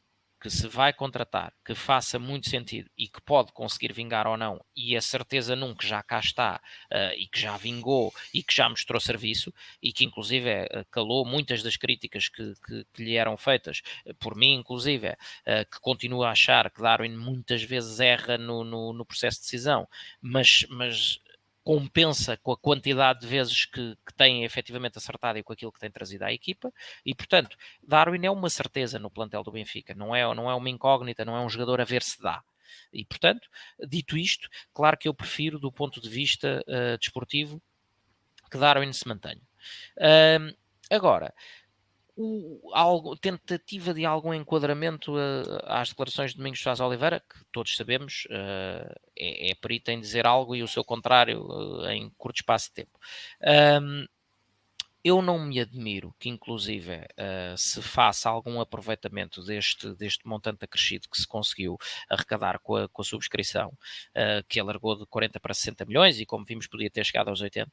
que 0.45 0.51
se 0.51 0.67
vai 0.67 0.93
contratar, 0.93 1.51
que 1.65 1.73
faça 1.73 2.19
muito 2.19 2.51
sentido 2.51 2.87
e 2.95 3.07
que 3.07 3.19
pode 3.19 3.51
conseguir 3.51 3.91
vingar 3.91 4.27
ou 4.27 4.37
não, 4.37 4.63
e 4.75 4.95
a 4.95 5.01
certeza 5.01 5.55
num 5.55 5.73
que 5.73 5.87
já 5.87 6.03
cá 6.03 6.19
está 6.19 6.61
uh, 6.93 7.17
e 7.17 7.25
que 7.25 7.39
já 7.39 7.57
vingou 7.57 8.13
e 8.31 8.43
que 8.43 8.53
já 8.53 8.69
mostrou 8.69 9.01
serviço 9.01 9.51
e 9.81 9.91
que 9.91 10.05
inclusive 10.05 10.51
uh, 10.51 10.85
calou 10.91 11.25
muitas 11.25 11.63
das 11.63 11.77
críticas 11.77 12.29
que, 12.29 12.53
que, 12.63 12.85
que 12.93 13.03
lhe 13.03 13.15
eram 13.15 13.35
feitas, 13.35 13.81
uh, 14.05 14.13
por 14.19 14.35
mim 14.35 14.53
inclusive, 14.53 15.15
que 15.71 15.79
continua 15.81 16.27
a 16.27 16.31
achar 16.31 16.69
que 16.69 16.81
Darwin 16.81 17.15
muitas 17.15 17.63
vezes 17.63 17.99
erra 17.99 18.37
no, 18.37 18.63
no, 18.63 18.93
no 18.93 19.05
processo 19.05 19.37
de 19.37 19.45
decisão, 19.45 19.87
mas, 20.21 20.65
mas 20.69 21.19
compensa 21.65 22.37
com 22.37 22.51
a 22.51 22.57
quantidade 22.57 23.21
de 23.21 23.27
vezes 23.27 23.65
que, 23.65 23.97
que 24.05 24.13
tem 24.13 24.43
efetivamente 24.43 24.99
acertado 24.99 25.39
e 25.39 25.43
com 25.43 25.51
aquilo 25.51 25.71
que 25.71 25.79
tem 25.79 25.89
trazido 25.89 26.21
à 26.23 26.31
equipa, 26.31 26.71
e 27.03 27.15
portanto, 27.15 27.57
Darwin 27.81 28.23
é 28.23 28.29
uma 28.29 28.51
certeza 28.51 28.99
no 28.99 29.09
plantel 29.09 29.43
do 29.43 29.51
Benfica, 29.51 29.95
não 29.95 30.15
é, 30.15 30.21
não 30.35 30.47
é 30.47 30.53
uma 30.53 30.69
incógnita, 30.69 31.25
não 31.25 31.35
é 31.35 31.41
um 31.41 31.49
jogador 31.49 31.81
a 31.81 31.83
ver 31.83 32.03
se 32.03 32.21
dá. 32.21 32.43
E 32.93 33.03
portanto, 33.03 33.49
dito 33.79 34.15
isto, 34.15 34.47
claro 34.71 34.95
que 34.95 35.07
eu 35.07 35.13
prefiro, 35.13 35.57
do 35.57 35.71
ponto 35.71 35.99
de 35.99 36.07
vista 36.07 36.63
uh, 36.67 36.99
desportivo, 36.99 37.59
que 38.51 38.59
Darwin 38.59 38.93
se 38.93 39.07
mantenha. 39.07 39.41
Uh, 39.97 40.55
agora, 40.91 41.33
o, 42.15 42.71
algo, 42.73 43.17
tentativa 43.17 43.93
de 43.93 44.05
algum 44.05 44.33
enquadramento 44.33 45.15
uh, 45.15 45.59
às 45.65 45.89
declarações 45.89 46.31
de 46.31 46.37
Domingos 46.37 46.61
Soares 46.61 46.79
Oliveira, 46.79 47.19
que 47.19 47.43
todos 47.51 47.75
sabemos 47.75 48.25
uh, 48.25 48.95
é, 49.17 49.51
é 49.51 49.55
perito 49.55 49.91
em 49.91 49.99
dizer 49.99 50.25
algo 50.25 50.55
e 50.55 50.63
o 50.63 50.67
seu 50.67 50.83
contrário 50.83 51.45
uh, 51.45 51.87
em 51.89 52.09
curto 52.17 52.37
espaço 52.37 52.69
de 52.69 52.73
tempo. 52.73 52.99
Um, 53.81 54.05
eu 55.03 55.21
não 55.21 55.37
me 55.37 55.59
admiro 55.59 56.15
que, 56.17 56.29
inclusive, 56.29 56.95
uh, 56.95 57.55
se 57.55 57.79
faça 57.79 58.27
algum 58.27 58.59
aproveitamento 58.59 59.43
deste, 59.43 59.93
deste 59.93 60.27
montante 60.27 60.65
acrescido 60.65 61.07
que 61.07 61.19
se 61.19 61.27
conseguiu 61.27 61.77
arrecadar 62.09 62.57
com 62.57 62.75
a, 62.75 62.89
com 62.89 63.03
a 63.03 63.05
subscrição, 63.05 63.67
uh, 63.69 64.43
que 64.47 64.59
alargou 64.59 64.97
de 64.97 65.05
40 65.05 65.39
para 65.39 65.53
60 65.53 65.85
milhões 65.85 66.19
e, 66.19 66.25
como 66.25 66.43
vimos, 66.43 66.65
podia 66.65 66.89
ter 66.89 67.05
chegado 67.05 67.27
aos 67.27 67.41
80 67.41 67.71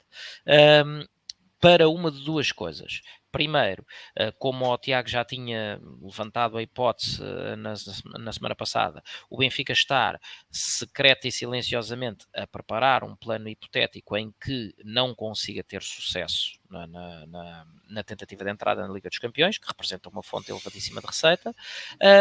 para 1.63 1.89
uma 1.89 2.11
de 2.11 2.25
duas 2.25 2.51
coisas. 2.51 3.01
Primeiro, 3.33 3.87
eh, 4.15 4.31
como 4.39 4.67
o 4.67 4.77
Tiago 4.77 5.09
já 5.09 5.25
tinha 5.25 5.81
levantado 6.03 6.59
a 6.59 6.63
hipótese 6.63 7.23
eh, 7.23 7.57
na, 7.57 7.73
na, 8.19 8.31
semana 8.31 8.55
passada, 8.55 9.03
o 9.31 9.39
Benfica 9.39 9.73
estar 9.73 10.21
secreta 10.51 11.27
e 11.27 11.33
silenciosamente 11.33 12.27
a 12.35 12.47
preparar 12.47 13.03
um 13.03 13.17
plano 13.17 13.49
hipotético 13.49 14.19
em 14.19 14.35
que 14.39 14.75
não 14.85 15.15
consiga 15.15 15.65
ter 15.65 15.83
sucesso 15.83 16.61
na, 16.69 16.87
na, 16.87 17.67
na 17.89 18.03
tentativa 18.03 18.45
de 18.45 18.51
entrada 18.51 18.87
na 18.87 18.93
Liga 18.93 19.09
dos 19.09 19.19
Campeões, 19.19 19.57
que 19.57 19.67
representa 19.67 20.11
uma 20.11 20.23
fonte 20.23 20.51
elevadíssima 20.51 21.01
de 21.01 21.07
receita, 21.07 21.55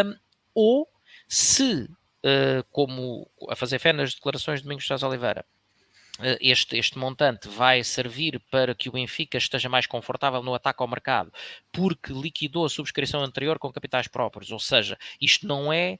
um, 0.06 0.16
ou 0.56 0.88
se, 1.28 1.84
uh, 1.84 2.64
como 2.72 3.30
a 3.50 3.56
fazer 3.56 3.80
fé 3.80 3.92
nas 3.92 4.14
declarações 4.14 4.60
de 4.60 4.64
Domingos 4.64 4.88
Sousa 4.88 5.08
Oliveira, 5.08 5.46
este, 6.40 6.78
este 6.78 6.98
montante 6.98 7.48
vai 7.48 7.84
servir 7.84 8.40
para 8.52 8.76
que 8.76 8.90
o 8.90 8.92
Benfica 8.92 9.38
esteja 9.38 9.70
mais 9.70 9.88
confortável 9.88 10.44
no 10.44 10.54
ataque 10.54 10.82
ao 10.82 10.88
mercado, 10.88 11.32
porque 11.72 12.14
liquidou 12.14 12.66
a 12.66 12.70
subscrição 12.70 13.24
anterior 13.24 13.58
com 13.58 13.72
capitais 13.72 14.08
próprios. 14.08 14.52
Ou 14.52 14.60
seja, 14.60 14.98
isto 15.20 15.48
não 15.48 15.72
é, 15.72 15.98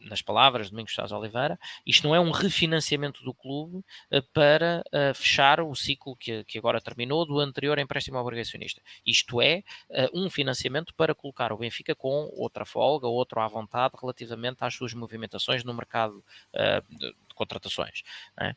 nas 0.00 0.22
palavras 0.22 0.66
de 0.66 0.72
Domingos 0.72 0.94
Sá 0.94 1.04
Oliveira, 1.16 1.58
isto 1.86 2.06
não 2.06 2.14
é 2.14 2.20
um 2.20 2.30
refinanciamento 2.30 3.22
do 3.24 3.32
clube 3.32 3.78
uh, 3.78 4.22
para 4.32 4.84
uh, 4.88 5.14
fechar 5.14 5.60
o 5.60 5.74
ciclo 5.74 6.16
que, 6.16 6.44
agora 6.56 6.80
terminou 6.80 7.26
do 7.26 7.40
anterior 7.40 7.78
empréstimo 7.78 8.18
obrigacionista. 8.18 8.82
Isto 9.06 9.40
é 9.40 9.62
uh, 9.90 10.08
um 10.14 10.30
financiamento 10.30 10.94
para 10.94 11.14
colocar 11.14 11.52
o 11.52 11.58
Benfica 11.58 11.94
com 11.94 12.30
outra 12.36 12.64
folga, 12.64 13.06
outro 13.06 13.40
à 13.40 13.48
vontade 13.48 13.94
relativamente 14.00 14.58
às 14.60 14.74
suas 14.74 14.94
movimentações 14.94 15.64
no 15.64 15.74
mercado 15.74 16.24
de, 16.90 17.14
contratações. 17.34 18.02
É? 18.40 18.54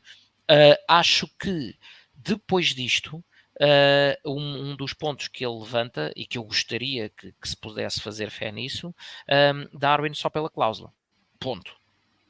Uh, 0.50 0.76
acho 0.88 1.28
que 1.38 1.76
depois 2.14 2.74
disto, 2.74 3.16
uh, 3.16 4.30
um, 4.30 4.70
um, 4.70 4.76
dos 4.76 4.92
pontos 4.92 5.28
que 5.28 5.44
ele 5.44 5.58
levanta 5.58 6.12
e 6.16 6.26
que 6.26 6.38
eu 6.38 6.44
gostaria 6.44 7.10
que, 7.10 7.32
que 7.32 7.48
se 7.48 7.56
pudesse 7.56 8.00
fazer 8.00 8.30
fé 8.30 8.50
nisso, 8.50 8.94
um, 9.28 9.78
Darwin 9.78 10.14
só 10.14 10.30
pela 10.30 10.50
cláusula. 10.50 10.92
Ponto. 11.38 11.76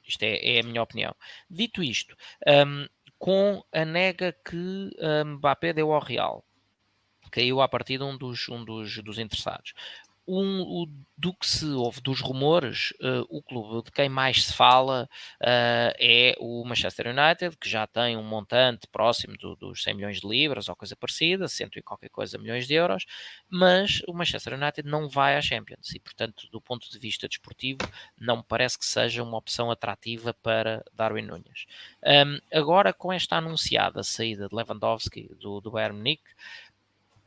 Isto 0.06 0.22
é, 0.22 0.56
é 0.56 0.60
a 0.60 0.62
minha 0.62 0.82
opinião. 0.82 1.14
Dito 1.50 1.82
isto, 1.82 2.16
um, 2.46 2.86
com 3.18 3.62
a 3.72 3.84
nega 3.84 4.32
que 4.32 4.90
Mbappé 5.24 5.72
deu 5.72 5.92
ao 5.92 6.00
Real, 6.00 6.44
caiu 7.30 7.60
a 7.60 7.68
partir 7.68 7.98
de 7.98 8.04
um 8.04 8.16
dos, 8.16 8.48
um 8.48 8.64
dos, 8.64 9.02
dos 9.02 9.18
interessados 9.18 9.74
um, 10.28 10.60
o, 10.60 10.86
do 11.16 11.34
que 11.34 11.46
se 11.46 11.64
ouve 11.66 12.00
dos 12.02 12.20
rumores, 12.20 12.92
uh, 13.00 13.26
o 13.28 13.42
clube 13.42 13.86
de 13.86 13.90
quem 13.90 14.08
mais 14.08 14.44
se 14.44 14.52
fala 14.52 15.08
uh, 15.40 15.92
é 15.98 16.36
o 16.38 16.64
Manchester 16.64 17.06
United, 17.08 17.56
que 17.56 17.68
já 17.68 17.86
tem 17.86 18.16
um 18.16 18.22
montante 18.22 18.86
próximo 18.92 19.36
do, 19.38 19.56
dos 19.56 19.82
100 19.82 19.94
milhões 19.94 20.20
de 20.20 20.28
libras 20.28 20.68
ou 20.68 20.76
coisa 20.76 20.94
parecida, 20.94 21.48
cento 21.48 21.78
e 21.78 21.82
qualquer 21.82 22.10
coisa 22.10 22.38
milhões 22.38 22.68
de 22.68 22.74
euros, 22.74 23.06
mas 23.48 24.00
o 24.06 24.12
Manchester 24.12 24.54
United 24.54 24.86
não 24.86 25.08
vai 25.08 25.36
à 25.36 25.40
Champions 25.40 25.92
e, 25.94 25.98
portanto, 25.98 26.46
do 26.52 26.60
ponto 26.60 26.88
de 26.88 26.98
vista 26.98 27.26
desportivo, 27.26 27.80
não 28.16 28.36
me 28.38 28.44
parece 28.46 28.78
que 28.78 28.84
seja 28.84 29.22
uma 29.22 29.38
opção 29.38 29.70
atrativa 29.70 30.34
para 30.34 30.84
Darwin 30.92 31.22
Nunes. 31.22 31.66
Um, 32.04 32.38
agora, 32.56 32.92
com 32.92 33.12
esta 33.12 33.36
anunciada 33.36 34.02
saída 34.02 34.48
de 34.48 34.54
Lewandowski 34.54 35.34
do, 35.40 35.60
do 35.60 35.70
Bayern 35.70 35.96
Munique, 35.96 36.22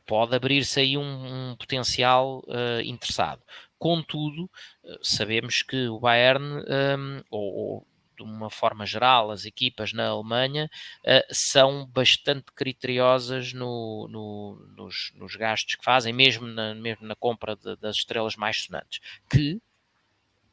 pode 0.06 0.34
abrir-se 0.34 0.80
aí 0.80 0.96
um, 0.96 1.50
um 1.50 1.56
potencial 1.56 2.42
uh, 2.46 2.80
interessado. 2.84 3.42
Contudo, 3.78 4.44
uh, 4.44 4.98
sabemos 5.02 5.62
que 5.62 5.88
o 5.88 5.98
Bayern, 5.98 6.44
um, 6.44 7.22
ou, 7.30 7.54
ou, 7.54 7.86
de 8.16 8.22
uma 8.22 8.50
forma 8.50 8.86
geral, 8.86 9.30
as 9.30 9.44
equipas 9.44 9.92
na 9.92 10.08
Alemanha 10.08 10.70
uh, 11.04 11.34
são 11.34 11.86
bastante 11.86 12.52
criteriosas 12.54 13.52
no, 13.52 14.06
no, 14.10 14.74
nos, 14.76 15.12
nos, 15.16 15.34
gastos 15.36 15.76
que 15.76 15.84
fazem, 15.84 16.12
mesmo 16.12 16.46
na, 16.46 16.74
mesmo 16.74 17.06
na 17.06 17.16
compra 17.16 17.56
de, 17.56 17.76
das 17.76 17.96
estrelas 17.96 18.36
mais 18.36 18.62
sonantes, 18.62 19.00
que 19.30 19.60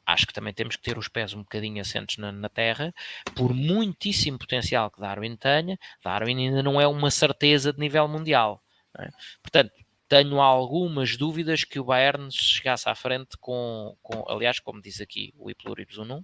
acho 0.06 0.26
que 0.26 0.34
também 0.34 0.54
temos 0.54 0.76
que 0.76 0.82
ter 0.82 0.98
os 0.98 1.08
pés 1.08 1.34
um 1.34 1.44
bocadinho 1.44 1.80
assentes 1.80 2.18
na, 2.18 2.32
na, 2.32 2.50
terra, 2.50 2.94
por 3.36 3.54
muitíssimo 3.54 4.40
potencial 4.40 4.90
que 4.90 5.00
Darwin 5.00 5.36
tenha, 5.36 5.78
Darwin 6.04 6.48
ainda 6.48 6.64
não 6.64 6.82
é 6.82 6.88
uma 6.88 7.12
certeza 7.12 7.72
de 7.72 7.80
nível 7.80 8.08
mundial. 8.08 8.64
É? 8.98 9.10
Portanto, 9.42 9.72
tenho 10.08 10.42
algumas 10.42 11.16
dúvidas 11.16 11.64
que 11.64 11.80
o 11.80 11.84
Bayern 11.84 12.32
chegasse 12.32 12.90
à 12.90 12.96
frente 12.96 13.38
com, 13.40 13.96
com 14.02 14.26
aliás, 14.28 14.60
como 14.60 14.82
diz 14.82 15.00
aqui 15.00 15.34
o 15.38 15.52
Ipluribus 15.52 15.98
Unum, 15.98 16.24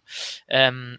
um, 0.73 0.97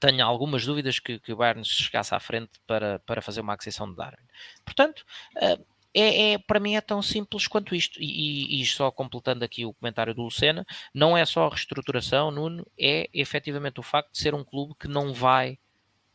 tenho 0.00 0.24
algumas 0.26 0.66
dúvidas 0.66 0.98
que, 0.98 1.18
que, 1.20 1.32
o 1.32 1.36
Bayern 1.36 1.64
chegasse 1.64 2.14
à 2.14 2.20
frente 2.20 2.60
para, 2.66 2.98
para 3.00 3.22
fazer 3.22 3.40
uma 3.40 3.54
aquisição 3.54 3.88
de 3.88 3.96
Darwin. 3.96 4.26
Portanto, 4.64 5.04
uh, 5.36 5.64
é, 5.94 6.32
é, 6.32 6.38
para 6.38 6.60
mim 6.60 6.74
é 6.74 6.80
tão 6.80 7.00
simples 7.00 7.46
quanto 7.46 7.74
isto. 7.74 8.00
E, 8.00 8.58
e, 8.58 8.60
e, 8.60 8.66
só 8.66 8.90
completando 8.90 9.44
aqui 9.44 9.64
o 9.64 9.72
comentário 9.72 10.14
do 10.14 10.22
Lucena, 10.22 10.66
não 10.92 11.16
é 11.16 11.24
só 11.24 11.46
a 11.46 11.50
reestruturação, 11.50 12.30
Nuno, 12.30 12.66
é 12.78 13.08
efetivamente 13.12 13.80
o 13.80 13.82
facto 13.82 14.12
de 14.12 14.18
ser 14.18 14.34
um 14.34 14.44
clube 14.44 14.74
que 14.78 14.88
não 14.88 15.12
vai 15.12 15.58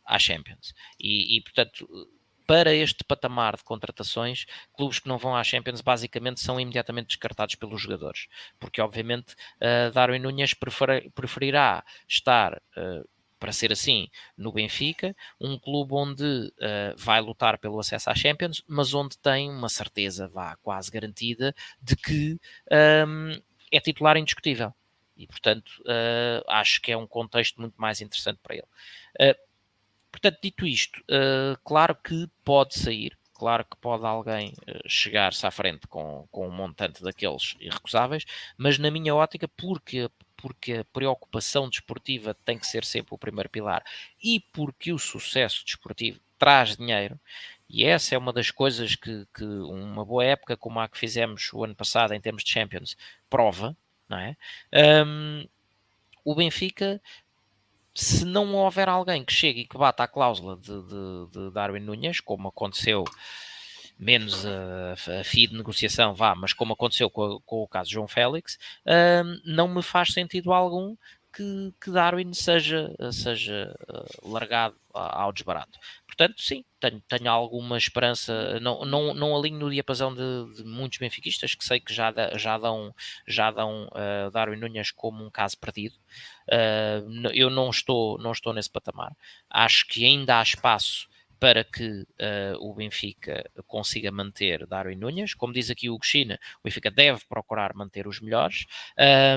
à 0.04 0.18
Champions. 0.18 0.74
E, 0.98 1.36
e 1.36 1.42
portanto, 1.42 1.88
para 2.46 2.74
este 2.74 3.04
patamar 3.04 3.56
de 3.56 3.64
contratações, 3.64 4.46
clubes 4.74 4.98
que 4.98 5.08
não 5.08 5.18
vão 5.18 5.36
à 5.36 5.42
Champions 5.42 5.80
basicamente 5.80 6.40
são 6.40 6.60
imediatamente 6.60 7.08
descartados 7.08 7.54
pelos 7.54 7.80
jogadores, 7.80 8.28
porque 8.58 8.80
obviamente 8.80 9.34
uh, 9.60 9.90
Darwin 9.92 10.18
Nunes 10.18 10.54
prefer, 10.54 11.10
preferirá 11.10 11.84
estar 12.08 12.60
uh, 12.76 13.08
para 13.44 13.52
ser 13.52 13.72
assim, 13.72 14.08
no 14.38 14.52
Benfica, 14.52 15.14
um 15.38 15.58
clube 15.58 15.92
onde 15.92 16.24
uh, 16.24 16.96
vai 16.96 17.20
lutar 17.20 17.58
pelo 17.58 17.78
acesso 17.78 18.08
à 18.08 18.14
Champions, 18.14 18.62
mas 18.66 18.94
onde 18.94 19.18
tem 19.18 19.50
uma 19.50 19.68
certeza, 19.68 20.28
vá, 20.28 20.56
quase 20.62 20.90
garantida, 20.90 21.54
de 21.82 21.94
que 21.94 22.40
um, 23.06 23.32
ehm, 23.32 23.42
é 23.70 23.80
titular 23.80 24.16
indiscutível. 24.16 24.72
E, 25.16 25.26
portanto, 25.26 25.70
uh, 25.82 26.42
acho 26.48 26.80
que 26.80 26.90
é 26.90 26.96
um 26.96 27.06
contexto 27.06 27.60
muito 27.60 27.74
mais 27.76 28.00
interessante 28.00 28.40
para 28.42 28.54
ele. 28.56 28.66
Uh, 29.20 29.36
Portanto, 30.14 30.38
dito 30.40 30.64
isto, 30.64 31.00
uh, 31.10 31.58
claro 31.64 31.92
que 31.96 32.28
pode 32.44 32.78
sair, 32.78 33.18
claro 33.32 33.64
que 33.64 33.76
pode 33.78 34.06
alguém 34.06 34.50
uh, 34.52 34.88
chegar-se 34.88 35.44
à 35.44 35.50
frente 35.50 35.88
com, 35.88 36.28
com 36.30 36.46
um 36.46 36.52
montante 36.52 37.02
daqueles 37.02 37.56
irrecusáveis, 37.58 38.24
mas 38.56 38.78
na 38.78 38.92
minha 38.92 39.12
ótica, 39.12 39.48
porque, 39.48 40.08
porque 40.36 40.74
a 40.74 40.84
preocupação 40.84 41.68
desportiva 41.68 42.32
tem 42.44 42.56
que 42.56 42.66
ser 42.68 42.84
sempre 42.84 43.12
o 43.12 43.18
primeiro 43.18 43.50
pilar 43.50 43.84
e 44.22 44.38
porque 44.52 44.92
o 44.92 45.00
sucesso 45.00 45.64
desportivo 45.64 46.20
traz 46.38 46.76
dinheiro, 46.76 47.18
e 47.68 47.84
essa 47.84 48.14
é 48.14 48.18
uma 48.18 48.32
das 48.32 48.52
coisas 48.52 48.94
que, 48.94 49.26
que 49.34 49.44
uma 49.44 50.04
boa 50.04 50.24
época 50.24 50.56
como 50.56 50.78
a 50.78 50.88
que 50.88 50.96
fizemos 50.96 51.52
o 51.52 51.64
ano 51.64 51.74
passado 51.74 52.14
em 52.14 52.20
termos 52.20 52.44
de 52.44 52.52
Champions 52.52 52.96
prova, 53.28 53.76
não 54.08 54.18
é? 54.18 54.36
Um, 55.04 55.44
o 56.24 56.36
Benfica 56.36 57.02
se 57.94 58.24
não 58.24 58.54
houver 58.54 58.88
alguém 58.88 59.24
que 59.24 59.32
chegue 59.32 59.60
e 59.60 59.66
que 59.66 59.78
bata 59.78 60.02
a 60.02 60.08
cláusula 60.08 60.56
de, 60.56 60.82
de, 60.82 61.30
de 61.30 61.50
Darwin 61.52 61.80
Nunes, 61.80 62.20
como 62.20 62.48
aconteceu, 62.48 63.04
menos 63.98 64.44
a, 64.44 65.20
a 65.20 65.24
FII 65.24 65.48
de 65.48 65.56
negociação, 65.56 66.14
vá, 66.14 66.34
mas 66.34 66.52
como 66.52 66.72
aconteceu 66.72 67.08
com, 67.08 67.40
com 67.46 67.62
o 67.62 67.68
caso 67.68 67.90
João 67.90 68.08
Félix, 68.08 68.58
uh, 68.86 69.40
não 69.44 69.68
me 69.68 69.82
faz 69.82 70.12
sentido 70.12 70.52
algum 70.52 70.96
que, 71.34 71.74
que 71.80 71.90
Darwin 71.90 72.32
seja, 72.32 72.94
seja 73.12 73.74
uh, 73.88 74.30
largado 74.32 74.76
ao 74.92 75.32
desbarato. 75.32 75.78
Portanto, 76.06 76.40
sim, 76.40 76.64
tenho, 76.78 77.02
tenho 77.08 77.28
alguma 77.28 77.76
esperança, 77.76 78.60
não, 78.60 78.84
não, 78.84 79.12
não 79.12 79.36
alinho 79.36 79.58
no 79.58 79.70
diapasão 79.70 80.14
de, 80.14 80.56
de 80.56 80.64
muitos 80.64 80.98
benfiquistas 80.98 81.54
que 81.54 81.64
sei 81.64 81.80
que 81.80 81.92
já, 81.92 82.12
já 82.36 82.56
dão, 82.56 82.94
já 83.26 83.50
dão 83.50 83.88
uh, 83.88 84.30
Darwin 84.30 84.56
Nunes 84.56 84.92
como 84.92 85.24
um 85.24 85.30
caso 85.30 85.58
perdido. 85.58 85.96
Uh, 86.48 87.28
eu 87.32 87.50
não 87.50 87.68
estou, 87.70 88.16
não 88.18 88.30
estou 88.30 88.52
nesse 88.52 88.70
patamar. 88.70 89.12
Acho 89.50 89.86
que 89.88 90.04
ainda 90.04 90.38
há 90.38 90.42
espaço 90.42 91.08
para 91.40 91.64
que 91.64 92.02
uh, 92.02 92.56
o 92.60 92.72
Benfica 92.74 93.50
consiga 93.66 94.10
manter 94.10 94.66
Darwin 94.66 94.96
Nunes. 94.96 95.34
Como 95.34 95.52
diz 95.52 95.68
aqui 95.68 95.90
o 95.90 95.98
China, 96.02 96.38
o 96.60 96.64
Benfica 96.64 96.90
deve 96.90 97.24
procurar 97.28 97.74
manter 97.74 98.06
os 98.06 98.20
melhores. 98.20 98.64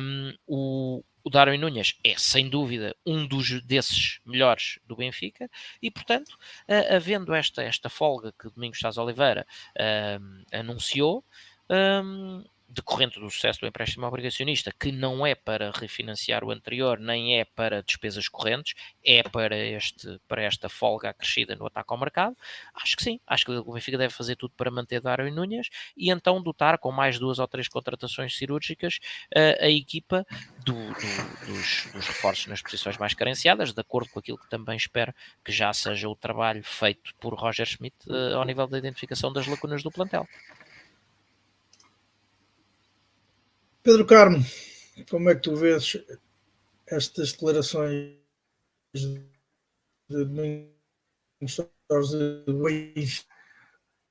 Um, 0.01 0.33
o, 0.45 1.03
o 1.27 1.29
Darwin 1.29 1.57
Nunes 1.57 1.99
é, 2.05 2.13
sem 2.17 2.49
dúvida, 2.49 2.95
um 3.05 3.27
dos 3.27 3.61
desses 3.61 4.21
melhores 4.25 4.79
do 4.87 4.95
Benfica 4.95 5.49
e, 5.81 5.91
portanto, 5.91 6.29
uh, 6.69 6.95
havendo 6.95 7.33
esta, 7.33 7.61
esta 7.61 7.89
folga 7.89 8.31
que 8.31 8.49
Domingos 8.49 8.79
Sá 8.79 8.89
Oliveira 9.01 9.45
uh, 9.75 10.45
anunciou, 10.57 11.25
um, 11.69 12.45
decorrente 12.67 13.19
do 13.19 13.29
sucesso 13.29 13.61
do 13.61 13.67
empréstimo 13.67 14.05
obrigacionista, 14.05 14.71
que 14.77 14.91
não 14.91 15.25
é 15.25 15.33
para 15.33 15.71
refinanciar 15.71 16.43
o 16.43 16.51
anterior, 16.51 16.99
nem 16.99 17.39
é 17.39 17.45
para 17.45 17.81
despesas 17.81 18.27
correntes, 18.27 18.73
é 19.03 19.23
para, 19.23 19.57
este, 19.57 20.19
para 20.27 20.43
esta 20.43 20.67
folga 20.67 21.09
acrescida 21.09 21.55
no 21.55 21.65
ataque 21.65 21.91
ao 21.91 21.99
mercado, 21.99 22.35
acho 22.75 22.97
que 22.97 23.03
sim, 23.03 23.19
acho 23.25 23.45
que 23.45 23.51
o 23.51 23.73
Benfica 23.73 23.97
deve 23.97 24.13
fazer 24.13 24.35
tudo 24.35 24.53
para 24.57 24.69
manter 24.69 25.01
Darwin 25.01 25.31
Nunes 25.31 25.69
e 25.95 26.11
então 26.11 26.41
dotar 26.41 26.77
com 26.77 26.91
mais 26.91 27.17
duas 27.17 27.39
ou 27.39 27.47
três 27.47 27.67
contratações 27.67 28.35
cirúrgicas 28.35 28.99
uh, 29.35 29.63
a 29.63 29.69
equipa 29.69 30.25
do, 30.65 30.73
do, 30.73 31.45
dos, 31.47 31.87
dos, 31.93 32.07
reforços 32.07 32.47
nas 32.47 32.61
posições 32.61 32.97
mais 32.97 33.13
carenciadas, 33.13 33.73
de 33.73 33.79
acordo 33.79 34.09
com 34.09 34.19
aquilo 34.19 34.37
que 34.37 34.49
também 34.49 34.75
espero 34.75 35.13
que 35.43 35.51
já 35.51 35.71
seja 35.71 36.09
o 36.09 36.15
trabalho 36.15 36.63
feito 36.63 37.15
por 37.19 37.33
Roger 37.33 37.65
Schmidt 37.65 37.95
uh, 38.07 38.37
ao 38.37 38.43
nível 38.43 38.67
da 38.67 38.77
identificação 38.77 39.31
das 39.31 39.47
lacunas 39.47 39.81
do 39.81 39.91
plantel. 39.91 40.27
Pedro 43.87 44.05
Carmo, 44.05 44.43
como 45.09 45.29
é 45.29 45.35
que 45.35 45.43
tu 45.43 45.55
vês 45.55 45.95
estas 46.87 47.31
declarações 47.31 48.17
de 48.93 49.23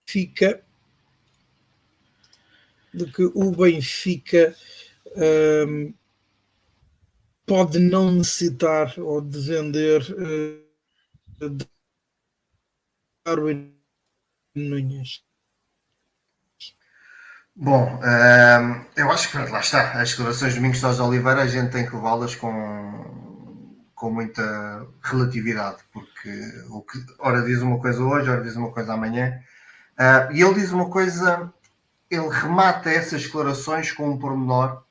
Benfica 0.00 0.64
de 2.94 3.12
que 3.12 3.24
o 3.34 3.50
Benfica 3.50 4.56
um, 5.68 5.92
pode 7.44 7.78
não 7.78 8.12
necessitar 8.12 8.98
ou 8.98 9.20
de 9.20 9.38
vender 9.40 10.00
uh, 10.10 11.54
Darwin 13.26 13.78
Nunes? 14.54 15.25
Bom, 17.58 17.98
ehm, 18.04 18.84
eu 18.96 19.10
acho 19.10 19.30
que 19.30 19.38
lá 19.38 19.60
está, 19.60 19.92
as 19.92 20.10
declarações 20.10 20.52
de 20.52 20.58
Domingos 20.58 20.78
Sousa 20.78 21.02
Oliveira 21.02 21.40
a 21.40 21.46
gente 21.46 21.72
tem 21.72 21.86
que 21.86 21.96
levá-las 21.96 22.34
com, 22.34 23.80
com 23.94 24.10
muita 24.10 24.86
relatividade, 25.02 25.78
porque 25.90 26.30
o 26.68 26.82
que 26.82 26.98
ora 27.18 27.40
diz 27.42 27.62
uma 27.62 27.78
coisa 27.78 28.02
hoje, 28.02 28.28
ora 28.28 28.42
diz 28.42 28.56
uma 28.56 28.70
coisa 28.70 28.92
amanhã, 28.92 29.40
uh, 29.98 30.30
e 30.34 30.42
ele 30.42 30.52
diz 30.52 30.70
uma 30.70 30.90
coisa, 30.90 31.50
ele 32.10 32.28
remata 32.28 32.90
essas 32.90 33.22
declarações 33.22 33.90
com 33.90 34.10
um 34.10 34.18
pormenor 34.18 34.84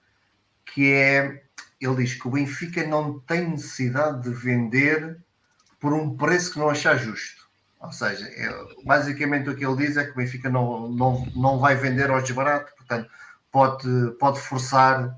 que 0.66 0.92
é, 0.92 1.44
ele 1.80 1.96
diz 1.98 2.16
que 2.16 2.28
o 2.28 2.32
Benfica 2.32 2.84
não 2.88 3.20
tem 3.20 3.48
necessidade 3.48 4.24
de 4.24 4.32
vender 4.32 5.20
por 5.80 5.94
um 5.94 6.18
preço 6.18 6.54
que 6.54 6.60
não 6.60 6.72
achar 6.72 6.98
justo. 6.98 7.45
Ou 7.86 7.92
seja, 7.92 8.26
é, 8.26 8.50
basicamente 8.84 9.50
o 9.50 9.56
que 9.56 9.66
ele 9.66 9.88
diz 9.88 9.98
é 9.98 10.06
que 10.06 10.12
o 10.12 10.16
Benfica 10.16 10.50
não, 10.50 10.90
não, 10.90 11.26
não 11.36 11.60
vai 11.60 11.76
vender 11.76 12.10
ao 12.10 12.22
desbarato, 12.22 12.74
portanto, 12.76 13.10
pode, 13.52 14.12
pode 14.20 14.40
forçar 14.40 15.16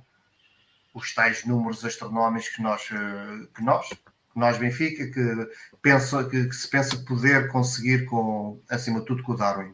os 0.94 1.14
tais 1.14 1.46
números 1.46 1.86
astronómicos 1.86 2.50
que 2.50 2.62
nós, 2.62 2.90
eh, 2.92 3.48
que 3.56 3.64
nós, 3.64 3.90
que 3.90 4.40
nós 4.40 4.58
Benfica, 4.58 5.08
que, 5.08 5.50
pensa, 5.82 6.24
que, 6.24 6.46
que, 6.46 6.56
se 6.56 6.68
pensa 6.68 6.98
poder 6.98 7.50
conseguir 7.50 8.06
com, 8.06 8.60
acima 8.70 9.00
de 9.00 9.06
tudo, 9.06 9.24
com 9.24 9.34
o 9.34 9.38
Darwin. 9.38 9.74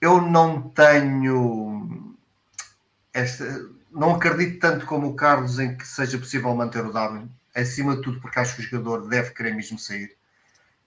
Eu 0.00 0.20
não 0.20 0.68
tenho 0.70 2.16
esta, 3.12 3.44
não 3.90 4.16
acredito 4.16 4.60
tanto 4.60 4.86
como 4.86 5.08
o 5.08 5.16
Carlos 5.16 5.58
em 5.58 5.76
que 5.76 5.86
seja 5.86 6.18
possível 6.18 6.54
manter 6.54 6.84
o 6.84 6.92
Darwin, 6.92 7.30
acima 7.54 7.96
de 7.96 8.02
tudo 8.02 8.20
porque 8.20 8.38
acho 8.38 8.56
que 8.56 8.62
o 8.62 8.64
jogador 8.64 9.08
deve 9.08 9.30
querer 9.30 9.54
mesmo 9.54 9.78
sair 9.78 10.17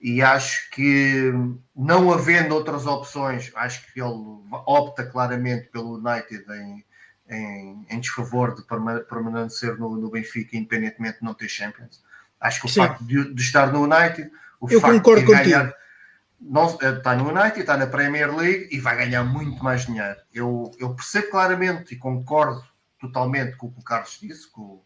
e 0.02 0.20
acho 0.20 0.68
que 0.70 1.32
não 1.76 2.12
havendo 2.12 2.56
outras 2.56 2.86
opções, 2.86 3.52
acho 3.54 3.86
que 3.92 4.00
ele 4.00 4.40
opta 4.66 5.06
claramente 5.06 5.68
pelo 5.68 5.94
United 5.96 6.44
em, 6.50 6.84
em, 7.30 7.86
em 7.88 8.00
desfavor 8.00 8.52
de 8.52 8.62
permanecer 9.08 9.78
no, 9.78 9.96
no, 9.96 10.10
Benfica, 10.10 10.56
independentemente 10.56 11.20
de 11.20 11.24
não 11.24 11.34
ter 11.34 11.48
Champions. 11.48 12.02
Acho 12.40 12.60
que 12.60 12.66
o 12.66 12.68
Sim. 12.68 12.80
facto 12.80 13.04
de, 13.04 13.32
de, 13.32 13.40
estar 13.40 13.72
no 13.72 13.84
United, 13.84 14.28
o 14.60 14.68
Eu 14.68 14.80
facto 14.80 14.96
concordo 14.96 15.24
de 15.24 15.32
ganhar, 15.32 15.72
não, 16.40 16.66
está 16.66 17.14
no 17.14 17.30
United, 17.30 17.60
está 17.60 17.76
na 17.76 17.86
Premier 17.86 18.34
League 18.34 18.68
e 18.72 18.80
vai 18.80 18.96
ganhar 18.96 19.22
muito 19.22 19.62
mais 19.62 19.86
dinheiro. 19.86 20.18
Eu, 20.34 20.72
eu 20.80 20.96
percebo 20.96 21.30
claramente 21.30 21.94
e 21.94 21.96
concordo 21.96 22.64
totalmente 23.00 23.56
com 23.56 23.68
o 23.68 23.72
que 23.72 23.78
o 23.78 23.84
Carlos 23.84 24.18
disse, 24.20 24.50
com, 24.50 24.82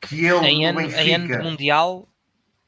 que 0.00 0.24
ele 0.24 0.46
em 0.46 0.64
ano, 0.64 0.78
Benfica, 0.78 1.02
em 1.02 1.14
ano 1.14 1.42
mundial 1.42 2.08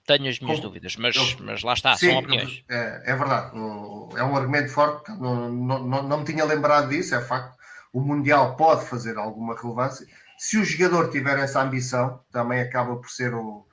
tenho 0.09 0.31
as 0.31 0.41
minhas 0.41 0.59
dúvidas, 0.59 0.97
mas, 0.97 1.15
eu, 1.15 1.45
mas 1.45 1.63
lá 1.63 1.75
está, 1.75 1.95
sim, 1.95 2.09
são 2.09 2.19
opiniões. 2.19 2.65
É, 2.67 3.03
é 3.05 3.15
verdade, 3.15 3.51
é 3.55 4.25
um 4.25 4.35
argumento 4.35 4.71
forte, 4.71 5.11
não, 5.11 5.51
não, 5.53 5.79
não, 5.87 6.03
não 6.03 6.19
me 6.21 6.25
tinha 6.25 6.45
lembrado 6.47 6.89
disso, 6.89 7.15
é 7.15 7.21
facto. 7.21 7.59
O 7.93 8.01
Mundial 8.01 8.57
pode 8.57 8.87
fazer 8.87 9.19
alguma 9.19 9.55
relevância. 9.55 10.07
Se 10.39 10.57
o 10.57 10.65
jogador 10.65 11.11
tiver 11.11 11.39
essa 11.39 11.61
ambição, 11.61 12.21
também 12.33 12.61
acaba 12.61 12.97
por 12.97 13.11
ser 13.11 13.35
o. 13.35 13.67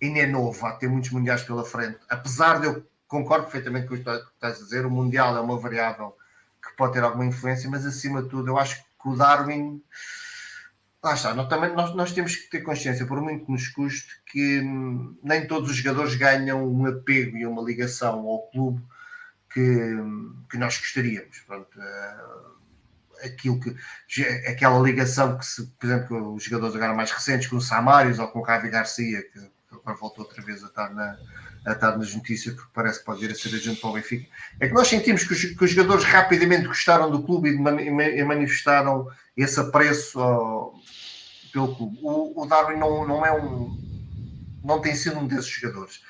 Ainda 0.00 0.20
é 0.20 0.26
novo, 0.26 0.64
há 0.64 0.72
ter 0.72 0.88
muitos 0.88 1.10
mundiais 1.10 1.42
pela 1.42 1.64
frente. 1.64 1.98
Apesar 2.08 2.60
de 2.60 2.66
eu 2.66 2.86
concordo 3.06 3.44
perfeitamente 3.44 3.86
com 3.86 3.94
o 3.94 3.96
que 3.98 4.08
estás 4.08 4.60
a 4.60 4.64
dizer, 4.64 4.86
o 4.86 4.90
Mundial 4.90 5.36
é 5.36 5.40
uma 5.40 5.58
variável 5.58 6.16
que 6.62 6.74
pode 6.76 6.94
ter 6.94 7.02
alguma 7.02 7.26
influência, 7.26 7.68
mas 7.68 7.84
acima 7.84 8.22
de 8.22 8.28
tudo, 8.28 8.48
eu 8.48 8.58
acho 8.58 8.76
que 8.76 9.08
o 9.08 9.16
Darwin 9.16 9.82
Lá 11.02 11.14
está, 11.14 11.32
nós, 11.34 11.48
também, 11.48 11.74
nós, 11.74 11.94
nós 11.94 12.12
temos 12.12 12.36
que 12.36 12.50
ter 12.50 12.60
consciência, 12.60 13.06
por 13.06 13.22
muito 13.22 13.46
que 13.46 13.52
nos 13.52 13.68
custe, 13.68 14.20
que 14.26 14.60
hum, 14.60 15.18
nem 15.22 15.46
todos 15.46 15.70
os 15.70 15.76
jogadores 15.76 16.14
ganham 16.14 16.62
um 16.62 16.84
apego 16.86 17.38
e 17.38 17.46
uma 17.46 17.62
ligação 17.62 18.18
ao 18.26 18.50
clube 18.50 18.82
que, 19.50 19.60
hum, 19.60 20.36
que 20.50 20.58
nós 20.58 20.76
gostaríamos. 20.76 21.38
Pronto, 21.46 21.78
uh, 21.78 22.50
aquilo 23.24 23.58
que, 23.60 23.74
aquela 24.46 24.78
ligação 24.80 25.38
que, 25.38 25.46
se, 25.46 25.66
por 25.78 25.86
exemplo, 25.86 26.34
os 26.34 26.44
jogadores 26.44 26.76
agora 26.76 26.94
mais 26.94 27.10
recentes, 27.10 27.48
com 27.48 27.56
o 27.56 27.60
Samaris 27.62 28.18
ou 28.18 28.28
com 28.28 28.40
o 28.40 28.42
Ravi 28.42 28.68
Garcia, 28.68 29.22
que 29.22 29.38
agora 29.72 29.96
voltou 29.96 30.24
outra 30.24 30.42
vez 30.42 30.62
a 30.62 30.66
estar, 30.66 30.92
na, 30.92 31.16
a 31.66 31.72
estar 31.72 31.96
nas 31.96 32.14
notícias, 32.14 32.54
porque 32.54 32.70
parece 32.74 33.00
que 33.00 33.04
pode 33.04 33.20
vir 33.20 33.30
a 33.30 33.34
ser 33.34 33.54
agente 33.54 33.80
para 33.80 33.90
o 33.90 33.92
Benfica, 33.94 34.28
é 34.60 34.68
que 34.68 34.74
nós 34.74 34.88
sentimos 34.88 35.24
que 35.24 35.32
os, 35.32 35.44
que 35.44 35.64
os 35.64 35.70
jogadores 35.70 36.04
rapidamente 36.04 36.66
gostaram 36.66 37.10
do 37.10 37.22
clube 37.22 37.50
e, 37.50 38.24
manifestaram 38.24 39.08
esse 39.36 39.58
apreço 39.60 40.20
ao, 40.20 40.74
pelo 41.52 41.74
clube. 41.74 41.98
O, 42.02 42.42
o 42.42 42.46
Darwin 42.46 42.78
não, 42.78 43.06
não 43.06 43.24
é 43.24 43.32
um. 43.32 43.76
não 44.62 44.80
tem 44.80 44.94
sido 44.94 45.18
um 45.18 45.26
desses 45.26 45.48
jogadores. 45.48 46.02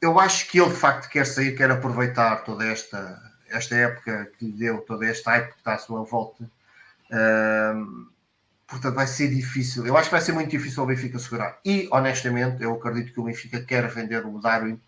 Eu 0.00 0.18
acho 0.20 0.48
que 0.48 0.60
ele 0.60 0.70
de 0.70 0.76
facto 0.76 1.08
quer 1.08 1.26
sair, 1.26 1.56
quer 1.56 1.70
aproveitar 1.70 2.44
toda 2.44 2.64
esta, 2.64 3.20
esta 3.48 3.74
época 3.74 4.30
que 4.38 4.44
lhe 4.44 4.52
deu, 4.52 4.78
toda 4.82 5.06
esta 5.06 5.30
hype 5.30 5.52
que 5.52 5.58
está 5.58 5.74
à 5.74 5.78
sua 5.78 6.04
volta. 6.04 6.48
Portanto, 8.66 8.94
vai 8.94 9.06
ser 9.06 9.28
difícil. 9.28 9.86
Eu 9.86 9.96
acho 9.96 10.08
que 10.08 10.14
vai 10.14 10.20
ser 10.20 10.32
muito 10.32 10.50
difícil 10.50 10.82
o 10.82 10.86
Benfica 10.86 11.18
segurar. 11.18 11.58
E, 11.64 11.88
honestamente, 11.92 12.62
eu 12.62 12.74
acredito 12.74 13.12
que 13.12 13.20
o 13.20 13.24
Benfica 13.24 13.62
quer 13.62 13.88
vender 13.88 14.26
o 14.26 14.40
Darwin 14.40 14.80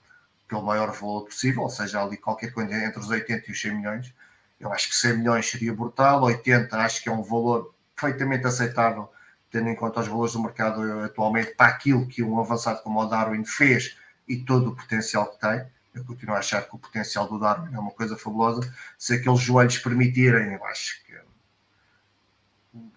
pelo 0.49 0.63
maior 0.63 0.91
valor 0.93 1.27
possível, 1.27 1.63
ou 1.63 1.71
seja, 1.71 2.03
ali 2.03 2.17
qualquer 2.17 2.53
coisa 2.53 2.75
entre 2.75 2.99
os 2.99 3.09
80 3.09 3.45
e 3.49 3.53
os 3.53 3.61
100 3.61 3.75
milhões. 3.75 4.15
Eu 4.59 4.73
acho 4.73 4.89
que 4.89 4.97
100 4.97 5.19
milhões 5.19 5.49
seria 5.49 5.73
brutal, 5.73 6.25
80 6.25 6.77
acho 6.77 7.03
que 7.03 7.09
é 7.09 7.13
um 7.13 7.23
valor 7.23 7.73
perfeitamente 7.95 8.47
aceitável 8.47 9.09
tendo 9.51 9.69
em 9.69 9.75
conta 9.75 10.01
os 10.01 10.09
valores 10.09 10.33
do 10.33 10.43
mercado 10.43 10.83
atualmente, 11.03 11.55
para 11.55 11.69
aquilo 11.69 12.07
que 12.07 12.23
um 12.23 12.39
avançado 12.41 12.83
como 12.83 13.01
o 13.01 13.07
Darwin 13.07 13.45
fez 13.45 13.97
e 14.27 14.37
todo 14.37 14.71
o 14.71 14.77
potencial 14.77 15.31
que 15.31 15.41
tem. 15.41 15.65
Eu 15.95 16.05
continuo 16.05 16.37
a 16.37 16.39
achar 16.39 16.63
que 16.63 16.75
o 16.75 16.79
potencial 16.79 17.27
do 17.27 17.39
Darwin 17.39 17.75
é 17.75 17.79
uma 17.79 17.91
coisa 17.91 18.17
fabulosa. 18.17 18.61
Se 18.97 19.15
aqueles 19.15 19.41
joelhos 19.41 19.79
permitirem, 19.79 20.53
eu 20.53 20.65
acho 20.67 21.03
que, 21.05 21.13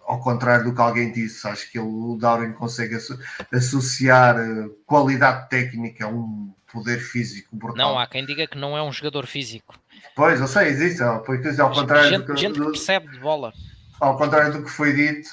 ao 0.06 0.20
contrário 0.20 0.66
do 0.66 0.76
que 0.76 0.82
alguém 0.82 1.12
disse, 1.12 1.48
acho 1.48 1.72
que 1.72 1.80
o 1.80 2.18
Darwin 2.20 2.52
consegue 2.52 2.98
associar 3.52 4.38
eh, 4.38 4.70
qualidade 4.86 5.50
técnica 5.50 6.06
a 6.06 6.10
um 6.10 6.54
poder 6.72 7.00
físico 7.00 7.56
brutal. 7.56 7.94
Não, 7.94 8.00
há 8.00 8.06
quem 8.06 8.26
diga 8.26 8.46
que 8.46 8.58
não 8.58 8.78
é 8.78 8.84
um 8.84 8.92
jogador 8.92 9.26
físico. 9.26 9.80
Pois, 10.16 10.40
eu 10.40 10.48
sei, 10.48 10.68
existe. 10.68 11.02
Porque, 11.26 11.50
ao 11.60 11.72
contrário 11.72 12.10
gente, 12.10 12.26
do 12.26 12.34
que, 12.34 12.42
gente 12.42 12.60
que 12.60 12.66
percebe 12.66 13.08
de 13.10 13.20
bola 13.20 13.52
ao 14.02 14.18
contrário 14.18 14.52
do 14.52 14.64
que 14.64 14.70
foi 14.70 14.94
dito, 14.94 15.30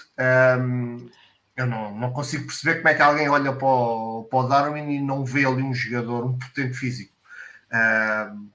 um, 0.60 1.08
eu 1.56 1.66
não, 1.66 1.98
não 1.98 2.12
consigo 2.12 2.44
perceber 2.44 2.76
como 2.76 2.88
é 2.88 2.94
que 2.94 3.00
alguém 3.00 3.28
olha 3.28 3.50
para 3.54 3.66
o, 3.66 4.24
para 4.24 4.38
o 4.38 4.46
Darwin 4.46 4.92
e 4.92 5.00
não 5.00 5.24
vê 5.24 5.46
ali 5.46 5.62
um 5.62 5.72
jogador, 5.72 6.26
um 6.26 6.38
potente 6.38 6.74
físico. 6.74 7.14
Um, 7.72 8.50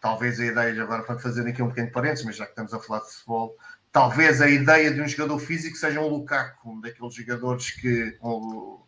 talvez 0.00 0.38
a 0.38 0.46
ideia, 0.46 0.82
agora 0.82 1.02
para 1.02 1.18
fazer 1.18 1.46
aqui 1.46 1.60
um 1.60 1.68
pequeno 1.68 1.90
parênteses, 1.90 2.24
mas 2.24 2.36
já 2.36 2.44
que 2.44 2.52
estamos 2.52 2.72
a 2.72 2.78
falar 2.78 3.00
de 3.00 3.10
futebol, 3.10 3.56
talvez 3.90 4.40
a 4.40 4.48
ideia 4.48 4.92
de 4.92 5.00
um 5.00 5.08
jogador 5.08 5.40
físico 5.40 5.76
seja 5.76 6.00
um 6.00 6.06
Lukaku, 6.06 6.70
um 6.70 6.80
daqueles 6.80 7.12
jogadores 7.12 7.72
que, 7.72 8.16
um, 8.22 8.78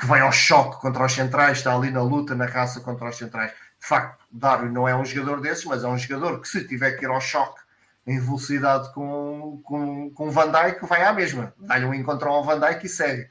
que 0.00 0.06
vai 0.06 0.20
ao 0.20 0.32
choque 0.32 0.80
contra 0.80 1.04
os 1.04 1.12
centrais, 1.12 1.58
está 1.58 1.74
ali 1.76 1.90
na 1.90 2.02
luta, 2.02 2.34
na 2.34 2.46
raça 2.46 2.80
contra 2.80 3.10
os 3.10 3.18
centrais. 3.18 3.50
De 3.50 3.86
facto, 3.86 4.24
Darwin 4.32 4.72
não 4.72 4.88
é 4.88 4.96
um 4.96 5.04
jogador 5.04 5.42
desses, 5.42 5.66
mas 5.66 5.84
é 5.84 5.86
um 5.86 5.98
jogador 5.98 6.40
que 6.40 6.48
se 6.48 6.66
tiver 6.66 6.92
que 6.92 7.04
ir 7.04 7.08
ao 7.08 7.20
choque 7.20 7.61
em 8.06 8.18
velocidade 8.18 8.92
com, 8.92 9.60
com, 9.64 10.10
com 10.10 10.30
Van 10.30 10.50
Dijk, 10.50 10.84
vai 10.86 11.04
à 11.04 11.12
mesma. 11.12 11.54
Dá-lhe 11.58 11.84
um 11.84 11.94
encontro 11.94 12.28
ao 12.28 12.44
Van 12.44 12.58
Dijk 12.58 12.86
e 12.86 12.88
segue. 12.88 13.28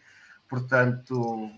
Portanto, 0.49 1.49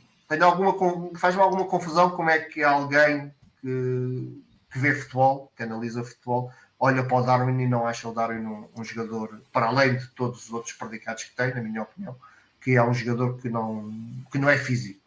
alguma, 0.41 0.76
faz-me 1.18 1.41
alguma 1.41 1.65
confusão 1.65 2.11
como 2.11 2.30
é 2.30 2.40
que 2.40 2.64
alguém 2.64 3.34
que, 3.61 4.41
que 4.72 4.80
vê 4.80 4.94
futebol, 4.95 5.52
que 5.56 5.64
analisa 5.64 6.03
futebol, 6.03 6.52
olha 6.80 7.03
para 7.03 7.18
o 7.18 7.22
Darwin 7.23 7.61
e 7.61 7.68
não 7.68 7.88
acha 7.88 8.10
o 8.10 8.14
Darwin 8.14 8.45
um, 8.45 8.68
um 8.76 8.84
jogador, 8.84 9.41
para 9.52 9.68
além 9.68 9.98
de 9.98 10.07
todos 10.10 10.45
os 10.45 10.53
outros 10.53 10.73
predicados 10.73 11.23
que 11.23 11.35
tem, 11.35 11.53
na 11.53 11.61
minha 11.61 11.84
opinião, 11.84 12.15
que 12.61 12.76
é 12.76 12.84
um 12.84 12.94
jogador 12.94 13.38
que 13.38 13.49
não, 13.49 13.91
que 14.31 14.38
não 14.38 14.49
é 14.49 14.57
físico. 14.57 14.99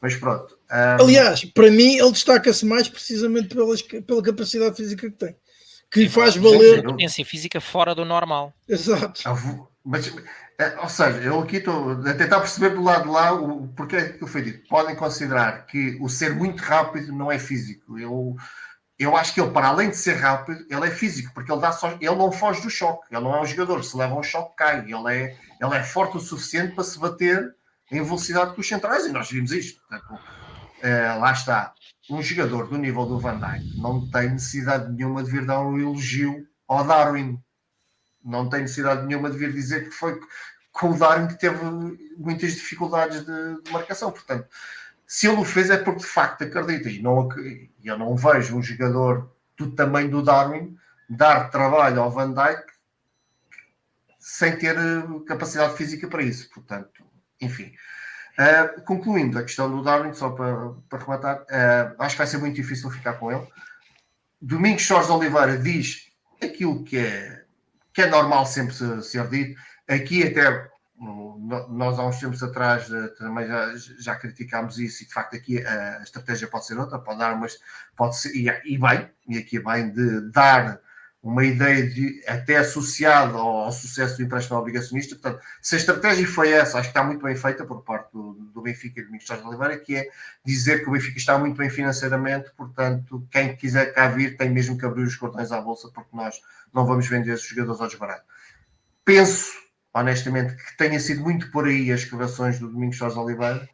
Mas 0.00 0.16
pronto. 0.16 0.58
Um... 0.70 1.04
Aliás, 1.04 1.44
para 1.44 1.70
mim, 1.70 1.96
ele 1.96 2.12
destaca-se 2.12 2.64
mais 2.64 2.88
precisamente 2.88 3.54
pelas, 3.54 3.82
pela 3.82 4.22
capacidade 4.22 4.76
física 4.76 5.10
que 5.10 5.16
tem, 5.16 5.36
que 5.90 6.08
faz 6.08 6.36
valer. 6.36 6.82
Potência 6.82 7.24
física 7.24 7.60
fora 7.60 7.94
do 7.94 8.04
normal. 8.04 8.52
Exato. 8.68 9.22
Ah, 9.24 9.36
mas, 9.84 10.14
é, 10.58 10.78
ou 10.78 10.88
seja, 10.88 11.18
eu 11.20 11.40
aqui 11.40 11.56
estou 11.56 11.92
a 11.92 12.14
tentar 12.14 12.38
perceber 12.38 12.70
do 12.70 12.82
lado 12.82 13.04
de 13.04 13.08
lá 13.08 13.32
o 13.32 13.68
porquê 13.68 13.96
é 13.96 14.08
que 14.10 14.26
foi 14.26 14.42
dito. 14.42 14.68
Podem 14.68 14.94
considerar 14.94 15.66
que 15.66 15.96
o 16.00 16.08
ser 16.08 16.34
muito 16.34 16.62
rápido 16.62 17.12
não 17.12 17.32
é 17.32 17.38
físico. 17.38 17.98
Eu, 17.98 18.36
eu 18.98 19.16
acho 19.16 19.32
que 19.32 19.40
ele, 19.40 19.50
para 19.50 19.68
além 19.68 19.88
de 19.88 19.96
ser 19.96 20.14
rápido, 20.14 20.64
ele 20.68 20.86
é 20.86 20.90
físico, 20.90 21.32
porque 21.32 21.50
ele, 21.50 21.60
dá 21.60 21.72
só, 21.72 21.96
ele 22.00 22.14
não 22.14 22.30
foge 22.30 22.60
do 22.60 22.70
choque. 22.70 23.06
Ele 23.10 23.22
não 23.22 23.34
é 23.34 23.40
um 23.40 23.46
jogador. 23.46 23.82
Se 23.82 23.96
leva 23.96 24.14
um 24.14 24.22
choque, 24.22 24.56
cai. 24.56 24.80
Ele 24.80 25.14
é, 25.14 25.36
ele 25.60 25.74
é 25.74 25.82
forte 25.82 26.18
o 26.18 26.20
suficiente 26.20 26.74
para 26.74 26.84
se 26.84 26.98
bater 26.98 27.54
em 27.90 28.02
velocidade 28.02 28.54
com 28.54 28.60
os 28.60 28.68
centrais, 28.68 29.06
e 29.06 29.12
nós 29.12 29.30
vimos 29.30 29.50
isto. 29.50 29.80
Portanto, 29.88 30.22
é, 30.82 31.14
lá 31.14 31.32
está. 31.32 31.72
Um 32.08 32.22
jogador 32.22 32.68
do 32.68 32.78
nível 32.78 33.06
do 33.06 33.18
Van 33.18 33.38
Dijk 33.38 33.76
não 33.76 34.08
tem 34.10 34.30
necessidade 34.30 34.92
nenhuma 34.92 35.22
de 35.22 35.30
vir 35.30 35.44
dar 35.44 35.60
um 35.60 35.78
elogio 35.78 36.46
ao 36.66 36.84
Darwin. 36.86 37.42
Não 38.24 38.48
tem 38.48 38.62
necessidade 38.62 39.06
nenhuma 39.06 39.30
de 39.30 39.36
vir 39.36 39.52
dizer 39.52 39.84
que 39.84 39.90
foi 39.90 40.18
com 40.72 40.90
o 40.90 40.98
Darwin 40.98 41.28
que 41.28 41.38
teve 41.38 41.62
muitas 42.16 42.54
dificuldades 42.54 43.24
de, 43.24 43.62
de 43.62 43.70
marcação. 43.70 44.10
Portanto, 44.10 44.48
se 45.06 45.26
ele 45.26 45.40
o 45.40 45.44
fez 45.44 45.70
é 45.70 45.76
porque 45.76 46.00
de 46.00 46.06
facto 46.06 46.44
acredita. 46.44 46.88
E 46.88 47.02
não, 47.02 47.28
eu 47.82 47.98
não 47.98 48.16
vejo 48.16 48.56
um 48.56 48.62
jogador 48.62 49.30
do 49.56 49.72
tamanho 49.72 50.10
do 50.10 50.22
Darwin 50.22 50.76
dar 51.08 51.50
trabalho 51.50 52.00
ao 52.00 52.10
Van 52.10 52.32
Dijk 52.32 52.64
sem 54.20 54.56
ter 54.56 54.76
eh, 54.76 55.02
capacidade 55.26 55.76
física 55.76 56.06
para 56.06 56.22
isso. 56.22 56.48
Portanto, 56.50 57.04
enfim. 57.40 57.72
Uh, 58.40 58.80
concluindo 58.86 59.38
a 59.38 59.42
questão 59.42 59.70
do 59.70 59.82
Darwin, 59.82 60.14
só 60.14 60.30
para, 60.30 60.70
para 60.88 60.98
rematar, 60.98 61.42
uh, 61.42 61.94
acho 61.98 62.14
que 62.14 62.18
vai 62.18 62.26
ser 62.26 62.38
muito 62.38 62.54
difícil 62.54 62.90
ficar 62.90 63.12
com 63.14 63.30
ele. 63.30 63.46
Domingos 64.40 64.80
Jorge 64.80 65.10
Oliveira 65.10 65.58
diz 65.58 66.10
aquilo 66.42 66.82
que 66.82 66.96
é, 66.96 67.44
que 67.92 68.00
é 68.00 68.06
normal 68.06 68.46
sempre 68.46 68.74
ser, 69.02 69.28
dito. 69.28 69.60
Aqui 69.86 70.26
até 70.26 70.70
nós 71.68 71.98
há 71.98 72.06
uns 72.06 72.18
tempos 72.18 72.42
atrás 72.42 72.88
uh, 72.88 73.14
também 73.16 73.46
já, 73.46 73.74
já 73.98 74.16
criticámos 74.16 74.78
isso 74.78 75.02
e 75.02 75.06
de 75.06 75.12
facto 75.12 75.36
aqui 75.36 75.62
a 75.62 76.00
estratégia 76.02 76.48
pode 76.48 76.64
ser 76.64 76.78
outra, 76.78 76.98
pode 76.98 77.18
dar 77.18 77.34
umas, 77.34 77.58
pode 77.94 78.16
ser, 78.16 78.34
e, 78.34 78.48
e 78.64 78.78
bem, 78.78 79.10
e 79.28 79.36
aqui 79.36 79.58
é 79.58 79.60
bem 79.60 79.90
de 79.90 80.30
dar 80.30 80.80
uma 81.22 81.44
ideia 81.44 81.86
de, 81.86 82.22
até 82.26 82.56
associada 82.56 83.36
ao, 83.36 83.58
ao, 83.58 83.72
sucesso 83.72 84.16
do 84.16 84.22
empréstimo 84.22 84.58
obrigacionista. 84.58 85.14
Portanto, 85.14 85.42
se 85.60 85.74
a 85.74 85.78
estratégia 85.78 86.26
foi 86.26 86.50
essa, 86.50 86.78
acho 86.78 86.88
que 86.88 86.98
está 86.98 87.04
muito 87.04 87.22
bem 87.22 87.36
feita 87.36 87.64
por 87.64 87.82
parte 87.82 88.10
do, 88.12 88.32
do 88.32 88.62
Benfica 88.62 89.00
e 89.00 89.04
do 89.04 89.10
Ministério 89.10 89.42
de 89.42 89.48
Oliveira, 89.48 89.78
que 89.78 89.96
é 89.96 90.08
dizer 90.44 90.82
que 90.82 90.88
o 90.88 90.92
Benfica 90.92 91.18
está 91.18 91.38
muito 91.38 91.56
bem 91.56 91.68
financeiramente, 91.68 92.50
portanto, 92.56 93.26
quem 93.30 93.54
quiser 93.54 93.92
cá 93.92 94.08
vir 94.08 94.36
tem 94.36 94.48
mesmo 94.48 94.78
que 94.78 94.86
abrir 94.86 95.02
os 95.02 95.14
cordões 95.14 95.52
à 95.52 95.60
bolsa, 95.60 95.90
porque 95.94 96.16
nós 96.16 96.40
não 96.72 96.86
vamos 96.86 97.06
vender 97.06 97.34
esses 97.34 97.46
jogadores 97.46 97.80
ao 97.82 97.88
desbarato. 97.88 98.24
Penso, 99.04 99.52
honestamente, 99.92 100.56
que 100.56 100.76
tenha 100.78 100.98
sido 100.98 101.22
muito 101.22 101.50
por 101.50 101.66
aí 101.66 101.92
as 101.92 102.00
escavações 102.00 102.58
do 102.58 102.68
Domingos 102.68 102.96
Jorge 102.96 103.18
Oliveira. 103.18 103.68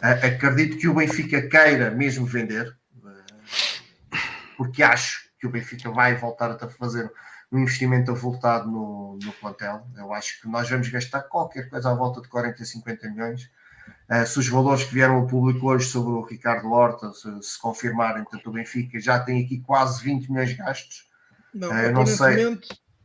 Acredito 0.00 0.78
que 0.78 0.88
o 0.88 0.94
Benfica 0.94 1.42
queira 1.42 1.90
mesmo 1.90 2.26
vender, 2.26 2.76
uh, 2.96 4.16
porque 4.56 4.82
acho 4.82 5.21
que 5.42 5.46
o 5.48 5.50
Benfica 5.50 5.90
vai 5.90 6.14
voltar 6.14 6.52
a 6.52 6.68
fazer 6.68 7.12
um 7.50 7.58
investimento 7.58 8.12
avultado 8.12 8.70
no, 8.70 9.18
no 9.20 9.32
plantel. 9.32 9.84
Eu 9.96 10.12
acho 10.14 10.40
que 10.40 10.48
nós 10.48 10.70
vamos 10.70 10.88
gastar 10.88 11.22
qualquer 11.22 11.68
coisa 11.68 11.90
à 11.90 11.94
volta 11.94 12.22
de 12.22 12.28
40, 12.28 12.64
50 12.64 13.10
milhões. 13.10 13.50
Uh, 14.08 14.24
se 14.24 14.38
os 14.38 14.48
valores 14.48 14.84
que 14.84 14.94
vieram 14.94 15.16
ao 15.16 15.26
público 15.26 15.68
hoje 15.68 15.86
sobre 15.86 16.12
o 16.12 16.22
Ricardo 16.22 16.70
Horta 16.70 17.12
se, 17.12 17.28
se 17.42 17.60
confirmarem, 17.60 18.22
portanto, 18.22 18.46
o 18.46 18.52
Benfica 18.52 19.00
já 19.00 19.18
tem 19.18 19.44
aqui 19.44 19.58
quase 19.58 20.04
20 20.04 20.30
milhões 20.30 20.56
gastos. 20.56 21.08
Não, 21.52 21.68
uh, 21.70 21.92
não 21.92 22.06
sei. 22.06 22.56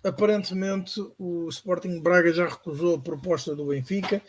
Aparentemente, 0.03 1.01
o 1.17 1.49
Sporting 1.49 1.99
Braga 2.01 2.31
já 2.31 2.47
recusou 2.47 2.95
a 2.95 2.99
proposta 2.99 3.55
do 3.55 3.65
Benfica 3.65 4.21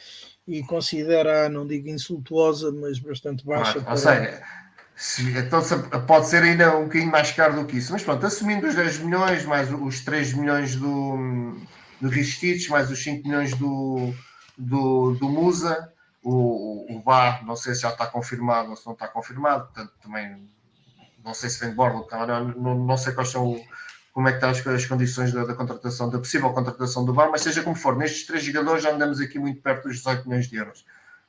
e 0.46 0.62
considera, 0.62 1.46
não 1.50 1.66
digo 1.66 1.88
insultuosa, 1.88 2.72
mas 2.72 2.98
bastante 2.98 3.44
baixa. 3.44 3.78
Ah, 3.80 3.82
para... 3.82 3.90
Ou 3.90 3.96
seja, 3.98 4.42
então 5.36 5.62
pode 6.06 6.26
ser 6.26 6.42
ainda 6.42 6.76
um 6.76 6.84
bocadinho 6.84 7.10
mais 7.10 7.30
caro 7.30 7.54
do 7.54 7.64
que 7.64 7.76
isso. 7.76 7.92
Mas 7.92 8.02
pronto, 8.02 8.26
assumindo 8.26 8.66
os 8.66 8.74
10 8.74 8.98
milhões, 9.00 9.44
mais 9.44 9.72
os 9.72 10.00
3 10.00 10.34
milhões 10.34 10.74
do, 10.74 11.56
do 12.00 12.08
Ristich, 12.08 12.68
mais 12.68 12.90
os 12.90 13.02
5 13.02 13.26
milhões 13.26 13.54
do, 13.54 14.12
do, 14.56 15.14
do 15.14 15.28
Musa, 15.28 15.92
o, 16.22 16.96
o 16.96 17.00
VAR, 17.02 17.46
não 17.46 17.54
sei 17.54 17.74
se 17.74 17.82
já 17.82 17.90
está 17.90 18.06
confirmado 18.08 18.70
ou 18.70 18.76
se 18.76 18.84
não 18.86 18.92
está 18.92 19.06
confirmado, 19.06 19.66
portanto 19.66 19.92
também 20.02 20.48
não 21.24 21.32
sei 21.32 21.48
se 21.48 21.60
vem 21.60 21.70
de 21.70 21.76
bordo, 21.76 22.06
não, 22.10 22.44
não, 22.48 22.74
não 22.74 22.96
sei 22.96 23.12
quais 23.12 23.28
são 23.28 23.60
como 24.12 24.26
é 24.26 24.32
que 24.32 24.44
estão 24.44 24.50
as, 24.50 24.66
as 24.66 24.84
condições 24.84 25.32
da, 25.32 25.44
da, 25.44 25.54
contratação, 25.54 26.10
da 26.10 26.18
possível 26.18 26.50
contratação 26.52 27.04
do 27.04 27.14
VAR, 27.14 27.30
mas 27.30 27.42
seja 27.42 27.62
como 27.62 27.76
for, 27.76 27.96
nestes 27.96 28.26
três 28.26 28.42
jogadores 28.42 28.82
já 28.82 28.90
andamos 28.90 29.20
aqui 29.20 29.38
muito 29.38 29.62
perto 29.62 29.86
dos 29.86 29.98
18 29.98 30.28
milhões 30.28 30.48
de 30.48 30.56
euros. 30.56 30.84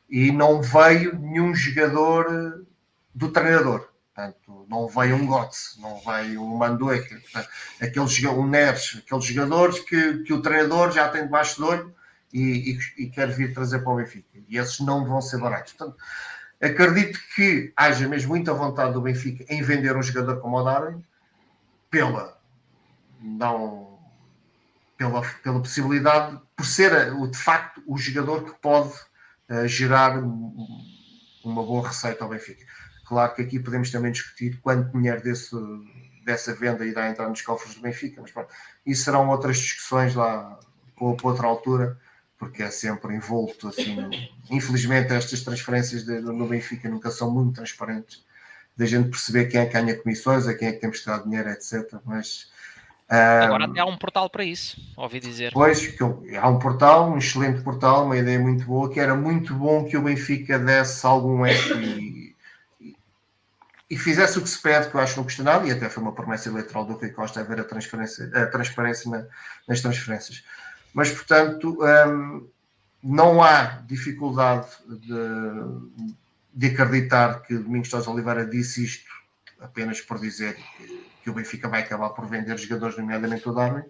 E 0.09 0.31
não 0.31 0.59
veio 0.59 1.15
nenhum 1.19 1.53
jogador 1.53 2.65
do 3.13 3.31
treinador. 3.31 3.89
Portanto, 4.13 4.65
não 4.69 4.87
veio 4.87 5.15
um 5.15 5.25
Götze, 5.25 5.79
não 5.79 6.01
veio 6.01 6.43
um 6.43 6.57
Mandueca, 6.57 7.21
aqueles, 7.81 8.23
um 8.25 8.45
Neres, 8.45 8.97
aqueles 8.97 9.23
jogadores 9.23 9.79
que, 9.79 10.23
que 10.23 10.33
o 10.33 10.41
treinador 10.41 10.91
já 10.91 11.07
tem 11.07 11.23
debaixo 11.23 11.59
do 11.61 11.67
olho 11.67 11.95
e, 12.33 12.77
e, 12.97 13.03
e, 13.03 13.09
quer 13.09 13.29
vir 13.29 13.53
trazer 13.53 13.79
para 13.79 13.93
o 13.93 13.95
Benfica. 13.95 14.27
E 14.47 14.57
esses 14.57 14.79
não 14.81 15.05
vão 15.05 15.21
ser 15.21 15.39
baratos. 15.39 15.73
Portanto, 15.73 15.97
acredito 16.61 17.17
que 17.33 17.71
haja 17.75 18.07
mesmo 18.09 18.29
muita 18.29 18.53
vontade 18.53 18.93
do 18.93 19.01
Benfica 19.01 19.45
em 19.47 19.61
vender 19.61 19.95
um 19.95 20.03
jogador 20.03 20.41
como 20.41 20.57
o 20.57 20.63
Darwin 20.63 21.01
pela, 21.89 22.37
não, 23.21 23.99
pela, 24.97 25.21
pela 25.41 25.59
possibilidade, 25.59 26.39
por 26.55 26.65
ser 26.65 27.13
o, 27.13 27.25
de 27.25 27.37
facto 27.37 27.81
o 27.87 27.97
jogador 27.97 28.43
que 28.43 28.59
pode 28.59 28.93
uh, 29.49 29.65
gerar 29.65 30.19
uma 30.19 31.63
boa 31.63 31.87
receita 31.87 32.23
ao 32.23 32.29
Benfica. 32.29 32.65
Claro 33.09 33.33
que 33.33 33.41
aqui 33.41 33.59
podemos 33.59 33.89
também 33.89 34.11
discutir 34.11 34.59
quanto 34.61 34.95
dinheiro 34.95 35.19
desse, 35.23 35.55
dessa 36.23 36.53
venda 36.53 36.85
irá 36.85 37.09
entrar 37.09 37.27
nos 37.27 37.41
cofres 37.41 37.73
do 37.73 37.81
Benfica, 37.81 38.21
mas 38.21 38.29
pronto, 38.29 38.53
isso 38.85 39.03
serão 39.03 39.27
outras 39.29 39.57
discussões 39.57 40.13
lá 40.13 40.59
com 40.95 41.17
outra 41.23 41.47
altura, 41.47 41.97
porque 42.37 42.61
é 42.61 42.69
sempre 42.69 43.15
envolto 43.15 43.69
assim. 43.69 43.97
Infelizmente, 44.51 45.11
estas 45.11 45.41
transferências 45.41 46.03
de, 46.03 46.21
no 46.21 46.47
Benfica 46.47 46.87
nunca 46.87 47.09
são 47.09 47.31
muito 47.31 47.55
transparentes, 47.55 48.23
da 48.77 48.85
gente 48.85 49.09
perceber 49.09 49.47
quem 49.47 49.61
é 49.61 49.65
que 49.65 49.73
ganha 49.73 49.97
comissões, 49.97 50.45
a 50.45 50.53
quem 50.53 50.67
é 50.67 50.71
que 50.73 50.79
temos 50.79 50.99
que 50.99 51.07
dar 51.07 51.23
dinheiro, 51.23 51.49
etc. 51.49 51.95
Mas 52.05 52.51
Agora 53.09 53.65
até 53.65 53.79
há 53.79 53.85
um 53.85 53.97
portal 53.97 54.29
para 54.29 54.43
isso, 54.43 54.79
ouvi 54.95 55.19
dizer. 55.19 55.51
Pois, 55.51 55.95
há 56.39 56.47
um 56.47 56.59
portal, 56.59 57.09
um 57.09 57.17
excelente 57.17 57.59
portal, 57.63 58.05
uma 58.05 58.15
ideia 58.15 58.39
muito 58.39 58.65
boa, 58.65 58.87
que 58.87 58.99
era 58.99 59.15
muito 59.15 59.55
bom 59.55 59.83
que 59.83 59.97
o 59.97 60.03
Benfica 60.03 60.59
desse 60.59 61.03
algum 61.07 61.43
e 61.43 62.18
e 63.89 63.97
fizesse 63.97 64.37
o 64.37 64.41
que 64.43 64.49
se 64.49 64.61
pede, 64.61 64.89
que 64.89 64.95
eu 64.95 65.01
acho 65.01 65.19
não 65.19 65.43
nada, 65.43 65.65
e 65.67 65.71
até 65.71 65.89
foi 65.89 66.03
uma 66.03 66.13
promessa 66.13 66.47
eleitoral 66.47 66.85
do 66.85 66.93
Rui 66.93 67.09
Costa 67.09 67.39
haver 67.39 67.59
a, 67.59 67.63
transferência, 67.63 68.29
a 68.35 68.45
transparência 68.45 69.09
na, 69.09 69.25
nas 69.67 69.81
transferências. 69.81 70.43
Mas, 70.93 71.09
portanto, 71.09 71.79
hum, 72.07 72.47
não 73.03 73.41
há 73.41 73.81
dificuldade 73.87 74.67
de, 74.87 75.09
de, 76.53 76.67
acreditar 76.67 77.41
que 77.41 77.57
Domingos 77.57 77.89
Sousa 77.89 78.11
Oliveira 78.11 78.45
disse 78.45 78.83
isto 78.83 79.09
apenas 79.59 80.01
por 80.01 80.19
dizer 80.19 80.55
que, 80.55 81.09
que, 81.23 81.29
o 81.29 81.33
Benfica 81.33 81.67
vai 81.67 81.81
acabar 81.81 82.09
por 82.09 82.27
vender 82.27 82.57
jogadores, 82.57 82.95
nomeadamente 82.95 83.49
o 83.49 83.53
Darwin. 83.53 83.83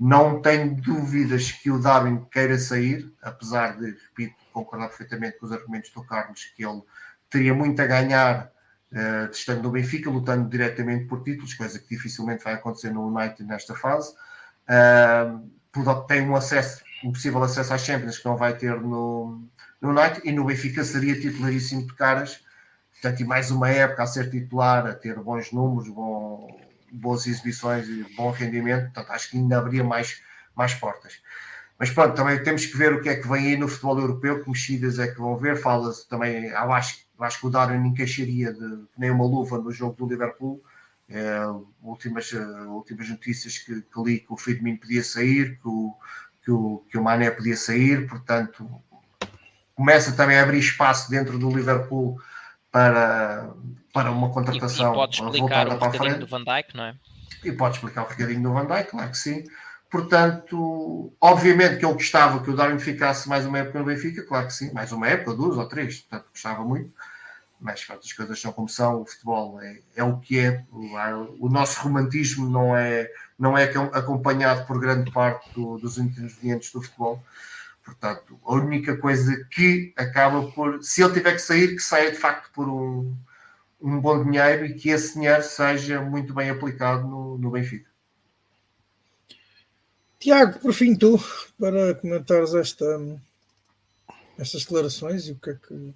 Não 0.00 0.40
tenho 0.40 0.74
dúvidas 0.74 1.52
que 1.52 1.70
o 1.70 1.78
Darwin 1.78 2.24
queira 2.32 2.58
sair, 2.58 3.12
apesar 3.22 3.76
de, 3.76 3.90
repito, 3.90 4.36
concordar 4.52 4.88
perfeitamente 4.88 5.38
com 5.38 5.46
os 5.46 5.52
argumentos 5.52 5.90
do 5.90 6.02
Carlos, 6.02 6.46
que 6.56 6.64
ele 6.64 6.82
teria 7.28 7.54
muito 7.54 7.80
a 7.80 7.86
ganhar 7.86 8.53
uh, 8.94 9.30
estando 9.30 9.62
no 9.62 9.70
Benfica, 9.70 10.08
lutando 10.08 10.48
diretamente 10.48 11.06
por 11.06 11.22
títulos, 11.22 11.54
coisa 11.54 11.78
que 11.78 11.88
dificilmente 11.88 12.44
vai 12.44 12.54
acontecer 12.54 12.90
no 12.90 13.06
United 13.06 13.42
nesta 13.44 13.74
fase. 13.74 14.14
Uh, 14.68 16.04
tem 16.06 16.28
um 16.28 16.36
acesso, 16.36 16.82
um 17.02 17.12
possível 17.12 17.42
acesso 17.42 17.74
às 17.74 17.82
Champions 17.82 18.18
que 18.18 18.24
não 18.24 18.36
vai 18.36 18.56
ter 18.56 18.80
no, 18.80 19.42
no 19.80 19.90
United, 19.90 20.20
e 20.24 20.32
no 20.32 20.44
Benfica 20.44 20.84
seria 20.84 21.20
titularíssimo 21.20 21.86
de 21.86 21.94
caras, 21.94 22.40
portanto, 22.92 23.20
e 23.20 23.24
mais 23.24 23.50
uma 23.50 23.68
época 23.68 24.04
a 24.04 24.06
ser 24.06 24.30
titular, 24.30 24.86
a 24.86 24.94
ter 24.94 25.18
bons 25.18 25.50
números, 25.52 25.88
bom, 25.88 26.48
boas 26.92 27.26
exibições 27.26 27.88
e 27.88 28.06
bom 28.16 28.30
rendimento, 28.30 28.84
portanto, 28.84 29.10
acho 29.10 29.30
que 29.30 29.36
ainda 29.36 29.58
abria 29.58 29.82
mais, 29.82 30.22
mais 30.54 30.72
portas. 30.74 31.20
Mas 31.78 31.90
pronto, 31.90 32.14
também 32.14 32.40
temos 32.42 32.64
que 32.66 32.76
ver 32.76 32.92
o 32.92 33.02
que 33.02 33.08
é 33.08 33.16
que 33.16 33.26
vem 33.26 33.48
aí 33.48 33.56
no 33.56 33.66
futebol 33.66 33.98
europeu, 33.98 34.42
que 34.42 34.48
mexidas 34.48 34.98
é 34.98 35.08
que 35.08 35.18
vão 35.18 35.36
ver. 35.36 35.56
Fala-se 35.56 36.08
também, 36.08 36.48
acho, 36.54 37.03
acho 37.20 37.40
que 37.40 37.46
o 37.46 37.50
Darwin 37.50 37.86
encaixaria 37.86 38.52
de 38.52 38.84
nem 38.96 39.10
uma 39.10 39.24
luva 39.24 39.58
no 39.58 39.70
jogo 39.70 39.96
do 39.96 40.08
Liverpool. 40.08 40.62
É, 41.08 41.44
últimas, 41.82 42.32
últimas 42.68 43.08
notícias 43.10 43.58
que, 43.58 43.82
que, 43.82 44.02
li 44.02 44.20
que 44.20 44.32
o 44.32 44.36
Firmino 44.38 44.78
podia 44.78 45.04
sair, 45.04 45.58
que 45.60 45.68
o, 45.68 45.94
que 46.42 46.50
o, 46.50 46.82
que 46.90 46.98
o 46.98 47.02
Mané 47.02 47.30
podia 47.30 47.56
sair, 47.56 48.08
portanto 48.08 48.66
começa 49.74 50.12
também 50.12 50.38
a 50.38 50.42
abrir 50.42 50.58
espaço 50.58 51.10
dentro 51.10 51.38
do 51.38 51.50
Liverpool 51.50 52.18
para, 52.70 53.50
para 53.92 54.10
uma 54.10 54.30
contratação 54.30 54.92
e, 54.92 54.92
e 54.92 54.94
pode 54.94 55.14
explicar 55.16 55.68
o 55.68 55.78
recadinho 55.78 56.18
do 56.20 56.26
Van 56.26 56.44
Dijk, 56.44 56.76
não 56.76 56.84
é? 56.84 56.96
E 57.44 57.52
pode 57.52 57.74
explicar 57.76 58.04
o 58.04 58.08
recadinho 58.08 58.42
do 58.42 58.52
Van 58.52 58.66
Dijk, 58.66 58.90
claro 58.90 59.10
que 59.10 59.18
sim. 59.18 59.44
Portanto, 59.94 61.14
obviamente 61.20 61.78
que 61.78 61.84
eu 61.84 61.94
gostava 61.94 62.42
que 62.42 62.50
o 62.50 62.56
Darwin 62.56 62.80
ficasse 62.80 63.28
mais 63.28 63.46
uma 63.46 63.60
época 63.60 63.78
no 63.78 63.84
Benfica, 63.84 64.24
claro 64.24 64.48
que 64.48 64.52
sim, 64.52 64.72
mais 64.72 64.90
uma 64.90 65.06
época, 65.06 65.36
duas 65.36 65.56
ou 65.56 65.68
três, 65.68 66.00
portanto 66.00 66.30
gostava 66.32 66.64
muito, 66.64 66.92
mas 67.60 67.84
pronto, 67.84 68.00
as 68.04 68.12
coisas 68.12 68.40
são 68.40 68.52
como 68.52 68.68
são, 68.68 69.02
o 69.02 69.06
futebol 69.06 69.60
é, 69.62 69.78
é 69.94 70.02
o 70.02 70.18
que 70.18 70.40
é, 70.40 70.64
o, 70.72 71.48
nosso 71.48 71.80
romantismo 71.80 72.50
não 72.50 72.76
é, 72.76 73.08
não 73.38 73.56
é 73.56 73.70
acompanhado 73.92 74.66
por 74.66 74.80
grande 74.80 75.12
parte 75.12 75.48
do, 75.54 75.78
dos 75.78 75.96
intervenientes 75.96 76.72
do 76.72 76.82
futebol, 76.82 77.22
portanto, 77.84 78.36
a 78.44 78.52
única 78.52 78.96
coisa 78.96 79.46
que 79.48 79.94
acaba 79.96 80.50
por, 80.50 80.82
se 80.82 81.04
ele 81.04 81.12
tiver 81.12 81.34
que 81.34 81.38
sair, 81.38 81.68
que 81.68 81.80
saia 81.80 82.10
de 82.10 82.18
facto 82.18 82.50
por 82.52 82.68
um, 82.68 83.16
um 83.80 84.00
bom 84.00 84.24
dinheiro 84.24 84.66
e 84.66 84.74
que 84.74 84.88
esse 84.88 85.14
dinheiro 85.14 85.44
seja 85.44 86.00
muito 86.00 86.34
bem 86.34 86.50
aplicado 86.50 87.06
no, 87.06 87.38
no 87.38 87.52
Benfica. 87.52 87.93
Tiago, 90.24 90.58
por 90.58 90.72
fim, 90.72 90.96
tu, 90.96 91.22
para 91.60 91.94
comentares 91.96 92.54
esta, 92.54 92.86
estas 94.38 94.62
declarações 94.62 95.28
e 95.28 95.32
o 95.32 95.36
que 95.36 95.50
é 95.50 95.54
que 95.54 95.94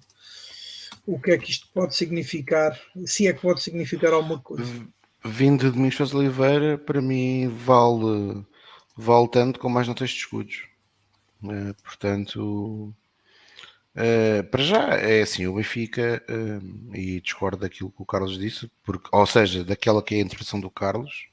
o 1.07 1.19
que 1.19 1.31
é 1.31 1.37
que 1.39 1.49
isto 1.49 1.67
pode 1.73 1.95
significar, 1.95 2.79
se 3.07 3.25
é 3.25 3.33
que 3.33 3.41
pode 3.41 3.63
significar 3.63 4.13
alguma 4.13 4.39
coisa. 4.39 4.71
Vindo 5.25 5.71
de 5.71 5.79
Michel 5.79 6.05
Oliveira, 6.13 6.77
para 6.77 7.01
mim 7.01 7.47
vale, 7.47 8.45
vale 8.95 9.27
tanto 9.29 9.59
como 9.59 9.73
mais 9.73 9.87
notas 9.87 10.11
de 10.11 10.17
escudos. 10.17 10.67
Uh, 11.41 11.73
portanto, 11.81 12.93
uh, 13.95 14.43
para 14.51 14.61
já 14.61 14.89
é 14.89 15.23
assim, 15.23 15.47
o 15.47 15.55
Benfica, 15.55 16.23
uh, 16.29 16.95
e 16.95 17.19
discordo 17.19 17.61
daquilo 17.61 17.89
que 17.89 18.03
o 18.03 18.05
Carlos 18.05 18.37
disse, 18.37 18.69
porque, 18.83 19.09
ou 19.11 19.25
seja, 19.25 19.63
daquela 19.63 20.03
que 20.03 20.13
é 20.13 20.17
a 20.19 20.21
interpretação 20.21 20.59
do 20.59 20.69
Carlos, 20.69 21.27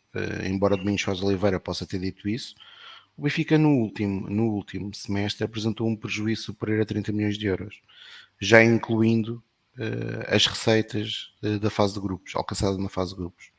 embora 0.47 0.79
Domingos 0.79 1.03
José 1.03 1.23
Oliveira 1.23 1.61
possa 1.61 1.85
ter 1.85 1.99
dito 1.99 2.27
isso, 2.27 2.55
o 3.17 3.23
Benfica 3.23 3.57
no 3.57 3.71
último, 3.71 4.29
no 4.29 4.51
último 4.51 4.95
semestre 4.95 5.45
apresentou 5.45 5.89
um 5.89 5.97
prejuízo 5.97 6.43
superior 6.45 6.83
a 6.83 6.87
30 6.87 7.13
milhões 7.13 7.39
de 7.39 7.47
euros, 7.47 7.81
já 8.39 8.63
incluindo 8.63 9.43
uh, 9.79 10.35
as 10.35 10.47
receitas 10.47 11.33
uh, 11.43 11.59
da 11.59 11.71
fase 11.71 11.95
de 11.95 12.01
grupos, 12.01 12.37
alcançadas 12.37 12.79
na 12.79 12.89
fase 12.89 13.13
de 13.13 13.17
grupos. 13.17 13.51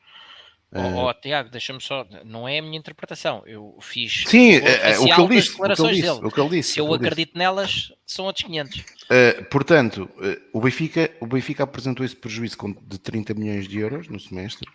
Oh, 0.70 1.06
oh, 1.06 1.14
Tiago, 1.14 1.48
deixa-me 1.48 1.80
só, 1.80 2.06
não 2.26 2.46
é 2.46 2.58
a 2.58 2.62
minha 2.62 2.78
interpretação. 2.78 3.42
Eu 3.46 3.78
fiz 3.80 4.24
Sim, 4.26 4.56
é, 4.56 4.98
o, 4.98 5.06
que 5.06 5.20
ele 5.22 5.28
disse, 5.36 5.50
o 5.50 5.62
que 5.62 5.82
ele 5.82 5.94
disse, 5.94 6.10
o 6.10 6.30
que 6.30 6.40
ele 6.40 6.48
disse. 6.50 6.72
Se 6.74 6.78
eu 6.78 6.92
acredito 6.92 7.28
disse. 7.28 7.38
nelas, 7.38 7.92
são 8.04 8.26
outros 8.26 8.44
500. 8.44 8.80
Uh, 8.80 9.44
portanto, 9.50 10.10
o, 10.52 10.60
Benfica, 10.60 11.10
o 11.20 11.26
Benfica 11.26 11.64
apresentou 11.64 12.04
esse 12.04 12.14
prejuízo 12.14 12.58
de 12.82 12.98
30 12.98 13.32
milhões 13.32 13.66
de 13.66 13.78
euros 13.78 14.08
no 14.08 14.20
semestre 14.20 14.68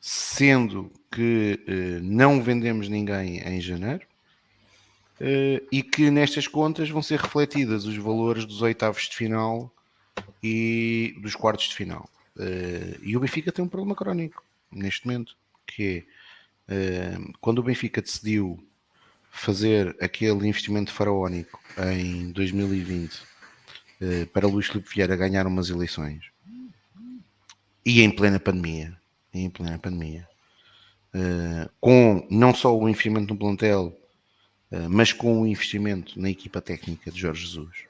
sendo 0.00 0.90
que 1.10 1.60
uh, 1.68 2.02
não 2.02 2.42
vendemos 2.42 2.88
ninguém 2.88 3.38
em 3.40 3.60
janeiro 3.60 4.06
uh, 5.20 5.66
e 5.70 5.82
que 5.82 6.10
nestas 6.10 6.48
contas 6.48 6.88
vão 6.88 7.02
ser 7.02 7.20
refletidas 7.20 7.84
os 7.84 7.96
valores 7.98 8.46
dos 8.46 8.62
oitavos 8.62 9.02
de 9.02 9.16
final 9.16 9.70
e 10.42 11.14
dos 11.20 11.34
quartos 11.34 11.68
de 11.68 11.74
final. 11.74 12.08
Uh, 12.34 12.98
e 13.02 13.14
o 13.16 13.20
Benfica 13.20 13.52
tem 13.52 13.62
um 13.62 13.68
problema 13.68 13.94
crónico 13.94 14.42
neste 14.72 15.06
momento, 15.06 15.36
que 15.66 16.06
é 16.68 17.16
quando 17.40 17.58
o 17.58 17.62
Benfica 17.64 18.00
decidiu 18.00 18.64
fazer 19.32 19.96
aquele 20.00 20.46
investimento 20.46 20.92
faraónico 20.92 21.60
em 21.92 22.30
2020 22.30 23.20
para 24.32 24.46
Luís 24.46 24.68
Filipe 24.68 24.88
Vieira 24.94 25.16
ganhar 25.16 25.48
umas 25.48 25.68
eleições 25.68 26.30
e 27.84 28.02
em 28.02 28.10
plena 28.14 28.38
pandemia 28.38 28.99
em 29.32 29.48
plena 29.50 29.78
pandemia, 29.78 30.28
uh, 31.14 31.70
com 31.80 32.26
não 32.30 32.54
só 32.54 32.76
o 32.76 32.88
investimento 32.88 33.32
no 33.32 33.38
plantel, 33.38 33.96
uh, 34.72 34.88
mas 34.88 35.12
com 35.12 35.42
o 35.42 35.46
investimento 35.46 36.20
na 36.20 36.30
equipa 36.30 36.60
técnica 36.60 37.10
de 37.10 37.20
Jorge 37.20 37.46
Jesus, 37.46 37.84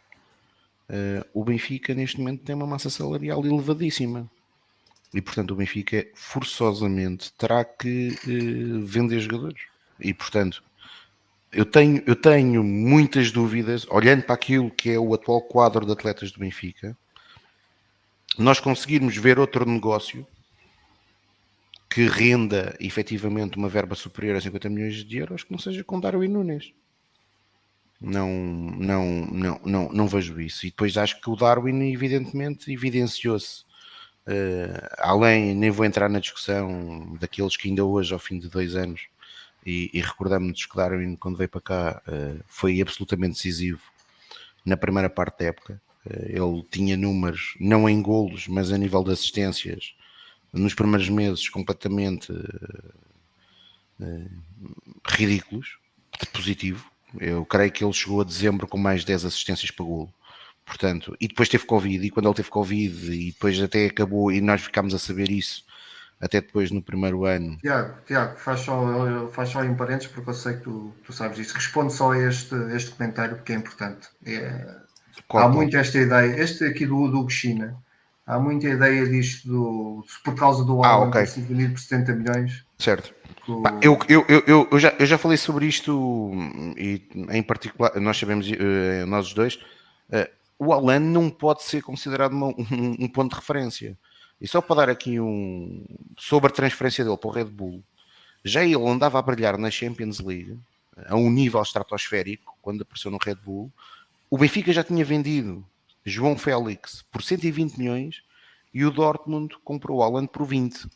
uh, 0.88 1.26
o 1.32 1.44
Benfica 1.44 1.94
neste 1.94 2.18
momento 2.18 2.44
tem 2.44 2.54
uma 2.54 2.66
massa 2.66 2.90
salarial 2.90 3.44
elevadíssima. 3.44 4.30
E 5.12 5.20
portanto 5.20 5.50
o 5.50 5.56
Benfica 5.56 6.06
forçosamente 6.14 7.32
terá 7.32 7.64
que 7.64 8.16
vender 8.84 9.18
jogadores. 9.18 9.60
E 9.98 10.14
portanto 10.14 10.62
eu 11.52 11.66
tenho, 11.66 12.00
eu 12.06 12.14
tenho 12.14 12.62
muitas 12.62 13.32
dúvidas, 13.32 13.84
olhando 13.90 14.22
para 14.22 14.36
aquilo 14.36 14.70
que 14.70 14.88
é 14.90 14.98
o 15.00 15.12
atual 15.12 15.42
quadro 15.42 15.84
de 15.84 15.90
atletas 15.90 16.30
do 16.30 16.38
Benfica, 16.38 16.96
nós 18.38 18.60
conseguirmos 18.60 19.16
ver 19.16 19.36
outro 19.38 19.68
negócio 19.68 20.24
que 21.90 22.06
renda 22.06 22.76
efetivamente 22.78 23.56
uma 23.56 23.68
verba 23.68 23.96
superior 23.96 24.36
a 24.36 24.40
50 24.40 24.70
milhões 24.70 25.04
de 25.04 25.18
euros 25.18 25.42
que 25.42 25.50
não 25.50 25.58
seja 25.58 25.82
com 25.82 25.98
Darwin 25.98 26.28
Nunes. 26.28 26.72
Não, 28.00 28.30
não, 28.30 29.26
não, 29.26 29.60
não, 29.64 29.92
não 29.92 30.08
vejo 30.08 30.40
isso. 30.40 30.64
E 30.64 30.70
depois 30.70 30.96
acho 30.96 31.20
que 31.20 31.28
o 31.28 31.36
Darwin, 31.36 31.92
evidentemente, 31.92 32.72
evidenciou-se. 32.72 33.64
Uh, 34.26 34.86
além, 34.98 35.54
nem 35.54 35.70
vou 35.70 35.84
entrar 35.84 36.08
na 36.08 36.20
discussão 36.20 37.16
daqueles 37.20 37.56
que 37.56 37.68
ainda 37.68 37.84
hoje, 37.84 38.12
ao 38.14 38.20
fim 38.20 38.38
de 38.38 38.48
dois 38.48 38.76
anos, 38.76 39.08
e, 39.66 39.90
e 39.92 40.00
recordamos-nos 40.00 40.64
que 40.64 40.76
Darwin, 40.76 41.16
quando 41.16 41.36
veio 41.36 41.50
para 41.50 41.60
cá, 41.60 42.02
uh, 42.06 42.40
foi 42.46 42.80
absolutamente 42.80 43.34
decisivo 43.34 43.82
na 44.64 44.76
primeira 44.76 45.10
parte 45.10 45.40
da 45.40 45.46
época. 45.46 45.82
Uh, 46.06 46.26
ele 46.28 46.66
tinha 46.70 46.96
números, 46.96 47.54
não 47.58 47.88
em 47.88 48.00
golos, 48.00 48.46
mas 48.46 48.72
a 48.72 48.78
nível 48.78 49.02
de 49.02 49.10
assistências, 49.10 49.94
nos 50.52 50.74
primeiros 50.74 51.08
meses 51.08 51.48
completamente 51.48 52.32
uh, 54.00 54.30
ridículos, 55.06 55.78
de 56.20 56.26
positivo. 56.28 56.90
Eu 57.18 57.44
creio 57.44 57.72
que 57.72 57.84
ele 57.84 57.92
chegou 57.92 58.20
a 58.20 58.24
dezembro 58.24 58.66
com 58.66 58.78
mais 58.78 59.04
10 59.04 59.24
assistências 59.24 59.70
para 59.70 59.84
golo. 59.84 60.12
Portanto, 60.64 61.16
e 61.20 61.26
depois 61.26 61.48
teve 61.48 61.64
Covid, 61.64 62.06
e 62.06 62.10
quando 62.10 62.26
ele 62.26 62.34
teve 62.34 62.50
Covid, 62.50 63.12
e 63.12 63.32
depois 63.32 63.60
até 63.60 63.86
acabou, 63.86 64.30
e 64.30 64.40
nós 64.40 64.62
ficámos 64.62 64.94
a 64.94 64.98
saber 64.98 65.30
isso 65.30 65.64
até 66.20 66.40
depois 66.40 66.70
no 66.70 66.82
primeiro 66.82 67.24
ano. 67.24 67.56
Tiago, 67.58 67.96
Tiago 68.06 68.38
faz, 68.38 68.60
só, 68.60 69.28
faz 69.32 69.48
só 69.48 69.64
em 69.64 69.74
parênteses 69.74 70.12
porque 70.12 70.28
eu 70.28 70.34
sei 70.34 70.54
que 70.54 70.60
tu, 70.60 70.94
tu 71.04 71.12
sabes 71.12 71.38
isso. 71.38 71.54
Responde 71.54 71.92
só 71.94 72.12
a 72.12 72.18
este, 72.18 72.54
este 72.74 72.90
comentário 72.90 73.36
porque 73.36 73.52
é 73.52 73.56
importante. 73.56 74.08
É, 74.26 74.76
há 75.30 75.48
muito 75.48 75.76
esta 75.76 75.98
ideia, 75.98 76.38
este 76.40 76.64
aqui 76.64 76.84
do, 76.84 77.08
do 77.08 77.28
China 77.30 77.76
há 78.30 78.38
muita 78.38 78.68
ideia 78.68 79.06
disto 79.06 79.48
do, 79.48 80.04
por 80.24 80.34
causa 80.34 80.64
do 80.64 80.84
ah, 80.84 80.98
okay. 81.00 81.22
ter 81.22 81.26
sido 81.26 81.48
vendido 81.48 81.72
por 81.72 81.80
70 81.80 82.12
milhões. 82.14 82.64
Certo. 82.78 83.12
Eu, 83.82 83.98
eu, 84.08 84.24
eu, 84.28 84.68
eu, 84.70 84.78
já, 84.78 84.94
eu 84.98 85.06
já 85.06 85.18
falei 85.18 85.36
sobre 85.36 85.66
isto 85.66 86.30
e 86.76 87.02
em 87.30 87.42
particular, 87.42 87.98
nós 88.00 88.16
sabemos, 88.16 88.46
eh, 88.48 89.04
nós 89.06 89.26
os 89.26 89.34
dois, 89.34 89.58
eh, 90.10 90.30
o 90.56 90.72
Alan 90.72 91.00
não 91.00 91.28
pode 91.28 91.64
ser 91.64 91.82
considerado 91.82 92.32
uma, 92.32 92.46
um, 92.48 92.96
um, 93.00 93.08
ponto 93.08 93.32
de 93.32 93.40
referência. 93.40 93.98
E 94.40 94.46
só 94.46 94.60
para 94.60 94.76
dar 94.76 94.90
aqui 94.90 95.18
um 95.18 95.84
sobre 96.16 96.50
a 96.50 96.54
transferência 96.54 97.04
dele 97.04 97.16
para 97.16 97.28
o 97.28 97.32
Red 97.32 97.46
Bull, 97.46 97.82
já 98.44 98.64
ele 98.64 98.88
andava 98.88 99.18
a 99.18 99.22
brilhar 99.22 99.58
na 99.58 99.70
Champions 99.70 100.20
League 100.20 100.56
a 101.06 101.16
um 101.16 101.30
nível 101.30 101.60
estratosférico 101.60 102.56
quando 102.62 102.82
apareceu 102.82 103.10
no 103.10 103.18
Red 103.18 103.36
Bull. 103.36 103.72
O 104.30 104.38
Benfica 104.38 104.72
já 104.72 104.84
tinha 104.84 105.04
vendido 105.04 105.66
João 106.04 106.36
Félix 106.36 107.04
por 107.10 107.22
120 107.22 107.76
milhões 107.76 108.22
e 108.72 108.84
o 108.84 108.90
Dortmund 108.90 109.56
comprou 109.64 109.98
o 109.98 110.02
Haaland 110.02 110.28
por 110.28 110.46
20. 110.46 110.88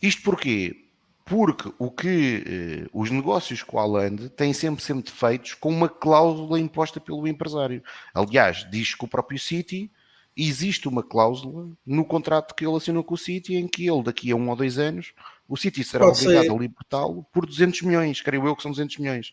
Isto 0.00 0.22
porquê? 0.22 0.84
Porque 1.24 1.72
o 1.78 1.90
que 1.90 2.44
eh, 2.46 2.88
os 2.92 3.10
negócios 3.10 3.62
com 3.62 3.76
o 3.76 3.80
Haaland 3.80 4.28
têm 4.30 4.52
sempre 4.52 4.84
sempre 4.84 5.10
feitos 5.10 5.54
com 5.54 5.70
uma 5.70 5.88
cláusula 5.88 6.60
imposta 6.60 7.00
pelo 7.00 7.26
empresário. 7.26 7.82
Aliás, 8.12 8.66
diz 8.70 8.94
que 8.94 9.04
o 9.04 9.08
próprio 9.08 9.38
City 9.38 9.90
existe 10.36 10.88
uma 10.88 11.02
cláusula 11.02 11.70
no 11.86 12.04
contrato 12.04 12.54
que 12.54 12.66
ele 12.66 12.76
assinou 12.76 13.02
com 13.02 13.14
o 13.14 13.18
City 13.18 13.54
em 13.56 13.66
que 13.66 13.88
ele, 13.88 14.02
daqui 14.02 14.30
a 14.30 14.36
um 14.36 14.50
ou 14.50 14.56
dois 14.56 14.78
anos, 14.78 15.12
o 15.48 15.56
City 15.56 15.82
será 15.84 16.06
Pode 16.06 16.20
obrigado 16.20 16.44
ser. 16.44 16.50
a 16.50 16.54
libertá-lo 16.56 17.24
por 17.32 17.46
200 17.46 17.82
milhões, 17.82 18.20
creio 18.20 18.46
eu 18.46 18.56
que 18.56 18.62
são 18.62 18.70
200 18.70 18.98
milhões. 18.98 19.32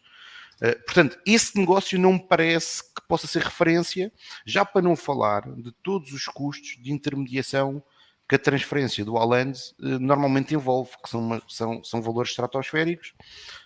Eh, 0.61 0.75
portanto, 0.75 1.17
esse 1.25 1.57
negócio 1.57 1.99
não 1.99 2.13
me 2.13 2.27
parece 2.27 2.83
que 2.83 3.01
possa 3.07 3.25
ser 3.25 3.41
referência, 3.41 4.11
já 4.45 4.63
para 4.63 4.81
não 4.81 4.95
falar 4.95 5.41
de 5.55 5.71
todos 5.83 6.13
os 6.13 6.25
custos 6.25 6.77
de 6.81 6.93
intermediação 6.93 7.83
que 8.29 8.35
a 8.35 8.39
transferência 8.39 9.03
do 9.03 9.17
Haaland 9.17 9.59
uh, 9.79 9.99
normalmente 9.99 10.53
envolve, 10.53 10.91
que 11.03 11.09
são, 11.09 11.19
uma, 11.19 11.41
são, 11.49 11.83
são 11.83 12.01
valores 12.01 12.31
estratosféricos. 12.31 13.13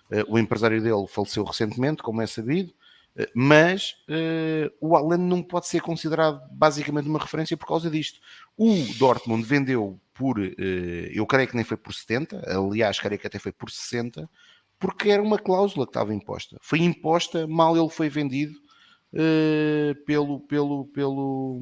Uh, 0.10 0.24
o 0.28 0.40
empresário 0.40 0.82
dele 0.82 1.06
faleceu 1.08 1.44
recentemente, 1.44 2.02
como 2.02 2.22
é 2.22 2.26
sabido, 2.26 2.74
mas 3.34 3.96
o 4.82 4.94
Haaland 4.94 5.24
não 5.24 5.42
pode 5.42 5.68
ser 5.68 5.82
considerado 5.82 6.42
basicamente 6.52 7.08
uma 7.08 7.18
referência 7.18 7.56
por 7.56 7.66
causa 7.66 7.90
disto. 7.90 8.20
O 8.58 8.74
Dortmund 9.00 9.42
vendeu 9.46 9.98
por, 10.14 10.38
eu 10.38 11.26
creio 11.26 11.48
que 11.48 11.56
nem 11.56 11.64
foi 11.64 11.78
por 11.78 11.94
70, 11.94 12.44
aliás, 12.46 13.00
creio 13.00 13.18
que 13.18 13.26
até 13.26 13.40
foi 13.40 13.54
por 13.54 13.72
60, 13.72 14.30
porque 14.80 15.10
era 15.10 15.22
uma 15.22 15.40
cláusula 15.40 15.86
que 15.86 15.92
estava 15.92 16.14
imposta. 16.14 16.58
Foi 16.62 16.80
imposta, 16.80 17.48
mal 17.48 17.78
ele 17.78 17.90
foi 17.90 18.10
vendido 18.10 18.54
pelo, 20.06 20.42
pelo, 20.42 20.86
pelo, 20.88 21.60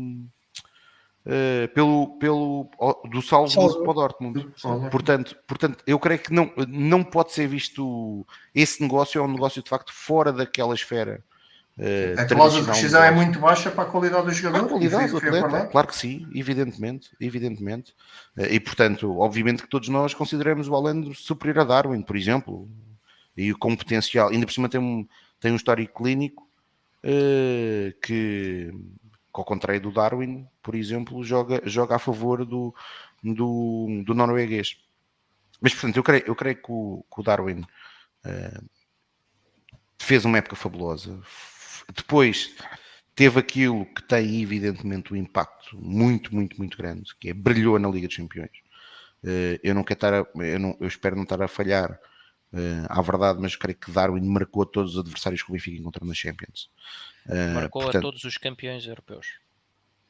Uh, 1.26 1.72
pelo, 1.74 2.18
pelo 2.18 2.70
do 3.10 3.22
Salzburg 3.22 3.82
para 3.82 3.92
o 3.92 3.94
Dortmund. 3.94 4.46
Portanto, 4.92 5.38
portanto, 5.48 5.82
eu 5.88 5.98
creio 5.98 6.20
que 6.20 6.34
não, 6.34 6.52
não 6.68 7.02
pode 7.02 7.32
ser 7.32 7.48
visto 7.48 8.28
esse 8.54 8.82
negócio, 8.82 9.20
é 9.20 9.22
um 9.24 9.32
negócio 9.32 9.64
de 9.64 9.70
facto 9.70 9.94
fora 9.94 10.34
daquela 10.34 10.76
esfera. 10.76 11.24
Uh, 11.78 12.20
a 12.20 12.26
cláusula 12.26 12.64
de 12.64 12.70
rescisão 12.72 13.02
é 13.02 13.10
muito 13.10 13.40
baixa 13.40 13.72
para 13.72 13.84
a 13.84 13.86
qualidade 13.86 14.26
do 14.26 14.34
jogador. 14.34 14.66
A 14.66 14.70
qualidade 14.70 15.12
do 15.12 15.18
atleta, 15.18 15.66
claro 15.68 15.88
que 15.88 15.96
sim, 15.96 16.28
evidentemente, 16.36 17.10
evidentemente. 17.22 17.94
Uh, 18.38 18.44
e 18.52 18.60
portanto, 18.60 19.18
obviamente 19.18 19.64
que 19.64 19.70
todos 19.70 19.88
nós 19.88 20.14
consideramos 20.14 20.68
o 20.68 20.76
Alan 20.76 21.14
superior 21.14 21.60
a 21.60 21.64
Darwin, 21.64 22.02
por 22.02 22.18
exemplo, 22.18 22.70
e 23.36 23.54
com 23.54 23.76
potencial, 23.76 24.30
ainda 24.30 24.46
por 24.46 24.54
cima 24.54 24.70
tem 24.70 24.80
um, 24.80 25.08
tem 25.40 25.52
um 25.52 25.56
histórico 25.56 26.04
clínico 26.04 26.48
que 28.02 28.72
que 29.34 29.40
ao 29.40 29.44
contrário 29.44 29.82
do 29.82 29.92
Darwin, 29.92 30.48
por 30.62 30.76
exemplo, 30.76 31.24
joga, 31.24 31.62
joga 31.66 31.96
a 31.96 32.00
favor 32.00 32.46
do, 32.46 32.74
do, 33.24 34.04
do 34.06 34.14
norueguês. 34.14 34.78
Mas, 35.60 35.74
portanto, 35.74 35.98
eu 35.98 36.04
creio, 36.04 36.24
eu 36.28 36.36
creio 36.36 36.56
que, 36.56 36.72
o, 36.72 37.04
que 37.12 37.20
o 37.20 37.24
Darwin 37.24 37.62
uh, 37.62 38.70
fez 40.00 40.24
uma 40.24 40.38
época 40.38 40.56
fabulosa. 40.56 41.20
Depois 41.96 42.56
teve 43.16 43.40
aquilo 43.40 43.86
que 43.88 44.04
tem, 44.04 44.42
evidentemente, 44.42 45.12
um 45.12 45.16
impacto 45.16 45.78
muito, 45.82 46.34
muito, 46.34 46.58
muito 46.58 46.78
grande, 46.78 47.16
que 47.20 47.30
é 47.30 47.34
brilhou 47.34 47.80
na 47.80 47.90
Liga 47.90 48.08
dos 48.08 48.18
Campeões. 48.18 48.52
Uh, 49.24 49.58
eu 49.64 49.74
não 49.74 49.84
quero 49.84 49.98
estar 49.98 50.14
a, 50.14 50.28
eu, 50.44 50.60
não, 50.60 50.78
eu 50.80 50.88
espero 50.88 51.16
não 51.16 51.24
estar 51.24 51.42
a 51.42 51.48
falhar 51.48 52.00
uh, 52.54 52.86
à 52.88 53.02
verdade, 53.02 53.40
mas 53.42 53.56
creio 53.56 53.78
que 53.78 53.92
Darwin 53.92 54.22
marcou 54.22 54.64
a 54.64 54.66
todos 54.66 54.94
os 54.94 55.00
adversários 55.00 55.42
que 55.42 55.50
o 55.50 55.54
Benfica 55.54 55.78
encontrou 55.78 56.08
na 56.08 56.14
Champions. 56.14 56.70
Uh, 57.26 57.54
marcou 57.56 57.82
portanto, 57.82 57.98
a 57.98 58.02
todos 58.02 58.24
os 58.24 58.38
campeões 58.38 58.86
europeus. 58.86 59.28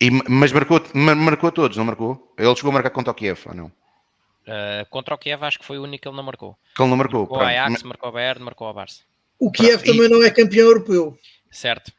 E, 0.02 0.12
mas 0.30 0.52
marcou, 0.52 0.82
marcou 0.94 1.50
a 1.50 1.52
todos, 1.52 1.78
não 1.78 1.86
marcou? 1.86 2.34
Ele 2.38 2.56
chegou 2.56 2.72
a 2.72 2.74
marcar 2.74 2.90
contra 2.90 3.12
o 3.12 3.16
Kiev, 3.16 3.40
ou 3.48 3.54
não? 3.54 3.68
Uh, 3.68 4.86
contra 4.90 5.16
o 5.16 5.18
Kiev 5.18 5.42
acho 5.44 5.60
que 5.60 5.66
foi 5.66 5.78
o 5.78 5.84
único 5.84 6.02
que 6.02 6.08
ele 6.08 6.18
não 6.18 6.24
marcou. 6.24 6.58
Que 6.76 6.82
ele 6.82 6.90
não 6.90 6.98
marcou. 6.98 7.22
Marcou 7.22 7.38
o 7.38 7.42
Ajax, 7.42 7.72
mas... 7.72 7.84
marcou 7.84 8.10
o 8.10 8.12
Bayern, 8.12 8.44
marcou 8.44 8.70
o 8.70 8.74
Barça. 8.74 9.04
O 9.40 9.52
Kiev 9.52 9.82
Pronto. 9.82 9.86
também 9.86 10.06
e... 10.06 10.10
não 10.10 10.24
é 10.24 10.30
campeão 10.30 10.68
europeu. 10.68 11.18
Certo. 11.50 11.94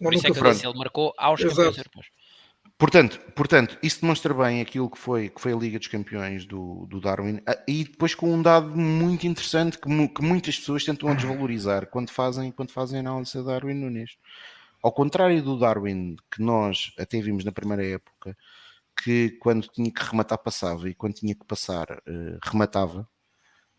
Por 0.00 0.14
isso 0.14 0.26
é 0.26 0.30
que 0.30 0.38
eu 0.38 0.44
disse, 0.44 0.66
ele 0.66 0.78
marcou 0.78 1.12
aos 1.16 1.40
Exato. 1.40 1.56
campeões 1.56 1.78
europeus. 1.78 2.06
Portanto, 2.78 3.18
portanto, 3.34 3.78
isso 3.82 4.02
demonstra 4.02 4.34
bem 4.34 4.60
aquilo 4.60 4.90
que 4.90 4.98
foi, 4.98 5.30
que 5.30 5.40
foi 5.40 5.52
a 5.54 5.56
Liga 5.56 5.78
dos 5.78 5.88
Campeões 5.88 6.44
do, 6.44 6.86
do 6.86 7.00
Darwin 7.00 7.40
ah, 7.46 7.58
e 7.66 7.84
depois 7.84 8.14
com 8.14 8.30
um 8.30 8.42
dado 8.42 8.76
muito 8.76 9.26
interessante 9.26 9.78
que, 9.78 10.08
que 10.08 10.22
muitas 10.22 10.58
pessoas 10.58 10.84
tentam 10.84 11.14
desvalorizar 11.14 11.86
quando 11.86 12.10
fazem, 12.10 12.52
quando 12.52 12.72
fazem 12.72 13.00
análise 13.00 13.38
a 13.38 13.42
Darwin 13.42 13.74
Nunes. 13.74 14.18
Ao 14.82 14.92
contrário 14.92 15.42
do 15.42 15.58
Darwin, 15.58 16.16
que 16.30 16.42
nós 16.42 16.92
até 16.98 17.18
vimos 17.18 17.44
na 17.46 17.52
primeira 17.52 17.84
época, 17.84 18.36
que 19.02 19.30
quando 19.40 19.68
tinha 19.68 19.90
que 19.90 20.04
rematar 20.04 20.38
passava 20.38 20.88
e 20.88 20.94
quando 20.94 21.14
tinha 21.14 21.34
que 21.34 21.46
passar 21.46 21.90
uh, 21.90 22.38
rematava, 22.42 23.08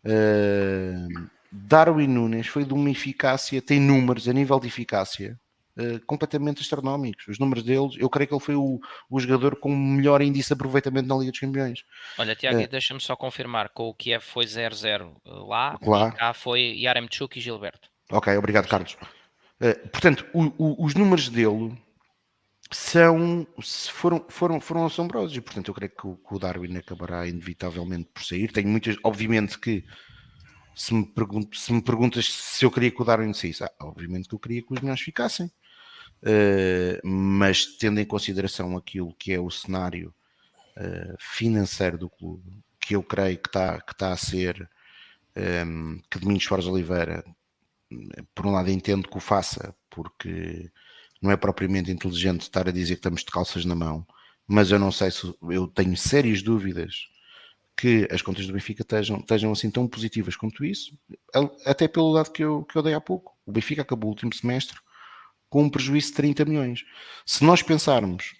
uh, 0.04 1.28
Darwin 1.52 2.08
Nunes 2.08 2.48
foi 2.48 2.64
de 2.64 2.74
uma 2.74 2.90
eficácia, 2.90 3.62
tem 3.62 3.80
números 3.80 4.28
a 4.28 4.32
nível 4.32 4.58
de 4.58 4.66
eficácia 4.66 5.38
uh, 5.78 6.04
completamente 6.06 6.60
astronómicos. 6.60 7.28
Os 7.28 7.38
números 7.38 7.62
deles, 7.62 7.94
eu 7.98 8.10
creio 8.10 8.28
que 8.28 8.34
ele 8.34 8.42
foi 8.42 8.54
o, 8.54 8.80
o 9.08 9.20
jogador 9.20 9.56
com 9.56 9.74
melhor 9.74 10.20
índice 10.20 10.48
de 10.48 10.54
aproveitamento 10.54 11.08
na 11.08 11.16
Liga 11.16 11.30
dos 11.30 11.40
Campeões. 11.40 11.84
Olha, 12.18 12.34
Tiago, 12.34 12.60
uh, 12.60 12.68
deixa-me 12.68 13.00
só 13.00 13.16
confirmar: 13.16 13.70
com 13.70 13.88
o 13.88 13.94
Kiev 13.94 14.22
foi 14.22 14.44
0-0 14.44 15.16
lá, 15.24 15.78
claro. 15.78 16.14
cá 16.14 16.32
foi 16.32 16.76
Yaremchuk 16.78 17.38
e 17.38 17.42
Gilberto. 17.42 17.88
Ok, 18.10 18.36
obrigado, 18.36 18.68
Carlos. 18.68 18.96
Uh, 19.60 19.88
portanto, 19.88 20.26
o, 20.32 20.52
o, 20.58 20.84
os 20.84 20.94
números 20.94 21.28
dele 21.28 21.76
são, 22.70 23.46
foram, 23.92 24.24
foram, 24.28 24.60
foram 24.60 24.86
assombrosos 24.86 25.36
e, 25.36 25.40
portanto, 25.40 25.68
eu 25.68 25.74
creio 25.74 25.90
que 25.90 26.06
o, 26.06 26.16
que 26.16 26.34
o 26.34 26.38
Darwin 26.38 26.76
acabará 26.76 27.26
inevitavelmente 27.26 28.10
por 28.12 28.22
sair. 28.22 28.52
Tenho 28.52 28.68
muitas, 28.68 28.96
obviamente 29.02 29.58
que 29.58 29.84
se 30.74 30.94
me, 30.94 31.04
pergunto, 31.04 31.56
se 31.56 31.72
me 31.72 31.82
perguntas 31.82 32.32
se 32.32 32.64
eu 32.64 32.70
queria 32.70 32.90
que 32.90 33.02
o 33.02 33.04
Darwin 33.04 33.32
saísse, 33.32 33.64
ah, 33.64 33.72
obviamente 33.80 34.28
que 34.28 34.34
eu 34.34 34.38
queria 34.38 34.62
que 34.62 34.72
os 34.72 34.80
melhores 34.80 35.02
ficassem. 35.02 35.50
Uh, 36.22 37.06
mas 37.06 37.64
tendo 37.64 38.00
em 38.00 38.04
consideração 38.04 38.76
aquilo 38.76 39.14
que 39.14 39.32
é 39.32 39.38
o 39.38 39.50
cenário 39.50 40.12
uh, 40.76 41.16
financeiro 41.18 41.96
do 41.96 42.10
clube, 42.10 42.50
que 42.80 42.96
eu 42.96 43.02
creio 43.02 43.38
que 43.38 43.48
está 43.48 43.80
que 43.80 43.96
tá 43.96 44.12
a 44.12 44.16
ser 44.16 44.68
um, 45.36 45.40
ehm, 45.40 46.00
que 46.10 46.18
Domingos 46.18 46.44
Soares 46.44 46.66
Oliveira, 46.66 47.24
por 48.34 48.46
um 48.46 48.52
lado 48.52 48.70
entendo 48.70 49.08
que 49.08 49.16
o 49.16 49.20
faça, 49.20 49.74
porque 49.90 50.70
não 51.22 51.30
é 51.30 51.36
propriamente 51.36 51.90
inteligente 51.90 52.42
estar 52.42 52.68
a 52.68 52.72
dizer 52.72 52.94
que 52.94 53.00
estamos 53.00 53.20
de 53.20 53.30
calças 53.30 53.64
na 53.64 53.74
mão, 53.74 54.06
mas 54.46 54.70
eu 54.70 54.78
não 54.78 54.90
sei 54.90 55.10
se 55.10 55.32
eu 55.50 55.68
tenho 55.68 55.96
sérias 55.96 56.42
dúvidas 56.42 57.08
que 57.76 58.08
as 58.10 58.22
contas 58.22 58.46
do 58.46 58.52
Benfica 58.52 58.82
estejam, 58.82 59.18
estejam 59.18 59.52
assim 59.52 59.70
tão 59.70 59.86
positivas 59.86 60.34
quanto 60.34 60.64
isso, 60.64 60.98
até 61.64 61.86
pelo 61.86 62.10
lado 62.10 62.32
que 62.32 62.42
eu, 62.42 62.64
que 62.64 62.76
eu 62.76 62.82
dei 62.82 62.94
há 62.94 63.00
pouco. 63.00 63.36
O 63.46 63.52
Benfica 63.52 63.82
acabou 63.82 64.08
o 64.08 64.12
último 64.12 64.34
semestre 64.34 64.78
com 65.48 65.62
um 65.62 65.70
prejuízo 65.70 66.08
de 66.08 66.14
30 66.14 66.44
milhões. 66.44 66.84
Se 67.24 67.44
nós 67.44 67.62
pensarmos 67.62 68.34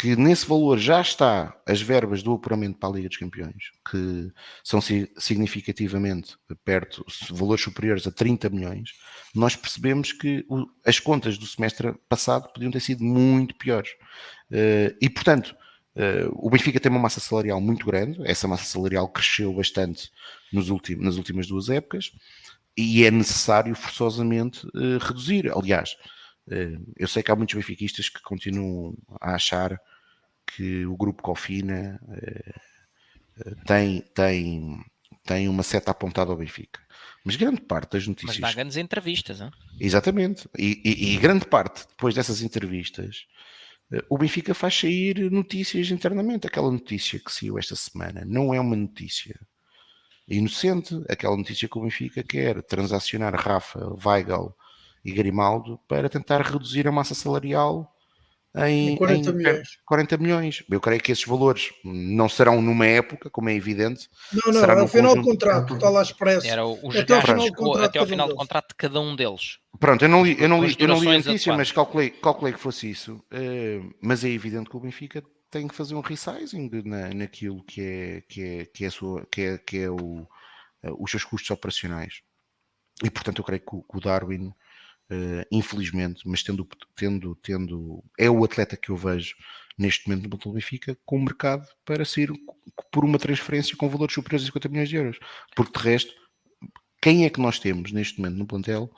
que 0.00 0.16
nesse 0.16 0.46
valor 0.46 0.78
já 0.78 0.98
está 0.98 1.54
as 1.66 1.82
verbas 1.82 2.22
do 2.22 2.32
apuramento 2.32 2.78
para 2.78 2.88
a 2.88 2.92
Liga 2.92 3.08
dos 3.08 3.18
Campeões, 3.18 3.70
que 3.90 4.32
são 4.64 4.80
significativamente 4.80 6.38
perto, 6.64 7.04
valores 7.30 7.62
superiores 7.62 8.06
a 8.06 8.10
30 8.10 8.48
milhões, 8.48 8.92
nós 9.34 9.54
percebemos 9.54 10.12
que 10.12 10.46
as 10.86 10.98
contas 10.98 11.36
do 11.36 11.46
semestre 11.46 11.92
passado 12.08 12.50
podiam 12.50 12.70
ter 12.70 12.80
sido 12.80 13.04
muito 13.04 13.54
piores. 13.56 13.90
Eh, 14.50 14.96
e, 15.02 15.10
portanto, 15.10 15.54
eh, 15.94 16.26
o 16.32 16.48
Benfica 16.48 16.80
tem 16.80 16.90
uma 16.90 16.98
massa 16.98 17.20
salarial 17.20 17.60
muito 17.60 17.84
grande, 17.84 18.18
essa 18.24 18.48
massa 18.48 18.64
salarial 18.64 19.06
cresceu 19.06 19.52
bastante 19.52 20.10
nas 20.50 20.70
últimas 21.18 21.46
duas 21.46 21.68
épocas, 21.68 22.10
e 22.74 23.04
é 23.04 23.10
necessário 23.10 23.74
forçosamente 23.74 24.66
eh, 24.74 24.98
reduzir. 24.98 25.52
Aliás, 25.54 25.94
eu 26.96 27.06
sei 27.08 27.22
que 27.22 27.30
há 27.30 27.36
muitos 27.36 27.54
benfiquistas 27.54 28.08
que 28.08 28.20
continuam 28.22 28.96
a 29.20 29.34
achar 29.34 29.80
que 30.46 30.84
o 30.86 30.96
grupo 30.96 31.22
Cofina 31.22 32.00
eh, 32.10 32.54
eh, 33.44 33.54
tem, 33.66 34.00
tem, 34.14 34.84
tem 35.24 35.48
uma 35.48 35.62
seta 35.62 35.90
apontada 35.90 36.30
ao 36.30 36.36
Benfica. 36.36 36.80
Mas 37.24 37.36
grande 37.36 37.60
parte 37.60 37.92
das 37.92 38.06
notícias. 38.06 38.38
Mas 38.38 38.50
dá 38.50 38.54
grandes 38.54 38.76
entrevistas, 38.76 39.40
hein? 39.40 39.50
Exatamente. 39.78 40.48
E, 40.58 40.80
e, 40.84 41.14
e, 41.14 41.18
grande 41.18 41.46
parte, 41.46 41.86
depois 41.88 42.14
dessas 42.14 42.42
entrevistas, 42.42 43.26
o 44.08 44.16
Benfica 44.16 44.54
faz 44.54 44.74
sair 44.78 45.30
notícias 45.30 45.90
internamente. 45.90 46.46
Aquela 46.46 46.70
notícia 46.70 47.18
que 47.18 47.32
saiu 47.32 47.58
esta 47.58 47.76
semana 47.76 48.24
não 48.24 48.54
é 48.54 48.60
uma 48.60 48.76
notícia 48.76 49.38
inocente. 50.26 51.00
Aquela 51.08 51.36
notícia 51.36 51.68
que 51.68 51.78
o 51.78 51.82
Benfica 51.82 52.22
quer 52.22 52.62
transacionar 52.62 53.34
Rafa, 53.34 53.80
Weigl 54.04 54.54
e 55.04 55.12
Grimaldo 55.12 55.78
para 55.88 56.08
tentar 56.08 56.42
reduzir 56.42 56.86
a 56.86 56.92
massa 56.92 57.14
salarial 57.14 57.94
em, 58.56 58.90
em 58.90 58.96
40 58.96 59.30
em 59.30 59.32
milhões. 59.32 59.68
40 59.86 60.18
milhões. 60.18 60.64
Eu 60.68 60.80
creio 60.80 61.00
que 61.00 61.12
esses 61.12 61.24
valores 61.24 61.72
não 61.84 62.28
serão 62.28 62.60
numa 62.60 62.84
época, 62.84 63.30
como 63.30 63.48
é 63.48 63.54
evidente. 63.54 64.08
Não, 64.32 64.52
não, 64.52 64.64
é 64.64 64.82
o 64.82 64.88
final 64.88 65.14
do 65.14 65.22
contrato, 65.22 65.74
está 65.74 65.88
lá 65.88 66.02
expresso. 66.02 66.46
Era 66.46 66.66
o, 66.66 66.78
o 66.82 66.90
até, 66.90 67.14
ao 67.14 67.22
final, 67.22 67.46
do 67.46 67.54
contrato, 67.54 67.84
até 67.84 67.98
ao 68.00 68.06
final 68.06 68.28
do 68.28 68.34
contrato 68.34 68.68
de 68.70 68.74
cada 68.74 69.00
um 69.00 69.14
deles. 69.14 69.58
Pronto, 69.78 70.04
eu 70.04 70.08
não 70.08 70.24
li, 70.24 70.36
eu 70.40 70.48
não 70.48 70.64
li, 70.64 70.74
eu 70.78 70.88
não 70.88 71.00
li 71.00 71.08
a 71.08 71.18
notícia, 71.18 71.56
mas 71.56 71.70
calculei, 71.70 72.10
calculei 72.10 72.52
que 72.52 72.60
fosse 72.60 72.90
isso. 72.90 73.22
Uh, 73.32 73.94
mas 74.02 74.24
é 74.24 74.28
evidente 74.28 74.68
que 74.68 74.76
o 74.76 74.80
Benfica 74.80 75.22
tem 75.48 75.68
que 75.68 75.74
fazer 75.74 75.94
um 75.94 76.00
resizing 76.00 76.70
na, 76.84 77.08
naquilo 77.10 77.62
que 77.64 77.80
é, 77.80 78.20
que 78.28 78.42
é, 78.42 78.64
que 78.66 78.84
é, 78.84 78.90
sua, 78.90 79.26
que 79.30 79.42
é, 79.42 79.58
que 79.58 79.78
é 79.78 79.90
o, 79.90 79.96
uh, 79.96 80.26
os 80.98 81.10
seus 81.10 81.24
custos 81.24 81.50
operacionais. 81.50 82.22
E 83.02 83.10
portanto 83.10 83.38
eu 83.38 83.44
creio 83.44 83.62
que 83.62 83.76
o, 83.76 83.82
que 83.82 83.96
o 83.96 84.00
Darwin 84.00 84.52
Uh, 85.10 85.44
infelizmente, 85.50 86.22
mas 86.24 86.40
tendo, 86.40 86.64
tendo, 86.94 87.34
tendo, 87.42 88.04
é 88.16 88.30
o 88.30 88.44
atleta 88.44 88.76
que 88.76 88.90
eu 88.90 88.96
vejo 88.96 89.34
neste 89.76 90.08
momento 90.08 90.28
no 90.46 90.52
Benfica 90.52 90.96
com 91.04 91.16
o 91.16 91.24
mercado 91.24 91.66
para 91.84 92.04
sair 92.04 92.30
por 92.92 93.04
uma 93.04 93.18
transferência 93.18 93.76
com 93.76 93.88
valores 93.88 94.14
superiores 94.14 94.44
a 94.44 94.46
50 94.46 94.68
milhões 94.68 94.88
de 94.88 94.96
euros. 94.96 95.18
Porque 95.56 95.76
de 95.76 95.84
resto, 95.84 96.12
quem 97.02 97.24
é 97.24 97.30
que 97.30 97.40
nós 97.40 97.58
temos 97.58 97.90
neste 97.90 98.20
momento 98.20 98.38
no 98.38 98.46
plantel 98.46 98.88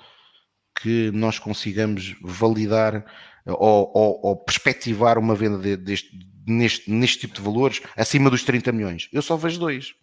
que 0.82 1.10
nós 1.12 1.38
consigamos 1.38 2.14
validar 2.20 3.06
ou, 3.46 3.90
ou, 3.94 4.20
ou 4.22 4.36
perspectivar 4.36 5.16
uma 5.16 5.34
venda 5.34 5.56
de, 5.56 5.76
deste, 5.76 6.10
neste, 6.46 6.90
neste 6.90 7.20
tipo 7.20 7.34
de 7.34 7.40
valores 7.40 7.80
acima 7.96 8.28
dos 8.28 8.42
30 8.42 8.70
milhões? 8.72 9.08
Eu 9.12 9.22
só 9.22 9.34
vejo 9.36 9.58
dois. 9.58 9.94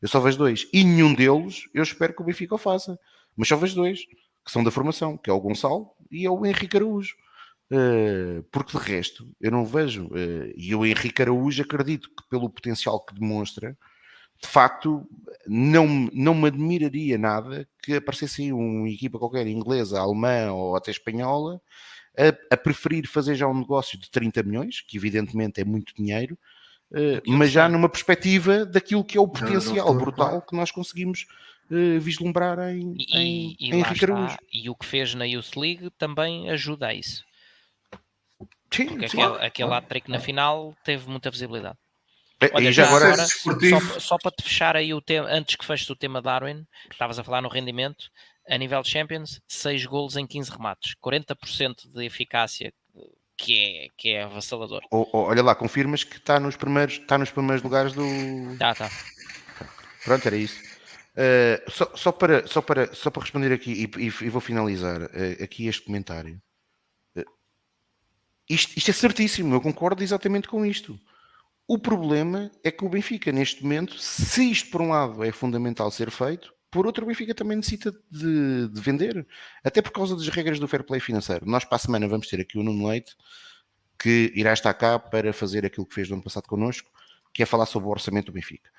Eu 0.00 0.08
só 0.08 0.20
vejo 0.20 0.38
dois. 0.38 0.68
E 0.72 0.84
nenhum 0.84 1.14
deles 1.14 1.62
eu 1.74 1.82
espero 1.82 2.14
que 2.14 2.22
o 2.22 2.24
Benfica 2.24 2.54
o 2.54 2.58
faça. 2.58 2.96
Mas 3.36 3.48
só 3.48 3.56
vejo 3.56 3.74
dois 3.74 4.00
que 4.48 4.52
são 4.52 4.64
da 4.64 4.70
formação, 4.70 5.14
que 5.18 5.28
é 5.28 5.32
o 5.32 5.38
Gonçalo 5.38 5.90
e 6.10 6.24
é 6.24 6.30
o 6.30 6.46
Henrique 6.46 6.78
Araújo. 6.78 7.14
Uh, 7.70 8.42
porque 8.50 8.78
de 8.78 8.82
resto, 8.82 9.30
eu 9.38 9.50
não 9.50 9.66
vejo, 9.66 10.06
uh, 10.06 10.52
e 10.56 10.74
o 10.74 10.86
Henrique 10.86 11.20
Araújo 11.20 11.62
acredito 11.62 12.08
que 12.08 12.26
pelo 12.30 12.48
potencial 12.48 12.98
que 12.98 13.14
demonstra, 13.14 13.76
de 14.40 14.48
facto, 14.48 15.06
não, 15.46 15.86
não 16.14 16.34
me 16.34 16.46
admiraria 16.46 17.18
nada 17.18 17.68
que 17.82 17.96
aparecesse 17.96 18.50
uma 18.50 18.88
equipa 18.88 19.18
qualquer, 19.18 19.46
inglesa, 19.46 20.00
alemã 20.00 20.50
ou 20.50 20.76
até 20.76 20.90
espanhola, 20.90 21.60
a, 22.16 22.54
a, 22.54 22.56
preferir 22.56 23.06
fazer 23.06 23.34
já 23.34 23.46
um 23.46 23.58
negócio 23.58 23.98
de 23.98 24.10
30 24.10 24.42
milhões, 24.44 24.80
que 24.80 24.96
evidentemente 24.96 25.60
é 25.60 25.64
muito 25.64 25.92
dinheiro, 25.94 26.38
uh, 26.92 27.20
mas 27.30 27.50
já 27.50 27.68
numa 27.68 27.88
perspectiva 27.90 28.64
daquilo 28.64 29.04
que 29.04 29.18
é 29.18 29.20
o 29.20 29.28
potencial 29.28 29.92
brutal 29.92 30.40
que 30.40 30.56
nós 30.56 30.70
conseguimos 30.70 31.26
uh, 31.70 32.00
vislumbrar 32.00 32.58
em, 32.70 32.94
e, 32.98 33.16
em, 33.16 33.56
e, 33.58 33.70
em 33.70 33.84
E 34.52 34.70
o 34.70 34.74
que 34.74 34.86
fez 34.86 35.14
na 35.14 35.24
Youth 35.24 35.56
League 35.56 35.90
também 35.98 36.50
ajuda 36.50 36.88
a 36.88 36.94
isso. 36.94 37.24
Sim, 38.70 38.86
Porque 38.86 39.08
sim, 39.08 39.22
aquele, 39.22 39.46
aquele 39.46 39.72
hat-trick 39.72 40.10
na 40.10 40.20
final 40.20 40.76
teve 40.84 41.08
muita 41.08 41.30
visibilidade. 41.30 41.76
É, 42.40 42.50
Olha, 42.54 42.70
já 42.70 42.86
agora, 42.86 43.06
agora 43.06 43.26
só, 43.26 44.00
só, 44.00 44.18
para 44.18 44.30
te 44.30 44.44
fechar 44.44 44.76
aí 44.76 44.94
o 44.94 45.00
tema, 45.00 45.28
antes 45.28 45.56
que 45.56 45.64
feches 45.64 45.90
o 45.90 45.96
tema 45.96 46.22
Darwin, 46.22 46.64
estavas 46.90 47.18
a 47.18 47.24
falar 47.24 47.42
no 47.42 47.48
rendimento, 47.48 48.10
a 48.48 48.56
nível 48.56 48.80
de 48.80 48.88
Champions, 48.88 49.40
6 49.48 49.86
golos 49.86 50.16
em 50.16 50.26
15 50.26 50.50
remates, 50.52 50.94
40% 51.02 51.90
de 51.92 52.04
eficácia, 52.04 52.72
que 53.36 53.58
é, 53.58 53.88
que 53.96 54.08
é 54.10 54.22
avassalador. 54.22 54.82
Oh, 54.90 55.08
oh, 55.12 55.18
olha 55.24 55.42
lá, 55.42 55.54
confirmas 55.54 56.04
que 56.04 56.16
está 56.16 56.38
nos 56.38 56.56
primeiros, 56.56 56.94
está 56.94 57.18
nos 57.18 57.30
primeiros 57.30 57.62
lugares 57.62 57.92
do. 57.92 58.04
Tá, 58.58 58.74
tá. 58.74 58.90
Pronto, 60.04 60.26
era 60.26 60.36
isso. 60.36 60.60
Uh, 61.18 61.68
só, 61.68 61.90
só, 61.96 62.12
para, 62.12 62.46
só, 62.46 62.62
para, 62.62 62.94
só 62.94 63.10
para 63.10 63.22
responder 63.22 63.52
aqui 63.52 63.72
e, 63.72 64.04
e, 64.04 64.06
e 64.06 64.30
vou 64.30 64.40
finalizar 64.40 65.02
uh, 65.02 65.42
aqui 65.42 65.66
este 65.66 65.82
comentário. 65.82 66.40
Uh, 67.16 67.24
isto, 68.48 68.78
isto 68.78 68.88
é 68.88 68.94
certíssimo, 68.94 69.52
eu 69.52 69.60
concordo 69.60 70.00
exatamente 70.00 70.46
com 70.46 70.64
isto. 70.64 70.96
O 71.66 71.76
problema 71.76 72.52
é 72.62 72.70
que 72.70 72.84
o 72.84 72.88
Benfica, 72.88 73.32
neste 73.32 73.64
momento, 73.64 73.98
se 73.98 74.48
isto 74.48 74.70
por 74.70 74.80
um 74.80 74.90
lado 74.90 75.24
é 75.24 75.32
fundamental 75.32 75.90
ser 75.90 76.08
feito, 76.12 76.54
por 76.70 76.86
outro, 76.86 77.04
o 77.04 77.08
Benfica 77.08 77.34
também 77.34 77.56
necessita 77.56 77.90
de, 78.08 78.68
de, 78.68 78.80
vender, 78.80 79.26
até 79.64 79.82
por 79.82 79.90
causa 79.90 80.14
das 80.14 80.28
regras 80.28 80.60
do 80.60 80.68
fair 80.68 80.84
play 80.84 81.00
financeiro. 81.00 81.44
Nós, 81.46 81.64
para 81.64 81.76
a 81.76 81.78
semana, 81.80 82.06
vamos 82.06 82.28
ter 82.28 82.40
aqui 82.40 82.58
o 82.58 82.62
Nuno 82.62 82.86
Leite, 82.88 83.16
que 83.98 84.32
irá 84.36 84.52
estar 84.52 84.72
cá 84.74 84.98
para 84.98 85.32
fazer 85.32 85.66
aquilo 85.66 85.86
que 85.86 85.94
fez 85.94 86.08
no 86.08 86.14
ano 86.14 86.22
passado 86.22 86.46
connosco, 86.46 86.90
que 87.34 87.42
é 87.42 87.46
falar 87.46 87.66
sobre 87.66 87.88
o 87.88 87.90
orçamento 87.90 88.26
do 88.26 88.32
Benfica. 88.32 88.70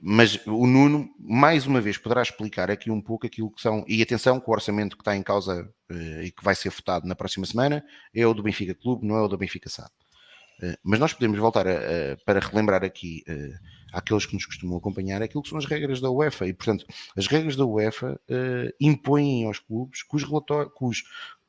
Mas 0.00 0.38
o 0.46 0.66
Nuno, 0.66 1.08
mais 1.18 1.66
uma 1.66 1.80
vez, 1.80 1.96
poderá 1.96 2.20
explicar 2.22 2.70
aqui 2.70 2.90
um 2.90 3.00
pouco 3.00 3.26
aquilo 3.26 3.50
que 3.50 3.60
são. 3.62 3.84
E 3.88 4.02
atenção, 4.02 4.38
que 4.38 4.48
o 4.48 4.52
orçamento 4.52 4.96
que 4.96 5.00
está 5.02 5.16
em 5.16 5.22
causa 5.22 5.68
eh, 5.90 6.24
e 6.24 6.30
que 6.30 6.44
vai 6.44 6.54
ser 6.54 6.70
votado 6.70 7.06
na 7.06 7.14
próxima 7.14 7.46
semana 7.46 7.84
é 8.14 8.26
o 8.26 8.34
do 8.34 8.42
Benfica 8.42 8.74
Clube, 8.74 9.06
não 9.06 9.16
é 9.16 9.22
o 9.22 9.28
do 9.28 9.38
Benfica 9.38 9.70
SAD. 9.70 9.90
Eh, 10.62 10.76
mas 10.82 11.00
nós 11.00 11.14
podemos 11.14 11.38
voltar 11.38 11.66
a, 11.66 11.72
a, 11.72 12.16
para 12.26 12.40
relembrar 12.40 12.84
aqui 12.84 13.22
uh, 13.26 13.58
àqueles 13.92 14.26
que 14.26 14.34
nos 14.34 14.44
costumam 14.44 14.76
acompanhar 14.76 15.22
aquilo 15.22 15.42
que 15.42 15.48
são 15.48 15.58
as 15.58 15.64
regras 15.64 16.00
da 16.00 16.10
UEFA 16.10 16.46
e, 16.46 16.52
portanto, 16.52 16.84
as 17.16 17.26
regras 17.26 17.56
da 17.56 17.64
UEFA 17.64 18.20
impõem 18.78 19.46
aos 19.46 19.58
clubes 19.58 20.02
que 20.02 20.16
os, 20.16 20.24
que 20.24 20.84
os, 20.84 21.02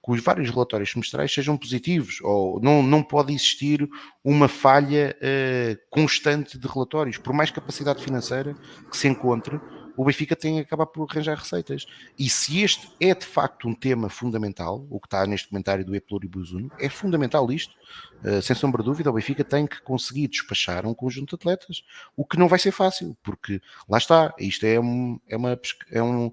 que 0.03 0.11
os 0.11 0.23
vários 0.23 0.49
relatórios 0.49 0.91
semestrais 0.91 1.33
sejam 1.33 1.57
positivos, 1.57 2.19
ou 2.21 2.59
não, 2.61 2.81
não 2.81 3.03
pode 3.03 3.33
existir 3.33 3.87
uma 4.23 4.47
falha 4.47 5.15
uh, 5.17 5.77
constante 5.89 6.57
de 6.57 6.67
relatórios, 6.67 7.17
por 7.17 7.33
mais 7.33 7.51
capacidade 7.51 8.03
financeira 8.03 8.55
que 8.89 8.97
se 8.97 9.07
encontre, 9.07 9.59
o 9.95 10.05
Benfica 10.05 10.35
tem 10.35 10.55
que 10.55 10.61
acabar 10.61 10.85
por 10.85 11.07
arranjar 11.09 11.37
receitas. 11.37 11.85
E 12.17 12.29
se 12.29 12.61
este 12.61 12.89
é 12.99 13.13
de 13.13 13.25
facto 13.25 13.67
um 13.67 13.75
tema 13.75 14.09
fundamental, 14.09 14.87
o 14.89 14.99
que 14.99 15.07
está 15.07 15.25
neste 15.27 15.49
comentário 15.49 15.85
do 15.85 15.95
E 15.95 16.01
Pluribus 16.01 16.51
Uno, 16.51 16.71
é 16.79 16.89
fundamental 16.89 17.51
isto, 17.51 17.75
uh, 18.23 18.41
sem 18.41 18.55
sombra 18.55 18.81
de 18.81 18.89
dúvida, 18.89 19.09
o 19.09 19.13
Benfica 19.13 19.43
tem 19.43 19.67
que 19.67 19.81
conseguir 19.81 20.27
despachar 20.27 20.85
um 20.87 20.93
conjunto 20.93 21.29
de 21.29 21.35
atletas, 21.35 21.83
o 22.15 22.25
que 22.25 22.37
não 22.37 22.47
vai 22.47 22.57
ser 22.57 22.71
fácil, 22.71 23.15
porque 23.21 23.61
lá 23.87 23.97
está, 23.97 24.33
isto 24.39 24.65
é, 24.65 24.79
um, 24.79 25.19
é, 25.27 25.37
uma, 25.37 25.59
é, 25.91 26.01
um, 26.01 26.31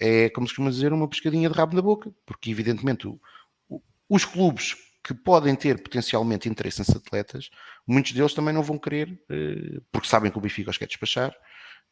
é 0.00 0.30
como 0.30 0.46
se 0.46 0.52
costuma 0.54 0.70
dizer, 0.70 0.92
uma 0.92 1.08
pescadinha 1.08 1.48
de 1.48 1.54
rabo 1.54 1.76
na 1.76 1.82
boca, 1.82 2.12
porque 2.24 2.50
evidentemente 2.50 3.06
o, 3.06 3.20
o, 3.68 3.82
os 4.08 4.24
clubes 4.24 4.76
que 5.04 5.14
podem 5.14 5.54
ter 5.54 5.82
potencialmente 5.82 6.48
interesse 6.48 6.80
nesses 6.80 6.96
atletas, 6.96 7.50
muitos 7.86 8.12
deles 8.12 8.34
também 8.34 8.54
não 8.54 8.62
vão 8.62 8.78
querer, 8.78 9.10
uh, 9.10 9.82
porque 9.92 10.08
sabem 10.08 10.30
que 10.30 10.38
o 10.38 10.40
Benfica 10.40 10.70
os 10.70 10.78
quer 10.78 10.86
despachar, 10.86 11.34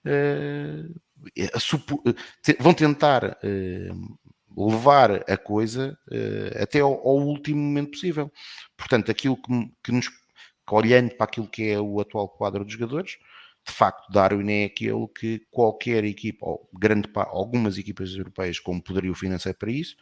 uh, 0.07 1.01
vão 2.61 2.75
tentar 2.75 3.39
levar 4.57 5.31
a 5.31 5.37
coisa 5.37 5.97
até 6.61 6.81
ao, 6.81 6.93
ao, 6.93 7.19
último 7.19 7.61
momento 7.61 7.93
possível. 7.93 8.31
Portanto, 8.77 9.11
aquilo 9.11 9.37
que, 9.37 9.73
que 9.85 9.93
nos 9.93 10.09
que 10.69 10.75
olhando 10.75 11.15
para 11.15 11.25
aquilo 11.25 11.49
que 11.49 11.71
é 11.71 11.81
o 11.81 11.99
atual 12.01 12.29
quadro 12.29 12.65
dos 12.65 12.75
jogadores, 12.75 13.19
de 13.69 13.75
facto, 13.75 14.11
Darwin 14.11 14.51
é 14.51 14.65
aquele 14.65 15.07
que 15.09 15.41
qualquer 15.51 16.05
equipa, 16.05 16.47
ou 16.47 16.69
grande 16.73 17.09
algumas 17.15 17.79
equipas 17.79 18.15
europeias 18.15 18.59
com 18.59 18.81
poderio 18.81 19.15
financeiro 19.15 19.59
para 19.59 19.71
isso, 19.71 19.95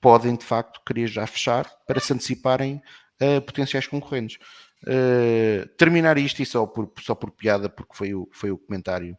podem 0.00 0.36
de 0.36 0.44
facto 0.44 0.80
querer 0.86 1.08
já 1.08 1.26
fechar 1.26 1.68
para 1.86 2.00
se 2.00 2.12
anteciparem 2.12 2.80
a 3.20 3.40
potenciais 3.40 3.86
concorrentes. 3.86 4.38
Uh, 4.82 5.68
terminar 5.76 6.16
isto 6.16 6.40
e 6.40 6.46
só 6.46 6.66
por, 6.66 6.90
só 7.00 7.14
por 7.14 7.30
piada, 7.32 7.68
porque 7.68 7.94
foi 7.94 8.14
o, 8.14 8.26
foi 8.32 8.50
o 8.50 8.56
comentário 8.56 9.14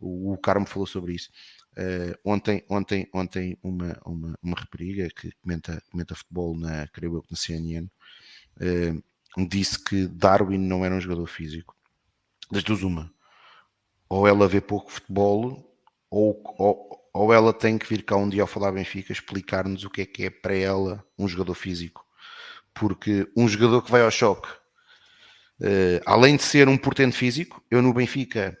o, 0.00 0.32
o 0.32 0.38
Carmo 0.38 0.66
falou 0.66 0.86
sobre 0.86 1.14
isso. 1.14 1.30
Uh, 1.72 2.18
ontem, 2.24 2.64
ontem, 2.68 3.08
ontem 3.12 3.58
uma, 3.62 4.00
uma, 4.04 4.38
uma 4.42 4.56
rapariga 4.56 5.08
que 5.08 5.30
comenta, 5.42 5.82
comenta 5.90 6.14
futebol 6.14 6.56
na, 6.56 6.88
creio 6.88 7.16
eu, 7.16 7.24
na 7.30 7.36
CNN, 7.36 7.88
eh, 8.60 8.94
disse 9.48 9.82
que 9.82 10.08
Darwin 10.08 10.58
não 10.58 10.84
era 10.84 10.94
um 10.94 11.00
jogador 11.00 11.26
físico. 11.26 11.76
Das 12.50 12.64
duas, 12.64 12.82
uma. 12.82 13.12
Ou 14.10 14.26
ela 14.26 14.48
vê 14.48 14.60
pouco 14.60 14.90
futebol, 14.90 15.64
ou, 16.10 16.42
ou, 16.58 17.10
ou 17.14 17.32
ela 17.32 17.52
tem 17.52 17.78
que 17.78 17.86
vir 17.86 18.02
cá 18.02 18.16
um 18.16 18.28
dia 18.28 18.42
ao 18.42 18.48
falar 18.48 18.72
Benfica 18.72 19.12
explicar-nos 19.12 19.84
o 19.84 19.90
que 19.90 20.02
é 20.02 20.06
que 20.06 20.24
é 20.24 20.30
para 20.30 20.54
ela 20.54 21.04
um 21.16 21.28
jogador 21.28 21.54
físico. 21.54 22.04
Porque 22.74 23.30
um 23.36 23.48
jogador 23.48 23.82
que 23.82 23.90
vai 23.90 24.02
ao 24.02 24.10
choque, 24.10 24.48
uh, 25.60 26.02
além 26.04 26.36
de 26.36 26.42
ser 26.42 26.68
um 26.68 26.76
portento 26.76 27.14
físico, 27.14 27.64
eu 27.70 27.80
no 27.80 27.94
Benfica 27.94 28.58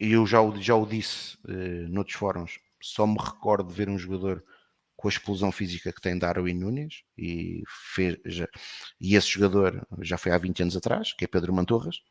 e 0.00 0.12
eu 0.12 0.26
já 0.26 0.40
o, 0.40 0.60
já 0.60 0.74
o 0.74 0.86
disse 0.86 1.36
uh, 1.44 1.88
noutros 1.88 2.16
fóruns, 2.16 2.58
só 2.80 3.06
me 3.06 3.18
recordo 3.18 3.68
de 3.68 3.74
ver 3.74 3.88
um 3.88 3.98
jogador 3.98 4.42
com 4.96 5.06
a 5.06 5.10
explosão 5.10 5.52
física 5.52 5.92
que 5.92 6.00
tem 6.00 6.18
Darwin 6.18 6.54
Nunes 6.54 7.02
e, 7.16 7.62
fez, 7.94 8.16
já, 8.24 8.48
e 9.00 9.14
esse 9.14 9.28
jogador 9.28 9.86
já 10.00 10.18
foi 10.18 10.32
há 10.32 10.38
20 10.38 10.62
anos 10.62 10.76
atrás, 10.76 11.12
que 11.12 11.24
é 11.24 11.28
Pedro 11.28 11.52
Mantorras, 11.52 12.02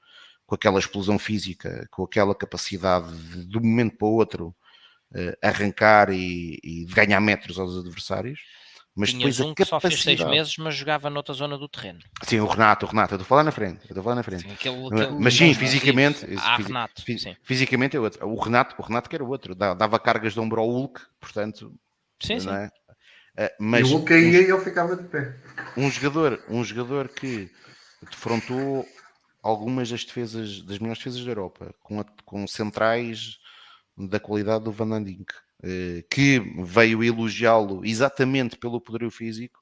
com 0.47 0.55
aquela 0.55 0.79
explosão 0.79 1.19
física, 1.19 1.87
com 1.91 2.03
aquela 2.03 2.33
capacidade 2.33 3.15
de, 3.15 3.45
de 3.45 3.57
um 3.59 3.61
momento 3.61 3.97
para 3.97 4.07
o 4.07 4.13
outro 4.13 4.55
uh, 5.11 5.37
arrancar 5.43 6.09
e, 6.09 6.59
e 6.63 6.85
ganhar 6.85 7.19
metros 7.19 7.59
aos 7.59 7.77
adversários 7.77 8.39
mas 8.97 9.11
Tinhas 9.11 9.37
depois 9.37 9.39
um 9.41 9.51
a 9.51 9.55
capacidade... 9.55 9.69
só 9.69 9.79
fez 9.79 10.01
seis 10.01 10.23
meses, 10.27 10.57
mas 10.57 10.73
jogava 10.73 11.07
noutra 11.07 11.31
zona 11.31 11.55
do 11.55 11.69
terreno. 11.69 11.99
Sim, 12.23 12.39
o 12.39 12.47
Renato, 12.47 12.87
o 12.87 12.89
Renato, 12.89 13.13
eu 13.13 13.17
estou 13.17 13.25
a 13.25 13.29
falar 13.29 13.43
na 13.43 13.51
frente, 13.51 13.81
eu 13.81 13.89
estou 13.89 13.99
a 13.99 14.03
falar 14.03 14.15
na 14.15 14.23
frente. 14.23 14.41
Sim, 14.41 14.53
aquele, 14.53 14.87
aquele 14.87 15.19
mas 15.19 15.35
sim, 15.35 15.53
fisicamente, 15.53 16.25
ah, 16.39 16.57
Renato, 16.57 17.03
sim. 17.03 17.35
fisicamente 17.43 17.95
é 17.95 17.99
outro. 17.99 18.27
O 18.27 18.35
Renato, 18.41 18.73
o 18.79 18.81
Renato 18.81 19.07
que 19.07 19.15
era 19.15 19.23
outro, 19.23 19.53
dava 19.53 19.99
cargas 19.99 20.33
de 20.33 20.39
ombro 20.39 20.59
ao 20.59 20.67
Hulk, 20.67 20.99
portanto, 21.19 21.71
sim, 22.19 22.39
sim. 22.39 22.49
É? 22.49 22.71
Ah, 23.37 23.51
mas, 23.59 23.81
e 23.81 23.83
o 23.83 23.97
Hulk 23.97 24.07
caía 24.07 24.41
e 24.41 24.49
ele 24.49 24.63
ficava 24.63 24.95
de 24.95 25.03
pé. 25.03 25.35
Um 25.77 25.91
jogador, 25.91 26.43
um 26.49 26.63
jogador 26.63 27.07
que 27.07 27.51
defrontou 28.09 28.83
algumas 29.41 29.89
das 29.89 30.03
defesas, 30.03 30.61
das 30.61 30.79
melhores 30.79 30.99
defesas 30.99 31.23
da 31.23 31.31
Europa, 31.31 31.73
com, 31.79 31.99
a, 31.99 32.05
com 32.25 32.47
centrais 32.47 33.39
da 33.97 34.19
qualidade 34.19 34.63
do 34.63 34.71
Van 34.71 35.01
Dijk 35.03 35.31
eh, 35.63 36.03
que 36.09 36.39
veio 36.63 37.03
elogiá-lo 37.03 37.83
exatamente 37.83 38.57
pelo 38.57 38.79
poderio 38.79 39.09
físico, 39.09 39.59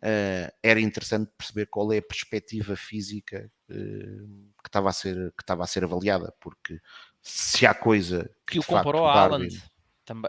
eh, 0.00 0.52
era 0.62 0.80
interessante 0.80 1.32
perceber 1.36 1.66
qual 1.66 1.92
é 1.92 1.98
a 1.98 2.02
perspectiva 2.02 2.76
física 2.76 3.50
eh, 3.68 3.74
que 4.62 4.68
estava 4.68 4.90
a 4.90 4.92
ser, 4.92 5.32
que 5.36 5.42
estava 5.42 5.64
a 5.64 5.66
ser 5.66 5.82
avaliada, 5.82 6.32
porque 6.38 6.80
se 7.20 7.66
há 7.66 7.74
coisa 7.74 8.30
que, 8.46 8.54
que 8.54 8.58
o 8.60 8.62
comparou 8.62 9.08
a 9.08 9.14
Darwin, 9.14 9.48
Haaland, 9.48 9.62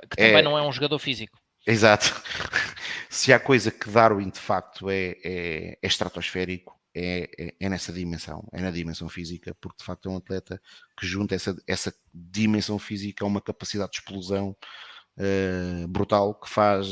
que 0.10 0.18
também 0.18 0.38
é, 0.38 0.42
não 0.42 0.58
é 0.58 0.68
um 0.68 0.72
jogador 0.72 0.98
físico. 0.98 1.38
Exato. 1.68 2.20
se 3.10 3.32
há 3.32 3.40
coisa 3.40 3.70
que 3.70 3.90
Darwin 3.90 4.30
de 4.30 4.40
facto 4.40 4.90
é, 4.90 5.18
é, 5.24 5.78
é 5.82 5.88
estratosférico, 5.88 6.76
é, 6.96 7.30
é, 7.38 7.54
é, 7.60 7.70
nessa 7.70 7.92
dimensão, 7.92 8.48
é 8.54 8.62
na 8.62 8.72
dimensão 8.72 9.10
física, 9.10 9.54
porque 9.60 9.80
de 9.80 9.84
facto 9.84 10.08
é 10.08 10.12
um 10.14 10.16
atleta 10.16 10.62
que 10.98 11.06
junta 11.06 11.36
essa, 11.36 11.54
essa 11.68 11.94
dimensão 12.14 12.80
física 12.80 13.26
a 13.26 13.28
uma 13.28 13.42
capacidade 13.42 13.92
de 13.92 13.98
explosão 13.98 14.56
uh, 15.18 15.88
brutal 15.90 16.34
que 16.40 16.50
faz 16.50 16.88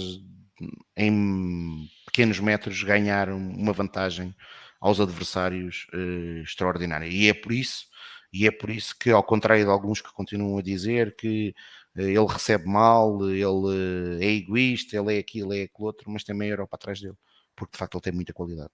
em 0.98 1.90
pequenos 2.06 2.40
metros 2.40 2.84
ganhar 2.84 3.30
uma 3.30 3.72
vantagem 3.72 4.36
aos 4.82 5.00
adversários 5.00 5.88
uh, 5.94 6.42
extraordinária. 6.44 7.08
E 7.08 7.30
é 7.30 7.34
por 7.34 7.54
isso, 7.54 7.86
e 8.34 8.46
é 8.46 8.52
por 8.52 8.70
isso 8.70 8.94
que, 9.00 9.10
ao 9.10 9.24
contrário 9.24 9.64
de 9.64 9.72
alguns 9.72 10.02
que 10.02 10.12
continuam 10.12 10.58
a 10.58 10.62
dizer 10.62 11.16
que 11.16 11.56
ele 11.96 12.26
recebe 12.28 12.66
mal, 12.66 13.22
ele 13.30 14.26
é 14.26 14.32
egoísta, 14.34 14.98
ele 14.98 15.16
é 15.16 15.20
aquilo, 15.20 15.54
é 15.54 15.64
aquilo 15.64 15.88
outro, 15.88 16.12
mas 16.12 16.24
também 16.24 16.50
a 16.50 16.54
Europa 16.54 16.76
atrás 16.76 17.00
dele, 17.00 17.16
porque 17.56 17.74
de 17.74 17.78
facto 17.78 17.96
ele 17.96 18.02
tem 18.02 18.14
muita 18.14 18.34
qualidade. 18.34 18.72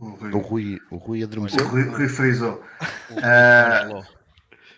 O 0.00 0.10
Rui, 0.10 0.32
o 0.32 0.38
Rui, 0.38 0.80
o 0.90 0.96
Rui 0.96 1.22
adormeceu. 1.24 1.64
O 1.64 1.68
Rui, 1.68 1.84
Rui 1.84 2.08
frisou. 2.08 2.62
Uh, 3.10 4.04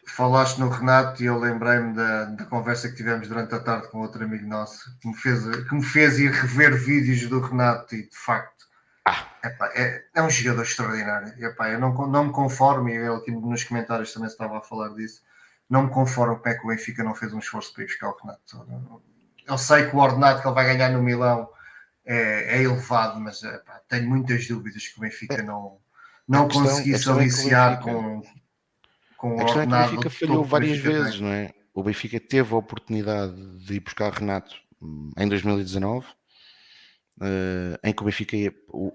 falaste 0.07 0.59
no 0.59 0.69
Renato 0.69 1.21
e 1.21 1.27
eu 1.27 1.37
lembrei-me 1.37 1.95
da, 1.95 2.27
da, 2.27 2.45
conversa 2.45 2.89
que 2.89 2.95
tivemos 2.95 3.27
durante 3.27 3.55
a 3.55 3.59
tarde 3.59 3.89
com 3.89 3.99
outro 3.99 4.23
amigo 4.23 4.47
nosso 4.47 4.97
que 5.01 5.09
me 5.09 5.15
fez, 5.15 5.45
que 5.45 5.75
me 5.75 5.83
fez 5.83 6.19
ir 6.21 6.31
rever 6.31 6.77
vídeos 6.77 7.27
do 7.29 7.41
Renato 7.41 7.97
e 7.97 8.09
de 8.09 8.17
facto 8.17 8.67
ah. 9.05 9.27
epá, 9.43 9.67
é, 9.75 10.05
é, 10.15 10.23
um 10.23 10.31
jogador 10.31 10.63
extraordinário. 10.63 11.35
Epá, 11.45 11.71
eu 11.71 11.81
não, 11.81 11.93
não 12.07 12.27
me 12.27 12.33
conformo, 12.33 12.89
e 12.89 12.93
ele 12.93 13.17
aqui 13.17 13.33
nos 13.33 13.65
comentários 13.65 14.13
também 14.13 14.29
estava 14.29 14.59
a 14.59 14.63
falar 14.63 14.91
disso, 14.91 15.23
não 15.69 15.85
me 15.85 15.91
conformo 15.91 16.37
como 16.37 16.49
é 16.49 16.55
que 16.55 16.65
o 16.65 16.69
Benfica 16.69 17.03
não 17.03 17.15
fez 17.15 17.33
um 17.35 17.41
esforço 17.41 17.75
para 17.75 17.83
ir 17.83 17.87
buscar 17.87 18.11
o 18.11 18.17
Renato. 18.17 19.03
Eu 19.47 19.59
sei 19.59 19.89
que 19.89 19.97
o 19.97 19.99
ordenado 19.99 20.41
que 20.41 20.47
ele 20.47 20.55
vai 20.55 20.67
ganhar 20.67 20.91
no 20.91 21.03
Milão 21.03 21.49
é, 22.05 22.59
é 22.59 22.63
elevado, 22.63 23.21
mas 23.21 23.43
epá, 23.43 23.81
tenho 23.89 24.09
muitas 24.09 24.47
dúvidas 24.47 24.87
que 24.87 24.99
o 24.99 25.01
Benfica 25.01 25.35
é. 25.35 25.43
não, 25.43 25.79
não 26.27 26.49
conseguisse 26.49 27.09
é 27.09 27.13
aliciar 27.13 27.81
com, 27.81 28.23
com 29.17 29.37
o 29.37 29.41
ordenado. 29.41 29.95
É 29.95 29.99
o 29.99 30.01
Benfica 30.01 30.11
falhou 30.11 30.45
várias 30.45 30.79
vezes, 30.79 31.21
não 31.21 31.29
é? 31.29 31.53
O 31.73 31.83
Benfica 31.83 32.19
teve 32.19 32.53
a 32.53 32.57
oportunidade 32.57 33.59
de 33.65 33.75
ir 33.75 33.81
buscar 33.81 34.13
Renato 34.13 34.55
hum, 34.81 35.11
em 35.17 35.29
2019 35.29 36.07
Uh, 37.21 37.77
em 37.85 37.93
que 37.93 38.01
o 38.01 38.07
Benfica, 38.07 38.35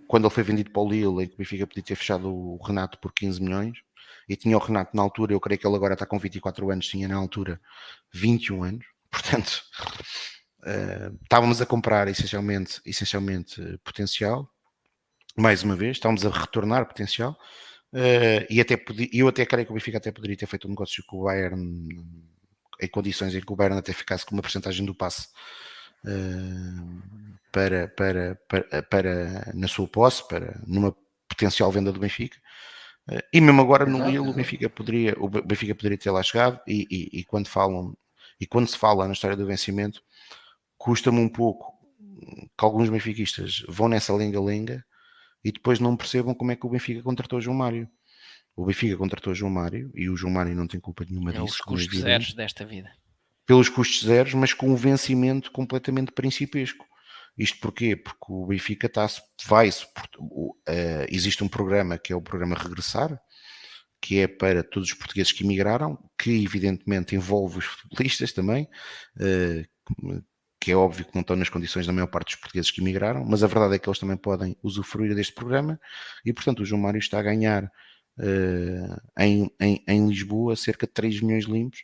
quando 0.07 0.25
ele 0.25 0.33
foi 0.33 0.41
vendido 0.41 0.71
para 0.71 0.81
o 0.81 0.89
Lille, 0.89 1.23
em 1.23 1.27
que 1.27 1.35
o 1.35 1.37
Benfica 1.37 1.67
podia 1.67 1.83
ter 1.83 1.95
fechado 1.95 2.27
o 2.27 2.57
Renato 2.57 2.97
por 2.97 3.13
15 3.13 3.39
milhões, 3.39 3.77
e 4.27 4.35
tinha 4.35 4.57
o 4.57 4.59
Renato 4.59 4.95
na 4.95 5.03
altura, 5.03 5.33
eu 5.33 5.39
creio 5.39 5.59
que 5.59 5.67
ele 5.67 5.75
agora 5.75 5.93
está 5.93 6.07
com 6.07 6.17
24 6.17 6.71
anos, 6.71 6.87
tinha 6.87 7.07
na 7.07 7.15
altura 7.15 7.61
21 8.11 8.63
anos, 8.63 8.85
portanto 9.11 9.61
uh, 10.65 11.17
estávamos 11.23 11.61
a 11.61 11.65
comprar 11.65 12.07
essencialmente, 12.07 12.81
essencialmente 12.85 13.61
potencial, 13.83 14.49
mais 15.37 15.63
uma 15.63 15.75
vez, 15.75 15.97
estávamos 15.97 16.25
a 16.25 16.29
retornar 16.29 16.85
potencial, 16.85 17.37
uh, 17.93 18.45
e 18.49 18.59
até 18.59 18.75
podia, 18.75 19.09
eu 19.13 19.27
até 19.27 19.45
creio 19.45 19.65
que 19.65 19.71
o 19.71 19.75
Benfica 19.75 19.97
até 19.97 20.11
poderia 20.11 20.37
ter 20.37 20.47
feito 20.47 20.67
um 20.67 20.71
negócio 20.71 21.03
com 21.07 21.19
o 21.19 21.23
Bayern 21.25 21.87
em 22.81 22.87
condições 22.87 23.33
em 23.33 23.41
que 23.41 23.53
o 23.53 23.55
Bayern 23.55 23.79
até 23.79 23.93
ficasse 23.93 24.25
com 24.25 24.35
uma 24.35 24.41
porcentagem 24.41 24.85
do 24.85 24.93
passe 24.93 25.29
para, 27.51 27.87
para, 27.87 28.35
para, 28.47 28.83
para, 28.83 29.51
na 29.53 29.67
sua 29.67 29.87
posse, 29.87 30.27
para 30.27 30.59
numa 30.67 30.95
potencial 31.27 31.71
venda 31.71 31.91
do 31.91 31.99
Benfica. 31.99 32.37
Eh, 33.09 33.23
e 33.33 33.41
mesmo 33.41 33.61
agora 33.61 33.85
no 33.85 34.05
Lille 34.05 34.19
o 34.19 34.33
Benfica 34.33 34.69
poderia, 34.69 35.15
o 35.17 35.29
Benfica 35.29 35.75
poderia 35.75 35.97
ter 35.97 36.11
lá 36.11 36.23
chegado 36.23 36.59
e, 36.67 36.87
e, 36.89 37.19
e, 37.19 37.23
quando 37.23 37.47
falam 37.47 37.95
e 38.39 38.45
quando 38.45 38.67
se 38.67 38.77
fala 38.77 39.07
na 39.07 39.13
história 39.13 39.37
do 39.37 39.45
vencimento, 39.45 40.01
custa-me 40.77 41.19
um 41.19 41.29
pouco 41.29 41.73
que 42.57 42.65
alguns 42.65 42.89
benfiquistas 42.89 43.63
vão 43.67 43.87
nessa 43.87 44.13
lenga-lenga 44.13 44.83
e 45.43 45.51
depois 45.51 45.79
não 45.79 45.95
percebam 45.95 46.33
como 46.33 46.51
é 46.51 46.55
que 46.55 46.65
o 46.65 46.69
Benfica 46.69 47.03
contratou 47.03 47.37
o 47.37 47.41
João 47.41 47.55
Mário. 47.55 47.87
O 48.55 48.65
Benfica 48.65 48.97
contratou 48.97 49.31
o 49.31 49.35
João 49.35 49.51
Mário 49.51 49.91
e 49.93 50.09
o 50.09 50.15
João 50.15 50.33
Mário 50.33 50.55
não 50.55 50.67
tem 50.67 50.79
culpa 50.79 51.05
nenhuma 51.07 51.29
é 51.29 51.33
disso. 51.33 51.45
Os 51.45 51.61
custos 51.61 51.99
zeros 51.99 52.33
desta 52.33 52.65
vida. 52.65 52.91
Pelos 53.45 53.69
custos 53.69 54.03
zeros, 54.03 54.33
mas 54.33 54.53
com 54.53 54.69
um 54.69 54.75
vencimento 54.75 55.51
completamente 55.51 56.11
principesco. 56.11 56.85
Isto 57.37 57.59
porquê? 57.59 57.95
Porque 57.95 58.25
o 58.29 58.47
Benfica 58.47 58.87
está, 58.87 59.07
vai, 59.45 59.69
uh, 59.69 61.05
existe 61.09 61.43
um 61.43 61.47
programa 61.47 61.97
que 61.97 62.13
é 62.13 62.15
o 62.15 62.21
programa 62.21 62.55
Regressar, 62.55 63.19
que 64.01 64.19
é 64.19 64.27
para 64.27 64.63
todos 64.63 64.89
os 64.89 64.95
portugueses 64.95 65.33
que 65.33 65.43
emigraram, 65.43 65.97
que 66.17 66.43
evidentemente 66.43 67.13
envolve 67.13 67.59
os 67.59 67.65
futebolistas 67.69 68.31
também, 68.31 68.67
uh, 69.17 70.23
que 70.65 70.71
é 70.71 70.75
óbvio 70.75 71.05
que 71.05 71.13
não 71.13 71.21
estão 71.21 71.35
nas 71.35 71.47
condições 71.47 71.85
da 71.85 71.93
maior 71.93 72.07
parte 72.07 72.29
dos 72.29 72.37
portugueses 72.37 72.71
que 72.71 72.81
emigraram, 72.81 73.23
mas 73.23 73.43
a 73.43 73.47
verdade 73.47 73.75
é 73.75 73.77
que 73.77 73.87
eles 73.87 73.99
também 73.99 74.17
podem 74.17 74.57
usufruir 74.63 75.13
deste 75.13 75.31
programa 75.31 75.79
e, 76.25 76.33
portanto, 76.33 76.61
o 76.61 76.65
João 76.65 76.81
Mário 76.81 76.97
está 76.97 77.19
a 77.19 77.21
ganhar 77.21 77.65
uh, 77.65 79.01
em, 79.19 79.51
em, 79.61 79.83
em, 79.87 80.07
Lisboa 80.07 80.55
cerca 80.55 80.87
de 80.87 80.93
3 80.93 81.21
milhões 81.21 81.45
limpos, 81.45 81.83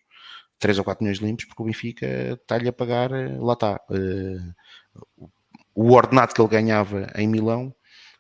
3 0.58 0.80
ou 0.80 0.84
4 0.84 1.04
milhões 1.04 1.20
limpos, 1.20 1.46
porque 1.46 1.62
o 1.62 1.66
Benfica 1.68 2.08
está-lhe 2.42 2.68
a 2.68 2.74
pagar, 2.74 3.12
lá 3.40 3.54
está, 3.54 3.80
uh, 3.92 5.30
o 5.76 5.92
ordenado 5.92 6.34
que 6.34 6.42
ele 6.42 6.50
ganhava 6.50 7.06
em 7.14 7.28
Milão, 7.28 7.72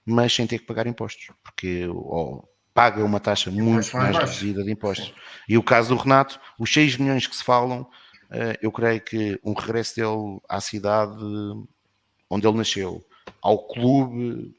mas 0.05 0.31
sem 0.31 0.45
ter 0.45 0.59
que 0.59 0.67
pagar 0.67 0.85
impostos, 0.85 1.31
porque 1.43 1.87
oh, 1.87 2.47
paga 2.71 3.03
uma 3.03 3.19
taxa 3.19 3.49
muito 3.49 3.97
mais, 3.97 4.13
mais 4.13 4.15
reduzida 4.15 4.63
de 4.63 4.71
impostos. 4.71 5.11
E 5.49 5.57
o 5.57 5.63
caso 5.63 5.89
do 5.89 5.99
Renato, 5.99 6.39
os 6.59 6.71
6 6.71 6.97
milhões 6.97 7.25
que 7.25 7.35
se 7.35 7.43
falam, 7.43 7.89
eh, 7.89 8.10
eu 8.61 8.71
creio 8.71 9.01
que 9.01 9.39
um 9.43 9.53
regresso 9.53 9.95
dele 9.95 10.39
à 10.47 10.61
cidade 10.61 11.23
onde 12.29 12.47
ele 12.47 12.57
nasceu, 12.57 13.05
ao 13.41 13.67
clube 13.67 14.55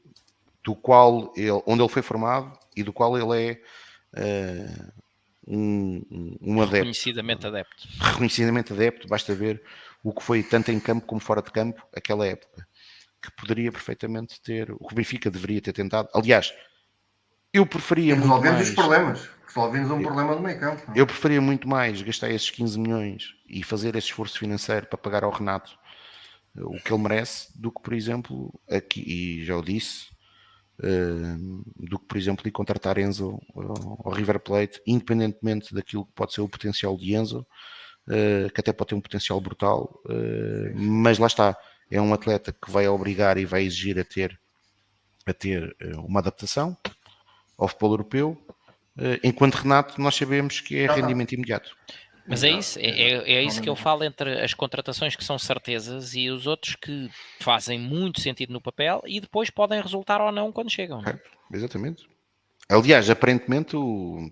do 0.63 0.75
qual 0.75 1.33
ele, 1.35 1.61
onde 1.65 1.81
ele 1.81 1.89
foi 1.89 2.01
formado 2.01 2.57
e 2.75 2.83
do 2.83 2.93
qual 2.93 3.17
ele 3.17 3.51
é 3.51 3.61
uh, 4.19 4.93
um, 5.47 6.37
um 6.41 6.61
adepto. 6.61 6.75
Reconhecidamente 6.77 7.47
adepto. 7.47 7.87
Reconhecidamente 7.99 8.73
adepto, 8.73 9.07
basta 9.07 9.33
ver 9.33 9.61
o 10.03 10.13
que 10.13 10.23
foi 10.23 10.43
tanto 10.43 10.71
em 10.71 10.79
campo 10.79 11.05
como 11.05 11.19
fora 11.19 11.41
de 11.41 11.51
campo 11.51 11.85
aquela 11.95 12.27
época 12.27 12.67
que 13.21 13.31
poderia 13.31 13.71
perfeitamente 13.71 14.41
ter, 14.41 14.69
o 14.71 14.85
que 14.85 14.93
o 14.93 14.95
Benfica 14.95 15.31
deveria 15.31 15.61
ter 15.61 15.71
tentado. 15.71 16.09
Aliás, 16.13 16.53
eu 17.53 17.65
preferia. 17.65 18.15
Resolvemos 18.15 18.57
mais, 18.57 18.69
os 18.69 18.75
problemas. 18.75 19.29
Resolvemos 19.45 19.91
um 19.91 19.97
eu, 19.97 20.01
problema 20.01 20.35
do 20.35 20.41
meio 20.41 20.59
campo. 20.59 20.81
Eu 20.95 21.05
preferia 21.05 21.39
muito 21.39 21.67
mais 21.67 22.01
gastar 22.01 22.31
esses 22.31 22.49
15 22.49 22.79
milhões 22.79 23.35
e 23.47 23.63
fazer 23.63 23.95
esse 23.95 24.07
esforço 24.07 24.39
financeiro 24.39 24.87
para 24.87 24.97
pagar 24.97 25.23
ao 25.23 25.31
Renato 25.31 25.77
eh, 26.57 26.63
o 26.63 26.81
que 26.81 26.91
ele 26.91 27.03
merece, 27.03 27.49
do 27.55 27.71
que, 27.71 27.79
por 27.79 27.93
exemplo, 27.93 28.51
aqui, 28.67 29.01
e 29.01 29.45
já 29.45 29.55
o 29.55 29.61
disse, 29.61 30.07
uh, 30.79 31.63
do 31.77 31.99
que, 31.99 32.05
por 32.05 32.17
exemplo, 32.17 32.47
ir 32.47 32.51
contratar 32.51 32.97
Enzo 32.97 33.39
ao 34.03 34.11
River 34.11 34.39
Plate, 34.39 34.81
independentemente 34.87 35.75
daquilo 35.75 36.05
que 36.05 36.13
pode 36.13 36.33
ser 36.33 36.41
o 36.41 36.49
potencial 36.49 36.97
de 36.97 37.13
Enzo, 37.13 37.45
uh, 38.07 38.51
que 38.51 38.59
até 38.59 38.73
pode 38.73 38.89
ter 38.89 38.95
um 38.95 39.01
potencial 39.01 39.39
brutal, 39.39 40.01
uh, 40.05 40.75
mas 40.75 41.19
lá 41.19 41.27
está 41.27 41.55
é 41.91 42.01
um 42.01 42.11
atleta 42.11 42.51
que 42.51 42.71
vai 42.71 42.87
obrigar 42.87 43.37
e 43.37 43.45
vai 43.45 43.63
exigir 43.63 43.99
a 43.99 44.03
ter, 44.03 44.39
a 45.27 45.33
ter 45.33 45.75
uma 45.99 46.21
adaptação 46.21 46.75
ao 47.57 47.67
futebol 47.67 47.91
europeu, 47.91 48.45
eh, 48.97 49.19
enquanto 49.23 49.55
Renato 49.55 50.01
nós 50.01 50.15
sabemos 50.15 50.59
que 50.59 50.77
é 50.77 50.87
rendimento 50.87 51.33
imediato. 51.33 51.75
Mas 52.25 52.43
é 52.43 52.49
isso, 52.49 52.79
é, 52.79 52.83
é, 52.83 53.33
é, 53.33 53.43
isso 53.43 53.61
que 53.61 53.67
eu 53.67 53.75
falo 53.75 54.03
entre 54.03 54.41
as 54.41 54.53
contratações 54.53 55.13
que 55.15 55.23
são 55.23 55.37
certezas 55.37 56.13
e 56.13 56.29
os 56.29 56.47
outros 56.47 56.75
que 56.75 57.09
fazem 57.41 57.77
muito 57.77 58.21
sentido 58.21 58.53
no 58.53 58.61
papel 58.61 59.01
e 59.05 59.19
depois 59.19 59.49
podem 59.49 59.81
resultar 59.81 60.21
ou 60.21 60.31
não 60.31 60.51
quando 60.51 60.71
chegam. 60.71 61.01
É, 61.05 61.19
exatamente. 61.53 62.07
Aliás, 62.69 63.09
aparentemente 63.09 63.75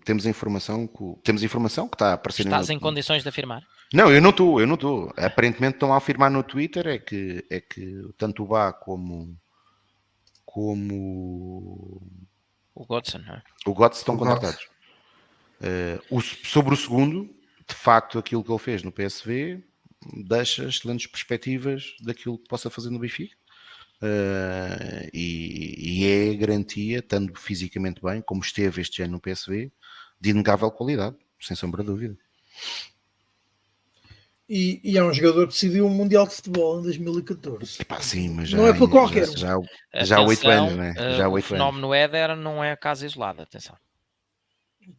temos 0.05 0.25
informação 0.25 0.87
que, 0.87 1.15
temos 1.21 1.43
informação 1.43 1.87
que 1.89 1.95
está 1.95 2.11
a 2.11 2.13
aparecer. 2.13 2.43
Estás 2.43 2.69
no... 2.69 2.75
em 2.75 2.79
condições 2.79 3.23
de 3.23 3.29
afirmar? 3.29 3.61
Não, 3.93 4.09
eu 4.09 4.21
não 4.21 4.29
estou, 4.29 4.61
eu 4.61 4.67
não 4.67 4.75
estou. 4.75 5.13
Aparentemente 5.17 5.75
estão 5.75 5.93
a 5.93 5.97
afirmar 5.97 6.31
no 6.31 6.43
Twitter 6.43 6.87
é 6.87 6.97
que, 6.97 7.45
é 7.49 7.59
que 7.59 8.09
tanto 8.17 8.43
o 8.43 8.47
Bá 8.47 8.71
como, 8.71 9.37
como 10.45 12.01
o 12.73 12.85
Godson, 12.85 13.19
é? 13.19 13.41
o 13.65 13.73
Godson 13.73 13.99
estão 13.99 14.15
o 14.15 14.17
contratados. 14.17 14.69
Uh, 15.61 16.17
o, 16.17 16.21
sobre 16.21 16.73
o 16.73 16.77
segundo, 16.77 17.29
de 17.67 17.75
facto, 17.75 18.17
aquilo 18.17 18.43
que 18.43 18.51
ele 18.51 18.59
fez 18.59 18.83
no 18.83 18.91
PSV 18.91 19.63
deixa 20.27 20.67
excelentes 20.67 21.07
perspectivas 21.07 21.95
daquilo 22.01 22.37
que 22.37 22.47
possa 22.47 22.69
fazer 22.69 22.89
no 22.89 22.99
Benfica. 22.99 23.35
Uh, 24.01 25.07
e, 25.13 26.01
e, 26.01 26.31
é 26.31 26.33
garantia, 26.33 27.03
tanto 27.03 27.39
fisicamente 27.39 28.01
bem, 28.01 28.19
como 28.21 28.41
esteve 28.41 28.81
este 28.81 29.03
ano 29.03 29.13
no 29.13 29.19
PSV, 29.21 29.71
de 30.19 30.29
inegável 30.31 30.71
qualidade, 30.71 31.15
sem 31.39 31.55
sombra 31.55 31.83
de 31.83 31.89
dúvida. 31.89 32.17
E, 34.53 34.81
e, 34.83 34.97
é 34.97 35.03
um 35.03 35.13
jogador 35.13 35.47
que 35.47 35.53
decidiu 35.53 35.85
um 35.85 35.89
Mundial 35.89 36.27
de 36.27 36.35
Futebol 36.35 36.81
em 36.81 36.83
2014. 36.83 37.81
Epá, 37.83 38.01
sim, 38.01 38.27
mas 38.31 38.49
já, 38.49 38.57
não 38.57 38.67
é 38.67 38.73
para 38.73 38.85
qualquer 38.85 39.25
já, 39.25 39.55
já, 39.93 40.03
já 40.03 40.17
há 40.17 40.21
oito 40.23 40.45
anos, 40.45 40.75
né? 40.75 40.91
Uh, 40.91 41.15
já 41.15 41.29
o 41.29 41.41
fenómeno 41.41 41.93
Éder 41.93 42.35
não 42.35 42.61
é 42.61 42.75
caso 42.75 43.05
isolado, 43.05 43.41
atenção. 43.41 43.77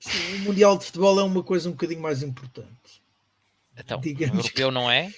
Sim, 0.01 0.37
o 0.37 0.39
Mundial 0.39 0.79
de 0.79 0.87
Futebol 0.87 1.21
é 1.21 1.23
uma 1.23 1.43
coisa 1.43 1.69
um 1.69 1.73
bocadinho 1.73 2.01
mais 2.01 2.23
importante. 2.23 3.03
Então, 3.77 4.01
Digamos 4.01 4.37
o 4.37 4.39
europeu 4.39 4.69
que... 4.69 4.75
não 4.75 4.91
é? 4.91 5.13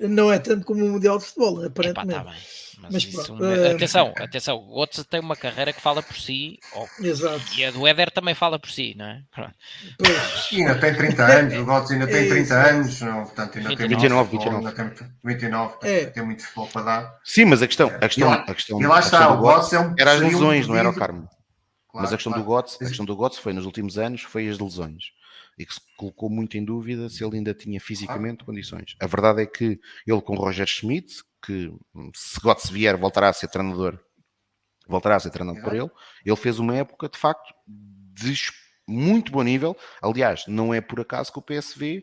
Não 0.00 0.32
é 0.32 0.38
tanto 0.38 0.64
como 0.64 0.84
o 0.84 0.88
Mundial 0.88 1.18
de 1.18 1.24
Futebol, 1.24 1.64
aparentemente. 1.64 2.20
Epá, 2.20 2.24
tá 2.26 2.36
mas, 2.82 2.92
Mas 2.92 3.04
isso, 3.04 3.34
uh... 3.34 3.74
atenção, 3.74 4.12
atenção, 4.16 4.56
o 4.68 4.80
Götze 4.80 5.04
tem 5.04 5.20
uma 5.20 5.36
carreira 5.36 5.72
que 5.72 5.80
fala 5.80 6.02
por 6.02 6.16
si, 6.16 6.58
Exato. 7.00 7.42
e 7.56 7.64
a 7.64 7.70
do 7.70 7.86
Éder 7.86 8.10
também 8.10 8.34
fala 8.34 8.58
por 8.58 8.70
si, 8.70 8.94
não 8.96 9.04
é? 9.04 9.22
Pois. 9.98 10.48
Ainda 10.52 10.74
tem 10.78 10.94
30 10.94 11.24
anos, 11.24 11.54
o 11.54 11.64
Götze 11.64 11.92
ainda 11.92 12.06
tem 12.06 12.28
30 12.28 12.54
é 12.54 12.70
anos, 12.70 13.00
não, 13.00 13.24
portanto 13.24 13.58
ainda 13.58 13.68
29, 13.68 13.76
tem 13.76 13.88
29, 13.88 14.30
29. 14.30 14.74
Tem 14.74 15.08
29, 15.24 15.74
é. 15.82 16.04
tem 16.06 16.24
muito 16.24 16.42
futebol 16.42 16.66
para 16.68 16.82
dar. 16.82 17.18
Sim, 17.24 17.44
mas 17.46 17.62
a 17.62 17.66
questão, 17.66 17.88
a 17.88 18.08
questão, 18.08 18.32
a 18.32 18.54
questão, 18.54 18.80
e 18.80 18.86
lá 18.86 19.00
está, 19.00 19.32
o 19.32 19.42
Götze 19.42 19.76
é 19.76 19.80
um 19.80 19.94
era 19.98 20.12
as 20.12 20.20
lesões, 20.20 20.66
um 20.66 20.70
não 20.70 20.76
era 20.76 20.88
o 20.88 20.94
Carmo. 20.94 21.28
Claro, 21.88 22.04
mas 22.04 22.12
a 22.12 22.16
questão, 22.16 22.32
claro. 22.32 22.46
do 22.46 22.54
Götze, 22.54 22.76
a 22.80 22.86
questão 22.86 23.04
do 23.04 23.16
Götze 23.16 23.40
foi 23.40 23.52
nos 23.52 23.66
últimos 23.66 23.98
anos, 23.98 24.22
foi 24.22 24.48
as 24.48 24.58
lesões 24.58 25.12
e 25.60 25.66
que 25.66 25.74
se 25.74 25.80
colocou 25.94 26.30
muito 26.30 26.56
em 26.56 26.64
dúvida 26.64 27.10
se 27.10 27.22
ele 27.22 27.36
ainda 27.36 27.52
tinha 27.52 27.78
fisicamente 27.78 28.38
ah. 28.40 28.46
condições. 28.46 28.96
A 28.98 29.06
verdade 29.06 29.42
é 29.42 29.46
que 29.46 29.78
ele 30.06 30.22
com 30.22 30.34
Roger 30.34 30.66
Schmidt, 30.66 31.22
que 31.44 31.70
se 32.14 32.40
Götze 32.40 32.72
vier 32.72 32.96
voltará 32.96 33.28
a 33.28 33.32
ser 33.34 33.48
treinador, 33.48 33.98
voltará 34.88 35.16
a 35.16 35.20
ser 35.20 35.28
treinado 35.28 35.60
por 35.60 35.74
ele, 35.74 35.90
ele 36.24 36.36
fez 36.36 36.58
uma 36.58 36.74
época 36.74 37.10
de 37.10 37.18
facto 37.18 37.54
de 37.66 38.34
muito 38.88 39.30
bom 39.30 39.42
nível. 39.42 39.76
Aliás, 40.00 40.46
não 40.48 40.72
é 40.72 40.80
por 40.80 40.98
acaso 40.98 41.30
que 41.30 41.38
o 41.38 41.42
PSV 41.42 42.02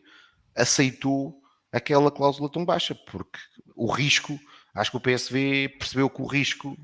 aceitou 0.54 1.42
aquela 1.72 2.12
cláusula 2.12 2.48
tão 2.48 2.64
baixa, 2.64 2.94
porque 2.94 3.40
o 3.74 3.90
risco, 3.90 4.38
acho 4.72 4.92
que 4.92 4.96
o 4.96 5.00
PSV 5.00 5.68
percebeu 5.80 6.08
que 6.08 6.22
o 6.22 6.26
risco, 6.26 6.76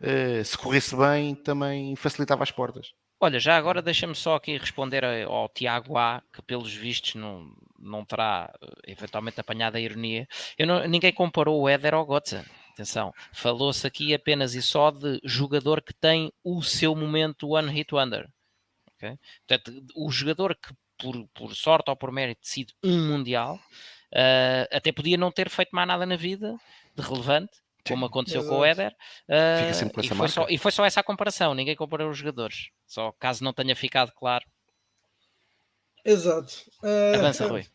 eh, 0.00 0.44
se 0.44 0.56
corresse 0.56 0.94
bem, 0.94 1.34
também 1.34 1.96
facilitava 1.96 2.44
as 2.44 2.52
portas. 2.52 2.94
Olha, 3.24 3.40
já 3.40 3.56
agora 3.56 3.80
deixa-me 3.80 4.14
só 4.14 4.34
aqui 4.34 4.58
responder 4.58 5.02
ao 5.02 5.48
Tiago 5.48 5.96
A, 5.96 6.22
que 6.30 6.42
pelos 6.42 6.74
vistos 6.74 7.14
não, 7.14 7.50
não 7.78 8.04
terá 8.04 8.52
eh, 8.60 8.92
eventualmente 8.92 9.40
apanhado 9.40 9.76
a 9.76 9.80
ironia. 9.80 10.28
Não, 10.58 10.86
ninguém 10.86 11.10
comparou 11.10 11.58
o 11.58 11.66
Éder 11.66 11.94
ao 11.94 12.04
Gotza. 12.04 12.44
Atenção, 12.74 13.14
falou-se 13.32 13.86
aqui 13.86 14.12
apenas 14.12 14.54
e 14.54 14.60
só 14.60 14.90
de 14.90 15.22
jogador 15.24 15.80
que 15.80 15.94
tem 15.94 16.30
o 16.44 16.62
seu 16.62 16.94
momento 16.94 17.48
One 17.48 17.72
Hit 17.72 17.94
Wonder. 17.94 18.28
Okay? 18.96 19.16
Portanto, 19.48 19.82
o 19.96 20.10
jogador 20.10 20.54
que 20.54 20.74
por, 20.98 21.26
por 21.28 21.54
sorte 21.56 21.88
ou 21.88 21.96
por 21.96 22.12
mérito 22.12 22.42
decide 22.42 22.74
um 22.84 23.08
Mundial, 23.08 23.54
uh, 24.12 24.68
até 24.70 24.92
podia 24.92 25.16
não 25.16 25.32
ter 25.32 25.48
feito 25.48 25.70
mais 25.72 25.88
nada 25.88 26.04
na 26.04 26.16
vida 26.16 26.58
de 26.94 27.02
relevante, 27.02 27.63
como 27.86 28.06
aconteceu 28.06 28.40
Exato. 28.40 28.54
com 28.54 28.60
o 28.60 28.64
Éder. 28.64 28.92
Uh, 29.28 30.00
e, 30.00 30.08
foi 30.08 30.28
só, 30.28 30.46
e, 30.48 30.58
foi 30.58 30.72
só, 30.72 30.84
essa 30.84 31.00
a 31.00 31.04
comparação, 31.04 31.54
ninguém 31.54 31.76
comparou 31.76 32.10
os 32.10 32.18
jogadores. 32.18 32.70
Só 32.86 33.12
caso 33.12 33.44
não 33.44 33.52
tenha 33.52 33.76
ficado 33.76 34.12
claro. 34.12 34.44
Exato. 36.04 36.54
Uh, 36.82 37.16
Avança, 37.16 37.46
Rui. 37.46 37.66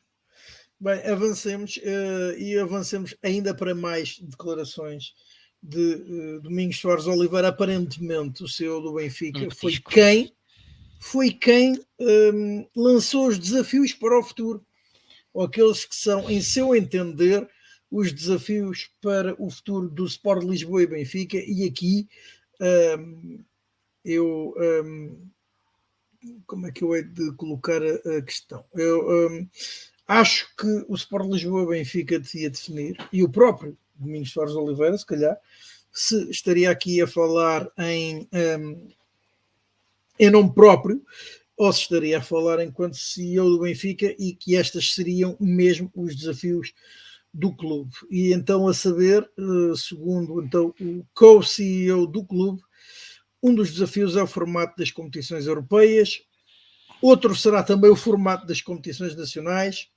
Bem, 0.80 1.06
avancemos 1.08 1.78
uh, 1.78 2.38
e 2.38 2.58
avancemos 2.58 3.16
ainda 3.22 3.54
para 3.54 3.76
mais 3.76 4.18
declarações 4.20 5.14
de 5.62 5.96
uh, 5.96 6.42
Domingos 6.42 6.80
Soares 6.80 7.06
Oliveira. 7.06 7.50
Aparentemente, 7.50 8.44
o 8.44 8.48
CEO 8.48 8.82
do 8.82 8.94
Benfica 8.94 9.40
um 9.40 9.52
foi 9.52 9.78
quem 9.78 10.34
foi 11.00 11.32
quem 11.32 11.80
um, 12.00 12.68
lançou 12.76 13.28
os 13.28 13.40
desafios 13.40 13.94
para 13.94 14.20
o 14.20 14.24
futuro, 14.24 14.66
ou 15.34 15.46
aqueles 15.46 15.86
que 15.86 15.96
são, 15.96 16.30
em 16.30 16.42
seu 16.42 16.76
entender, 16.76 17.48
os 17.92 18.12
desafios 18.12 18.90
para 19.02 19.36
o 19.42 19.50
futuro 19.50 19.90
do 19.90 20.06
Sport 20.06 20.44
Lisboa 20.44 20.84
e 20.84 20.88
Benfica, 20.88 21.38
e 21.38 21.66
aqui 21.66 22.08
um, 23.00 23.40
eu 24.06 24.54
um, 24.84 25.28
como 26.46 26.68
é 26.68 26.72
que 26.72 26.84
eu 26.84 26.96
hei 26.96 27.04
de 27.04 27.32
colocar 27.34 27.82
a, 27.82 28.18
a 28.18 28.22
questão? 28.22 28.64
Eu 28.74 29.30
um, 29.30 29.48
acho 30.08 30.54
que 30.56 30.86
o 30.88 30.96
Sport 30.96 31.30
Lisboa 31.30 31.68
Benfica 31.68 32.20
devia 32.20 32.50
definir, 32.50 32.98
e 33.12 33.24
o 33.24 33.30
próprio 33.30 33.78
Domingos 33.96 34.32
Soares 34.32 34.56
Oliveira, 34.56 34.98
se 34.98 35.06
calhar, 35.06 35.38
se 35.92 36.30
estaria 36.30 36.70
aqui 36.70 37.02
a 37.02 37.08
falar 37.08 37.70
em, 37.78 38.28
um, 38.60 38.88
em 40.20 40.30
nome 40.30 40.54
próprio, 40.54 41.04
ou 41.58 41.74
se 41.74 41.82
estaria 41.82 42.18
a 42.18 42.22
falar 42.22 42.64
enquanto 42.64 42.96
CEO 42.96 43.50
do 43.50 43.60
Benfica 43.60 44.16
e 44.18 44.34
que 44.34 44.56
estas 44.56 44.94
seriam 44.94 45.36
mesmo 45.40 45.92
os 45.94 46.16
desafios 46.16 46.74
do 47.34 47.56
clube. 47.56 47.92
E 48.10 48.34
então, 48.34 48.68
a 48.68 48.74
saber, 48.74 49.30
eh, 49.38 49.76
segundo 49.76 50.42
então, 50.42 50.74
o 50.80 51.06
co-CEO 51.14 52.08
do 52.08 52.26
clube, 52.26 52.62
um 53.42 53.54
dos 53.54 53.72
desafios 53.72 54.16
é 54.16 54.24
o 54.24 54.28
formato 54.28 54.76
das 54.78 54.92
competições 54.92 55.46
europeias, 55.46 56.22
outro 57.02 57.36
será 57.36 57.64
também 57.64 57.90
o 57.90 57.96
formato 57.96 58.46
das 58.46 58.62
competições 58.62 59.16
nacionais, 59.16 59.88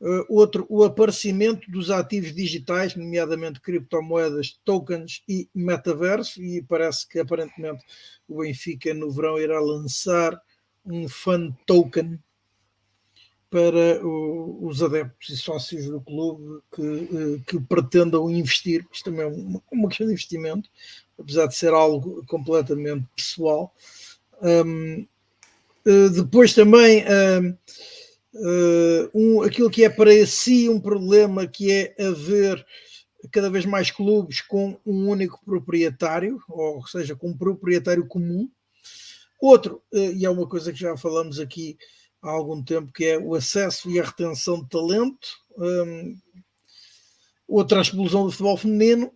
uh, 0.00 0.24
outro, 0.28 0.66
o 0.70 0.82
aparecimento 0.82 1.70
dos 1.70 1.90
ativos 1.90 2.34
digitais, 2.34 2.96
nomeadamente 2.96 3.60
criptomoedas, 3.60 4.58
tokens 4.64 5.22
e 5.28 5.48
metaverso, 5.54 6.42
e 6.42 6.62
parece 6.62 7.06
que 7.06 7.18
aparentemente 7.18 7.84
o 8.26 8.40
Benfica 8.40 8.94
no 8.94 9.10
verão 9.10 9.38
irá 9.38 9.60
lançar 9.60 10.40
um 10.84 11.06
fan 11.08 11.54
token 11.66 12.18
para 13.52 14.02
o, 14.02 14.66
os 14.66 14.82
adeptos 14.82 15.28
e 15.28 15.36
sócios 15.36 15.84
do 15.84 16.00
clube 16.00 16.62
que, 16.74 16.80
uh, 16.80 17.42
que 17.46 17.60
pretendam 17.60 18.30
investir, 18.30 18.86
isto 18.90 19.04
também 19.04 19.20
é 19.20 19.26
uma, 19.26 19.62
uma 19.70 19.88
questão 19.88 20.06
de 20.06 20.14
investimento, 20.14 20.70
apesar 21.18 21.46
de 21.46 21.54
ser 21.54 21.74
algo 21.74 22.24
completamente 22.26 23.06
pessoal. 23.14 23.74
Um, 24.40 25.06
uh, 25.86 26.08
depois 26.08 26.54
também 26.54 27.04
uh, 27.04 29.10
um, 29.12 29.42
aquilo 29.42 29.70
que 29.70 29.84
é 29.84 29.90
para 29.90 30.26
si 30.26 30.70
um 30.70 30.80
problema 30.80 31.46
que 31.46 31.70
é 31.70 31.94
haver 32.02 32.64
cada 33.30 33.50
vez 33.50 33.66
mais 33.66 33.90
clubes 33.90 34.40
com 34.40 34.78
um 34.86 35.10
único 35.10 35.38
proprietário, 35.44 36.40
ou 36.48 36.86
seja, 36.86 37.14
com 37.14 37.28
um 37.28 37.36
proprietário 37.36 38.06
comum. 38.06 38.48
Outro, 39.38 39.82
e 39.92 40.24
é 40.24 40.30
uma 40.30 40.46
coisa 40.46 40.72
que 40.72 40.78
já 40.78 40.96
falamos 40.96 41.38
aqui 41.38 41.76
há 42.22 42.30
algum 42.30 42.62
tempo, 42.62 42.92
que 42.92 43.04
é 43.04 43.18
o 43.18 43.34
acesso 43.34 43.90
e 43.90 43.98
a 43.98 44.04
retenção 44.04 44.62
de 44.62 44.68
talento. 44.68 45.28
Um, 45.58 46.16
outra, 47.46 47.78
a 47.78 47.82
explosão 47.82 48.24
do 48.24 48.30
futebol 48.30 48.56
feminino 48.56 49.12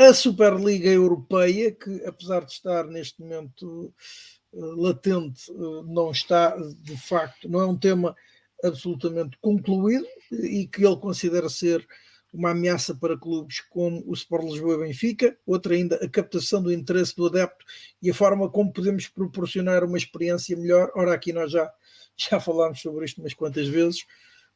a 0.00 0.14
Superliga 0.14 0.88
Europeia, 0.88 1.70
que 1.72 2.02
apesar 2.06 2.46
de 2.46 2.52
estar 2.52 2.84
neste 2.86 3.20
momento 3.20 3.92
uh, 4.50 4.80
latente, 4.80 5.52
uh, 5.52 5.82
não 5.82 6.10
está 6.10 6.56
de 6.56 6.96
facto, 6.96 7.46
não 7.50 7.60
é 7.60 7.66
um 7.66 7.76
tema 7.76 8.16
absolutamente 8.64 9.36
concluído 9.42 10.06
e 10.32 10.66
que 10.66 10.86
ele 10.86 10.96
considera 10.96 11.50
ser 11.50 11.86
uma 12.32 12.52
ameaça 12.52 12.94
para 12.94 13.18
clubes 13.18 13.60
como 13.68 14.02
o 14.06 14.14
Sport 14.14 14.44
Lisboa 14.44 14.74
e 14.76 14.88
Benfica, 14.88 15.36
outra 15.46 15.74
ainda 15.74 15.96
a 15.96 16.08
captação 16.08 16.62
do 16.62 16.72
interesse 16.72 17.14
do 17.14 17.26
adepto 17.26 17.62
e 18.00 18.08
a 18.08 18.14
forma 18.14 18.48
como 18.48 18.72
podemos 18.72 19.06
proporcionar 19.06 19.84
uma 19.84 19.98
experiência 19.98 20.56
melhor. 20.56 20.90
Ora, 20.94 21.12
aqui 21.12 21.30
nós 21.30 21.52
já, 21.52 21.70
já 22.30 22.40
falámos 22.40 22.80
sobre 22.80 23.04
isto 23.04 23.20
umas 23.20 23.34
quantas 23.34 23.68
vezes. 23.68 24.04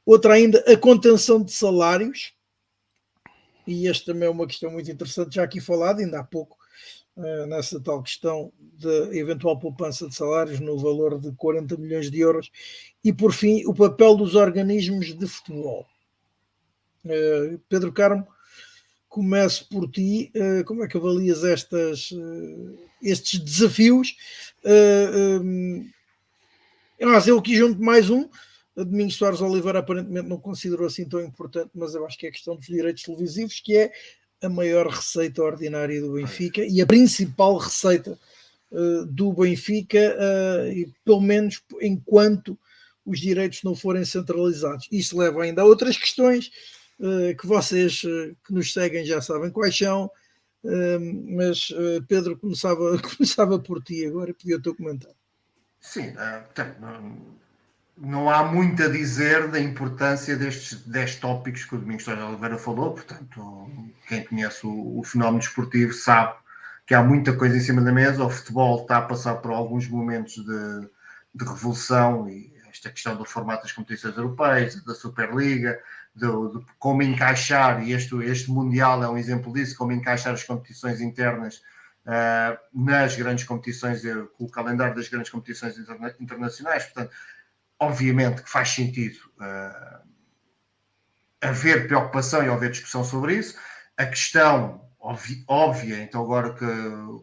Outra 0.04 0.34
ainda 0.34 0.58
a 0.66 0.76
contenção 0.76 1.42
de 1.42 1.52
salários, 1.52 2.34
e 3.66 3.88
esta 3.88 4.12
também 4.12 4.28
é 4.28 4.30
uma 4.30 4.46
questão 4.46 4.70
muito 4.70 4.90
interessante, 4.90 5.36
já 5.36 5.42
aqui 5.42 5.60
falado, 5.60 6.00
ainda 6.00 6.20
há 6.20 6.24
pouco, 6.24 6.58
uh, 7.16 7.46
nessa 7.46 7.80
tal 7.80 8.02
questão 8.02 8.52
da 8.60 9.16
eventual 9.16 9.58
poupança 9.58 10.06
de 10.06 10.14
salários 10.14 10.60
no 10.60 10.78
valor 10.78 11.18
de 11.18 11.32
40 11.32 11.76
milhões 11.78 12.10
de 12.10 12.20
euros. 12.20 12.50
E, 13.02 13.12
por 13.12 13.32
fim, 13.32 13.64
o 13.64 13.74
papel 13.74 14.16
dos 14.16 14.34
organismos 14.34 15.14
de 15.14 15.26
futebol. 15.26 15.86
Uh, 17.04 17.58
Pedro 17.68 17.92
Carmo, 17.92 18.26
começo 19.08 19.66
por 19.70 19.90
ti. 19.90 20.30
Uh, 20.36 20.64
como 20.64 20.84
é 20.84 20.88
que 20.88 20.98
avalias 20.98 21.44
estas, 21.44 22.10
estes 23.02 23.40
desafios? 23.40 24.14
Mas 27.00 27.26
eu 27.26 27.38
aqui 27.38 27.56
junto 27.56 27.82
mais 27.82 28.08
um 28.08 28.28
Domingos 28.76 29.14
Soares 29.14 29.40
Oliveira 29.40 29.78
aparentemente 29.78 30.28
não 30.28 30.38
considerou 30.38 30.86
assim 30.86 31.04
tão 31.04 31.20
importante, 31.20 31.70
mas 31.74 31.94
eu 31.94 32.04
acho 32.04 32.18
que 32.18 32.26
é 32.26 32.28
a 32.28 32.32
questão 32.32 32.56
dos 32.56 32.66
direitos 32.66 33.04
televisivos, 33.04 33.60
que 33.60 33.76
é 33.76 33.92
a 34.42 34.48
maior 34.48 34.88
receita 34.88 35.42
ordinária 35.42 36.00
do 36.00 36.14
Benfica 36.14 36.64
e 36.64 36.82
a 36.82 36.86
principal 36.86 37.56
receita 37.56 38.18
uh, 38.72 39.06
do 39.06 39.32
Benfica, 39.32 40.16
uh, 40.18 40.72
e 40.72 40.92
pelo 41.04 41.20
menos 41.20 41.62
enquanto 41.80 42.58
os 43.06 43.20
direitos 43.20 43.62
não 43.62 43.76
forem 43.76 44.04
centralizados. 44.04 44.88
Isso 44.90 45.16
leva 45.16 45.44
ainda 45.44 45.62
a 45.62 45.66
outras 45.66 45.96
questões 45.96 46.50
uh, 46.98 47.36
que 47.38 47.46
vocês 47.46 48.00
que 48.00 48.52
nos 48.52 48.72
seguem 48.72 49.04
já 49.04 49.20
sabem 49.20 49.50
quais 49.50 49.76
são, 49.76 50.10
mas 51.28 51.68
Pedro 52.08 52.38
começava, 52.38 52.98
começava 53.16 53.58
por 53.58 53.82
ti 53.82 54.04
agora 54.04 54.30
e 54.30 54.34
pedia 54.34 54.56
o 54.56 54.62
teu 54.62 54.74
comentário. 54.74 55.23
Sim, 55.84 56.14
não 57.96 58.30
há 58.30 58.42
muito 58.42 58.82
a 58.82 58.88
dizer 58.88 59.48
da 59.48 59.60
importância 59.60 60.34
destes 60.34 60.80
10 60.86 61.16
tópicos 61.16 61.66
que 61.66 61.74
o 61.74 61.78
Domingos 61.78 62.06
Torres 62.06 62.22
Oliveira 62.24 62.56
falou, 62.56 62.94
portanto, 62.94 63.70
quem 64.08 64.24
conhece 64.24 64.66
o, 64.66 64.98
o, 64.98 65.04
fenómeno 65.04 65.40
desportivo 65.40 65.92
sabe 65.92 66.36
que 66.86 66.94
há 66.94 67.02
muita 67.02 67.36
coisa 67.36 67.58
em 67.58 67.60
cima 67.60 67.82
da 67.82 67.92
mesa, 67.92 68.24
o 68.24 68.30
futebol 68.30 68.80
está 68.80 68.96
a 68.96 69.02
passar 69.02 69.34
por 69.36 69.52
alguns 69.52 69.86
momentos 69.86 70.36
de, 70.36 70.88
de 71.34 71.44
revolução 71.44 72.30
e 72.30 72.50
esta 72.70 72.88
questão 72.90 73.14
do 73.14 73.26
formato 73.26 73.64
das 73.64 73.72
competições 73.72 74.16
europeias, 74.16 74.82
da 74.84 74.94
Superliga, 74.94 75.78
do, 76.14 76.48
do, 76.48 76.66
como 76.78 77.02
encaixar, 77.02 77.86
e 77.86 77.92
este, 77.92 78.16
este 78.24 78.50
Mundial 78.50 79.04
é 79.04 79.08
um 79.08 79.18
exemplo 79.18 79.52
disso, 79.52 79.76
como 79.76 79.92
encaixar 79.92 80.32
as 80.32 80.44
competições 80.44 81.02
internas 81.02 81.60
nas 82.72 83.16
grandes 83.16 83.44
competições, 83.44 84.02
com 84.36 84.44
o 84.44 84.50
calendário 84.50 84.94
das 84.94 85.08
grandes 85.08 85.30
competições 85.30 85.78
interna 85.78 86.14
internacionais. 86.20 86.84
Portanto, 86.84 87.14
obviamente 87.78 88.42
que 88.42 88.50
faz 88.50 88.70
sentido 88.70 89.18
uh, 89.38 90.04
haver 91.40 91.86
preocupação 91.86 92.42
e 92.42 92.48
haver 92.48 92.70
discussão 92.70 93.04
sobre 93.04 93.34
isso. 93.34 93.58
A 93.96 94.06
questão 94.06 94.82
óbvia, 95.46 96.02
então 96.02 96.22
agora 96.22 96.54
que, 96.54 96.66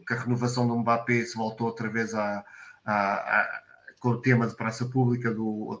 que, 0.06 0.14
a 0.14 0.20
renovação 0.20 0.66
do 0.68 0.76
Mbappé 0.78 1.24
se 1.24 1.36
voltou 1.36 1.66
outra 1.66 1.88
vez 1.88 2.14
a, 2.14 2.44
a, 2.84 2.94
a, 2.94 3.62
com 3.98 4.10
o 4.10 4.20
tema 4.20 4.46
de 4.46 4.54
praça 4.54 4.86
pública, 4.86 5.34
do, 5.34 5.80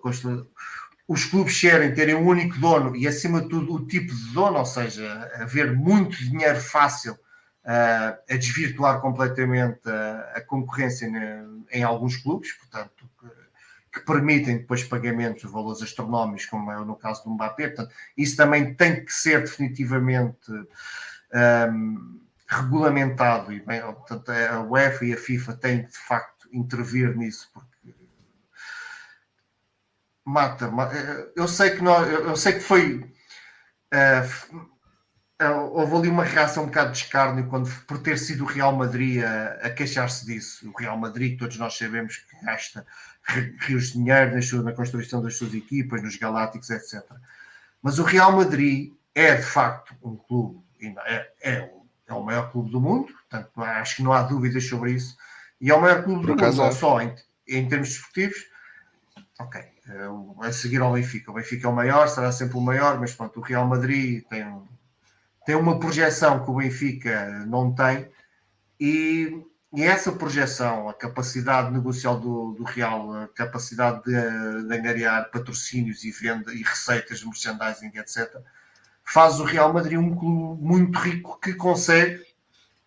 os 1.06 1.24
clubes 1.24 1.60
querem 1.60 1.94
terem 1.94 2.16
um 2.16 2.26
único 2.26 2.58
dono 2.58 2.96
e, 2.96 3.06
acima 3.06 3.42
de 3.42 3.48
tudo, 3.48 3.74
o 3.74 3.86
tipo 3.86 4.12
de 4.12 4.32
dono, 4.32 4.58
ou 4.58 4.66
seja, 4.66 5.30
haver 5.36 5.76
muito 5.76 6.16
dinheiro 6.16 6.60
fácil 6.60 7.16
uh, 7.64 8.18
a 8.28 8.36
desvirtuar 8.36 9.00
completamente 9.00 9.88
a, 9.88 10.32
a 10.36 10.40
concorrência 10.40 11.08
ne, 11.08 11.64
em 11.70 11.82
alguns 11.82 12.16
clubes, 12.16 12.52
portanto, 12.52 13.08
que, 13.20 14.00
que, 14.00 14.06
permitem 14.06 14.58
depois 14.58 14.84
pagamentos 14.84 15.42
de 15.42 15.48
valores 15.48 15.82
astronómicos, 15.82 16.46
como 16.46 16.70
é 16.70 16.84
no 16.84 16.96
caso 16.96 17.24
do 17.24 17.30
Mbappé. 17.30 17.68
Portanto, 17.68 17.94
isso 18.16 18.36
também 18.36 18.74
tem 18.74 19.04
que 19.04 19.12
ser 19.12 19.40
definitivamente 19.40 20.50
um, 21.70 22.20
regulamentado 22.46 23.52
e 23.52 23.60
bem, 23.60 23.80
portanto, 23.80 24.30
a 24.30 24.60
UEFA 24.60 25.04
e 25.06 25.12
a 25.12 25.16
FIFA 25.16 25.54
têm 25.54 25.86
de 25.86 25.98
facto 25.98 26.48
intervir 26.52 27.16
nisso 27.16 27.50
porque 27.52 27.72
mata, 30.24 30.70
eh, 30.94 31.32
eu 31.34 31.48
sei 31.48 31.70
que 31.70 31.84
eu 31.84 32.36
sei 32.36 32.52
que 32.54 32.60
foi 32.60 32.98
uh, 33.92 34.71
houve 35.50 35.96
ali 35.96 36.08
uma 36.08 36.24
reação 36.24 36.64
um 36.64 36.66
bocado 36.66 36.92
de 36.92 36.98
escárnio 36.98 37.46
quando 37.48 37.70
por 37.86 37.98
ter 37.98 38.18
sido 38.18 38.44
o 38.44 38.46
Real 38.46 38.74
Madrid 38.74 39.22
a, 39.22 39.66
a 39.66 39.70
queixar-se 39.70 40.24
disso. 40.24 40.68
O 40.68 40.78
Real 40.78 40.96
Madrid, 40.96 41.38
todos 41.38 41.56
nós 41.58 41.76
sabemos 41.76 42.16
que 42.16 42.44
gasta 42.44 42.86
rios 43.60 43.88
de 43.88 43.92
dinheiro 43.94 44.32
na, 44.34 44.62
na 44.62 44.72
construção 44.72 45.22
das 45.22 45.36
suas 45.36 45.54
equipas, 45.54 46.02
nos 46.02 46.16
Galácticos, 46.16 46.70
etc. 46.70 47.02
Mas 47.82 47.98
o 47.98 48.02
Real 48.02 48.32
Madrid 48.32 48.92
é 49.14 49.34
de 49.34 49.42
facto 49.42 49.94
um 50.02 50.16
clube 50.16 50.62
é, 51.04 51.30
é, 51.42 51.72
é, 52.08 52.12
o 52.12 52.22
maior 52.22 52.50
clube 52.50 52.70
do 52.70 52.80
mundo, 52.80 53.06
portanto, 53.06 53.50
acho 53.62 53.96
que 53.96 54.02
não 54.02 54.12
há 54.12 54.22
dúvidas 54.22 54.66
sobre 54.66 54.92
isso. 54.92 55.16
E 55.60 55.70
é 55.70 55.74
o 55.74 55.80
maior 55.80 56.02
clube 56.02 56.26
Por 56.26 56.36
do 56.36 56.44
mundo, 56.44 56.56
não 56.56 56.72
só 56.72 57.00
em, 57.00 57.14
em 57.46 57.68
termos 57.68 57.90
desportivos. 57.90 58.38
Ok, 59.38 59.60
é, 59.60 60.46
a 60.46 60.52
seguir 60.52 60.80
ao 60.80 60.92
Benfica. 60.92 61.30
O 61.30 61.34
Benfica 61.34 61.66
é 61.66 61.70
o 61.70 61.74
maior, 61.74 62.08
será 62.08 62.32
sempre 62.32 62.56
o 62.56 62.60
maior, 62.60 62.98
mas 62.98 63.14
pronto, 63.14 63.38
o 63.38 63.42
Real 63.42 63.66
Madrid 63.66 64.24
tem, 64.28 64.44
tem 65.44 65.54
uma 65.54 65.78
projeção 65.78 66.44
que 66.44 66.50
o 66.50 66.54
Benfica 66.54 67.44
não 67.46 67.74
tem. 67.74 68.08
E, 68.78 69.44
e 69.72 69.82
essa 69.82 70.12
projeção, 70.12 70.88
a 70.88 70.94
capacidade 70.94 71.72
negocial 71.72 72.18
do, 72.18 72.52
do 72.52 72.64
Real, 72.64 73.12
a 73.14 73.28
capacidade 73.28 74.02
de, 74.04 74.12
de 74.12 74.74
angariar 74.74 75.30
patrocínios 75.30 76.04
e 76.04 76.10
venda 76.10 76.52
e 76.52 76.62
receitas 76.62 77.20
de 77.20 77.26
merchandising, 77.26 77.92
etc., 77.96 78.36
faz 79.04 79.40
o 79.40 79.44
Real 79.44 79.72
Madrid 79.72 79.98
um 79.98 80.14
clube 80.14 80.62
muito 80.62 80.98
rico 80.98 81.38
que 81.40 81.54
consegue, 81.54 82.22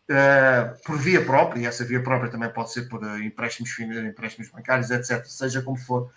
uh, 0.09 0.83
por 0.85 0.97
via 0.97 1.23
própria, 1.23 1.61
e 1.61 1.65
essa 1.65 1.83
via 1.83 2.01
própria 2.01 2.31
também 2.31 2.49
pode 2.51 2.71
ser 2.71 2.83
por 2.83 3.03
uh, 3.03 3.19
empréstimos, 3.19 3.77
empréstimos 3.79 4.49
bancários, 4.49 4.91
etc., 4.91 5.25
seja 5.25 5.61
como 5.61 5.77
for, 5.77 6.11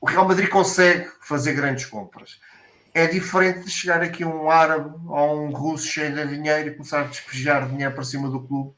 o 0.00 0.06
Real 0.06 0.26
Madrid 0.26 0.48
consegue 0.48 1.08
fazer 1.20 1.52
grandes 1.54 1.86
compras. 1.86 2.40
É 2.94 3.06
diferente 3.06 3.64
de 3.64 3.70
chegar 3.70 4.02
aqui 4.02 4.24
um 4.24 4.50
árabe 4.50 4.94
ou 5.06 5.46
um 5.46 5.50
russo 5.50 5.86
cheio 5.86 6.14
de 6.14 6.26
dinheiro 6.26 6.68
e 6.68 6.74
começar 6.74 7.00
a 7.00 7.04
despejar 7.04 7.68
dinheiro 7.68 7.94
para 7.94 8.04
cima 8.04 8.28
do 8.28 8.46
clube 8.46 8.74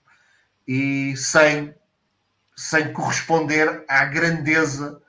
e 0.67 1.17
sem, 1.17 1.75
sem 2.57 2.93
corresponder 2.93 3.85
à 3.89 4.05
grandeza 4.05 5.03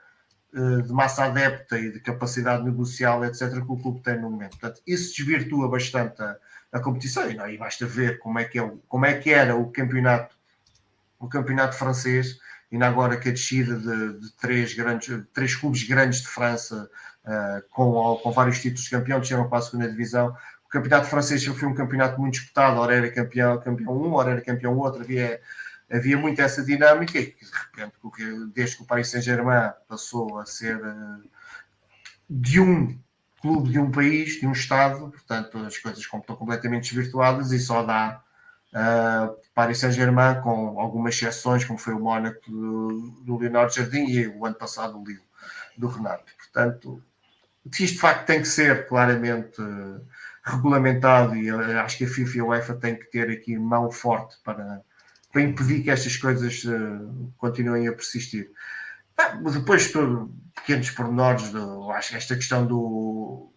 eh, 0.55 0.81
de 0.83 0.93
massa 0.93 1.25
adepta 1.25 1.77
e 1.77 1.91
de 1.91 1.99
capacidade 1.99 2.63
negocial, 2.63 3.25
etc., 3.25 3.51
que 3.51 3.71
o 3.71 3.77
clube 3.77 4.01
tem 4.01 4.17
no 4.19 4.31
momento. 4.31 4.57
Portanto, 4.57 4.81
isso 4.87 5.13
desvirtua 5.17 5.67
bastante 5.69 6.21
a, 6.21 6.37
a 6.71 6.79
competição 6.79 7.29
e, 7.29 7.33
não, 7.33 7.49
e 7.49 7.57
basta 7.57 7.85
ver 7.85 8.19
como 8.19 8.39
é, 8.39 8.45
que 8.45 8.57
é, 8.57 8.71
como 8.87 9.05
é 9.05 9.13
que 9.15 9.31
era 9.31 9.53
o 9.53 9.69
campeonato, 9.69 10.33
o 11.19 11.27
campeonato 11.27 11.75
francês, 11.75 12.39
e 12.71 12.81
agora 12.81 13.17
que 13.17 13.27
a 13.27 13.31
descida 13.33 13.75
de, 13.77 14.19
de 14.19 14.31
três, 14.37 14.73
grandes, 14.73 15.25
três 15.33 15.55
clubes 15.55 15.83
grandes 15.83 16.21
de 16.21 16.27
França, 16.27 16.89
com, 17.71 18.19
com 18.21 18.31
vários 18.31 18.59
títulos 18.59 18.87
campeão, 18.87 19.19
desceram 19.19 19.49
para 19.49 19.59
a 19.59 19.61
segunda 19.61 19.89
divisão. 19.89 20.35
O 20.65 20.69
campeonato 20.69 21.07
francês 21.07 21.43
foi 21.43 21.67
um 21.67 21.73
campeonato 21.73 22.19
muito 22.19 22.35
disputado, 22.35 22.79
ora 22.79 22.95
era 22.95 23.11
campeão, 23.11 23.59
campeão 23.59 23.93
um, 23.93 24.13
ora 24.13 24.31
era 24.31 24.41
campeão 24.41 24.77
outro, 24.77 25.01
havia 25.01 25.39
havia 25.91 26.17
muito 26.17 26.41
essa 26.41 26.63
dinâmica 26.63 27.19
e 27.19 27.27
de 27.27 27.35
repente, 27.75 28.51
desde 28.53 28.77
que 28.77 28.83
o 28.83 28.85
Paris 28.85 29.09
Saint-Germain 29.09 29.71
passou 29.87 30.39
a 30.39 30.45
ser 30.45 30.79
eh, 30.83 31.27
de 32.29 32.59
um 32.59 32.99
clube 33.39 33.69
de 33.69 33.79
um 33.79 33.91
país, 33.91 34.39
de 34.39 34.47
um 34.47 34.51
Estado, 34.51 35.11
portanto 35.11 35.57
as 35.59 35.77
coisas 35.77 35.99
estão 35.99 36.19
completamente 36.21 36.93
desvirtuadas 36.93 37.51
e 37.51 37.59
só 37.59 37.83
dá 37.83 38.23
uh, 38.73 39.35
Paris 39.53 39.77
Saint-Germain 39.77 40.41
com 40.41 40.79
algumas 40.79 41.13
exceções, 41.13 41.63
como 41.63 41.77
foi 41.77 41.93
o 41.93 41.99
Mónaco 41.99 42.39
do, 42.49 43.11
do 43.21 43.37
Leonardo 43.37 43.73
Jardim 43.73 44.05
e 44.07 44.27
o 44.27 44.45
ano 44.45 44.55
passado 44.55 44.99
o 44.99 45.05
Lille 45.05 45.21
do 45.77 45.87
Renato. 45.87 46.33
Portanto, 46.37 47.03
isto 47.71 47.95
de 47.95 47.99
facto 47.99 48.25
tem 48.25 48.41
que 48.41 48.47
ser 48.47 48.87
claramente 48.87 49.61
uh, 49.61 50.05
regulamentado 50.43 51.35
e 51.35 51.49
acho 51.49 51.97
que 51.97 52.05
a 52.05 52.07
FIFA 52.07 52.37
e 52.37 52.39
a 52.39 52.45
UEFA 52.45 52.75
têm 52.75 52.95
que 52.95 53.05
ter 53.05 53.29
aqui 53.29 53.57
mão 53.57 53.91
forte 53.91 54.37
para 54.43 54.81
para 55.35 55.41
impedir 55.43 55.83
que 55.83 55.91
estas 55.91 56.15
coisas 56.15 56.63
uh, 56.63 57.33
continuem 57.37 57.89
a 57.89 57.91
persistir. 57.91 58.51
Ah, 59.17 59.35
depois, 59.35 59.91
todo, 59.91 60.33
pequenos 60.55 60.89
pormenores, 60.91 61.49
do, 61.49 61.91
acho 61.91 62.11
que 62.11 62.15
esta 62.15 62.35
questão 62.37 62.65
do, 62.65 63.51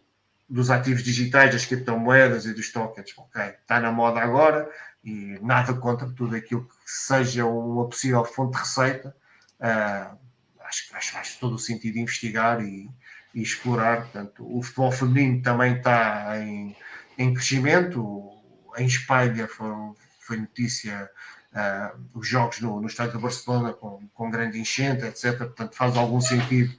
dos 0.49 0.71
ativos 0.71 1.05
digitais, 1.05 1.53
das 1.53 1.65
criptomoedas 1.65 2.47
e 2.47 2.53
dos 2.53 2.73
tokens, 2.73 3.15
ok, 3.17 3.43
está 3.43 3.79
na 3.79 3.93
moda 3.93 4.19
agora 4.19 4.69
e 5.05 5.39
nada 5.41 5.73
contra 5.73 6.11
tudo 6.11 6.35
aquilo 6.35 6.65
que 6.65 6.75
seja 6.85 7.47
uma 7.47 7.89
possível 7.89 8.25
fonte 8.25 8.55
de 8.55 8.59
receita. 8.59 9.17
Uh, 9.61 10.19
acho 10.65 10.89
que 10.89 11.13
faz, 11.13 11.37
todo 11.37 11.55
o 11.55 11.59
sentido 11.61 11.97
investigar 11.97 12.61
e, 12.61 12.91
e, 13.35 13.43
explorar. 13.43 14.03
Portanto, 14.03 14.45
o 14.57 14.63
futebol 14.63 14.93
feminino 14.93 15.43
também 15.43 15.77
está 15.77 16.39
em, 16.39 16.77
em 17.17 17.35
crescimento. 17.35 18.31
Em 18.77 18.87
Espanha 18.87 19.49
foi, 19.49 19.73
foi 20.21 20.37
notícia 20.39 21.11
uh, 21.53 22.01
os 22.15 22.27
jogos 22.27 22.61
no, 22.61 22.81
no 22.81 22.87
estádio 22.87 23.17
de 23.17 23.23
Barcelona 23.23 23.73
com, 23.73 24.09
com 24.15 24.31
grande 24.31 24.59
enchente, 24.59 25.05
etc. 25.05 25.39
Portanto, 25.39 25.75
faz 25.75 25.97
algum 25.97 26.21
sentido 26.21 26.73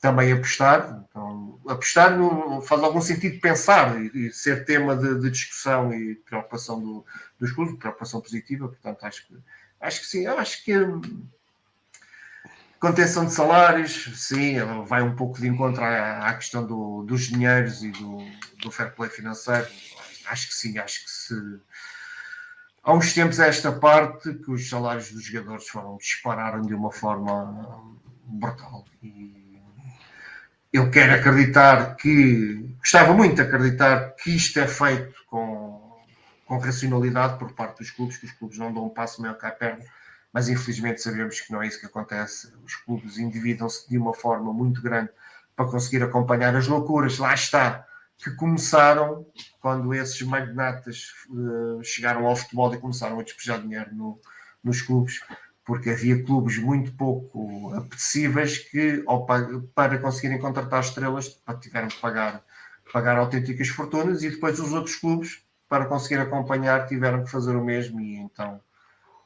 também 0.00 0.32
apostar. 0.32 1.04
Então, 1.08 1.60
apostar 1.68 2.16
no, 2.16 2.62
faz 2.62 2.82
algum 2.82 3.00
sentido 3.00 3.40
pensar 3.40 4.00
e, 4.00 4.26
e 4.26 4.32
ser 4.32 4.64
tema 4.64 4.96
de, 4.96 5.20
de, 5.20 5.30
discussão 5.30 5.92
e 5.92 6.14
preocupação 6.14 6.80
do, 6.80 7.04
dos 7.38 7.52
clubes, 7.52 7.78
preocupação 7.78 8.20
positiva. 8.20 8.68
Portanto, 8.68 9.04
acho 9.04 9.26
que, 9.26 9.36
acho 9.80 10.00
que 10.00 10.06
sim, 10.06 10.26
acho 10.26 10.64
que 10.64 10.72
contenção 12.80 13.26
de 13.26 13.32
salários, 13.32 14.10
sim, 14.16 14.56
vai 14.86 15.02
um 15.02 15.14
pouco 15.14 15.38
de 15.38 15.46
encontro 15.46 15.84
à, 15.84 16.28
à 16.28 16.34
questão 16.34 16.66
do, 16.66 17.02
dos 17.02 17.28
dinheiros 17.28 17.84
e 17.84 17.90
do, 17.90 18.18
do 18.62 18.70
fair 18.72 18.94
play 18.94 19.10
financeiro. 19.10 19.68
Acho 20.26 20.48
que 20.48 20.54
sim, 20.54 20.78
acho 20.78 21.04
que 21.04 21.10
se 21.10 21.34
há 22.82 22.94
uns 22.94 23.12
tempos 23.12 23.38
a 23.38 23.46
esta 23.46 23.70
parte 23.70 24.32
que 24.34 24.50
os 24.50 24.68
salários 24.68 25.12
dos 25.12 25.24
jogadores 25.24 25.68
foram 25.68 25.98
dispararam 25.98 26.62
de 26.62 26.74
uma 26.74 26.90
forma 26.90 27.96
brutal 28.24 28.84
e 29.02 29.60
eu 30.72 30.90
quero 30.90 31.14
acreditar 31.14 31.96
que 31.96 32.76
gostava 32.78 33.12
muito 33.12 33.34
de 33.34 33.42
acreditar 33.42 34.14
que 34.14 34.34
isto 34.36 34.58
é 34.60 34.68
feito 34.68 35.14
com, 35.26 36.00
com 36.46 36.58
racionalidade 36.58 37.38
por 37.38 37.52
parte 37.52 37.78
dos 37.78 37.90
clubes, 37.90 38.16
que 38.16 38.26
os 38.26 38.32
clubes 38.32 38.56
não 38.56 38.72
dão 38.72 38.86
um 38.86 38.88
passo 38.88 39.20
maior 39.20 39.36
que 39.36 39.46
a 39.46 39.50
perna, 39.50 39.84
mas 40.32 40.48
infelizmente 40.48 41.00
sabemos 41.00 41.40
que 41.40 41.52
não 41.52 41.62
é 41.62 41.66
isso 41.66 41.80
que 41.80 41.86
acontece. 41.86 42.52
Os 42.64 42.74
clubes 42.76 43.18
endividam-se 43.18 43.88
de 43.88 43.98
uma 43.98 44.14
forma 44.14 44.52
muito 44.52 44.80
grande 44.80 45.10
para 45.56 45.66
conseguir 45.66 46.02
acompanhar 46.02 46.54
as 46.54 46.66
loucuras. 46.66 47.18
Lá 47.18 47.34
está 47.34 47.86
que 48.22 48.30
começaram 48.32 49.26
quando 49.60 49.94
esses 49.94 50.20
magnatas 50.22 51.12
uh, 51.30 51.82
chegaram 51.82 52.26
ao 52.26 52.36
futebol 52.36 52.72
e 52.74 52.78
começaram 52.78 53.18
a 53.18 53.22
despejar 53.22 53.60
dinheiro 53.60 53.94
no, 53.94 54.20
nos 54.62 54.82
clubes, 54.82 55.20
porque 55.64 55.90
havia 55.90 56.22
clubes 56.22 56.58
muito 56.58 56.92
pouco 56.92 57.72
apetecíveis 57.74 58.58
que, 58.58 59.02
ao, 59.06 59.26
para 59.74 59.98
conseguirem 59.98 60.38
contratar 60.38 60.80
estrelas, 60.80 61.40
tiveram 61.60 61.88
que 61.88 61.98
pagar, 61.98 62.42
pagar 62.92 63.16
autênticas 63.16 63.68
fortunas 63.68 64.22
e 64.22 64.30
depois 64.30 64.60
os 64.60 64.72
outros 64.72 64.96
clubes, 64.96 65.42
para 65.68 65.86
conseguir 65.86 66.20
acompanhar, 66.20 66.86
tiveram 66.86 67.24
que 67.24 67.30
fazer 67.30 67.56
o 67.56 67.64
mesmo 67.64 68.00
e 68.00 68.16
então 68.16 68.60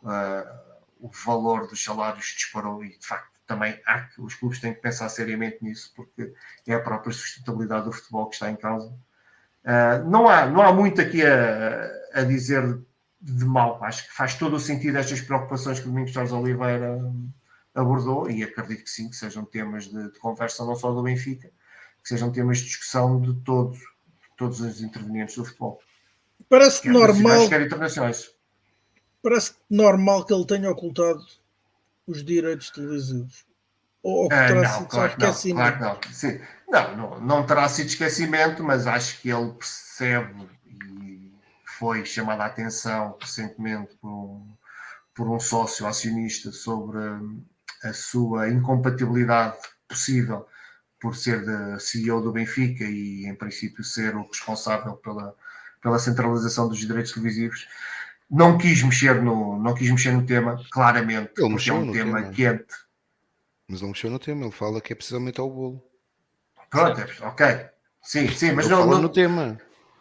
uh, 0.03 0.64
o 1.05 1.11
valor 1.27 1.67
dos 1.67 1.85
salários 1.85 2.25
disparou 2.35 2.83
e, 2.83 2.97
de 2.99 3.07
facto, 3.07 3.29
também 3.47 3.79
há 3.85 4.01
que 4.01 4.23
os 4.23 4.35
clubes 4.35 4.59
têm 4.59 4.73
que 4.73 4.81
pensar 4.81 5.11
seriamente 5.11 5.59
nisso, 5.63 5.93
porque 5.95 6.33
é 6.67 6.73
a 6.73 6.81
própria 6.81 7.13
sustentabilidade 7.13 7.85
do 7.85 7.93
futebol 7.93 8.27
que 8.27 8.37
está 8.37 8.51
em 8.51 8.57
causa. 8.57 8.89
Uh, 8.89 10.09
não, 10.09 10.27
há, 10.27 10.47
não 10.47 10.63
há 10.63 10.73
muito 10.73 11.03
aqui 11.03 11.23
a, 11.23 11.91
a 12.15 12.25
dizer 12.25 12.81
de 13.21 13.45
mal. 13.45 13.85
Acho 13.85 14.09
que 14.09 14.15
faz 14.15 14.35
todo 14.35 14.57
o 14.57 14.61
sentido 14.61 14.97
estas 14.97 15.21
preocupações 15.21 15.79
que 15.79 15.87
o 15.87 15.91
Domingos 15.91 16.13
Jorge 16.13 16.33
Oliveira 16.33 16.99
abordou, 17.75 18.31
e 18.31 18.43
acredito 18.43 18.85
que 18.85 18.91
sim, 18.91 19.11
que 19.11 19.17
sejam 19.17 19.45
temas 19.45 19.85
de, 19.85 20.11
de 20.11 20.19
conversa 20.19 20.65
não 20.65 20.75
só 20.75 20.91
do 20.91 21.03
Benfica, 21.03 21.49
que 22.03 22.09
sejam 22.09 22.33
temas 22.33 22.59
de 22.59 22.65
discussão 22.65 23.21
de 23.21 23.35
todos, 23.43 23.79
de 23.79 24.37
todos 24.39 24.59
os 24.61 24.81
intervenientes 24.81 25.37
do 25.37 25.45
futebol. 25.45 25.79
Parece 26.49 26.89
normal. 26.89 27.47
Quer 27.47 27.61
internacionais. 27.61 28.34
Parece 29.25 29.55
normal 29.71 30.27
que 30.27 30.35
ele 30.35 30.47
tenha 30.47 30.71
ocultado 30.71 31.25
os 32.07 32.23
direitos 32.23 32.69
televisivos. 32.69 33.47
Ou, 34.03 34.25
ou 34.25 34.29
que 34.29 34.35
terá 34.35 34.61
ah, 34.61 34.69
sido 34.69 34.87
claro, 34.87 35.13
esquecimento. 35.13 35.81
Não, 35.81 35.97
claro, 35.97 36.01
não. 36.69 36.97
Não, 36.97 36.97
não, 36.97 37.21
não 37.21 37.47
terá 37.47 37.67
sido 37.71 37.87
esquecimento, 37.87 38.63
mas 38.63 38.87
acho 38.87 39.19
que 39.23 39.31
ele 39.31 39.51
percebe 39.53 40.47
e 40.67 41.33
foi 41.79 42.05
chamada 42.05 42.43
a 42.43 42.49
atenção 42.49 43.17
recentemente 43.19 43.95
por 43.95 44.11
um, 44.11 44.53
por 45.15 45.31
um 45.31 45.41
sócio 45.41 45.87
acionista 45.87 46.53
sobre 46.53 46.99
a 47.83 47.95
sua 47.95 48.51
incompatibilidade 48.51 49.57
possível 49.89 50.47
por 51.01 51.17
ser 51.17 51.43
CEO 51.81 52.21
do 52.21 52.31
Benfica 52.31 52.85
e, 52.85 53.25
em 53.25 53.35
princípio, 53.35 53.83
ser 53.83 54.15
o 54.17 54.27
responsável 54.27 54.97
pela, 54.97 55.35
pela 55.81 55.99
centralização 55.99 56.69
dos 56.69 56.79
direitos 56.79 57.13
televisivos. 57.13 57.67
Não 58.31 58.59
quis 58.59 58.83
mexer 58.83 59.23
no, 59.23 59.59
não 59.59 59.75
quis 59.75 59.91
mexer 59.91 60.13
no 60.13 60.25
tema, 60.25 60.63
claramente, 60.71 61.33
ele 61.37 61.51
porque 61.51 61.71
é 61.71 61.73
um 61.73 61.93
tema, 61.93 62.23
tema 62.23 62.33
quente. 62.33 62.75
Mas 63.69 63.81
não 63.81 63.89
mexeu 63.89 64.11
no 64.11 64.19
tema, 64.19 64.45
ele 64.45 64.53
fala 64.53 64.81
que 64.81 64.93
é 64.93 64.97
preciso 64.97 65.17
aumentar 65.17 65.43
o 65.43 65.51
bolo. 65.51 65.85
Pronto, 66.71 67.01
ok. 67.23 67.47
Sim, 68.03 68.29
sim, 68.29 68.53
mas 68.53 68.67
ele 68.67 68.75
não, 68.75 68.87
não, 68.87 69.03
no 69.03 69.09
tema. 69.09 69.59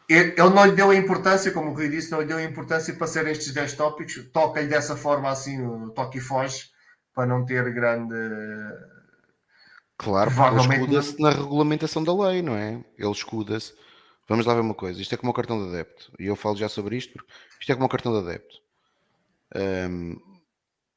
Ele, 0.10 0.32
ele, 0.32 0.50
não 0.50 0.66
lhe 0.66 0.74
deu 0.74 0.90
a 0.90 0.96
importância, 0.96 1.52
como 1.52 1.72
o 1.72 1.74
Rui 1.74 1.90
disse, 1.90 2.12
não 2.12 2.20
lhe 2.20 2.28
deu 2.28 2.38
a 2.38 2.44
importância 2.44 2.94
para 2.94 3.08
ser 3.08 3.26
estes 3.28 3.54
10 3.54 3.74
tópicos. 3.74 4.30
Toca-lhe 4.34 4.68
dessa 4.68 4.96
forma 4.96 5.30
assim, 5.30 5.90
toque 5.96 6.18
e 6.18 6.22
foge, 6.22 6.66
para 7.14 7.26
não 7.26 7.46
ter 7.46 7.72
grande. 7.74 8.16
Claro, 9.98 10.32
ele 10.32 10.60
escuda-se 10.60 11.22
na 11.22 11.30
regulamentação 11.30 12.04
da 12.04 12.14
lei, 12.14 12.42
não 12.42 12.56
é? 12.56 12.84
Ele 12.98 13.12
escuda-se. 13.12 13.74
Vamos 14.28 14.46
lá 14.46 14.54
ver 14.54 14.62
uma 14.62 14.74
coisa. 14.74 15.02
Isto 15.02 15.16
é 15.16 15.18
como 15.18 15.32
o 15.32 15.36
cartão 15.36 15.62
de 15.62 15.70
adepto. 15.70 16.12
E 16.20 16.26
eu 16.26 16.36
falo 16.36 16.56
já 16.56 16.70
sobre 16.70 16.98
isto, 16.98 17.14
porque 17.14 17.32
isto 17.60 17.72
é 17.72 17.76
como 17.76 17.86
o 17.86 17.90
cartão 17.90 18.14
de 18.14 18.28
adepto. 18.28 18.58
Um, 19.56 20.16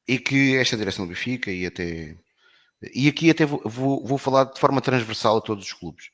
e 0.08 0.18
que 0.18 0.56
esta 0.56 0.76
direção 0.76 1.04
do 1.04 1.08
Benfica 1.10 1.50
e 1.50 1.66
até. 1.66 2.16
E 2.94 3.08
aqui 3.08 3.30
até 3.30 3.44
vou, 3.44 3.60
vou, 3.64 4.04
vou 4.04 4.18
falar 4.18 4.44
de 4.44 4.60
forma 4.60 4.80
transversal 4.80 5.38
a 5.38 5.40
todos 5.40 5.64
os 5.64 5.72
clubes 5.72 6.10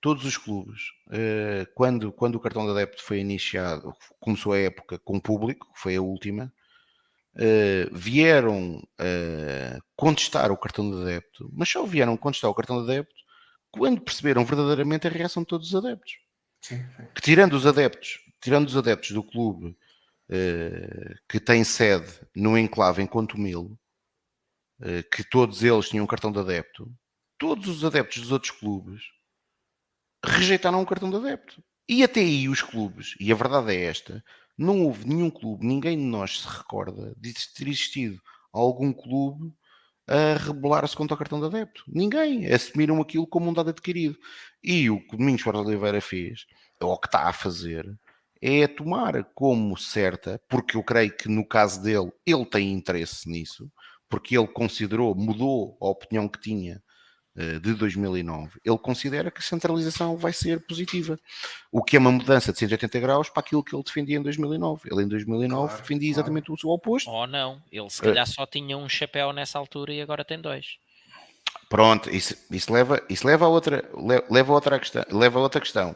todos 0.00 0.24
os 0.24 0.36
clubes, 0.36 0.90
uh, 1.08 1.66
quando, 1.74 2.12
quando 2.12 2.36
o 2.36 2.40
cartão 2.40 2.64
de 2.64 2.70
adepto 2.70 3.02
foi 3.02 3.20
iniciado, 3.20 3.92
começou 4.20 4.52
a 4.52 4.58
época 4.58 4.98
com 4.98 5.18
público, 5.18 5.66
foi 5.74 5.96
a 5.96 6.02
última, 6.02 6.52
uh, 7.34 7.96
vieram 7.96 8.76
uh, 8.78 9.82
contestar 9.96 10.52
o 10.52 10.56
cartão 10.56 10.90
de 10.90 11.02
adepto, 11.02 11.50
mas 11.52 11.68
só 11.68 11.84
vieram 11.84 12.16
contestar 12.16 12.50
o 12.50 12.54
cartão 12.54 12.84
de 12.84 12.90
adepto 12.92 13.14
quando 13.70 14.00
perceberam 14.00 14.44
verdadeiramente 14.44 15.06
a 15.06 15.10
reação 15.10 15.42
de 15.42 15.48
todos 15.48 15.68
os 15.68 15.74
adeptos. 15.74 16.14
Sim. 16.60 16.84
Que 17.14 17.20
tirando 17.20 17.54
os 17.54 17.66
adeptos, 17.66 18.20
tirando 18.40 18.68
os 18.68 18.76
adeptos 18.76 19.10
do 19.12 19.22
clube 19.22 19.76
uh, 20.30 21.14
que 21.28 21.40
tem 21.40 21.64
sede 21.64 22.20
no 22.34 22.58
enclave 22.58 23.02
em 23.02 23.06
Contumil, 23.06 23.78
que 25.10 25.24
todos 25.24 25.64
eles 25.64 25.88
tinham 25.88 26.04
um 26.04 26.06
cartão 26.06 26.30
de 26.30 26.38
adepto, 26.38 26.88
todos 27.36 27.66
os 27.66 27.84
adeptos 27.84 28.22
dos 28.22 28.30
outros 28.30 28.52
clubes 28.52 29.02
rejeitaram 30.24 30.80
o 30.80 30.86
cartão 30.86 31.10
de 31.10 31.16
adepto. 31.16 31.60
E 31.88 32.04
até 32.04 32.20
aí 32.20 32.48
os 32.48 32.62
clubes, 32.62 33.16
e 33.18 33.32
a 33.32 33.34
verdade 33.34 33.74
é 33.74 33.84
esta, 33.86 34.22
não 34.56 34.84
houve 34.84 35.04
nenhum 35.04 35.30
clube, 35.30 35.66
ninguém 35.66 35.96
de 35.96 36.04
nós 36.04 36.42
se 36.42 36.48
recorda 36.48 37.12
de 37.16 37.32
ter 37.54 37.66
existido 37.66 38.20
algum 38.52 38.92
clube 38.92 39.52
a 40.08 40.38
rebelar-se 40.38 40.96
contra 40.96 41.14
o 41.14 41.18
cartão 41.18 41.38
de 41.38 41.46
adepto. 41.46 41.84
Ninguém. 41.86 42.46
Assumiram 42.52 43.00
aquilo 43.00 43.26
como 43.26 43.50
um 43.50 43.52
dado 43.52 43.70
adquirido. 43.70 44.18
E 44.62 44.90
o 44.90 45.00
que 45.00 45.14
o 45.14 45.18
Domingos 45.18 45.42
Soares 45.42 45.60
Oliveira 45.60 46.00
fez, 46.00 46.46
ou 46.80 46.92
o 46.92 46.98
que 46.98 47.06
está 47.06 47.28
a 47.28 47.32
fazer, 47.32 47.86
é 48.40 48.66
tomar 48.66 49.24
como 49.34 49.76
certa, 49.76 50.40
porque 50.48 50.76
eu 50.76 50.82
creio 50.82 51.14
que 51.14 51.28
no 51.28 51.44
caso 51.44 51.82
dele, 51.82 52.10
ele 52.24 52.46
tem 52.46 52.72
interesse 52.72 53.28
nisso, 53.28 53.70
porque 54.08 54.36
ele 54.36 54.48
considerou, 54.48 55.14
mudou 55.14 55.76
a 55.80 55.86
opinião 55.88 56.28
que 56.28 56.40
tinha 56.40 56.82
de 57.60 57.74
2009, 57.74 58.58
ele 58.64 58.78
considera 58.78 59.30
que 59.30 59.38
a 59.38 59.42
centralização 59.42 60.16
vai 60.16 60.32
ser 60.32 60.60
positiva, 60.66 61.18
o 61.70 61.82
que 61.82 61.96
é 61.96 61.98
uma 61.98 62.10
mudança 62.10 62.52
de 62.52 62.58
180 62.58 62.98
graus 62.98 63.28
para 63.28 63.40
aquilo 63.40 63.62
que 63.62 63.74
ele 63.74 63.82
defendia 63.84 64.16
em 64.16 64.22
2009. 64.22 64.88
Ele 64.90 65.04
em 65.04 65.08
2009 65.08 65.66
claro, 65.68 65.82
defendia 65.82 66.08
claro. 66.08 66.20
exatamente 66.20 66.52
o 66.52 66.58
seu 66.58 66.70
oposto. 66.70 67.10
Ou 67.10 67.26
não, 67.26 67.62
ele 67.70 67.88
se 67.90 68.02
calhar 68.02 68.24
uh, 68.24 68.30
só 68.30 68.46
tinha 68.46 68.76
um 68.76 68.88
chapéu 68.88 69.32
nessa 69.32 69.58
altura 69.58 69.92
e 69.92 70.00
agora 70.00 70.24
tem 70.24 70.40
dois. 70.40 70.78
Pronto, 71.68 72.10
isso, 72.10 72.34
isso, 72.50 72.72
leva, 72.72 73.02
isso 73.08 73.26
leva, 73.26 73.44
a 73.44 73.48
outra, 73.48 73.88
leva, 74.30 74.52
a 74.52 74.54
outra 74.54 74.78
questão, 74.78 75.04
leva 75.10 75.38
a 75.38 75.42
outra 75.42 75.60
questão, 75.60 75.94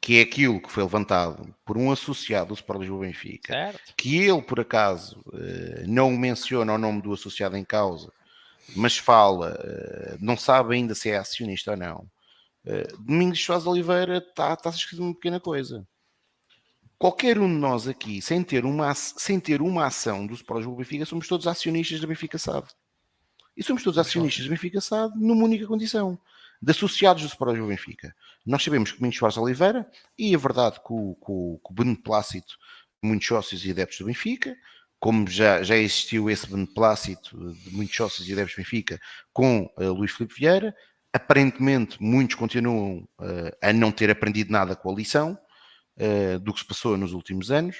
que 0.00 0.18
é 0.18 0.22
aquilo 0.22 0.60
que 0.60 0.70
foi 0.70 0.82
levantado 0.82 1.54
por 1.64 1.78
um 1.78 1.92
associado 1.92 2.48
do 2.48 2.54
Sport 2.54 2.80
Lisboa 2.80 3.06
Benfica, 3.06 3.52
certo. 3.52 3.94
que 3.96 4.18
ele, 4.18 4.42
por 4.42 4.58
acaso, 4.58 5.24
eh, 5.32 5.84
não 5.86 6.10
menciona 6.10 6.74
o 6.74 6.78
nome 6.78 7.00
do 7.00 7.12
associado 7.12 7.56
em 7.56 7.64
causa, 7.64 8.12
mas 8.76 8.98
fala, 8.98 9.58
eh, 9.62 10.16
não 10.20 10.36
sabe 10.36 10.74
ainda 10.74 10.94
se 10.94 11.10
é 11.10 11.16
acionista 11.16 11.72
ou 11.72 11.76
não. 11.76 12.10
Eh, 12.64 12.88
Domingos 12.98 13.42
Soares 13.42 13.66
Oliveira 13.66 14.18
está 14.18 14.56
tá 14.56 14.70
a 14.70 14.72
escrever 14.72 15.02
uma 15.02 15.14
pequena 15.14 15.40
coisa. 15.40 15.86
Qualquer 16.98 17.38
um 17.38 17.48
de 17.48 17.58
nós 17.58 17.88
aqui, 17.88 18.22
sem 18.22 18.42
ter 18.42 18.64
uma, 18.64 18.94
sem 18.94 19.40
ter 19.40 19.60
uma 19.60 19.86
ação 19.86 20.26
do 20.26 20.34
Sport 20.34 20.58
Lisboa 20.58 20.78
Benfica, 20.78 21.04
somos 21.04 21.26
todos 21.26 21.46
acionistas 21.46 22.00
da 22.00 22.06
Benfica 22.06 22.38
SAD. 22.38 22.68
E 23.56 23.62
somos 23.62 23.82
todos 23.82 23.98
acionistas 23.98 24.44
da 24.44 24.50
Benfica 24.50 24.80
SAD 24.80 25.14
numa 25.16 25.44
única 25.44 25.66
condição, 25.66 26.18
de 26.60 26.70
associados 26.70 27.22
do 27.22 27.28
Sport 27.28 27.52
Lisboa 27.52 27.70
Benfica. 27.70 28.14
Nós 28.46 28.62
sabemos 28.62 28.92
que 28.92 28.98
Domingos 28.98 29.18
Soares 29.18 29.36
Oliveira, 29.36 29.90
e 30.16 30.34
a 30.34 30.38
verdade 30.38 30.76
que 30.76 30.92
o, 30.92 31.16
que 31.16 31.30
o, 31.30 31.60
que 31.64 31.72
o 31.72 31.74
beneplácito 31.74 32.56
muitos 33.02 33.26
sócios 33.26 33.64
e 33.66 33.70
adeptos 33.70 33.98
do 33.98 34.06
Benfica, 34.06 34.56
como 35.02 35.28
já, 35.28 35.64
já 35.64 35.76
existiu 35.76 36.30
esse 36.30 36.48
beneplácito 36.48 37.36
de 37.54 37.74
muitos 37.74 37.96
sócios 37.96 38.28
e 38.28 38.32
adeptos 38.32 38.54
Benfica 38.54 39.00
com 39.32 39.68
uh, 39.76 39.92
Luís 39.92 40.12
Filipe 40.12 40.32
Vieira, 40.32 40.72
aparentemente 41.12 42.00
muitos 42.00 42.36
continuam 42.36 43.08
uh, 43.18 43.50
a 43.60 43.72
não 43.72 43.90
ter 43.90 44.10
aprendido 44.10 44.52
nada 44.52 44.76
com 44.76 44.92
a 44.92 44.94
lição 44.94 45.36
uh, 45.96 46.38
do 46.38 46.54
que 46.54 46.60
se 46.60 46.64
passou 46.64 46.96
nos 46.96 47.12
últimos 47.12 47.50
anos, 47.50 47.78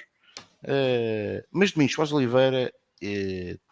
mas 1.53 1.71
Domingos 1.71 1.95
Foz 1.95 2.13
Oliveira 2.13 2.73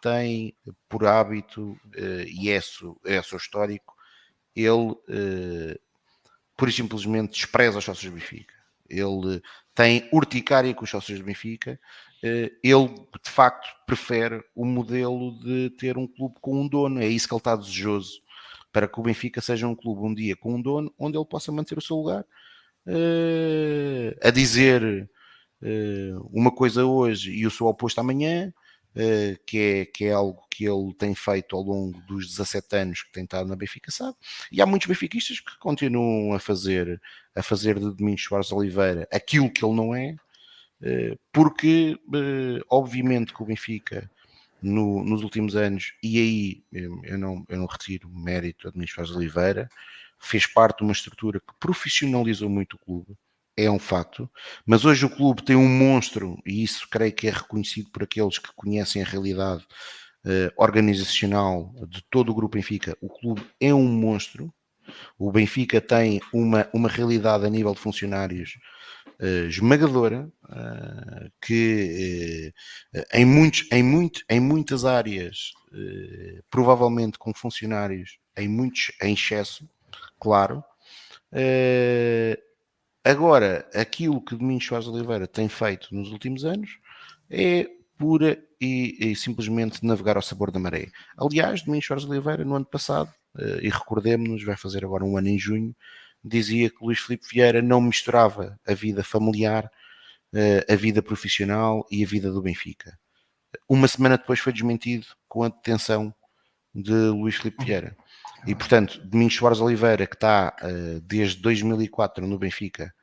tem 0.01 0.53
por 0.89 1.05
hábito, 1.05 1.77
e 2.27 2.49
é, 2.49 2.59
seu, 2.59 2.99
é 3.05 3.21
seu 3.21 3.37
histórico, 3.37 3.95
ele 4.53 4.95
pura 6.57 6.69
e 6.69 6.73
simplesmente 6.73 7.31
despreza 7.31 7.79
os 7.79 7.85
sócios 7.85 8.11
do 8.11 8.15
Benfica. 8.15 8.53
Ele 8.89 9.41
tem 9.73 10.09
urticária 10.11 10.73
com 10.73 10.83
os 10.83 10.89
sócios 10.89 11.17
do 11.17 11.23
Benfica, 11.23 11.79
ele 12.21 12.87
de 13.23 13.29
facto 13.29 13.67
prefere 13.85 14.43
o 14.55 14.65
modelo 14.65 15.39
de 15.39 15.69
ter 15.71 15.97
um 15.97 16.07
clube 16.07 16.35
com 16.41 16.61
um 16.61 16.67
dono. 16.67 17.01
É 17.01 17.07
isso 17.07 17.27
que 17.27 17.33
ele 17.33 17.39
está 17.39 17.55
desejoso 17.55 18.21
para 18.71 18.87
que 18.87 18.99
o 18.99 19.03
Benfica 19.03 19.41
seja 19.41 19.67
um 19.67 19.75
clube 19.75 20.01
um 20.01 20.13
dia 20.13 20.35
com 20.35 20.55
um 20.55 20.61
dono 20.61 20.93
onde 20.97 21.17
ele 21.17 21.25
possa 21.25 21.51
manter 21.51 21.77
o 21.77 21.81
seu 21.81 21.97
lugar. 21.97 22.25
Uh, 22.85 24.17
a 24.23 24.31
dizer 24.31 25.09
uh, 25.61 26.29
uma 26.31 26.51
coisa 26.51 26.85
hoje 26.85 27.31
e 27.31 27.45
o 27.45 27.51
seu 27.51 27.67
oposto 27.67 27.99
amanhã, 27.99 28.53
que, 29.45 29.57
é, 29.57 29.85
que 29.85 30.05
é 30.05 30.11
algo 30.11 30.41
que 30.49 30.65
ele 30.65 30.93
tem 30.93 31.15
feito 31.15 31.55
ao 31.55 31.61
longo 31.61 31.99
dos 32.01 32.27
17 32.27 32.75
anos 32.75 33.03
que 33.03 33.11
tem 33.13 33.23
estado 33.23 33.47
na 33.47 33.55
Benfica, 33.55 33.89
sabe? 33.89 34.17
E 34.51 34.61
há 34.61 34.65
muitos 34.65 34.87
benfiquistas 34.87 35.39
que 35.39 35.57
continuam 35.59 36.33
a 36.33 36.39
fazer, 36.39 37.01
a 37.33 37.41
fazer 37.41 37.79
de 37.79 37.89
Domingos 37.89 38.23
Soares 38.23 38.51
Oliveira 38.51 39.07
aquilo 39.11 39.49
que 39.49 39.63
ele 39.63 39.73
não 39.73 39.95
é, 39.95 40.09
eh, 40.09 40.15
porque 41.31 41.97
eh, 42.13 42.61
obviamente 42.69 43.33
que 43.33 43.43
o 43.43 43.45
Benfica 43.45 44.09
no, 44.61 45.03
nos 45.03 45.23
últimos 45.23 45.55
anos, 45.55 45.93
e 46.03 46.19
aí 46.19 46.63
eu 46.71 47.17
não, 47.17 47.45
eu 47.49 47.57
não 47.57 47.65
retiro 47.65 48.09
mérito 48.09 48.67
a 48.67 48.71
Domingos 48.71 48.93
Faz 48.93 49.09
Oliveira, 49.11 49.69
fez 50.19 50.45
parte 50.45 50.77
de 50.77 50.83
uma 50.83 50.91
estrutura 50.91 51.39
que 51.39 51.53
profissionalizou 51.59 52.49
muito 52.49 52.75
o 52.75 52.79
clube, 52.79 53.17
é 53.57 53.69
um 53.69 53.79
facto, 53.79 54.29
mas 54.65 54.85
hoje 54.85 55.05
o 55.05 55.09
clube 55.09 55.43
tem 55.43 55.55
um 55.55 55.67
monstro, 55.67 56.37
e 56.45 56.63
isso 56.63 56.87
creio 56.89 57.11
que 57.11 57.27
é 57.27 57.31
reconhecido 57.31 57.89
por 57.91 58.03
aqueles 58.03 58.37
que 58.37 58.53
conhecem 58.55 59.01
a 59.01 59.05
realidade 59.05 59.65
uh, 60.25 60.51
organizacional 60.55 61.73
de 61.87 62.03
todo 62.09 62.29
o 62.29 62.35
grupo 62.35 62.55
Benfica, 62.55 62.95
o 63.01 63.09
clube 63.09 63.43
é 63.59 63.73
um 63.73 63.87
monstro, 63.87 64.53
o 65.17 65.31
Benfica 65.31 65.81
tem 65.81 66.21
uma, 66.33 66.67
uma 66.73 66.89
realidade 66.89 67.45
a 67.45 67.49
nível 67.49 67.73
de 67.73 67.79
funcionários 67.79 68.57
uh, 69.21 69.47
esmagadora 69.47 70.27
uh, 70.45 71.31
que 71.39 72.51
uh, 72.95 73.03
em, 73.13 73.25
muitos, 73.25 73.67
em, 73.71 73.83
muito, 73.83 74.23
em 74.29 74.39
muitas 74.39 74.83
áreas, 74.83 75.53
provavelmente 76.49 77.17
com 77.17 77.33
funcionários 77.33 78.17
em, 78.35 78.49
muitos, 78.49 78.91
em 79.01 79.13
excesso, 79.13 79.69
claro. 80.19 80.61
agora, 83.05 83.69
aquilo 83.73 84.21
que 84.21 84.35
Domingos 84.35 84.65
Soares 84.65 84.87
Oliveira 84.87 85.27
tem 85.27 85.47
feito 85.47 85.95
nos 85.95 86.11
últimos 86.11 86.43
anos 86.43 86.77
é 87.29 87.69
pura 87.97 88.37
e, 88.59 89.11
e, 89.11 89.15
simplesmente 89.15 89.85
navegar 89.85 90.17
ao 90.17 90.21
sabor 90.21 90.51
da 90.51 90.59
maré. 90.59 90.89
Aliás, 91.17 91.61
Domingos 91.61 91.85
Soares 91.85 92.03
Oliveira, 92.03 92.43
no 92.43 92.55
ano 92.55 92.65
passado, 92.65 93.09
e 93.61 93.69
recordemos-nos, 93.69 94.43
vai 94.43 94.57
fazer 94.57 94.83
agora 94.83 95.05
um 95.05 95.15
ano 95.15 95.29
em 95.29 95.39
junho, 95.39 95.73
dizia 96.23 96.69
que 96.69 96.83
Luís 96.83 96.99
Filipe 96.99 97.25
Vieira 97.31 97.61
não 97.61 97.81
misturava 97.81 98.59
a 98.67 98.73
vida 98.73 99.03
familiar, 99.03 99.69
eh, 100.33 100.65
a 100.69 100.75
vida 100.75 101.01
profissional 101.01 101.85
e 101.91 102.03
a 102.03 102.07
vida 102.07 102.31
do 102.31 102.41
Benfica. 102.41 102.97
Uma 103.67 103.87
semana 103.87 104.17
depois 104.17 104.39
foi 104.39 104.53
desmentido 104.53 105.05
com 105.27 105.43
a 105.43 105.49
detenção 105.49 106.13
de 106.73 106.93
Luís 106.93 107.35
Filipe 107.35 107.65
Vieira. 107.65 107.97
E, 108.47 108.55
portanto, 108.55 108.99
Domingos 109.05 109.35
Soares 109.35 109.59
Oliveira, 109.59 110.07
que 110.07 110.15
está 110.15 110.55
eh, 110.61 110.99
desde 111.03 111.41
2004 111.41 112.25
no 112.25 112.39
Benfica, 112.39 112.93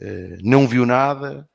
eh, 0.00 0.38
não 0.42 0.66
viu 0.66 0.86
nada, 0.86 1.48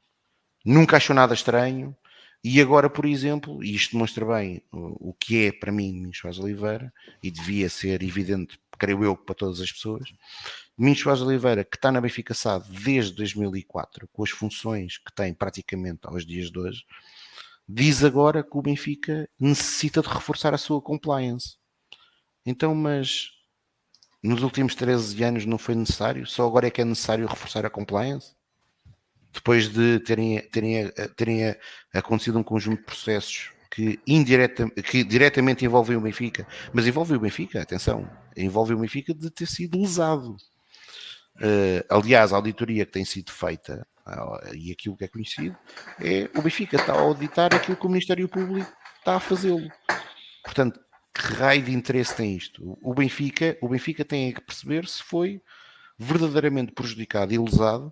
nunca 0.65 0.97
achou 0.97 1.15
nada 1.15 1.33
estranho, 1.33 1.95
e 2.43 2.61
agora, 2.61 2.89
por 2.89 3.05
exemplo, 3.05 3.63
e 3.63 3.73
isto 3.73 3.93
demonstra 3.93 4.25
bem 4.25 4.61
o 4.71 5.13
que 5.13 5.47
é 5.47 5.51
para 5.51 5.71
mim 5.71 5.93
Domingos 5.93 6.17
Soares 6.17 6.39
Oliveira, 6.39 6.93
e 7.23 7.31
devia 7.31 7.69
ser 7.69 8.03
evidente, 8.03 8.59
creio 8.77 9.03
eu, 9.03 9.15
para 9.15 9.35
todas 9.35 9.61
as 9.61 9.71
pessoas, 9.71 10.09
Domingos 10.77 11.01
Soares 11.01 11.21
Oliveira, 11.21 11.63
que 11.63 11.77
está 11.77 11.91
na 11.91 12.01
Benfica 12.01 12.33
SAD 12.33 12.67
desde 12.83 13.13
2004, 13.13 14.07
com 14.11 14.23
as 14.23 14.31
funções 14.31 14.97
que 14.97 15.13
tem 15.13 15.33
praticamente 15.33 16.01
aos 16.03 16.25
dias 16.25 16.51
de 16.51 16.59
hoje, 16.59 16.83
diz 17.67 18.03
agora 18.03 18.43
que 18.43 18.57
o 18.57 18.61
Benfica 18.61 19.29
necessita 19.39 20.01
de 20.01 20.09
reforçar 20.09 20.53
a 20.53 20.57
sua 20.57 20.81
compliance. 20.81 21.57
Então, 22.45 22.73
mas 22.73 23.29
nos 24.21 24.41
últimos 24.41 24.73
13 24.73 25.23
anos 25.23 25.45
não 25.45 25.57
foi 25.57 25.75
necessário? 25.75 26.25
Só 26.25 26.47
agora 26.47 26.67
é 26.67 26.71
que 26.71 26.81
é 26.81 26.85
necessário 26.85 27.27
reforçar 27.27 27.65
a 27.65 27.69
compliance? 27.69 28.35
Depois 29.31 29.69
de 29.69 29.99
terem, 29.99 30.41
terem, 30.49 30.91
terem 31.15 31.55
acontecido 31.93 32.37
um 32.37 32.43
conjunto 32.43 32.79
de 32.79 32.85
processos 32.85 33.52
que, 33.73 33.99
indireta, 34.05 34.69
que 34.69 35.03
diretamente 35.03 35.65
envolvem 35.65 35.97
o 35.97 36.01
Benfica, 36.01 36.47
mas 36.71 36.85
envolve 36.85 37.15
o 37.15 37.19
Benfica, 37.19 37.59
atenção, 37.59 38.07
envolve 38.37 38.75
o 38.75 38.77
Benfica 38.77 39.15
de 39.15 39.31
ter 39.31 39.47
sido 39.47 39.81
lesado. 39.81 40.37
Uh, 41.37 41.83
aliás, 41.89 42.31
a 42.31 42.35
auditoria 42.35 42.85
que 42.85 42.91
tem 42.91 43.03
sido 43.03 43.31
feita 43.31 43.85
uh, 44.05 44.53
e 44.55 44.71
aquilo 44.71 44.95
que 44.95 45.05
é 45.05 45.07
conhecido 45.07 45.57
é 45.99 46.29
o 46.37 46.43
Benfica 46.43 46.75
está 46.75 46.93
a 46.93 46.99
auditar 46.99 47.55
aquilo 47.55 47.75
que 47.75 47.85
o 47.87 47.89
Ministério 47.89 48.29
Público 48.29 48.71
está 48.99 49.15
a 49.15 49.19
fazê-lo. 49.19 49.67
Portanto, 50.43 50.79
que 51.11 51.33
raio 51.33 51.63
de 51.63 51.73
interesse 51.73 52.15
tem 52.15 52.35
isto? 52.35 52.77
O 52.83 52.93
Benfica, 52.93 53.57
o 53.59 53.67
Benfica 53.67 54.05
tem 54.05 54.31
que 54.31 54.41
perceber 54.41 54.87
se 54.87 55.01
foi 55.01 55.41
verdadeiramente 55.97 56.73
prejudicado 56.73 57.33
e 57.33 57.39
lesado 57.39 57.91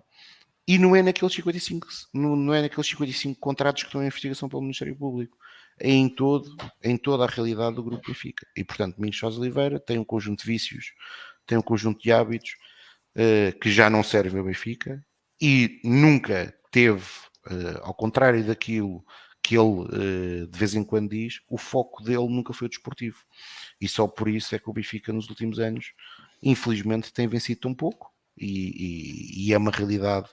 e 0.66 0.78
não 0.78 0.94
é 0.94 1.02
naqueles 1.02 1.34
55, 1.34 1.88
não, 2.14 2.36
não 2.36 2.54
é 2.54 2.62
naqueles 2.62 2.86
55 2.86 3.40
contratos 3.40 3.82
que 3.82 3.88
estão 3.88 4.00
em 4.00 4.06
investigação 4.06 4.48
pelo 4.48 4.62
Ministério 4.62 4.94
Público. 4.94 5.36
Em, 5.84 6.08
todo, 6.08 6.56
em 6.80 6.96
toda 6.96 7.24
a 7.24 7.26
realidade 7.26 7.74
do 7.74 7.82
Grupo 7.82 8.06
Benfica. 8.06 8.46
E, 8.56 8.62
portanto, 8.62 8.94
Domingos 8.94 9.18
Sousa 9.18 9.40
Oliveira 9.40 9.80
tem 9.80 9.98
um 9.98 10.04
conjunto 10.04 10.44
de 10.44 10.46
vícios, 10.46 10.92
tem 11.44 11.58
um 11.58 11.62
conjunto 11.62 12.00
de 12.00 12.12
hábitos 12.12 12.52
uh, 13.16 13.58
que 13.58 13.68
já 13.68 13.90
não 13.90 14.04
servem 14.04 14.38
ao 14.38 14.46
Benfica 14.46 15.04
e 15.40 15.80
nunca 15.82 16.54
teve, 16.70 17.04
uh, 17.50 17.80
ao 17.82 17.94
contrário 17.94 18.44
daquilo 18.44 19.04
que 19.42 19.56
ele 19.56 19.64
uh, 19.64 20.46
de 20.46 20.56
vez 20.56 20.72
em 20.74 20.84
quando 20.84 21.10
diz, 21.10 21.40
o 21.48 21.58
foco 21.58 22.00
dele 22.04 22.28
nunca 22.28 22.52
foi 22.52 22.66
o 22.66 22.70
desportivo. 22.70 23.18
E 23.80 23.88
só 23.88 24.06
por 24.06 24.28
isso 24.28 24.54
é 24.54 24.60
que 24.60 24.70
o 24.70 24.72
Benfica 24.72 25.12
nos 25.12 25.28
últimos 25.28 25.58
anos, 25.58 25.92
infelizmente, 26.40 27.12
tem 27.12 27.26
vencido 27.26 27.62
tão 27.62 27.74
pouco 27.74 28.12
e, 28.38 28.46
e, 28.46 29.48
e 29.48 29.52
é 29.52 29.58
uma 29.58 29.72
realidade 29.72 30.28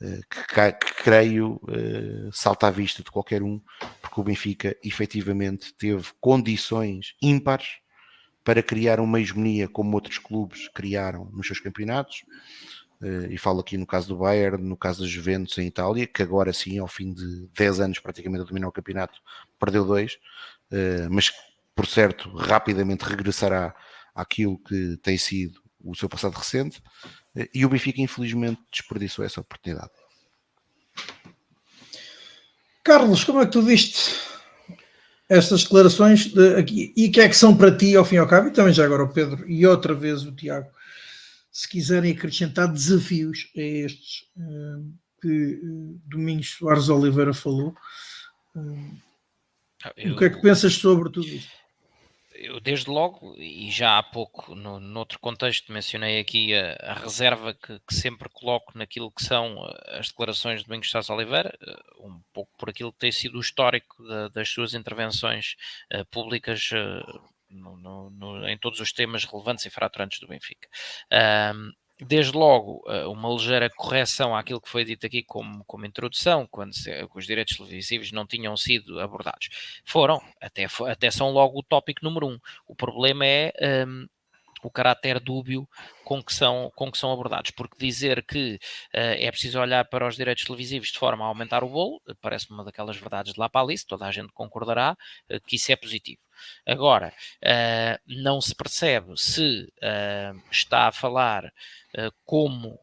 que, 0.00 0.72
que, 0.72 0.94
creio 1.02 1.60
salta 2.32 2.68
à 2.68 2.70
vista 2.70 3.02
de 3.02 3.10
qualquer 3.10 3.42
um, 3.42 3.60
porque 4.00 4.20
o 4.20 4.24
Benfica 4.24 4.76
efetivamente 4.82 5.74
teve 5.74 6.08
condições 6.20 7.14
ímpares 7.20 7.80
para 8.42 8.62
criar 8.62 9.00
uma 9.00 9.20
hegemonia 9.20 9.68
como 9.68 9.94
outros 9.94 10.18
clubes 10.18 10.68
criaram 10.68 11.28
nos 11.32 11.46
seus 11.46 11.60
campeonatos. 11.60 12.24
Eh, 13.02 13.28
e 13.30 13.38
falo 13.38 13.60
aqui 13.60 13.76
no 13.76 13.86
caso 13.86 14.08
do 14.08 14.16
Bayern, 14.16 14.62
no 14.62 14.76
caso 14.76 15.02
da 15.02 15.08
Juventus 15.08 15.56
em 15.58 15.66
Itália, 15.66 16.06
que 16.06 16.22
agora 16.22 16.52
sim, 16.52 16.78
ao 16.78 16.88
fim 16.88 17.12
de 17.12 17.48
10 17.54 17.80
anos 17.80 17.98
praticamente 17.98 18.42
a 18.42 18.44
dominar 18.44 18.68
o 18.68 18.72
campeonato, 18.72 19.20
perdeu 19.58 19.84
dois, 19.84 20.18
eh, 20.70 21.08
mas 21.10 21.32
por 21.74 21.86
certo 21.86 22.28
rapidamente 22.36 23.04
regressará 23.04 23.74
àquilo 24.14 24.58
que 24.58 24.98
tem 25.02 25.16
sido 25.16 25.60
o 25.82 25.94
seu 25.94 26.08
passado 26.08 26.34
recente. 26.34 26.82
E 27.54 27.64
o 27.64 27.68
Benfica, 27.68 28.00
infelizmente, 28.00 28.60
desperdiçou 28.72 29.24
essa 29.24 29.40
oportunidade. 29.40 29.92
Carlos, 32.82 33.22
como 33.24 33.40
é 33.40 33.46
que 33.46 33.52
tu 33.52 33.62
viste 33.62 34.18
estas 35.28 35.62
declarações 35.62 36.26
de, 36.26 36.56
aqui, 36.56 36.92
e 36.96 37.08
que 37.08 37.20
é 37.20 37.28
que 37.28 37.36
são 37.36 37.56
para 37.56 37.76
ti 37.76 37.94
ao 37.94 38.04
fim 38.04 38.16
e 38.16 38.18
ao 38.18 38.26
cabo, 38.26 38.48
e 38.48 38.52
também 38.52 38.74
já 38.74 38.84
agora 38.84 39.04
o 39.04 39.12
Pedro 39.12 39.48
e 39.48 39.64
outra 39.64 39.94
vez 39.94 40.24
o 40.24 40.34
Tiago, 40.34 40.68
se 41.52 41.68
quiserem 41.68 42.12
acrescentar 42.12 42.66
desafios 42.66 43.48
a 43.56 43.60
estes 43.60 44.22
uh, 44.36 44.92
que 45.22 45.60
uh, 45.62 46.00
Domingos 46.06 46.50
Soares 46.50 46.88
Oliveira 46.88 47.32
falou. 47.32 47.76
Uh, 48.56 48.96
eu, 49.96 50.14
o 50.14 50.18
que 50.18 50.24
é 50.24 50.30
que 50.30 50.42
pensas 50.42 50.74
sobre 50.74 51.10
tudo 51.10 51.28
isto? 51.28 51.59
Eu 52.40 52.58
desde 52.58 52.90
logo, 52.90 53.36
e 53.36 53.70
já 53.70 53.98
há 53.98 54.02
pouco, 54.02 54.54
no, 54.54 54.80
noutro 54.80 55.18
contexto, 55.18 55.72
mencionei 55.72 56.18
aqui 56.18 56.54
a, 56.54 56.72
a 56.80 56.94
reserva 56.94 57.54
que, 57.54 57.78
que, 57.80 57.94
sempre 57.94 58.28
coloco 58.30 58.76
naquilo 58.76 59.12
que 59.12 59.22
são 59.22 59.64
eh, 59.66 59.98
as 59.98 60.08
declarações 60.08 60.60
de 60.60 60.66
Domingos 60.66 60.90
Sá 60.90 61.00
Oliveira, 61.14 61.56
eh, 61.60 61.76
um 62.00 62.20
pouco 62.32 62.50
por 62.58 62.70
aquilo 62.70 62.92
que 62.92 62.98
tem 62.98 63.12
sido 63.12 63.36
o 63.36 63.40
histórico 63.40 64.02
das 64.32 64.48
suas 64.48 64.74
intervenções 64.74 65.56
uh, 65.92 66.04
públicas 66.06 66.70
uh, 66.72 67.30
no, 67.50 67.76
no, 67.76 68.10
no, 68.10 68.48
em 68.48 68.56
todos 68.56 68.80
os 68.80 68.92
temas 68.92 69.24
relevantes 69.24 69.66
e 69.66 69.70
fraturantes 69.70 70.18
do 70.20 70.28
Benfica. 70.28 70.68
Desde 72.00 72.32
logo, 72.36 72.82
eh, 72.88 73.06
uma 73.06 73.28
ligeira 73.28 73.70
correção 73.70 74.34
àquilo 74.34 74.60
que 74.60 74.68
foi 74.68 74.84
dito 74.84 75.06
aqui 75.06 75.22
como, 75.22 75.64
como 75.64 75.86
introdução, 75.86 76.46
quando 76.50 76.74
se, 76.74 76.90
os 77.14 77.26
direitos 77.26 77.56
televisivos 77.56 78.12
não 78.12 78.26
tinham 78.26 78.56
sido 78.56 79.00
abordados. 79.00 79.48
Foram, 79.84 80.20
até, 80.40 80.66
até 80.88 81.10
são 81.10 81.30
logo 81.30 81.58
o 81.58 81.62
tópico 81.62 82.04
número 82.04 82.26
um. 82.26 82.38
O 82.66 82.74
problema 82.74 83.26
é 83.26 83.52
um, 83.86 84.06
o 84.62 84.70
caráter 84.70 85.20
dúbio 85.20 85.68
com 86.04 86.22
que 86.22 86.34
são, 86.34 86.70
com 86.74 86.90
que 86.90 86.98
são 86.98 87.12
abordados, 87.12 87.50
porque 87.50 87.76
dizer 87.78 88.24
que 88.24 88.56
uh, 88.94 89.16
é 89.18 89.30
preciso 89.30 89.60
olhar 89.60 89.84
para 89.86 90.06
os 90.06 90.16
direitos 90.16 90.44
televisivos 90.44 90.88
de 90.88 90.98
forma 90.98 91.24
a 91.24 91.28
aumentar 91.28 91.62
o 91.64 91.68
bolo, 91.68 92.00
parece-me 92.20 92.56
uma 92.56 92.64
daquelas 92.64 92.96
verdades 92.96 93.34
de 93.34 93.40
lá 93.40 93.48
para 93.48 93.62
Alice, 93.62 93.86
toda 93.86 94.06
a 94.06 94.10
gente 94.10 94.32
concordará 94.32 94.96
uh, 95.30 95.40
que 95.46 95.56
isso 95.56 95.72
é 95.72 95.76
positivo. 95.76 96.20
Agora, 96.66 97.12
uh, 97.42 98.00
não 98.06 98.40
se 98.40 98.54
percebe 98.54 99.16
se 99.16 99.72
está 100.50 100.88
a 100.88 100.92
falar 100.92 101.52
como 102.24 102.78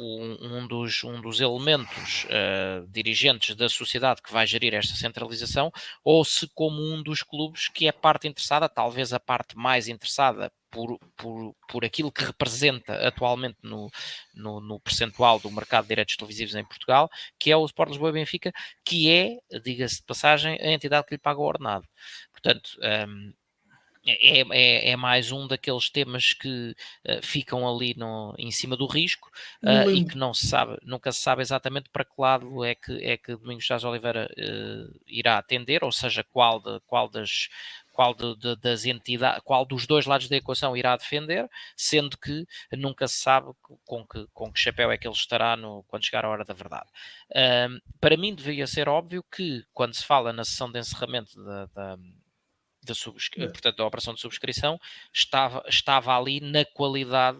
um, 0.00 0.56
um, 0.56 0.66
dos, 0.66 1.04
um 1.04 1.20
dos 1.20 1.40
elementos 1.40 2.24
uh, 2.24 2.86
dirigentes 2.88 3.54
da 3.54 3.68
sociedade 3.68 4.22
que 4.22 4.32
vai 4.32 4.46
gerir 4.46 4.72
esta 4.72 4.94
centralização, 4.94 5.70
ou 6.02 6.24
se 6.24 6.48
como 6.54 6.82
um 6.82 7.02
dos 7.02 7.22
clubes 7.22 7.68
que 7.68 7.86
é 7.86 7.92
parte 7.92 8.26
interessada, 8.26 8.68
talvez 8.68 9.12
a 9.12 9.20
parte 9.20 9.56
mais 9.58 9.88
interessada 9.88 10.50
por, 10.70 10.98
por, 11.16 11.54
por 11.68 11.84
aquilo 11.84 12.12
que 12.12 12.24
representa 12.24 12.94
atualmente 13.06 13.58
no, 13.62 13.90
no, 14.34 14.60
no 14.60 14.80
percentual 14.80 15.38
do 15.38 15.50
mercado 15.50 15.84
de 15.84 15.88
direitos 15.88 16.16
televisivos 16.16 16.54
em 16.54 16.64
Portugal, 16.64 17.10
que 17.38 17.50
é 17.50 17.56
o 17.56 17.66
Sport 17.66 17.90
Lisboa 17.90 18.10
e 18.10 18.14
Benfica, 18.14 18.52
que 18.84 19.10
é, 19.10 19.36
diga-se 19.60 19.96
de 19.96 20.04
passagem, 20.04 20.56
a 20.60 20.72
entidade 20.72 21.06
que 21.06 21.14
lhe 21.14 21.18
paga 21.18 21.40
o 21.40 21.44
ordenado. 21.44 21.86
Portanto, 22.42 22.78
um, 22.80 22.84
ehm, 22.84 23.34
é, 24.06 24.40
é, 24.40 24.90
é, 24.90 24.96
mais 24.96 25.30
um 25.30 25.46
daqueles 25.46 25.90
temas 25.90 26.32
que 26.32 26.74
uh, 27.06 27.22
ficam 27.22 27.68
ali 27.68 27.94
no, 27.94 28.34
em 28.38 28.50
cima 28.50 28.74
do 28.74 28.86
risco 28.86 29.30
uh, 29.62 29.90
e 29.90 30.06
que 30.06 30.16
não 30.16 30.32
se 30.32 30.46
sabe, 30.46 30.78
nunca 30.82 31.12
se 31.12 31.20
sabe 31.20 31.42
exatamente 31.42 31.90
para 31.90 32.04
que 32.04 32.14
lado 32.16 32.64
é 32.64 32.74
que, 32.74 32.92
é 33.04 33.18
que 33.18 33.36
Domingos 33.36 33.66
Jazz 33.66 33.84
Oliveira 33.84 34.26
uh, 34.32 35.00
irá 35.06 35.36
atender, 35.36 35.84
ou 35.84 35.92
seja, 35.92 36.24
qual, 36.24 36.60
de, 36.60 36.80
qual 36.86 37.08
das 37.10 37.48
qual 37.92 38.14
de, 38.14 38.34
de, 38.36 38.56
das 38.56 38.86
entidades, 38.86 39.42
qual 39.44 39.66
dos 39.66 39.86
dois 39.86 40.06
lados 40.06 40.28
da 40.28 40.36
equação 40.36 40.74
irá 40.74 40.96
defender, 40.96 41.46
sendo 41.76 42.16
que 42.16 42.46
nunca 42.72 43.06
se 43.06 43.16
sabe 43.16 43.48
com 43.84 44.06
que, 44.06 44.26
com 44.32 44.50
que 44.50 44.58
chapéu 44.58 44.90
é 44.90 44.96
que 44.96 45.06
ele 45.06 45.14
estará 45.14 45.54
no, 45.56 45.84
quando 45.88 46.06
chegar 46.06 46.24
a 46.24 46.30
hora 46.30 46.44
da 46.44 46.54
verdade. 46.54 46.88
para 48.00 48.16
mim 48.16 48.34
devia 48.34 48.66
ser 48.66 48.88
óbvio 48.88 49.22
que 49.24 49.64
quando 49.74 49.92
se 49.92 50.04
fala 50.04 50.32
na 50.32 50.44
sessão 50.44 50.72
de 50.72 50.78
encerramento 50.78 51.44
da, 51.44 51.66
da 51.66 51.98
subscri... 52.94 53.42
é. 53.42 53.48
portanto, 53.48 53.76
da 53.76 53.86
operação 53.86 54.14
de 54.14 54.20
subscrição 54.20 54.80
estava, 55.12 55.62
estava 55.68 56.16
ali 56.16 56.40
na 56.40 56.64
qualidade 56.64 57.38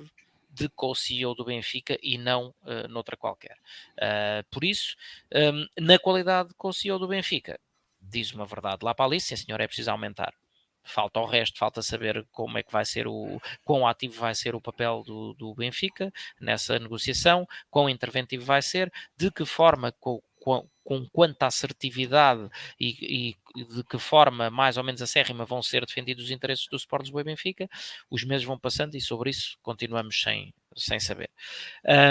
de 0.53 0.69
co-CEO 0.69 1.35
do 1.35 1.45
Benfica 1.45 1.97
e 2.03 2.19
não 2.19 2.55
uh, 2.63 2.89
noutra 2.89 3.17
qualquer. 3.17 3.57
Uh, 3.97 4.45
por 4.51 4.65
isso, 4.65 4.97
um, 5.33 5.67
na 5.79 5.99
qualidade 5.99 6.51
de 6.51 6.55
co-CEO 6.55 6.99
do 6.99 7.09
Benfica, 7.09 7.59
diz 8.01 8.33
uma 8.33 8.47
verdade 8.47 8.85
lá 8.85 8.95
para 8.95 9.05
ali, 9.05 9.21
sim 9.21 9.37
senhor, 9.37 9.61
é 9.61 9.67
preciso 9.67 9.91
aumentar. 9.91 10.35
Falta 10.83 11.21
o 11.21 11.27
resto, 11.27 11.59
falta 11.59 11.83
saber 11.83 12.27
como 12.33 12.59
é 12.59 12.63
que 12.63 12.73
vai 12.73 12.85
ser 12.85 13.07
o, 13.07 13.41
quão 13.65 13.87
ativo 13.87 14.19
vai 14.19 14.35
ser 14.35 14.55
o 14.55 14.61
papel 14.61 15.03
do, 15.07 15.35
do 15.35 15.55
Benfica 15.55 16.13
nessa 16.41 16.79
negociação, 16.79 17.47
quão 17.71 17.89
interventivo 17.89 18.45
vai 18.45 18.63
ser, 18.63 18.91
de 19.17 19.31
que 19.31 19.45
forma, 19.45 19.93
com, 19.93 20.21
com, 20.41 20.67
com 20.91 21.07
quanta 21.13 21.47
assertividade 21.47 22.51
e, 22.79 23.37
e, 23.55 23.65
de 23.65 23.85
que 23.85 23.97
forma 23.97 24.51
mais 24.51 24.77
ou 24.77 24.83
menos 24.83 25.01
acérrima 25.01 25.45
vão 25.45 25.63
ser 25.63 25.87
defendidos 25.87 26.25
os 26.25 26.31
interesses 26.33 26.67
do 26.67 26.77
Sport 26.77 27.03
Lisboa 27.03 27.21
e 27.21 27.25
Benfica, 27.25 27.69
os 28.11 28.25
meses 28.25 28.45
vão 28.45 28.59
passando 28.59 28.97
e 28.97 29.01
sobre 29.01 29.31
isso 29.31 29.57
continuamos 29.63 30.21
sem, 30.21 30.53
sem 30.75 30.99
saber. 30.99 31.31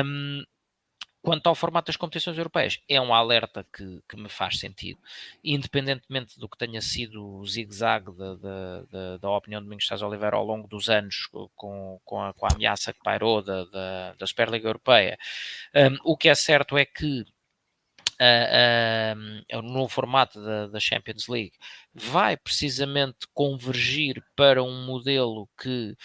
Um, 0.06 0.46
Quanto 1.22 1.48
ao 1.48 1.56
formato 1.56 1.88
das 1.88 1.98
competições 1.98 2.38
europeias, 2.38 2.80
é 2.88 3.00
um 3.02 3.14
alerta 3.14 3.68
que, 3.76 4.02
que 4.08 4.16
me 4.16 4.30
faz 4.30 4.58
sentido, 4.58 5.02
independentemente 5.44 6.40
do 6.40 6.48
que 6.48 6.58
tenha 6.58 6.80
sido 6.82 7.22
o 7.22 7.46
zigue-zague 7.46 8.14
da, 8.14 8.36
da, 8.36 9.18
da, 9.18 9.30
opinião 9.30 9.60
de 9.60 9.66
Domingos 9.66 9.86
Sá 9.86 9.98
Oliveira 10.08 10.38
ao 10.38 10.46
longo 10.46 10.66
dos 10.70 10.90
anos, 10.90 11.28
com, 11.58 12.00
com, 12.06 12.22
a, 12.22 12.34
com 12.34 12.46
a 12.46 12.50
ameaça 12.54 12.94
que 12.94 13.04
pairou 13.04 13.42
da, 13.42 13.66
da, 13.66 14.14
da 14.14 14.26
Superliga 14.26 14.70
Europeia. 14.70 15.18
Um, 15.76 15.98
o 16.06 16.16
que 16.16 16.30
é 16.30 16.36
certo 16.36 16.78
é 16.78 16.86
que 16.86 17.26
uh, 18.20 19.58
uh, 19.58 19.62
no 19.62 19.88
formato 19.88 20.44
da, 20.44 20.68
da, 20.68 20.80
Champions 20.80 21.28
League 21.28 21.54
vai 21.94 22.36
precisamente 22.38 23.28
convergir 23.34 24.24
para 24.36 24.64
um 24.64 24.86
modelo 24.86 25.50
que 25.60 25.96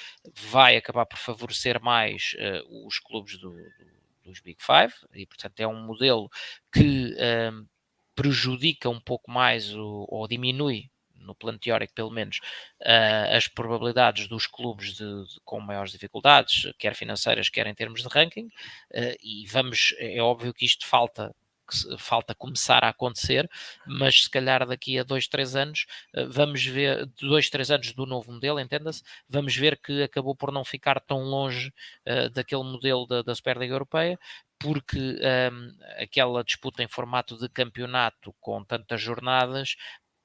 vai 0.50 0.76
acabar 0.76 1.06
por 1.06 1.18
favorecer 1.18 1.80
mais 1.82 2.34
uh, 2.34 2.86
os 2.86 2.98
clubes 2.98 3.38
do, 3.38 3.50
do 3.50 3.94
dos 4.24 4.40
Big 4.40 4.58
Five, 4.60 4.94
e 5.14 5.26
portanto 5.26 5.60
é 5.60 5.66
um 5.66 5.80
modelo 5.84 6.30
que 6.72 7.14
um, 7.52 7.66
prejudica 8.14 8.88
um 8.88 9.00
pouco 9.00 9.30
mais 9.30 9.72
o, 9.74 10.06
ou 10.08 10.26
diminui, 10.26 10.90
no 11.14 11.34
plano 11.34 11.58
teórico 11.58 11.94
pelo 11.94 12.10
menos, 12.10 12.38
uh, 12.80 13.36
as 13.36 13.48
probabilidades 13.48 14.26
dos 14.28 14.46
clubes 14.46 14.94
de, 14.94 15.04
de, 15.04 15.40
com 15.44 15.60
maiores 15.60 15.92
dificuldades, 15.92 16.72
quer 16.78 16.94
financeiras, 16.94 17.48
quer 17.48 17.66
em 17.66 17.74
termos 17.74 18.02
de 18.02 18.08
ranking, 18.08 18.46
uh, 18.46 19.16
e 19.22 19.46
vamos, 19.46 19.94
é 19.98 20.20
óbvio 20.20 20.52
que 20.52 20.64
isto 20.64 20.86
falta 20.86 21.34
que 21.66 21.98
falta 21.98 22.34
começar 22.34 22.84
a 22.84 22.88
acontecer, 22.90 23.48
mas 23.86 24.24
se 24.24 24.30
calhar 24.30 24.66
daqui 24.66 24.98
a 24.98 25.02
dois, 25.02 25.26
três 25.28 25.56
anos, 25.56 25.86
eh, 26.14 26.24
vamos 26.26 26.64
ver, 26.64 27.06
dois, 27.20 27.50
três 27.50 27.70
anos 27.70 27.92
do 27.92 28.06
novo 28.06 28.32
modelo, 28.32 28.60
entenda-se, 28.60 29.02
vamos 29.28 29.56
ver 29.56 29.78
que 29.78 30.02
acabou 30.02 30.34
por 30.36 30.52
não 30.52 30.64
ficar 30.64 31.00
tão 31.00 31.22
longe 31.24 31.72
uh, 32.06 32.30
daquele 32.30 32.64
modelo 32.64 33.06
da, 33.06 33.22
da 33.22 33.34
Superliga 33.34 33.74
Europeia, 33.74 34.18
porque 34.58 34.98
um, 34.98 35.18
ehm, 35.20 35.76
aquela 36.02 36.42
disputa 36.44 36.82
em 36.82 36.88
formato 36.88 37.36
de 37.36 37.48
campeonato 37.48 38.34
com 38.40 38.64
tantas 38.64 39.00
jornadas 39.00 39.76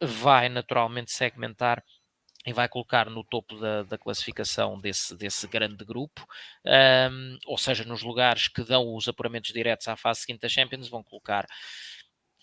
vai 0.01 0.47
naturalmente 0.49 1.11
segmentar 1.11 1.83
e 2.49 2.53
vai 2.53 2.67
colocar 2.67 3.09
no 3.09 3.23
topo 3.23 3.55
da, 3.59 3.83
da 3.83 3.97
classificação 3.97 4.79
desse, 4.79 5.15
desse 5.15 5.47
grande 5.47 5.85
grupo, 5.85 6.25
um, 6.65 7.37
ou 7.45 7.57
seja, 7.57 7.83
nos 7.83 8.01
lugares 8.01 8.47
que 8.47 8.63
dão 8.63 8.95
os 8.95 9.07
apuramentos 9.07 9.53
diretos 9.53 9.87
à 9.87 9.95
fase 9.95 10.21
seguinte 10.21 10.41
da 10.41 10.49
Champions, 10.49 10.89
vão 10.89 11.03
colocar 11.03 11.45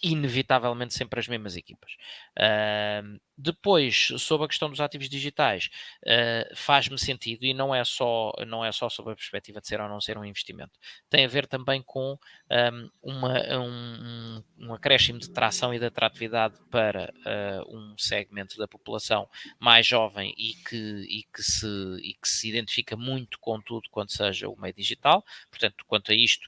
inevitavelmente 0.03 0.95
sempre 0.95 1.21
as 1.21 1.29
mesmas 1.29 1.57
equipas. 1.57 1.93
Uh, 2.39 3.19
depois, 3.39 4.13
sobre 4.19 4.47
a 4.47 4.49
questão 4.49 4.71
dos 4.71 4.81
ativos 4.81 5.09
digitais, 5.09 5.69
uh, 6.05 6.55
faz-me 6.57 6.99
sentido 6.99 7.45
e 7.45 7.53
não 7.53 7.75
é, 7.75 7.85
só, 7.85 8.33
não 8.47 8.65
é 8.65 8.73
só 8.73 8.89
sobre 8.89 9.13
a 9.13 9.17
perspectiva 9.17 9.61
de 9.61 9.69
ser 9.69 9.81
ou 9.81 9.89
não 9.89 10.01
ser 10.01 10.17
um 10.17 10.25
investimento. 10.25 10.79
Tem 11.11 11.25
a 11.25 11.29
ver 11.29 11.47
também 11.47 11.83
com 11.83 12.19
um, 12.51 12.91
uma, 13.03 13.59
um, 13.59 14.43
um 14.59 14.75
acréscimo 14.75 15.19
de 15.19 15.31
tração 15.31 15.75
e 15.75 15.79
de 15.79 15.85
atratividade 15.85 16.55
para 16.71 17.13
uh, 17.27 17.77
um 17.77 17.95
segmento 17.99 18.57
da 18.57 18.67
população 18.67 19.29
mais 19.59 19.87
jovem 19.87 20.35
e 20.39 20.55
que, 20.55 20.77
e, 20.77 21.25
que 21.25 21.43
se, 21.43 21.67
e 22.03 22.15
que 22.15 22.29
se 22.29 22.49
identifica 22.49 22.97
muito 22.97 23.39
com 23.39 23.61
tudo 23.61 23.89
quanto 23.91 24.13
seja 24.13 24.49
o 24.49 24.59
meio 24.59 24.75
digital. 24.75 25.25
Portanto, 25.51 25.85
quanto 25.87 26.11
a 26.11 26.15
isto, 26.15 26.47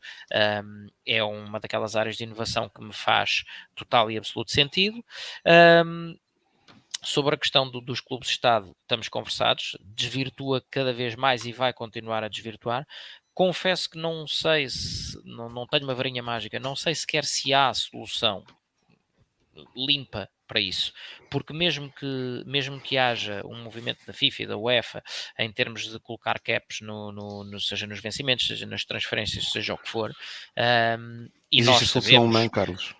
um, 0.64 0.86
é 1.06 1.22
uma 1.22 1.60
daquelas 1.60 1.96
áreas 1.96 2.16
de 2.16 2.24
inovação 2.24 2.68
que 2.68 2.82
me 2.82 2.92
faz 2.92 3.37
total 3.74 4.10
e 4.10 4.18
absoluto 4.18 4.50
sentido. 4.50 5.04
Um, 5.84 6.16
sobre 7.02 7.34
a 7.34 7.38
questão 7.38 7.70
do, 7.70 7.80
dos 7.80 8.00
clubes 8.00 8.28
de 8.28 8.34
Estado, 8.34 8.74
estamos 8.82 9.08
conversados, 9.08 9.76
desvirtua 9.80 10.64
cada 10.70 10.92
vez 10.92 11.14
mais 11.14 11.44
e 11.46 11.52
vai 11.52 11.72
continuar 11.72 12.24
a 12.24 12.28
desvirtuar. 12.28 12.86
Confesso 13.32 13.88
que 13.88 13.98
não 13.98 14.26
sei 14.26 14.68
se, 14.68 15.16
não, 15.24 15.48
não 15.48 15.66
tenho 15.66 15.84
uma 15.84 15.94
varinha 15.94 16.22
mágica, 16.22 16.58
não 16.58 16.74
sei 16.74 16.94
sequer 16.94 17.24
se 17.24 17.54
há 17.54 17.72
solução 17.72 18.44
limpa 19.76 20.28
para 20.46 20.60
isso, 20.60 20.92
porque 21.30 21.52
mesmo 21.52 21.92
que, 21.92 22.42
mesmo 22.46 22.80
que 22.80 22.96
haja 22.96 23.42
um 23.44 23.62
movimento 23.62 24.04
da 24.06 24.12
FIFA 24.12 24.42
e 24.42 24.46
da 24.46 24.56
UEFA 24.56 25.02
em 25.38 25.52
termos 25.52 25.90
de 25.90 26.00
colocar 26.00 26.40
caps, 26.40 26.80
no, 26.80 27.12
no, 27.12 27.44
no 27.44 27.60
seja 27.60 27.86
nos 27.86 28.00
vencimentos, 28.00 28.46
seja 28.46 28.64
nas 28.64 28.84
transferências, 28.84 29.50
seja 29.50 29.74
o 29.74 29.78
que 29.78 29.88
for, 29.88 30.10
um, 30.10 31.28
e 31.52 31.60
Existe 31.60 31.80
nós 31.80 31.90
sabemos, 31.90 32.32
solução, 32.32 32.48
Carlos? 32.48 32.94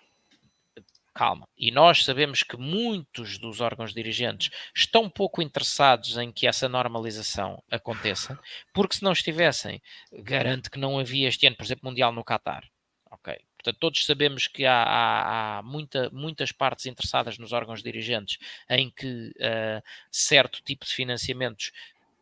Calma. 1.13 1.47
E 1.57 1.71
nós 1.71 2.03
sabemos 2.05 2.43
que 2.43 2.57
muitos 2.57 3.37
dos 3.37 3.61
órgãos 3.61 3.93
dirigentes 3.93 4.49
estão 4.75 5.09
pouco 5.09 5.41
interessados 5.41 6.17
em 6.17 6.31
que 6.31 6.47
essa 6.47 6.69
normalização 6.69 7.61
aconteça, 7.69 8.39
porque 8.73 8.95
se 8.95 9.03
não 9.03 9.11
estivessem, 9.11 9.81
garante 10.11 10.69
que 10.69 10.79
não 10.79 10.99
havia 10.99 11.27
este 11.27 11.47
ano, 11.47 11.55
por 11.55 11.63
exemplo, 11.63 11.89
Mundial 11.89 12.11
no 12.11 12.23
Qatar. 12.23 12.63
Ok. 13.11 13.35
Portanto, 13.57 13.77
todos 13.79 14.05
sabemos 14.05 14.47
que 14.47 14.65
há, 14.65 14.83
há, 14.83 15.57
há 15.57 15.63
muita, 15.63 16.09
muitas 16.11 16.51
partes 16.51 16.85
interessadas 16.85 17.37
nos 17.37 17.51
órgãos 17.51 17.83
dirigentes 17.83 18.37
em 18.69 18.89
que 18.89 19.31
uh, 19.35 19.83
certo 20.09 20.61
tipo 20.63 20.85
de 20.85 20.93
financiamentos 20.93 21.71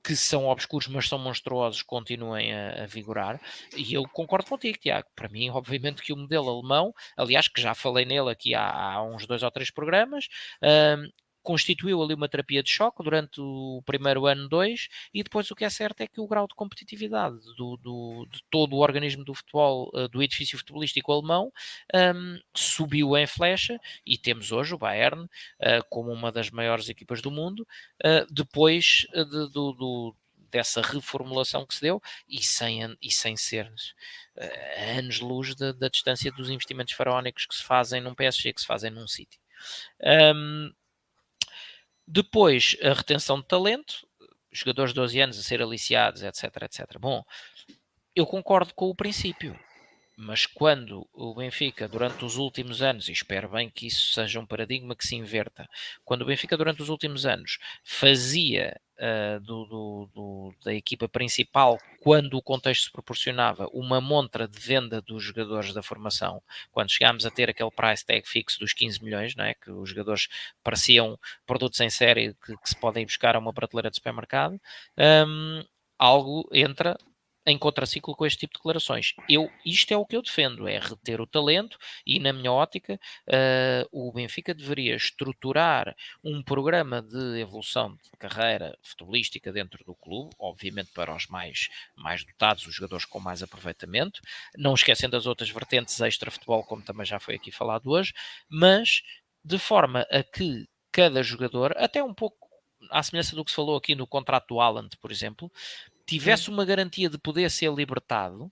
que 0.08 0.16
são 0.16 0.46
obscuros, 0.48 0.88
mas 0.88 1.10
são 1.10 1.20
monstruosos, 1.20 1.82
continuem 1.82 2.54
a, 2.54 2.84
a, 2.84 2.86
vigorar. 2.86 3.42
E 3.76 3.94
eu 3.94 4.04
concordo 4.08 4.48
contigo, 4.48 4.78
Tiago. 4.78 5.06
Para 5.14 5.28
mim, 5.28 5.50
obviamente, 5.52 6.02
que 6.02 6.14
o 6.14 6.18
modelo 6.18 6.50
alemão, 6.50 6.94
aliás, 7.18 7.50
que 7.50 7.62
já 7.62 7.76
falei 7.76 8.06
nele 8.06 8.32
aqui 8.32 8.56
há, 8.56 8.64
há 8.72 9.04
uns 9.04 9.28
dois 9.28 9.44
ou 9.44 9.52
três 9.52 9.70
programas, 9.70 10.30
um, 10.64 11.10
constituiu 11.48 12.03
ali 12.03 12.14
uma 12.14 12.28
terapia 12.28 12.61
de 12.61 12.69
choque 12.69 13.02
durante 13.02 13.40
o 13.40 13.82
primeiro 13.86 14.26
ano, 14.26 14.49
dois, 14.49 14.90
e 15.14 15.24
depois 15.24 15.49
o 15.49 15.56
que 15.56 15.64
é 15.64 15.69
certo 15.69 16.02
é 16.02 16.07
que 16.07 16.19
o 16.19 16.28
grau 16.28 16.45
de 16.45 16.53
competitividade 16.53 17.38
do, 17.56 17.78
do 17.78 18.28
de 18.30 18.44
todo 18.52 18.76
o 18.76 18.80
organismo 18.80 19.24
do 19.24 19.34
futebol, 19.34 19.90
eh, 19.95 20.10
do 20.10 20.22
edifício 20.22 20.57
futebolístico 20.57 21.10
alemão, 21.10 21.49
um, 21.95 22.38
subiu 22.53 23.15
em 23.15 23.26
flecha, 23.26 23.80
e 24.06 24.18
temos 24.18 24.52
hoje 24.52 24.76
o 24.76 24.78
Bayern 24.78 25.24
uh, 25.24 25.30
como 25.90 26.11
uma 26.11 26.34
das 26.34 26.49
maiores 26.52 26.90
equipas 26.90 27.22
do 27.22 27.32
mundo, 27.32 27.65
uh, 28.03 28.28
depois 28.30 29.07
de, 29.14 29.49
do, 29.49 29.72
do 29.72 30.15
dessa 30.52 30.82
reformulação 30.82 31.65
que 31.65 31.76
se 31.76 31.82
deu 31.82 32.02
e 32.28 32.44
sem, 32.44 32.82
e 33.02 33.10
sem 33.10 33.38
ser 33.38 33.68
uh, 33.68 34.98
anos-luz 34.98 35.56
da, 35.56 35.88
distância 35.88 36.30
dos 36.30 36.49
investimentos 36.49 36.94
faraónicos 36.94 37.45
que 37.45 37.56
se 37.56 37.64
fazem 37.64 38.02
num 38.02 38.14
PSG, 38.14 38.52
que 38.52 38.60
se 38.60 38.68
fazem 38.68 38.91
num 38.91 39.07
sítio. 39.07 39.40
Um, 40.36 40.74
depois, 42.08 42.78
a 42.82 42.94
retenção 42.94 43.42
de 43.42 43.48
talento, 43.48 44.08
jogadores 44.52 44.92
de 44.92 44.96
12 44.96 45.20
anos 45.20 45.40
a 45.40 45.44
ser 45.44 45.62
aliciados, 45.62 46.24
etc, 46.24 46.44
etc. 46.64 46.98
Bom, 47.00 47.24
eu 48.16 48.26
concordo 48.26 48.74
com 48.74 48.90
o 48.90 48.96
princípio, 48.96 49.60
mas 50.16 50.46
quando 50.46 51.08
o 51.14 51.36
Benfica, 51.36 51.88
durante 51.88 52.24
os 52.24 52.38
últimos 52.38 52.82
anos, 52.82 53.10
e 53.10 53.12
espero 53.12 53.50
bem 53.50 53.70
que 53.70 53.88
isso 53.88 54.14
seja 54.14 54.40
um 54.40 54.46
paradigma 54.46 54.96
que 54.96 55.06
se 55.06 55.16
inverta, 55.16 55.68
quando 56.04 56.22
o 56.22 56.26
Benfica, 56.26 56.58
durante 56.58 56.82
os 56.82 56.90
últimos 56.90 57.26
anos, 57.26 57.60
fazia 57.84 58.80
uh, 58.99 59.40
do, 59.40 59.65
do, 59.65 60.10
do, 60.14 60.53
da 60.64 60.74
equipa 60.74 61.07
principal, 61.07 61.78
quando 62.02 62.36
o 62.36 62.41
contexto 62.41 62.86
se 62.86 62.91
proporcionava, 62.91 63.69
uma 63.74 64.02
montra 64.02 64.48
de 64.48 64.60
venda 64.60 65.02
dos 65.02 65.24
jogadores 65.24 65.74
da 65.74 65.84
formação, 65.84 66.41
quando 66.72 66.91
chegámos 66.91 67.26
a 67.26 67.32
ter 67.32 67.49
aquele 67.49 67.72
price 67.72 68.06
tag 68.06 68.28
fixo 68.28 68.60
dos 68.60 68.74
15 68.74 69.03
milhões, 69.03 69.36
não 69.36 69.45
é? 69.45 69.53
que 69.53 69.72
os 69.72 69.90
jogadores 69.90 70.28
pareciam 70.64 71.18
produtos 71.45 71.80
em 71.80 71.90
série 71.90 72.34
que, 72.45 72.56
que 72.57 72.69
se 72.69 72.76
podem 72.76 73.06
buscar 73.06 73.36
a 73.36 73.40
uma 73.40 73.53
prateleira 73.53 73.90
de 73.90 73.95
supermercado, 73.95 74.60
um, 74.98 75.64
algo 75.98 76.48
entra 76.53 76.98
em 77.48 77.57
contraciclo 77.57 78.14
com 78.14 78.26
este 78.26 78.40
tipo 78.40 78.53
de 78.53 78.60
declarações. 78.60 79.14
Eu, 79.30 79.49
isto 79.65 79.94
é 79.94 79.98
o 79.98 80.06
que 80.06 80.18
eu 80.18 80.22
defendo, 80.22 80.68
é 80.68 80.78
reter 80.78 81.22
o 81.22 81.26
talento 81.26 81.78
e, 82.06 82.19
na 82.19 82.34
minha 82.34 82.52
ótica, 82.52 82.99
uh, 83.26 83.88
o 83.90 84.11
Benfica 84.11 84.53
deveria 84.53 84.94
estruturar 84.95 85.95
um 86.22 86.44
programa 86.44 87.02
de 87.02 87.40
evolução 87.40 87.95
de 87.95 88.11
carreira 88.19 88.78
futebolística 88.84 89.53
dentro 89.53 89.82
do 89.86 89.95
clube, 89.95 90.36
obviamente 90.38 90.91
para 90.91 91.15
os 91.15 91.26
mais, 91.28 91.69
mais 91.95 92.26
dotados, 92.26 92.68
os 92.68 92.76
jogadores 92.76 93.06
com 93.06 93.19
mais 93.19 93.41
aproveitamento, 93.41 94.19
não 94.57 94.74
esquecendo 94.74 95.15
as 95.15 95.26
outras 95.26 95.49
vertentes 95.49 96.02
extra-futebol, 96.02 96.65
como 96.65 96.82
também 96.82 97.06
já 97.06 97.18
foi 97.18 97.36
aqui 97.36 97.49
falado 97.49 97.90
hoje, 97.90 98.14
mas 98.49 99.03
de 99.41 99.57
forma 99.57 100.06
a 100.11 100.22
que 100.22 100.68
cada 100.91 101.24
jogador, 101.24 101.74
até 101.78 102.03
um 102.03 102.14
pouco 102.14 102.49
à 102.91 103.02
semelhança 103.02 103.38
do 103.38 103.45
que 103.45 103.52
se 103.52 103.56
falou 103.56 103.78
aqui 103.78 103.95
no 103.95 104.06
contrato 104.06 104.48
do 104.49 104.60
Haaland, 104.60 104.98
por 104.98 105.11
exemplo, 105.11 105.49
tivesse 106.08 106.50
uma 106.50 106.66
garantia 106.66 107.10
de 107.10 107.18
poder 107.18 107.52
ser 107.52 107.72
libertado 107.72 108.52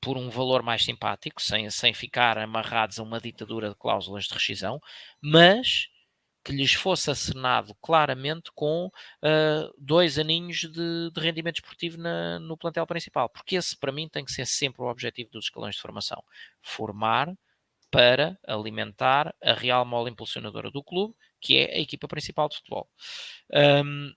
por 0.00 0.16
um 0.16 0.30
valor 0.30 0.62
mais 0.62 0.84
simpático, 0.84 1.42
sem, 1.42 1.68
sem 1.68 1.92
ficar 1.92 2.38
amarrados 2.38 2.98
a 2.98 3.02
uma 3.02 3.20
ditadura 3.20 3.70
de 3.70 3.74
cláusulas 3.74 4.24
de 4.24 4.34
rescisão, 4.34 4.80
mas 5.20 5.88
que 6.44 6.52
lhes 6.52 6.74
fosse 6.74 7.10
acenado 7.10 7.74
claramente 7.82 8.52
com 8.54 8.86
uh, 8.86 9.74
dois 9.76 10.16
aninhos 10.16 10.58
de, 10.58 11.10
de 11.10 11.20
rendimento 11.20 11.56
esportivo 11.56 11.98
na, 11.98 12.38
no 12.38 12.56
plantel 12.56 12.86
principal, 12.86 13.28
porque 13.28 13.56
esse 13.56 13.76
para 13.76 13.90
mim 13.90 14.08
tem 14.08 14.24
que 14.24 14.30
ser 14.30 14.46
sempre 14.46 14.80
o 14.80 14.86
objetivo 14.86 15.28
dos 15.32 15.46
escalões 15.46 15.74
de 15.74 15.80
formação: 15.80 16.22
formar 16.62 17.36
para 17.90 18.38
alimentar 18.46 19.34
a 19.42 19.54
real 19.54 19.84
mola 19.84 20.08
impulsionadora 20.08 20.70
do 20.70 20.84
clube, 20.84 21.16
que 21.40 21.56
é 21.56 21.78
a 21.78 21.80
equipa 21.80 22.06
principal 22.06 22.48
de 22.48 22.56
futebol. 22.58 22.88
Um, 23.84 24.14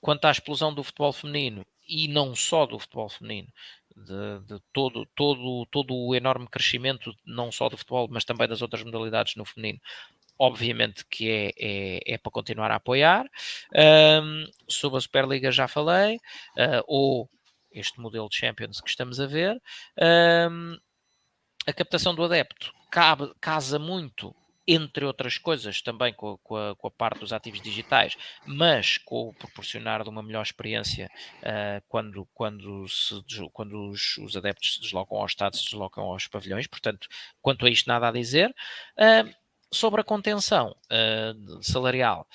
quanto 0.00 0.26
à 0.26 0.30
explosão 0.30 0.72
do 0.72 0.84
futebol 0.84 1.12
feminino, 1.12 1.66
e 1.90 2.06
não 2.06 2.36
só 2.36 2.66
do 2.66 2.78
futebol 2.78 3.08
feminino, 3.08 3.48
de, 3.96 4.40
de, 4.46 4.62
todo, 4.72 5.04
todo, 5.16 5.66
todo 5.66 5.94
o 5.94 6.14
enorme 6.14 6.46
crescimento, 6.46 7.12
não 7.26 7.50
só 7.50 7.68
do 7.68 7.76
futebol, 7.76 8.08
mas 8.08 8.24
também 8.24 8.46
das 8.48 8.62
outras 8.62 8.84
modalidades 8.84 9.34
no 9.34 9.44
feminino, 9.44 9.80
obviamente 10.38 11.04
que 11.04 11.28
é, 11.28 11.52
é, 11.58 12.14
é 12.14 12.18
para 12.18 12.30
continuar 12.30 12.70
a 12.70 12.76
apoiar. 12.76 13.26
Um, 14.22 14.44
sobre 14.68 14.98
a 14.98 15.00
Superliga 15.00 15.50
já 15.50 15.66
falei, 15.66 16.16
uh, 16.16 16.82
ou 16.86 17.28
este 17.72 18.00
modelo 18.00 18.28
de 18.28 18.36
Champions 18.36 18.80
que 18.80 18.88
estamos 18.88 19.18
a 19.18 19.26
ver. 19.26 19.60
Um, 20.50 20.78
a 21.66 21.72
captação 21.72 22.14
do 22.14 22.24
adepto 22.24 22.72
cabe, 22.90 23.32
casa 23.40 23.78
muito 23.78 24.34
entre 24.72 25.04
outras 25.04 25.38
coisas, 25.38 25.82
também 25.82 26.12
com, 26.12 26.36
com, 26.38 26.56
a, 26.56 26.76
com, 26.76 26.86
a, 26.86 26.90
parte 26.90 27.20
dos 27.20 27.32
ativos 27.32 27.60
digitais, 27.60 28.16
mas 28.46 28.98
com 28.98 29.28
o 29.28 29.34
proporcionar 29.34 30.02
de 30.02 30.08
uma 30.08 30.22
melhor 30.22 30.42
experiência 30.42 31.10
uh, 31.38 31.82
quando, 31.88 32.26
quando, 32.32 32.88
se, 32.88 33.22
quando 33.52 33.90
os, 33.90 34.16
os, 34.18 34.36
adeptos 34.36 34.74
se 34.74 34.80
deslocam 34.80 35.18
ao 35.18 35.26
Estado, 35.26 35.56
se 35.56 35.64
deslocam 35.64 36.04
aos 36.04 36.26
pavilhões. 36.26 36.66
Portanto, 36.66 37.08
quanto 37.42 37.66
a 37.66 37.70
isto, 37.70 37.88
nada 37.88 38.08
a 38.08 38.12
dizer. 38.12 38.54
Uh, 38.96 39.40
sobre 39.72 40.00
a 40.00 40.04
contenção 40.04 40.74
uh, 40.90 41.62
salarial, 41.62 42.26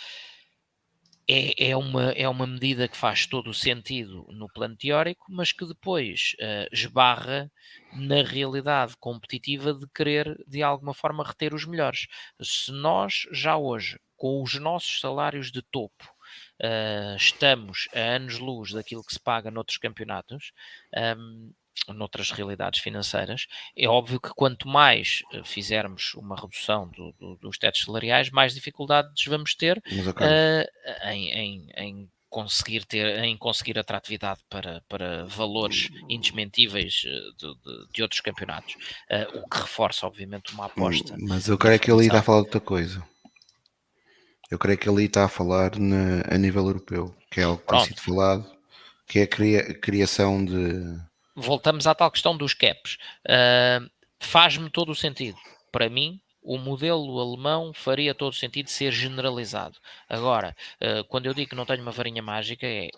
é, 1.28 1.70
é, 1.70 1.78
uma, 1.78 2.12
é 2.12 2.28
uma 2.30 2.46
medida 2.46 2.88
que 2.88 2.98
faz 2.98 3.26
todo 3.26 3.50
o 3.50 3.54
sentido 3.54 4.26
no 4.30 4.48
plano 4.48 4.76
teórico, 4.76 5.26
mas 5.30 5.52
que 5.52 5.66
depois 5.66 6.36
uh, 6.40 6.68
esbarra 6.72 7.52
na 7.94 8.22
realidade 8.22 8.96
competitiva 9.00 9.74
de 9.74 9.88
querer, 9.94 10.38
de 10.48 10.62
alguma 10.62 10.94
forma, 10.94 11.24
reter 11.24 11.54
os 11.54 11.66
melhores. 11.66 12.08
Se 12.42 12.72
nós, 12.72 13.28
já 13.32 13.58
hoje, 13.58 14.00
com 14.16 14.42
os 14.42 14.56
nossos 14.56 15.00
salários 15.00 15.52
de 15.52 15.62
topo, 15.64 16.06
uh, 16.62 17.16
estamos 17.18 17.88
a 17.94 18.16
anos-luz 18.16 18.72
daquilo 18.72 19.04
que 19.04 19.14
se 19.14 19.20
paga 19.20 19.50
noutros 19.50 19.78
campeonatos, 19.78 20.52
um, 21.18 21.52
noutras 21.94 22.32
realidades 22.32 22.80
financeiras, 22.80 23.48
é 23.76 23.88
óbvio 23.88 24.20
que 24.20 24.30
quanto 24.30 24.68
mais 24.68 25.24
uh, 25.34 25.44
fizermos 25.44 26.14
uma 26.16 26.36
redução 26.36 26.88
do, 26.90 27.14
do, 27.20 27.36
dos 27.38 27.58
tetos 27.58 27.82
salariais, 27.82 28.30
mais 28.30 28.54
dificuldades 28.54 29.26
vamos 29.26 29.56
ter 29.56 29.78
uh, 29.78 31.10
em, 31.10 31.30
em, 31.32 31.70
em, 31.76 32.10
conseguir 32.30 32.84
ter, 32.86 33.24
em 33.24 33.38
conseguir 33.38 33.80
atratividade 33.80 34.42
para, 34.50 34.84
para 34.90 35.26
valores 35.26 35.90
indesmentíveis 36.10 37.04
eh, 37.06 37.10
de, 37.38 37.56
de, 37.56 37.94
de 37.94 38.02
outros 38.02 38.20
campeonatos, 38.20 38.74
uh, 39.10 39.40
o 39.40 39.50
que 39.50 39.58
reforça, 39.58 40.06
obviamente, 40.06 40.54
uma 40.54 40.66
aposta. 40.66 41.16
Mas 41.18 41.48
eu 41.48 41.58
creio 41.58 41.80
que 41.80 41.90
ele 41.90 42.06
está 42.06 42.20
a 42.20 42.22
falar 42.22 42.42
de 42.42 42.48
outra 42.48 42.60
coisa. 42.60 43.02
Eu 44.52 44.60
creio 44.60 44.78
que 44.78 44.90
ele 44.90 45.06
está 45.06 45.26
a 45.26 45.30
falar 45.30 45.78
na, 45.78 46.24
a 46.30 46.38
nível 46.38 46.66
europeu, 46.68 47.16
que 47.32 47.40
é 47.40 47.44
algo 47.44 47.62
que 47.62 47.68
tem 47.68 47.86
sido 47.86 48.02
falado, 48.02 48.52
que 49.08 49.20
é 49.20 49.24
a 49.24 49.28
cria, 49.28 49.74
criação 49.74 50.44
de 50.44 51.00
voltamos 51.36 51.86
à 51.86 51.94
tal 51.94 52.10
questão 52.10 52.38
dos 52.38 52.54
caps. 52.54 52.98
Uh, 53.28 53.90
Faz-me 54.20 54.70
todo 54.70 54.92
o 54.92 54.96
sentido. 54.96 55.38
Para 55.72 55.90
mim, 55.90 56.20
o 56.42 56.58
modelo 56.58 57.20
alemão 57.20 57.74
faria 57.74 58.16
todo 58.16 58.32
o 58.32 58.36
sentido 58.36 58.70
ser 58.70 58.92
generalizado. 58.92 59.78
Agora, 60.08 60.56
uh, 60.82 61.04
quando 61.10 61.26
eu 61.26 61.34
digo 61.34 61.50
que 61.50 61.56
não 61.56 61.66
tenho 61.66 61.82
uma 61.82 61.92
varinha 61.92 62.22
mágica, 62.22 62.66
é. 62.66 62.90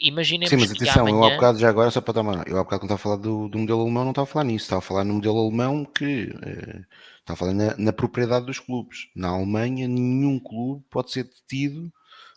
Imaginemos 0.00 0.50
Sim, 0.50 0.56
mas 0.56 0.72
atenção, 0.72 1.06
amanhã... 1.06 1.16
eu 1.16 1.24
há 1.24 1.34
bocado, 1.36 1.58
já 1.60 1.68
agora, 1.68 1.90
só 1.92 2.00
para 2.00 2.14
tomar, 2.14 2.48
eu 2.48 2.58
há 2.58 2.64
bocado 2.64 2.80
quando 2.80 2.90
estava 2.90 2.94
a 2.94 2.98
falar 2.98 3.16
do, 3.16 3.48
do, 3.48 3.56
modelo 3.56 3.82
alemão, 3.82 4.02
não 4.02 4.10
estava 4.10 4.28
a 4.28 4.32
falar 4.32 4.44
nisso, 4.44 4.64
estava 4.64 4.80
a 4.80 4.82
falar 4.82 5.04
no 5.04 5.14
modelo 5.14 5.38
alemão 5.38 5.84
que 5.84 6.24
uh, 6.24 6.84
estava 7.20 7.34
a 7.34 7.36
falar 7.36 7.52
na, 7.54 7.76
na 7.76 7.92
propriedade 7.92 8.46
dos 8.46 8.58
clubes. 8.58 9.06
Na 9.14 9.28
Alemanha, 9.28 9.86
nenhum 9.86 10.40
clube 10.40 10.84
pode 10.90 11.12
ser 11.12 11.22
detido 11.24 11.92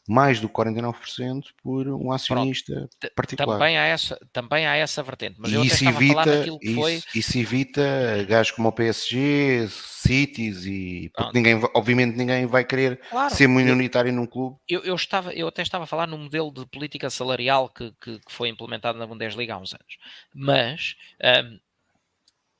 mais 0.09 0.39
do 0.39 0.49
que 0.49 0.55
49% 0.55 1.43
por 1.61 1.87
um 1.87 2.11
acionista 2.11 2.73
Pronto. 2.73 3.13
particular. 3.15 3.59
Também 3.59 3.77
há, 3.77 3.85
essa, 3.85 4.19
também 4.33 4.65
há 4.65 4.75
essa 4.75 5.03
vertente, 5.03 5.35
mas 5.37 5.51
e 5.51 5.53
eu 5.53 5.63
isso 5.63 5.87
evita, 5.87 6.25
daquilo 6.25 6.57
que 6.57 6.67
isso, 6.69 6.81
foi... 6.81 7.03
Isso 7.13 7.37
evita 7.37 8.25
gajos 8.27 8.51
como 8.53 8.69
o 8.69 8.71
PSG, 8.71 9.67
Cities 9.69 10.65
e... 10.65 11.11
Porque 11.15 11.37
ninguém, 11.37 11.61
obviamente 11.75 12.17
ninguém 12.17 12.47
vai 12.47 12.65
querer 12.65 12.99
claro, 13.07 13.31
ser 13.35 13.47
minoritário 13.47 14.11
num 14.11 14.25
clube. 14.25 14.57
Eu, 14.67 14.81
eu, 14.81 14.95
estava, 14.95 15.31
eu 15.31 15.47
até 15.47 15.61
estava 15.61 15.83
a 15.83 15.87
falar 15.87 16.07
no 16.07 16.17
modelo 16.17 16.51
de 16.51 16.65
política 16.65 17.11
salarial 17.11 17.69
que, 17.69 17.93
que, 18.01 18.17
que 18.17 18.31
foi 18.31 18.49
implementado 18.49 18.97
na 18.97 19.05
Bundesliga 19.05 19.53
há 19.53 19.57
uns 19.59 19.75
anos. 19.75 19.97
Mas 20.33 20.95
um, 21.43 21.59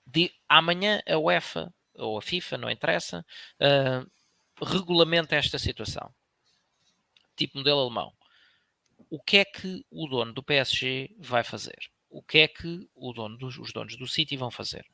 de, 0.05 0.31
amanhã 0.47 1.01
a 1.09 1.17
UEFA 1.17 1.73
ou 1.95 2.19
a 2.19 2.21
FIFA, 2.21 2.59
não 2.59 2.69
interessa, 2.69 3.25
uh, 3.59 4.07
regulamenta 4.63 5.35
esta 5.35 5.57
situação 5.57 6.13
tipo 7.39 7.57
modelo 7.57 7.81
alemão. 7.81 8.13
O 9.09 9.21
que 9.21 9.37
é 9.37 9.45
que 9.45 9.85
o 9.89 10.07
dono 10.07 10.33
do 10.33 10.43
PSG 10.43 11.15
vai 11.19 11.43
fazer? 11.43 11.89
O 12.09 12.21
que 12.21 12.39
é 12.39 12.47
que 12.47 12.87
dono 13.13 13.37
dos, 13.37 13.57
os 13.57 13.71
donos 13.71 13.95
do 13.97 14.07
City 14.07 14.35
vão 14.35 14.51
fazer? 14.51 14.85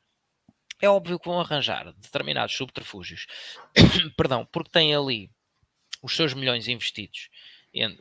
É 0.82 0.90
óbvio 0.90 1.20
que 1.20 1.28
vão 1.28 1.40
arranjar 1.40 1.94
determinados 1.94 2.56
subterfúgios, 2.56 3.28
perdão, 4.18 4.46
porque 4.46 4.72
têm 4.72 4.94
ali 4.94 5.32
os 6.02 6.16
seus 6.16 6.34
milhões 6.34 6.68
investidos, 6.68 7.30
em, 7.74 7.98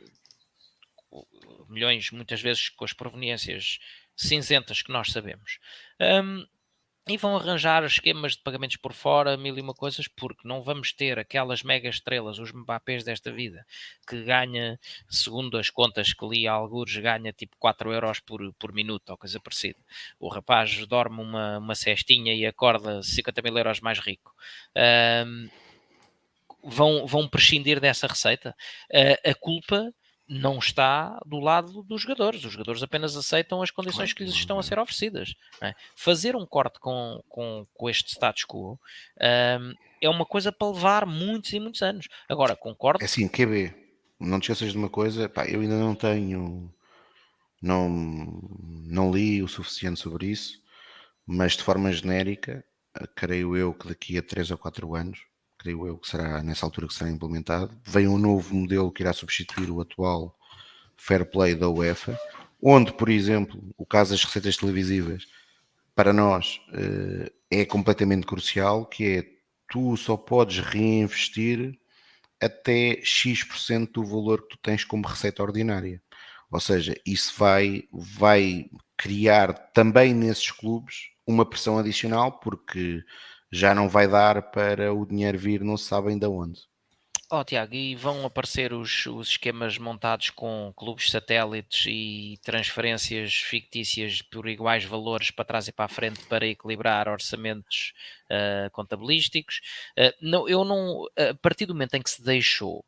milhões 1.69 2.11
muitas 2.11 2.41
vezes 2.41 2.69
com 2.69 2.83
as 2.83 2.93
proveniências 2.93 3.79
cinzentas 4.15 4.81
que 4.81 4.91
nós 4.91 5.11
sabemos. 5.11 5.59
Um, 5.99 6.45
e 7.07 7.17
vão 7.17 7.35
arranjar 7.35 7.83
esquemas 7.83 8.33
de 8.33 8.39
pagamentos 8.39 8.77
por 8.77 8.91
fora, 8.91 9.37
mil 9.37 9.55
e 9.55 9.61
uma 9.61 9.75
coisas, 9.75 10.07
porque 10.07 10.47
não 10.47 10.63
vamos 10.63 10.91
ter 10.91 11.19
aquelas 11.19 11.61
mega 11.61 11.87
estrelas, 11.87 12.39
os 12.39 12.51
Mbappés 12.51 13.03
desta 13.03 13.31
vida, 13.31 13.65
que 14.07 14.23
ganha, 14.23 14.79
segundo 15.07 15.57
as 15.57 15.69
contas 15.69 16.13
que 16.13 16.25
li, 16.25 16.47
alguns 16.47 16.97
ganha 16.97 17.31
tipo 17.31 17.55
4 17.59 17.93
euros 17.93 18.19
por, 18.19 18.51
por 18.53 18.73
minuto 18.73 19.11
ou 19.11 19.17
coisa 19.17 19.39
parecida. 19.39 19.79
O 20.19 20.29
rapaz 20.29 20.85
dorme 20.87 21.21
uma, 21.21 21.59
uma 21.59 21.75
cestinha 21.75 22.33
e 22.33 22.45
acorda 22.45 23.03
50 23.03 23.41
mil 23.43 23.55
euros 23.55 23.79
mais 23.81 23.99
rico. 23.99 24.33
Um, 24.75 25.49
vão, 26.63 27.05
vão 27.05 27.27
prescindir 27.27 27.79
dessa 27.79 28.07
receita. 28.07 28.55
Uh, 28.91 29.29
a 29.29 29.33
culpa 29.35 29.93
não 30.27 30.57
está 30.57 31.19
do 31.25 31.39
lado 31.39 31.83
dos 31.83 32.01
jogadores. 32.01 32.43
Os 32.43 32.51
jogadores 32.51 32.81
apenas 32.81 33.15
aceitam 33.15 33.61
as 33.61 33.71
condições 33.71 34.13
que 34.13 34.23
lhes 34.23 34.33
estão 34.33 34.57
a 34.57 34.63
ser 34.63 34.79
oferecidas. 34.79 35.35
É? 35.61 35.73
Fazer 35.95 36.35
um 36.35 36.45
corte 36.45 36.79
com, 36.79 37.21
com, 37.29 37.65
com 37.73 37.89
este 37.89 38.11
status 38.11 38.43
quo 38.45 38.79
um, 39.21 39.73
é 40.01 40.09
uma 40.09 40.25
coisa 40.25 40.51
para 40.51 40.67
levar 40.67 41.05
muitos 41.05 41.53
e 41.53 41.59
muitos 41.59 41.81
anos. 41.81 42.07
Agora, 42.27 42.55
concordo. 42.55 43.03
É 43.03 43.05
assim, 43.05 43.27
QB, 43.27 43.73
não 44.19 44.39
te 44.39 44.51
esqueças 44.51 44.71
de 44.71 44.77
uma 44.77 44.89
coisa, 44.89 45.29
pá, 45.29 45.45
eu 45.45 45.61
ainda 45.61 45.77
não 45.77 45.95
tenho, 45.95 46.73
não, 47.61 47.89
não 47.89 49.11
li 49.11 49.41
o 49.41 49.47
suficiente 49.47 49.99
sobre 49.99 50.27
isso, 50.27 50.59
mas 51.25 51.53
de 51.53 51.63
forma 51.63 51.91
genérica, 51.91 52.63
creio 53.15 53.55
eu 53.55 53.73
que 53.73 53.87
daqui 53.87 54.17
a 54.17 54.23
3 54.23 54.51
ou 54.51 54.57
4 54.57 54.95
anos 54.95 55.19
creio 55.65 55.87
eu 55.87 55.97
que 55.97 56.07
será 56.07 56.43
nessa 56.43 56.63
altura 56.63 56.87
que 56.87 56.93
será 56.93 57.09
implementado. 57.09 57.75
Vem 57.83 58.07
um 58.07 58.19
novo 58.19 58.53
modelo 58.53 58.91
que 58.91 59.01
irá 59.01 59.11
substituir 59.11 59.71
o 59.71 59.81
atual 59.81 60.37
Fair 60.95 61.25
Play 61.25 61.55
da 61.55 61.67
UEFA, 61.67 62.17
onde, 62.61 62.93
por 62.93 63.09
exemplo, 63.09 63.59
o 63.75 63.83
caso 63.83 64.11
das 64.11 64.23
receitas 64.23 64.55
televisivas, 64.57 65.25
para 65.95 66.13
nós 66.13 66.61
eh, 66.71 67.31
é 67.49 67.65
completamente 67.65 68.27
crucial, 68.27 68.85
que 68.85 69.17
é 69.17 69.25
tu 69.67 69.97
só 69.97 70.15
podes 70.15 70.59
reinvestir 70.59 71.79
até 72.39 73.01
X% 73.03 73.91
do 73.91 74.05
valor 74.05 74.43
que 74.43 74.49
tu 74.49 74.57
tens 74.61 74.83
como 74.83 75.07
receita 75.07 75.41
ordinária. 75.41 75.99
Ou 76.51 76.59
seja, 76.59 76.95
isso 77.03 77.33
vai, 77.37 77.85
vai 77.91 78.69
criar 78.95 79.53
também 79.73 80.13
nesses 80.13 80.51
clubes 80.51 81.09
uma 81.25 81.43
pressão 81.43 81.79
adicional, 81.79 82.33
porque 82.33 83.03
já 83.51 83.73
não 83.75 83.89
vai 83.89 84.07
dar 84.07 84.51
para 84.51 84.93
o 84.93 85.05
dinheiro 85.05 85.37
vir, 85.37 85.61
não 85.61 85.77
se 85.77 85.85
sabe 85.85 86.09
ainda 86.09 86.29
onde. 86.29 86.61
Oh, 87.31 87.43
Tiago, 87.43 87.73
e 87.73 87.95
vão 87.95 88.23
aparecer 88.23 88.71
os, 88.71 89.07
os 89.07 89.29
esquemas 89.29 89.79
montados 89.79 90.29
com 90.29 90.71
clubes 90.75 91.09
satélites 91.09 91.85
e 91.87 92.37
transferências 92.43 93.33
fictícias 93.33 94.21
por 94.21 94.47
iguais 94.47 94.85
valores 94.85 95.31
para 95.31 95.43
trás 95.43 95.67
e 95.67 95.71
para 95.71 95.85
a 95.85 95.89
frente 95.89 96.23
para 96.27 96.45
equilibrar 96.45 97.07
orçamentos 97.07 97.93
uh, 98.29 98.69
contabilísticos. 98.71 99.59
Uh, 99.97 100.13
não, 100.21 100.47
eu 100.47 100.63
não, 100.63 101.07
a 101.17 101.33
partir 101.33 101.65
do 101.65 101.73
momento 101.73 101.95
em 101.95 102.01
que 102.03 102.11
se 102.11 102.23
deixou 102.23 102.85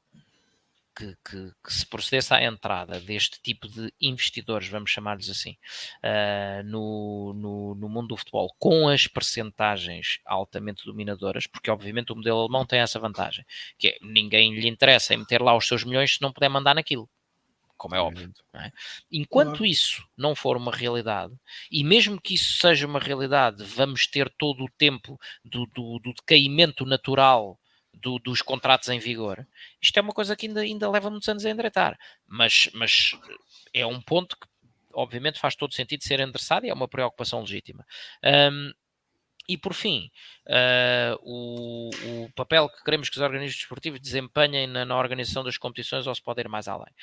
que, 0.97 1.15
que, 1.23 1.51
que, 1.63 1.73
se 1.73 1.85
procedesse 1.85 2.33
à 2.33 2.43
entrada 2.43 2.99
deste 2.99 3.39
tipo 3.39 3.67
de 3.67 3.93
investidores, 4.01 4.67
vamos 4.67 4.89
chamar-lhes 4.89 5.29
assim, 5.29 5.55
uh, 6.03 6.63
no, 6.65 7.33
no, 7.35 7.75
no, 7.75 7.87
mundo 7.87 8.07
do 8.07 8.17
futebol, 8.17 8.53
com 8.57 8.89
as 8.89 9.05
percentagens 9.05 10.19
altamente 10.25 10.83
dominadoras, 10.85 11.45
porque 11.45 11.69
obviamente 11.69 12.11
o 12.11 12.15
modelo 12.15 12.39
alemão 12.39 12.65
tem 12.65 12.79
essa 12.79 12.99
vantagem, 12.99 13.45
que 13.77 13.89
é 13.89 13.97
ninguém 14.01 14.55
lhe 14.55 14.67
interessa 14.67 15.13
em 15.13 15.17
meter 15.17 15.39
lá 15.39 15.55
os 15.55 15.67
seus 15.67 15.83
milhões 15.83 16.15
se 16.15 16.21
não 16.21 16.33
puder 16.33 16.49
mandar 16.49 16.73
naquilo 16.73 17.07
como 17.77 17.93
é 17.93 17.99
óbvio. 17.99 18.33
É? 18.55 18.71
Enquanto 19.11 19.63
isso 19.63 20.03
não 20.17 20.33
for 20.33 20.57
uma 20.57 20.71
realidade, 20.71 21.31
e 21.71 21.83
mesmo 21.83 22.19
que 22.19 22.33
isso 22.33 22.53
seja 22.53 22.87
uma 22.87 22.99
realidade, 22.99 23.63
vamos 23.63 24.07
ter 24.07 24.33
todo 24.35 24.63
o 24.65 24.71
tempo 24.79 25.19
do, 25.45 25.67
do, 25.67 25.99
do 25.99 26.11
decaimento 26.11 26.87
natural 26.87 27.59
do, 28.01 28.19
dos 28.19 28.41
contratos 28.41 28.89
em 28.89 28.99
vigor, 28.99 29.45
isto 29.81 29.97
é 29.97 30.01
uma 30.01 30.13
coisa 30.13 30.35
que 30.35 30.47
ainda, 30.47 30.61
ainda 30.61 30.89
leva 30.89 31.09
muitos 31.09 31.27
anos 31.29 31.45
a 31.45 31.49
endireitar. 31.49 31.97
Mas, 32.25 32.69
mas 32.73 33.11
é 33.73 33.85
um 33.85 34.01
ponto 34.01 34.37
que, 34.37 34.47
obviamente, 34.93 35.39
faz 35.39 35.55
todo 35.55 35.73
sentido 35.73 36.03
ser 36.03 36.19
endereçado 36.19 36.65
e 36.65 36.69
é 36.69 36.73
uma 36.73 36.87
preocupação 36.87 37.41
legítima. 37.41 37.85
Um, 38.23 38.71
e 39.49 39.57
por 39.57 39.73
fim, 39.73 40.11
uh, 40.47 41.17
o, 41.21 41.89
o, 42.25 42.31
papel 42.35 42.67
que 42.67 42.83
queremos 42.83 43.07
que 43.07 43.15
os 43.15 43.21
organismos 43.21 43.55
desportivos 43.55 44.01
desempenhem 44.01 44.67
na, 44.67 44.83
na 44.83 44.97
organização 44.97 45.41
das 45.41 45.57
competições 45.57 46.05
ou 46.05 46.13
se 46.13 46.21
pode 46.21 46.41
ir 46.41 46.49
mais 46.49 46.67
além. 46.67 46.93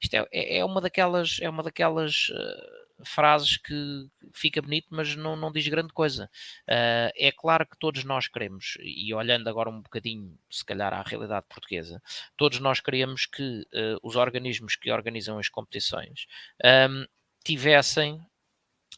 Isto 0.00 0.14
é, 0.14 0.26
é, 0.32 0.58
é 0.58 0.64
uma 0.64 0.80
daquelas, 0.80 1.38
é 1.40 1.48
uma 1.48 1.62
daquelas 1.62 2.30
uh, 2.30 2.87
frases 3.04 3.56
que 3.56 4.08
fica 4.32 4.60
bonito, 4.60 4.88
mas 4.90 5.14
não, 5.16 5.36
não 5.36 5.52
diz 5.52 5.66
grande 5.68 5.92
coisa. 5.92 6.30
Uh, 6.68 7.10
é 7.16 7.32
claro 7.32 7.66
que 7.66 7.78
todos 7.78 8.04
nós 8.04 8.28
queremos, 8.28 8.76
e 8.80 9.12
olhando 9.14 9.48
agora 9.48 9.70
um 9.70 9.80
bocadinho, 9.80 10.38
se 10.50 10.64
calhar, 10.64 10.92
à 10.92 11.02
realidade 11.02 11.46
portuguesa, 11.48 12.02
todos 12.36 12.60
nós 12.60 12.80
queríamos 12.80 13.26
que 13.26 13.60
uh, 13.60 13.98
os 14.02 14.16
organismos 14.16 14.76
que 14.76 14.90
organizam 14.90 15.38
as 15.38 15.48
competições 15.48 16.26
um, 16.90 17.06
tivessem 17.44 18.20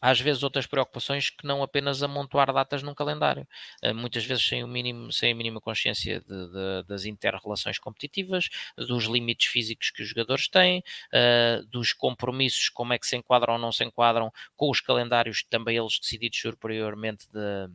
às 0.01 0.19
vezes 0.19 0.43
outras 0.43 0.65
preocupações 0.65 1.29
que 1.29 1.45
não 1.45 1.61
apenas 1.61 2.01
amontoar 2.01 2.51
datas 2.51 2.81
num 2.81 2.95
calendário, 2.95 3.47
uh, 3.83 3.93
muitas 3.93 4.25
vezes 4.25 4.45
sem, 4.45 4.63
o 4.63 4.67
mínimo, 4.67 5.13
sem 5.13 5.31
a 5.31 5.35
mínima 5.35 5.61
consciência 5.61 6.19
de, 6.21 6.27
de, 6.27 6.83
das 6.87 7.05
inter-relações 7.05 7.77
competitivas, 7.77 8.49
dos 8.75 9.05
limites 9.05 9.47
físicos 9.47 9.91
que 9.91 10.01
os 10.01 10.09
jogadores 10.09 10.47
têm, 10.47 10.79
uh, 11.13 11.65
dos 11.67 11.93
compromissos, 11.93 12.69
como 12.69 12.93
é 12.93 12.99
que 12.99 13.05
se 13.05 13.15
enquadram 13.15 13.53
ou 13.53 13.59
não 13.59 13.71
se 13.71 13.83
enquadram 13.83 14.31
com 14.55 14.69
os 14.69 14.81
calendários 14.81 15.43
também 15.43 15.77
eles 15.77 15.99
decididos 15.99 16.39
superiormente 16.39 17.27
de 17.31 17.69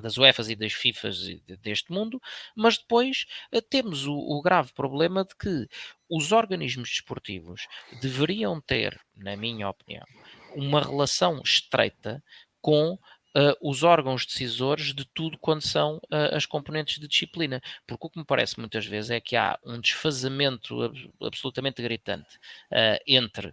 das 0.00 0.18
UEFAs 0.18 0.48
e 0.48 0.56
das 0.56 0.72
FIFAs 0.72 1.18
deste 1.60 1.92
mundo, 1.92 2.20
mas 2.54 2.78
depois 2.78 3.26
uh, 3.52 3.62
temos 3.62 4.06
o, 4.06 4.14
o, 4.14 4.42
grave 4.42 4.72
problema 4.72 5.24
de 5.24 5.34
que 5.36 5.68
os 6.08 6.32
organismos 6.32 6.90
desportivos 6.90 7.66
deveriam 8.00 8.60
ter, 8.60 9.00
na 9.16 9.36
minha 9.36 9.68
opinião, 9.68 10.04
uma 10.54 10.80
relação 10.80 11.40
estreita 11.44 12.22
com 12.60 12.98
Uh, 13.36 13.50
os 13.60 13.82
órgãos 13.82 14.24
decisores 14.24 14.94
de 14.94 15.04
tudo 15.06 15.36
quando 15.40 15.60
são 15.60 15.96
uh, 15.96 16.36
as 16.36 16.46
componentes 16.46 17.00
de 17.00 17.08
disciplina. 17.08 17.60
Porque 17.84 18.06
o 18.06 18.08
que 18.08 18.20
me 18.20 18.24
parece 18.24 18.60
muitas 18.60 18.86
vezes 18.86 19.10
é 19.10 19.20
que 19.20 19.34
há 19.34 19.58
um 19.64 19.80
desfazamento 19.80 20.80
ab 20.80 21.12
absolutamente 21.20 21.82
gritante 21.82 22.36
uh, 22.70 23.02
entre 23.04 23.52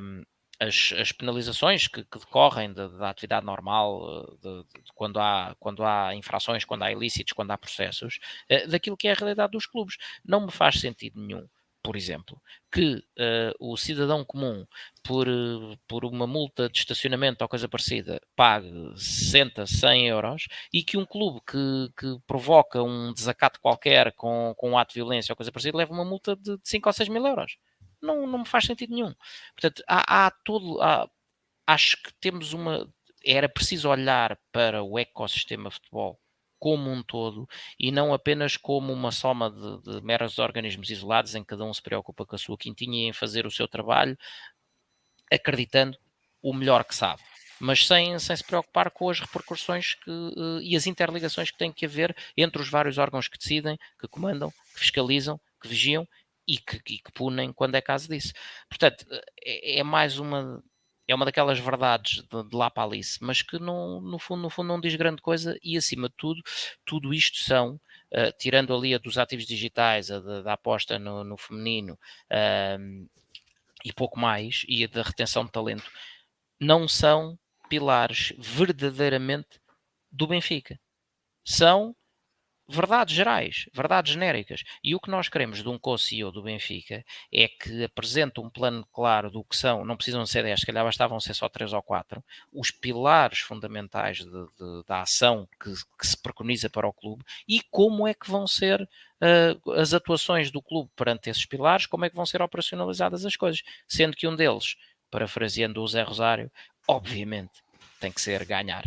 um, 0.00 0.22
as, 0.58 0.94
as, 0.98 1.12
penalizações 1.12 1.86
que, 1.88 2.02
que 2.04 2.18
decorrem 2.20 2.72
da, 2.72 2.88
da, 2.88 3.10
atividade 3.10 3.44
normal, 3.44 4.34
de, 4.40 4.62
de, 4.62 4.92
quando, 4.94 5.20
há, 5.20 5.54
quando 5.60 5.84
há 5.84 6.14
infrações, 6.14 6.64
quando 6.64 6.84
há 6.84 6.90
ilícitos, 6.90 7.34
quando 7.34 7.50
há 7.50 7.58
processos, 7.58 8.18
daquilo 8.70 8.96
que 8.96 9.08
é 9.08 9.12
a 9.12 9.14
realidade 9.14 9.52
dos 9.52 9.66
clubes. 9.66 9.98
Não 10.24 10.46
me 10.46 10.50
faz 10.50 10.80
sentido 10.80 11.20
nenhum 11.20 11.46
por 11.82 11.96
exemplo, 11.96 12.40
que 12.70 12.96
uh, 12.96 13.54
o 13.58 13.76
cidadão 13.76 14.24
comum, 14.24 14.66
por, 15.02 15.28
uh, 15.28 15.76
por 15.88 16.04
uma 16.04 16.26
multa 16.26 16.68
de 16.68 16.78
estacionamento 16.78 17.42
ou 17.42 17.48
coisa 17.48 17.68
parecida, 17.68 18.20
pague 18.36 18.70
60, 18.96 19.66
100 19.66 20.08
euros 20.08 20.46
e 20.72 20.82
que 20.84 20.96
um 20.96 21.04
clube 21.04 21.40
que, 21.46 21.90
que 21.98 22.18
provoca 22.26 22.82
um 22.82 23.12
desacato 23.12 23.60
qualquer 23.60 24.12
com, 24.12 24.54
com 24.56 24.70
um 24.70 24.78
ato 24.78 24.94
de 24.94 25.00
violência 25.00 25.32
ou 25.32 25.36
coisa 25.36 25.52
parecida 25.52 25.76
leve 25.76 25.92
uma 25.92 26.04
multa 26.04 26.36
de 26.36 26.58
5 26.62 26.88
ou 26.88 26.92
6 26.92 27.08
mil 27.08 27.26
euros. 27.26 27.56
Não, 28.00 28.26
não 28.26 28.40
me 28.40 28.46
faz 28.46 28.64
sentido 28.66 28.94
nenhum. 28.94 29.14
Portanto, 29.54 29.82
há, 29.88 30.26
há 30.26 30.30
todo. 30.30 30.80
Há, 30.80 31.08
acho 31.66 32.02
que 32.02 32.12
temos 32.20 32.52
uma. 32.52 32.88
Era 33.24 33.48
preciso 33.48 33.88
olhar 33.88 34.38
para 34.52 34.82
o 34.82 34.98
ecossistema 34.98 35.70
futebol 35.70 36.21
como 36.62 36.92
um 36.92 37.02
todo 37.02 37.48
e 37.76 37.90
não 37.90 38.14
apenas 38.14 38.56
como 38.56 38.92
uma 38.92 39.10
soma 39.10 39.50
de, 39.50 39.82
de 39.82 40.00
meros 40.00 40.38
organismos 40.38 40.90
isolados 40.90 41.34
em 41.34 41.42
que 41.42 41.48
cada 41.48 41.64
um 41.64 41.74
se 41.74 41.82
preocupa 41.82 42.24
com 42.24 42.36
a 42.36 42.38
sua 42.38 42.56
quintinha 42.56 43.06
e 43.06 43.08
em 43.08 43.12
fazer 43.12 43.46
o 43.46 43.50
seu 43.50 43.66
trabalho, 43.66 44.16
acreditando 45.28 45.98
o 46.40 46.54
melhor 46.54 46.84
que 46.84 46.94
sabe 46.94 47.20
mas 47.58 47.86
sem, 47.86 48.18
sem 48.18 48.34
se 48.34 48.42
preocupar 48.42 48.90
com 48.90 49.08
as 49.08 49.20
repercussões 49.20 49.94
que, 49.94 50.10
uh, 50.10 50.60
e 50.60 50.74
as 50.74 50.86
interligações 50.88 51.50
que 51.52 51.58
tem 51.58 51.72
que 51.72 51.86
haver 51.86 52.16
entre 52.36 52.60
os 52.60 52.68
vários 52.68 52.98
órgãos 52.98 53.28
que 53.28 53.38
decidem, 53.38 53.78
que 54.00 54.08
comandam, 54.08 54.50
que 54.74 54.80
fiscalizam, 54.80 55.40
que 55.60 55.68
vigiam 55.68 56.04
e 56.44 56.58
que, 56.58 56.76
e 56.88 56.98
que 56.98 57.12
punem 57.12 57.52
quando 57.52 57.76
é 57.76 57.80
caso 57.80 58.08
disso. 58.08 58.32
Portanto, 58.68 59.06
é, 59.44 59.78
é 59.78 59.82
mais 59.84 60.18
uma 60.18 60.60
é 61.06 61.14
uma 61.14 61.24
daquelas 61.24 61.58
verdades 61.58 62.22
de, 62.22 62.48
de 62.48 62.56
lá 62.56 62.70
para 62.70 62.84
Alice, 62.84 63.18
mas 63.20 63.42
que 63.42 63.58
não, 63.58 64.00
no, 64.00 64.18
fundo, 64.18 64.42
no 64.42 64.50
fundo 64.50 64.68
não 64.68 64.80
diz 64.80 64.94
grande 64.94 65.20
coisa 65.20 65.58
e 65.62 65.76
acima 65.76 66.08
de 66.08 66.14
tudo, 66.16 66.42
tudo 66.84 67.12
isto 67.12 67.38
são, 67.38 67.74
uh, 68.12 68.32
tirando 68.38 68.74
ali 68.74 68.94
a 68.94 68.98
dos 68.98 69.18
ativos 69.18 69.46
digitais, 69.46 70.10
a 70.10 70.20
da 70.42 70.52
aposta 70.52 70.98
no, 70.98 71.24
no 71.24 71.36
feminino 71.36 71.94
uh, 71.94 73.08
e 73.84 73.92
pouco 73.92 74.18
mais, 74.18 74.64
e 74.68 74.84
a 74.84 74.86
da 74.86 75.02
retenção 75.02 75.44
de 75.44 75.52
talento, 75.52 75.90
não 76.60 76.86
são 76.86 77.38
pilares 77.68 78.32
verdadeiramente 78.38 79.60
do 80.10 80.26
Benfica. 80.26 80.78
São 81.44 81.96
verdades 82.68 83.14
gerais, 83.14 83.66
verdades 83.72 84.12
genéricas. 84.12 84.62
E 84.82 84.94
o 84.94 85.00
que 85.00 85.10
nós 85.10 85.28
queremos 85.28 85.62
de 85.62 85.68
um 85.68 85.78
co-CEO 85.78 86.30
do 86.30 86.42
Benfica 86.42 87.04
é 87.32 87.48
que 87.48 87.84
apresente 87.84 88.40
um 88.40 88.48
plano 88.48 88.86
claro 88.92 89.30
do 89.30 89.44
que 89.44 89.56
são, 89.56 89.84
não 89.84 89.96
precisam 89.96 90.24
ser 90.26 90.42
10, 90.42 90.60
se 90.60 90.66
calhar 90.66 90.84
bastavam 90.84 91.20
ser 91.20 91.34
só 91.34 91.48
3 91.48 91.72
ou 91.72 91.82
4, 91.82 92.22
os 92.52 92.70
pilares 92.70 93.40
fundamentais 93.40 94.18
de, 94.18 94.24
de, 94.24 94.84
da 94.86 95.02
ação 95.02 95.48
que, 95.60 95.72
que, 95.98 96.06
se 96.06 96.16
preconiza 96.16 96.70
para 96.70 96.86
o 96.88 96.92
clube 96.92 97.24
e 97.48 97.60
como 97.70 98.06
é 98.06 98.14
que 98.14 98.30
vão 98.30 98.46
ser 98.46 98.80
uh, 98.82 99.72
as 99.72 99.92
atuações 99.92 100.50
do 100.50 100.62
clube 100.62 100.90
perante 100.96 101.30
esses 101.30 101.44
pilares, 101.44 101.86
como 101.86 102.04
é 102.04 102.10
que 102.10 102.16
vão 102.16 102.26
ser 102.26 102.42
operacionalizadas 102.42 103.24
as 103.24 103.36
coisas. 103.36 103.62
Sendo 103.86 104.16
que 104.16 104.26
um 104.26 104.36
deles, 104.36 104.76
parafraseando 105.10 105.82
o 105.82 105.88
Zé 105.88 106.02
Rosário, 106.02 106.50
obviamente 106.88 107.62
tem 108.00 108.10
que 108.10 108.20
ser 108.20 108.44
ganhar 108.44 108.84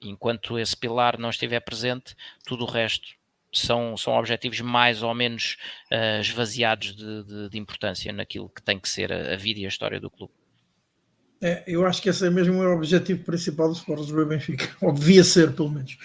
enquanto 0.00 0.58
esse 0.58 0.76
pilar 0.76 1.18
não 1.18 1.30
estiver 1.30 1.60
presente, 1.60 2.14
tudo 2.44 2.64
o 2.64 2.70
resto 2.70 3.08
são, 3.52 3.96
são 3.96 4.14
objetivos 4.14 4.60
mais 4.60 5.02
ou 5.02 5.14
menos 5.14 5.56
uh, 5.92 6.20
esvaziados 6.20 6.94
de, 6.94 7.24
de, 7.24 7.48
de, 7.50 7.58
importância 7.58 8.12
naquilo 8.12 8.48
que 8.48 8.62
tem 8.62 8.78
que 8.78 8.88
ser 8.88 9.12
a, 9.12 9.34
a, 9.34 9.36
vida 9.36 9.60
e 9.60 9.64
a 9.64 9.68
história 9.68 10.00
do 10.00 10.10
clube. 10.10 10.32
É, 11.40 11.64
eu 11.66 11.86
acho 11.86 12.02
que 12.02 12.08
esse 12.08 12.26
é 12.26 12.30
mesmo 12.30 12.60
o 12.60 12.74
objetivo 12.74 13.24
principal 13.24 13.68
do 13.68 13.74
Sport 13.74 14.00
Lisboa 14.00 14.26
Benfica, 14.26 14.68
ou 14.80 14.92
devia 14.92 15.24
ser, 15.24 15.52
pelo 15.54 15.70
menos. 15.70 15.96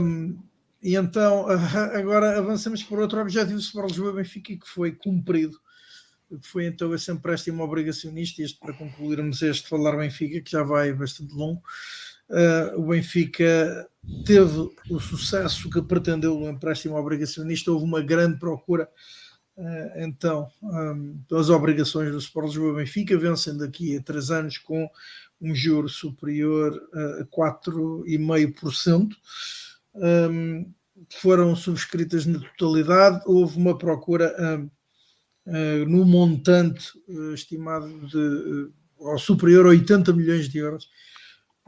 Um, 0.00 0.38
e 0.82 0.94
então, 0.94 1.46
agora 1.48 2.38
avançamos 2.38 2.82
para 2.82 3.00
outro 3.00 3.20
objetivo 3.20 3.54
do 3.54 3.60
Sport 3.60 3.90
Lisboa 3.90 4.12
Benfica 4.12 4.56
que 4.56 4.68
foi 4.68 4.92
cumprido, 4.92 5.58
que 6.28 6.46
foi 6.46 6.66
então 6.66 6.94
esse 6.94 7.10
empréstimo 7.10 7.62
obrigacionista, 7.64 8.42
este 8.42 8.58
para 8.58 8.74
concluirmos 8.74 9.42
este 9.42 9.68
Falar 9.68 9.96
Benfica, 9.96 10.40
que 10.40 10.50
já 10.50 10.62
vai 10.62 10.92
bastante 10.92 11.34
longo. 11.34 11.62
Uh, 12.28 12.78
o 12.78 12.88
Benfica 12.88 13.88
teve 14.26 14.70
o 14.90 15.00
sucesso 15.00 15.70
que 15.70 15.80
pretendeu 15.80 16.38
no 16.38 16.48
empréstimo 16.48 16.96
obrigacionista, 16.96 17.72
houve 17.72 17.84
uma 17.84 18.02
grande 18.02 18.38
procura. 18.38 18.88
Uh, 19.56 20.04
então, 20.04 20.48
um, 20.62 21.18
as 21.32 21.48
obrigações 21.48 22.10
do 22.12 22.18
Sport 22.18 22.48
Lisboa 22.48 22.74
Benfica 22.74 23.16
vencem 23.16 23.56
daqui 23.56 23.96
a 23.96 24.02
três 24.02 24.30
anos 24.30 24.58
com 24.58 24.88
um 25.40 25.54
juro 25.54 25.88
superior 25.88 26.80
a 27.20 27.24
4,5%. 27.24 29.10
Um, 29.94 30.70
foram 31.20 31.56
subscritas 31.56 32.26
na 32.26 32.40
totalidade, 32.40 33.22
houve 33.24 33.56
uma 33.56 33.78
procura 33.78 34.34
um, 34.38 34.70
no 35.86 36.04
montante 36.04 36.92
estimado 37.32 37.88
de 38.06 38.70
uh, 38.98 39.18
superior 39.18 39.64
a 39.66 39.70
80 39.70 40.12
milhões 40.12 40.48
de 40.48 40.58
euros 40.58 40.90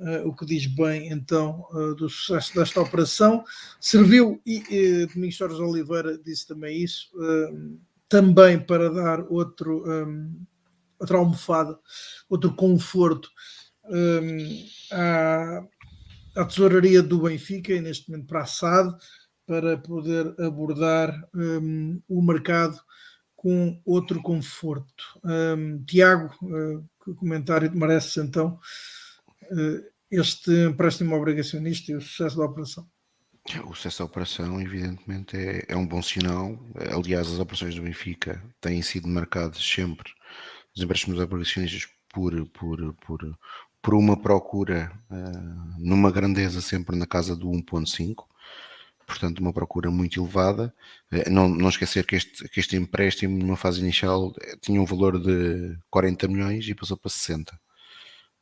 Uh, 0.01 0.27
o 0.27 0.35
que 0.35 0.47
diz 0.47 0.65
bem 0.65 1.13
então 1.13 1.67
uh, 1.73 1.95
do 1.95 2.09
sucesso 2.09 2.55
desta 2.55 2.81
operação. 2.81 3.45
Serviu, 3.79 4.41
e 4.47 5.05
uh, 5.05 5.07
Domingos 5.13 5.37
Soares 5.37 5.59
Oliveira 5.59 6.17
disse 6.17 6.47
também 6.47 6.83
isso, 6.83 7.11
uh, 7.17 7.79
também 8.09 8.59
para 8.59 8.89
dar 8.89 9.21
outro, 9.31 9.85
um, 9.87 10.43
outra 10.99 11.19
almofada, 11.19 11.79
outro 12.31 12.55
conforto 12.55 13.29
um, 13.85 14.67
à, 14.91 15.67
à 16.35 16.45
tesouraria 16.47 17.03
do 17.03 17.21
Benfica, 17.21 17.75
e 17.75 17.81
neste 17.83 18.11
momento 18.11 18.27
para 18.27 18.41
a 18.41 18.47
SAD, 18.47 18.97
para 19.47 19.77
poder 19.77 20.35
abordar 20.41 21.13
um, 21.35 22.01
o 22.09 22.23
mercado 22.23 22.81
com 23.37 23.79
outro 23.85 24.23
conforto. 24.23 25.21
Tiago, 25.87 26.31
que 27.05 27.15
comentário 27.15 27.71
te 27.71 27.77
merece 27.77 28.21
então 28.21 28.59
uh, 29.51 29.90
este 30.11 30.51
empréstimo 30.69 31.15
obrigacionista 31.15 31.93
e 31.93 31.95
o 31.95 32.01
sucesso 32.01 32.37
da 32.37 32.45
operação? 32.45 32.87
O 33.67 33.75
sucesso 33.75 34.01
da 34.01 34.05
operação, 34.05 34.61
evidentemente, 34.61 35.37
é, 35.37 35.65
é, 35.69 35.77
um 35.77 35.87
bom 35.87 36.03
sinal. 36.03 36.59
Aliás, 36.95 37.27
as 37.29 37.39
operações 37.39 37.75
do 37.75 37.83
Benfica 37.83 38.43
têm 38.61 38.83
sido 38.83 39.09
marcadas 39.09 39.63
sempre, 39.65 40.13
os 40.77 40.83
empréstimos 40.83 41.19
obrigacionistas, 41.19 41.89
por, 42.13 42.47
por, 42.49 42.95
por, 42.95 43.39
por 43.81 43.95
uma 43.95 44.21
procura 44.21 44.93
uh, 45.11 45.79
numa 45.79 46.11
grandeza 46.11 46.61
sempre 46.61 46.97
na 46.97 47.07
casa 47.07 47.37
do 47.37 47.49
1.5 47.49 48.25
portanto 49.11 49.41
uma 49.41 49.53
procura 49.53 49.91
muito 49.91 50.21
elevada. 50.21 50.73
Eh, 51.11 51.29
não, 51.29 51.49
não 51.49 51.69
esquecer 51.69 52.07
que 52.07 52.17
este, 52.17 52.49
que 52.49 52.61
este 52.61 52.77
empréstimo 52.77 53.37
numa 53.39 53.57
fase 53.57 53.81
inicial 53.81 54.33
eh, 54.41 54.57
tinha 54.61 54.81
um 54.81 54.85
valor 54.85 55.21
de 55.21 55.77
40 55.91 56.29
milhões 56.29 56.69
e 56.69 56.75
passou 56.75 56.97
para 56.97 57.11
60. 57.11 57.59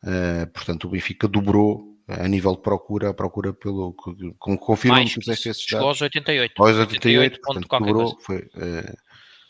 Uh, 0.02 0.47
portanto 0.52 0.85
o 0.85 0.91
Benfica 0.91 1.27
dobrou 1.27 1.99
a 2.09 2.27
nível 2.27 2.52
de 2.57 2.62
procura, 2.62 3.10
a 3.10 3.15
procura 3.15 3.52
pelo 3.52 3.93
confirma 4.39 5.05
que 5.05 5.10
fizeste 5.10 5.51
esses 5.51 5.67
dados. 5.67 5.86
Aos 5.86 6.01
88. 6.01 6.62
Aos 6.62 6.77
88, 6.77 7.35
88 7.35 7.41
portanto, 7.43 7.86
dobrou, 7.86 8.18
foi, 8.20 8.39
uh, 8.39 8.97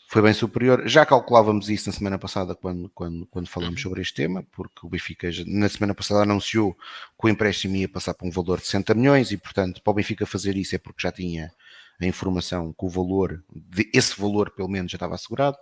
foi 0.09 0.21
bem 0.21 0.33
superior. 0.33 0.85
Já 0.85 1.05
calculávamos 1.05 1.69
isso 1.69 1.87
na 1.87 1.93
semana 1.93 2.19
passada 2.19 2.53
quando, 2.53 2.89
quando, 2.89 3.25
quando 3.27 3.47
falamos 3.47 3.75
uhum. 3.75 3.83
sobre 3.83 4.01
este 4.01 4.15
tema, 4.15 4.43
porque 4.51 4.85
o 4.85 4.89
Benfica 4.89 5.29
na 5.45 5.69
semana 5.69 5.95
passada 5.95 6.23
anunciou 6.23 6.73
que 6.73 7.27
o 7.27 7.29
empréstimo 7.29 7.77
ia 7.77 7.87
passar 7.87 8.13
para 8.13 8.27
um 8.27 8.31
valor 8.31 8.59
de 8.59 8.65
60 8.65 8.93
milhões 8.93 9.31
e, 9.31 9.37
portanto, 9.37 9.81
para 9.81 9.91
o 9.91 9.93
Benfica 9.93 10.25
fazer 10.25 10.57
isso 10.57 10.75
é 10.75 10.77
porque 10.77 11.01
já 11.01 11.11
tinha 11.13 11.53
a 12.01 12.05
informação 12.05 12.73
que 12.73 12.85
o 12.85 12.89
valor, 12.89 13.41
de, 13.53 13.89
esse 13.93 14.19
valor 14.19 14.51
pelo 14.51 14.69
menos 14.69 14.91
já 14.91 14.95
estava 14.95 15.15
assegurado, 15.15 15.57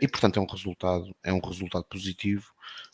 e 0.00 0.08
portanto 0.08 0.38
é 0.38 0.42
um 0.42 0.46
resultado, 0.46 1.14
é 1.22 1.32
um 1.32 1.40
resultado 1.40 1.84
positivo. 1.84 2.44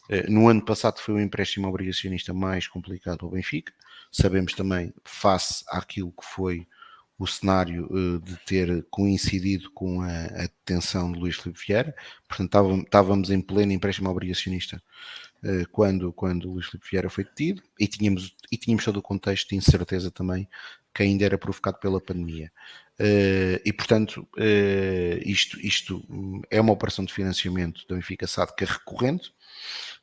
Uh, 0.08 0.30
no 0.30 0.48
ano 0.48 0.64
passado 0.64 1.00
foi 1.00 1.14
o 1.14 1.20
empréstimo 1.20 1.68
obrigacionista 1.68 2.32
mais 2.32 2.66
complicado 2.66 3.26
ao 3.26 3.30
Benfica. 3.30 3.72
Sabemos 4.10 4.54
também, 4.54 4.92
face 5.04 5.62
àquilo 5.68 6.10
que 6.10 6.24
foi 6.24 6.66
o 7.18 7.26
cenário 7.26 7.86
uh, 7.90 8.20
de 8.20 8.36
ter 8.46 8.86
coincidido 8.90 9.70
com 9.72 10.00
a, 10.00 10.06
a, 10.08 10.42
detenção 10.42 11.12
de 11.12 11.18
Luís 11.18 11.36
Filipe 11.36 11.60
Vieira, 11.66 11.94
portanto 12.28 12.82
estávamos 12.84 13.30
em 13.30 13.40
pleno 13.40 13.72
empréstimo 13.72 14.08
obrigacionista 14.08 14.80
uh, 15.42 15.68
quando, 15.72 16.12
quando 16.12 16.50
Luís 16.50 16.66
Filipe 16.66 16.88
Vieira 16.90 17.10
foi 17.10 17.24
detido 17.24 17.62
e 17.78 17.86
tínhamos, 17.86 18.34
e 18.50 18.56
tínhamos 18.56 18.84
todo 18.84 18.98
o 18.98 19.02
contexto 19.02 19.50
de 19.50 19.56
incerteza 19.56 20.10
também 20.10 20.48
que 20.94 21.02
ainda 21.02 21.24
era 21.24 21.36
provocado 21.36 21.78
pela 21.78 22.00
pandemia. 22.00 22.50
E 23.64 23.72
portanto, 23.72 24.26
isto, 25.24 25.60
isto 25.60 26.02
é 26.50 26.60
uma 26.60 26.72
operação 26.72 27.04
de 27.04 27.14
financiamento 27.14 27.86
da 27.86 27.94
Benfica 27.94 28.26
SAD 28.26 28.52
que 28.56 28.64
é 28.64 28.66
recorrente, 28.66 29.32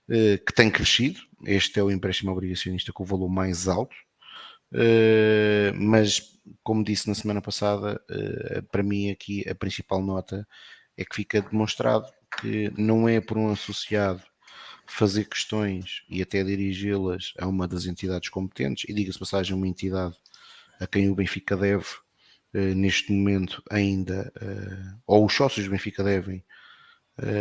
que 0.08 0.53
tem 0.53 0.69
crescido. 0.69 1.19
Este 1.45 1.80
é 1.80 1.84
o 1.84 1.92
empréstimo 1.92 2.32
obrigacionista 2.32 2.93
com 2.93 3.03
o 3.03 3.06
valor 3.06 3.30
mais 3.30 3.67
alto, 3.67 3.95
mas 5.75 6.35
como 6.64 6.84
disse 6.84 7.08
na 7.08 7.16
semana 7.16 7.42
passada, 7.42 8.01
uh, 8.09 8.64
para 8.72 8.84
mim 8.84 9.09
aqui 9.09 9.48
a 9.50 9.56
principal 9.56 10.01
nota 10.01 10.48
é 10.95 11.03
que 11.03 11.16
fica 11.16 11.42
demonstrado 11.42 12.06
que 12.40 12.72
não 12.77 13.08
é 13.09 13.19
por 13.19 13.38
um 13.38 13.51
associado 13.51 14.22
fazer 14.88 15.25
questões 15.25 16.03
e 16.09 16.22
até 16.22 16.43
dirigi-las 16.43 17.34
a 17.40 17.48
uma 17.48 17.67
das 17.67 17.85
entidades 17.85 18.30
competentes, 18.30 18.85
e 18.88 18.93
diga-se 18.93 19.17
passagem, 19.17 19.56
uma 19.56 19.67
entidade 19.67 20.16
a 20.80 20.85
quem 20.85 21.09
o 21.09 21.16
Benfica 21.16 21.58
deve 21.58 21.85
neste 22.53 23.11
momento 23.11 23.61
ainda, 23.69 24.32
ou 25.06 25.25
os 25.25 25.34
sócios 25.34 25.66
do 25.66 25.72
Benfica 25.72 26.03
devem, 26.03 26.43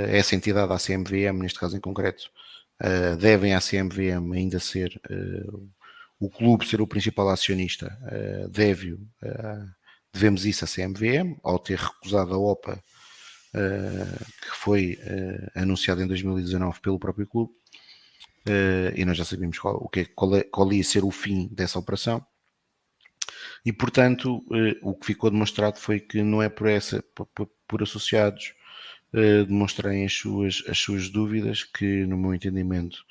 essa 0.08 0.34
entidade, 0.34 0.72
a 0.72 0.78
CMVM, 0.78 1.38
neste 1.40 1.60
caso 1.60 1.76
em 1.76 1.80
concreto, 1.80 2.30
devem 3.18 3.54
à 3.54 3.60
CMVM 3.60 4.32
ainda 4.32 4.58
ser 4.58 5.00
o 6.24 6.30
clube 6.30 6.66
ser 6.66 6.80
o 6.80 6.86
principal 6.86 7.28
acionista 7.28 7.98
uh, 8.02 8.48
deve 8.48 8.92
uh, 8.92 9.00
devemos 10.12 10.46
isso 10.46 10.64
à 10.64 10.68
CMVM, 10.68 11.36
ao 11.42 11.58
ter 11.58 11.78
recusado 11.78 12.34
a 12.34 12.38
OPA 12.38 12.80
uh, 13.54 14.24
que 14.40 14.56
foi 14.56 14.98
anunciada 15.56 16.02
em 16.02 16.06
2019 16.06 16.80
pelo 16.80 17.00
próprio 17.00 17.26
clube, 17.26 17.52
e 18.94 19.04
nós 19.04 19.16
já 19.16 19.24
sabemos 19.24 19.58
qual, 19.58 19.74
o 19.74 19.88
que, 19.88 20.00
é, 20.00 20.04
qual, 20.04 20.36
é, 20.36 20.44
qual 20.44 20.72
ia 20.72 20.84
ser 20.84 21.02
o 21.02 21.10
fim 21.10 21.48
dessa 21.50 21.80
operação. 21.80 22.24
E 23.64 23.72
portanto, 23.72 24.44
o 24.82 24.94
que 24.94 25.06
ficou 25.06 25.30
demonstrado 25.30 25.78
foi 25.80 25.98
que 25.98 26.22
não 26.22 26.40
é 26.42 26.48
por 26.48 26.68
essa, 26.68 27.02
por, 27.14 27.26
por 27.66 27.82
associados 27.82 28.54
demonstrarem 29.46 30.04
as 30.04 30.12
suas, 30.12 30.62
as 30.68 30.78
suas 30.78 31.08
dúvidas, 31.08 31.62
que 31.62 32.04
no 32.06 32.16
meu 32.16 32.34
entendimento 32.34 33.04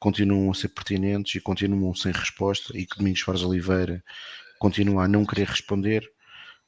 continuam 0.00 0.50
a 0.50 0.54
ser 0.54 0.68
pertinentes 0.68 1.34
e 1.34 1.40
continuam 1.40 1.94
sem 1.94 2.10
resposta 2.10 2.76
e 2.76 2.86
que 2.86 2.98
Domingos 2.98 3.20
Fares 3.20 3.42
Oliveira 3.42 4.02
continua 4.58 5.04
a 5.04 5.08
não 5.08 5.24
querer 5.24 5.46
responder, 5.46 6.10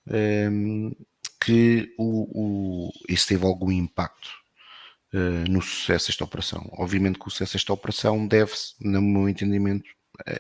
ehm, 0.09 0.93
que 1.45 1.93
o, 1.99 2.89
o, 2.89 2.93
isso 3.09 3.27
teve 3.27 3.45
algum 3.45 3.73
impacto 3.73 4.31
uh, 5.13 5.51
no 5.51 5.61
sucesso 5.61 6.07
desta 6.07 6.25
operação. 6.25 6.69
Obviamente 6.73 7.19
que 7.19 7.27
o 7.27 7.31
sucesso 7.31 7.55
desta 7.55 7.73
operação 7.73 8.27
deve-se, 8.27 8.75
no 8.81 9.03
meu 9.03 9.29
entendimento, 9.29 9.89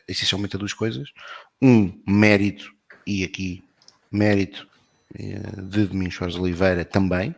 essencialmente 0.06 0.56
a 0.56 0.58
duas 0.58 0.72
coisas. 0.72 1.12
Um, 1.60 2.00
mérito, 2.06 2.72
e 3.06 3.24
aqui 3.24 3.64
mérito 4.10 4.68
de 5.14 5.86
Domingos 5.86 6.14
Fares 6.14 6.36
Oliveira 6.36 6.84
também, 6.84 7.34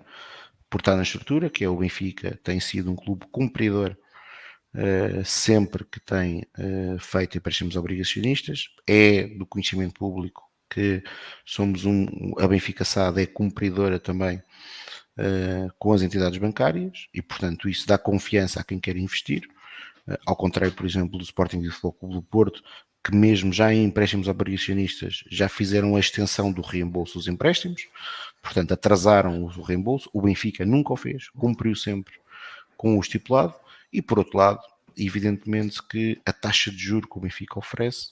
por 0.75 0.81
estar 0.81 0.97
na 0.97 1.05
estrutura, 1.05 1.49
que 1.49 1.63
é 1.63 1.69
o 1.69 1.77
Benfica, 1.77 2.37
tem 2.43 2.59
sido 2.59 2.91
um 2.91 2.97
clube 2.97 3.27
cumpridor 3.31 3.97
uh, 4.75 5.25
sempre 5.25 5.85
que 5.85 6.01
tem 6.01 6.45
uh, 6.59 6.99
feito 6.99 7.39
empréstimos 7.39 7.77
obrigacionistas. 7.77 8.71
É 8.85 9.23
do 9.23 9.47
conhecimento 9.47 9.95
público 9.95 10.43
que 10.69 11.01
somos 11.47 11.85
um, 11.85 12.09
a 12.41 12.49
Benfica 12.49 12.85
SAD 12.85 13.23
é 13.23 13.27
cumpridora 13.27 14.01
também 14.01 14.39
uh, 15.17 15.73
com 15.79 15.93
as 15.93 16.03
entidades 16.03 16.39
bancárias 16.39 17.07
e, 17.15 17.23
portanto, 17.23 17.69
isso 17.69 17.87
dá 17.87 17.97
confiança 17.97 18.59
a 18.59 18.65
quem 18.65 18.81
quer 18.81 18.97
investir. 18.97 19.47
ao 20.27 20.35
contrário, 20.35 20.75
por 20.75 20.85
exemplo, 20.85 21.17
do 21.17 21.23
Sporting 21.23 21.59
e 21.59 21.67
do 21.69 21.73
Futebol 21.73 22.15
do 22.15 22.23
Porto, 22.23 22.61
que 23.05 23.15
mesmo 23.15 23.53
já 23.53 23.73
em 23.73 23.85
empréstimos 23.85 24.27
obrigacionistas 24.27 25.23
já 25.31 25.49
fizeram 25.49 25.95
a 25.95 26.01
extensão 26.01 26.51
do 26.51 26.63
reembolso 26.63 27.17
dos 27.17 27.29
empréstimos, 27.29 27.87
portanto 28.45 28.73
atrasaram 28.73 29.43
o 29.43 29.63
reembolso, 29.63 30.11
o 30.13 30.21
Benfica 30.21 30.67
nunca 30.67 30.93
o 30.93 30.97
fez, 30.97 31.31
cumpriu 31.31 31.75
sempre 31.75 32.15
com 32.77 32.99
o 32.99 33.01
estipulado, 33.01 33.55
e 33.91 34.03
por 34.03 34.19
outro 34.19 34.37
lado, 34.37 34.61
evidentemente 34.97 35.83
que 35.83 36.21
a 36.27 36.33
taxa 36.33 36.71
de 36.71 36.77
juro 36.77 37.09
que 37.09 37.17
o 37.17 37.21
Benfica 37.21 37.59
oferece 37.59 38.11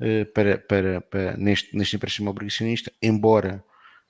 uh, 0.00 0.26
para, 0.34 0.58
para, 0.58 1.00
para, 1.00 1.36
neste, 1.36 1.74
neste 1.74 1.94
empréstimo 1.94 2.28
obrigacionista, 2.28 2.92
embora 3.00 3.64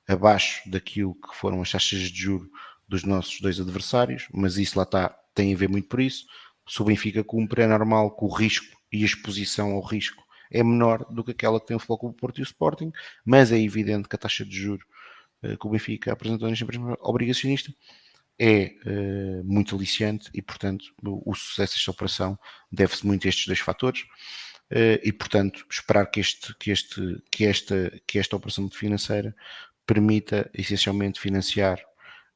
abaixo 0.09 0.63
daquilo 0.69 1.15
que 1.15 1.37
foram 1.37 1.61
as 1.61 1.71
taxas 1.71 2.01
de 2.01 2.19
juro 2.19 2.51
dos 2.89 3.05
nossos 3.05 3.39
dois 3.41 3.61
adversários, 3.61 4.27
mas 4.33 4.57
isso 4.57 4.79
lá 4.79 4.85
está, 4.85 5.11
tem 5.35 5.53
a 5.53 5.57
ver 5.57 5.69
muito 5.69 5.89
por 5.89 6.01
isso. 6.01 6.27
Se 6.67 6.81
o 6.81 6.87
Benfica 6.87 7.23
cumpre, 7.23 7.63
é 7.63 7.67
normal 7.67 8.17
que 8.17 8.25
o 8.25 8.29
risco 8.29 8.77
e 8.91 9.03
a 9.03 9.07
exposição 9.07 9.73
ao 9.73 9.83
risco 9.83 10.25
é 10.51 10.65
menor 10.65 11.05
do 11.11 11.23
que 11.23 11.31
aquela 11.31 11.61
que 11.61 11.67
tem 11.67 11.77
o 11.77 11.81
Futebol 11.81 12.13
Porto 12.15 12.39
e 12.39 12.43
o 12.43 12.45
Sporting, 12.45 12.91
mas 13.25 13.53
é 13.53 13.59
evidente 13.61 14.09
que 14.09 14.17
a 14.17 14.19
taxa 14.19 14.45
de 14.45 14.57
juro 14.57 14.85
que 15.41 15.67
o 15.67 15.71
Benfica 15.71 16.13
apresentou 16.13 16.49
neste 16.49 16.65
empréstimo 16.65 16.97
obrigacionista 17.01 17.73
é 18.41 18.75
uh, 18.87 19.45
muito 19.45 19.77
aliciante 19.77 20.31
e, 20.33 20.41
portanto, 20.41 20.87
o, 21.05 21.31
o 21.31 21.35
sucesso 21.35 21.75
desta 21.75 21.91
operação 21.91 22.39
deve-se 22.73 23.07
muito 23.07 23.27
a 23.27 23.29
estes 23.29 23.47
dois 23.47 23.59
fatores. 23.59 24.01
Uh, 24.71 24.97
e, 25.03 25.13
portanto, 25.13 25.67
esperar 25.71 26.07
que, 26.07 26.21
este, 26.21 26.55
que, 26.59 26.71
este, 26.71 27.23
que, 27.31 27.45
esta, 27.45 28.01
que 28.07 28.19
esta 28.19 28.37
operação 28.37 28.71
financeira 28.71 29.37
permita 29.85 30.49
essencialmente 30.55 31.21
financiar 31.21 31.79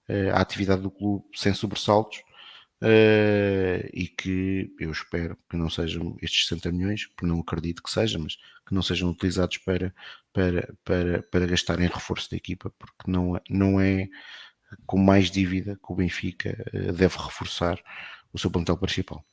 uh, 0.08 0.34
a 0.34 0.41
atividade 0.41 0.83
do 0.83 0.91
clube 0.91 1.24
sem 1.34 1.55
sobressaltos 1.55 2.23
e 3.93 4.09
que 4.09 4.75
eu 4.79 4.91
espero 4.91 5.39
que 5.49 5.57
não 5.57 5.71
sejam 5.71 6.17
estes 6.21 6.47
60 6.49 6.73
milhões, 6.73 7.07
porque 7.07 7.27
não 7.27 7.41
acredito 7.41 7.83
que 7.83 7.91
sejam, 7.91 8.23
mas 8.23 8.37
que 8.67 8.75
não 8.75 8.83
sejam 8.83 9.11
utilizados 9.11 9.59
para, 9.59 9.95
para, 10.33 10.75
para, 10.85 11.23
para 11.23 11.47
gastar 11.47 11.81
em 11.81 11.89
reforço 11.89 12.31
da 12.31 12.37
equipa, 12.37 12.71
porque 12.79 13.11
não, 13.11 13.37
é, 13.37 13.41
não 13.49 13.81
é 13.81 14.09
com 14.87 14.99
mais 14.99 15.31
dívida 15.31 15.77
que 15.77 15.93
o 15.93 15.95
Benfica 15.95 16.51
eh, 16.73 16.93
deve 16.93 17.17
reforçar 17.17 17.79
o 18.33 18.39
seu 18.39 18.51
plantel 18.51 18.77
principal. 18.77 19.25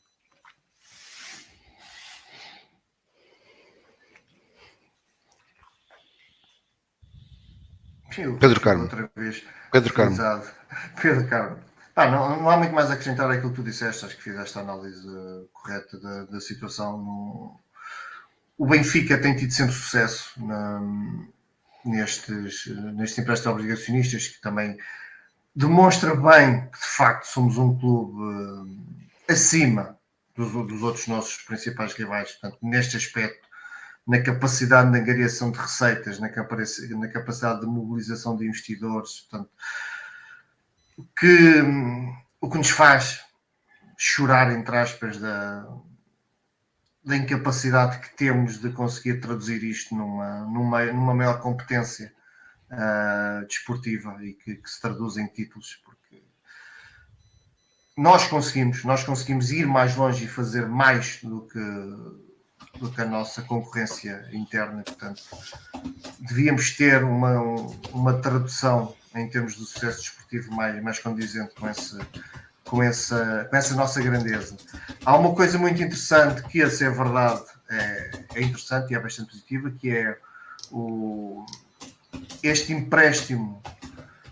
Pedro 8.39 8.59
Carmo. 8.59 8.89
Pedro 9.71 9.93
Carmo. 9.93 10.17
Pedro 11.01 11.27
Carmo. 11.29 11.70
Ah, 11.95 12.09
não, 12.09 12.41
não, 12.41 12.49
há 12.49 12.57
muito 12.57 12.73
mais 12.73 12.89
a 12.89 12.93
acrescentar 12.93 13.29
aquilo 13.29 13.49
que 13.49 13.57
tu 13.57 13.63
disseste, 13.63 14.05
acho 14.05 14.15
que 14.15 14.23
fizeste 14.23 14.57
a 14.57 14.61
análise 14.61 15.05
correta 15.51 15.99
da, 15.99 16.23
da 16.25 16.39
situação. 16.39 16.97
No... 16.97 17.59
O 18.57 18.65
Benfica 18.65 19.17
tem 19.17 19.35
tido 19.35 19.51
sempre 19.51 19.73
sucesso 19.73 20.33
na, 20.45 20.81
nestes, 21.83 22.67
nestes 22.93 23.17
empréstimos 23.17 23.53
obrigacionistas, 23.53 24.27
que 24.27 24.41
também 24.41 24.77
demonstra 25.55 26.15
bem 26.15 26.69
que 26.69 26.79
de 26.79 26.87
facto 26.95 27.25
somos 27.25 27.57
um 27.57 27.77
clube 27.77 28.21
uh, 28.21 29.31
acima 29.31 29.97
dos, 30.35 30.51
dos, 30.51 30.81
outros 30.81 31.07
nossos 31.07 31.37
principais 31.43 31.93
rivais. 31.93 32.31
Portanto, 32.31 32.57
neste 32.61 32.95
aspecto, 32.95 33.47
na 34.07 34.21
capacidade 34.21 34.91
de 34.91 34.99
angariação 34.99 35.51
de 35.51 35.59
receitas, 35.59 36.19
na 36.19 36.29
capacidade 36.29 37.61
de 37.61 37.67
mobilização 37.67 38.37
de 38.37 38.45
investidores, 38.47 39.21
portanto, 39.21 39.51
que, 41.17 41.61
o 42.39 42.49
que 42.49 42.57
nos 42.57 42.69
faz 42.69 43.21
chorar, 43.97 44.51
entre 44.51 44.77
aspas, 44.77 45.17
da, 45.17 45.67
da 47.03 47.17
incapacidade 47.17 47.99
que 47.99 48.15
temos 48.15 48.59
de 48.59 48.69
conseguir 48.71 49.19
traduzir 49.19 49.63
isto 49.63 49.95
numa, 49.95 50.41
numa, 50.41 50.85
numa 50.85 51.13
maior 51.13 51.39
competência 51.39 52.13
uh, 52.71 53.45
desportiva 53.47 54.17
e 54.23 54.33
que, 54.33 54.55
que, 54.55 54.69
se 54.69 54.81
traduz 54.81 55.17
em 55.17 55.27
títulos, 55.27 55.79
porque 55.83 56.23
nós 57.97 58.27
conseguimos, 58.27 58.83
nós 58.83 59.03
conseguimos 59.03 59.51
ir 59.51 59.67
mais 59.67 59.95
longe 59.95 60.25
e 60.25 60.27
fazer 60.27 60.67
mais 60.67 61.19
do 61.23 61.47
que, 61.47 62.79
do 62.79 62.91
que 62.91 63.01
a 63.01 63.05
nossa 63.05 63.41
concorrência 63.41 64.27
interna, 64.31 64.83
portanto, 64.83 65.23
devíamos 66.19 66.75
ter 66.75 67.03
uma, 67.03 67.39
uma 67.93 68.19
tradução 68.21 68.95
em 69.15 69.29
termos 69.29 69.55
de 69.55 69.65
sucesso 69.65 70.01
desportivo 70.01 70.51
mais, 70.53 70.81
mais 70.81 70.99
condizente 70.99 71.53
com 71.55 71.69
esse 71.69 71.97
com 72.63 72.81
essa, 72.81 73.47
com 73.49 73.57
essa 73.57 73.75
nossa 73.75 74.01
grandeza. 74.01 74.55
Há 75.03 75.17
uma 75.17 75.35
coisa 75.35 75.57
muito 75.57 75.83
interessante 75.83 76.41
que, 76.43 76.61
a 76.61 76.69
ser 76.69 76.91
verdade, 76.95 77.43
é, 77.69 78.11
é 78.35 78.41
interessante 78.41 78.91
e 78.91 78.95
é 78.95 78.99
bastante 78.99 79.31
positiva, 79.31 79.69
que 79.71 79.89
é 79.89 80.17
o, 80.71 81.45
este 82.41 82.71
empréstimo 82.71 83.61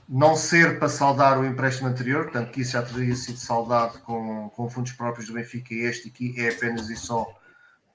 não 0.08 0.36
ser 0.36 0.80
para 0.80 0.90
saldar 0.90 1.40
o 1.40 1.46
empréstimo 1.46 1.88
anterior, 1.88 2.24
portanto 2.24 2.52
que 2.52 2.62
isso 2.62 2.72
já 2.72 2.82
teria 2.82 3.16
sido 3.16 3.38
saldado 3.38 4.00
com, 4.00 4.50
com 4.50 4.70
fundos 4.70 4.94
próprios 4.94 5.28
do 5.28 5.34
Benfica 5.34 5.74
este 5.74 6.08
aqui 6.08 6.34
é 6.38 6.50
apenas 6.50 6.90
e 6.90 6.96
só 6.96 7.28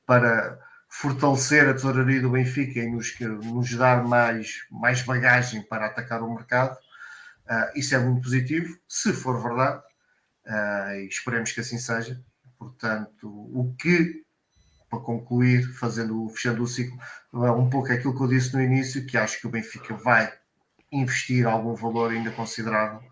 para 0.06 0.58
fortalecer 1.00 1.68
a 1.68 1.74
tesouraria 1.74 2.20
do 2.20 2.30
Benfica 2.30 2.78
e 2.78 2.88
nos, 2.88 3.18
nos 3.18 3.74
dar 3.74 4.04
mais, 4.04 4.64
mais 4.70 5.02
bagagem 5.02 5.60
para 5.62 5.86
atacar 5.86 6.22
o 6.22 6.32
mercado. 6.32 6.76
Uh, 7.46 7.78
isso 7.78 7.96
é 7.96 7.98
muito 7.98 8.22
positivo, 8.22 8.78
se 8.88 9.12
for 9.12 9.42
verdade, 9.42 9.82
uh, 10.46 10.94
e 10.94 11.08
esperemos 11.08 11.50
que 11.50 11.60
assim 11.60 11.78
seja. 11.78 12.22
Portanto, 12.56 13.28
o 13.28 13.74
que, 13.76 14.22
para 14.88 15.00
concluir, 15.00 15.64
fazendo, 15.74 16.28
fechando 16.28 16.62
o 16.62 16.66
ciclo, 16.66 16.96
é 17.44 17.50
um 17.50 17.68
pouco 17.68 17.92
aquilo 17.92 18.16
que 18.16 18.22
eu 18.22 18.28
disse 18.28 18.54
no 18.54 18.62
início, 18.62 19.04
que 19.04 19.18
acho 19.18 19.40
que 19.40 19.48
o 19.48 19.50
Benfica 19.50 19.94
vai 19.96 20.32
investir 20.92 21.44
algum 21.44 21.74
valor 21.74 22.12
ainda 22.12 22.30
considerável 22.30 23.02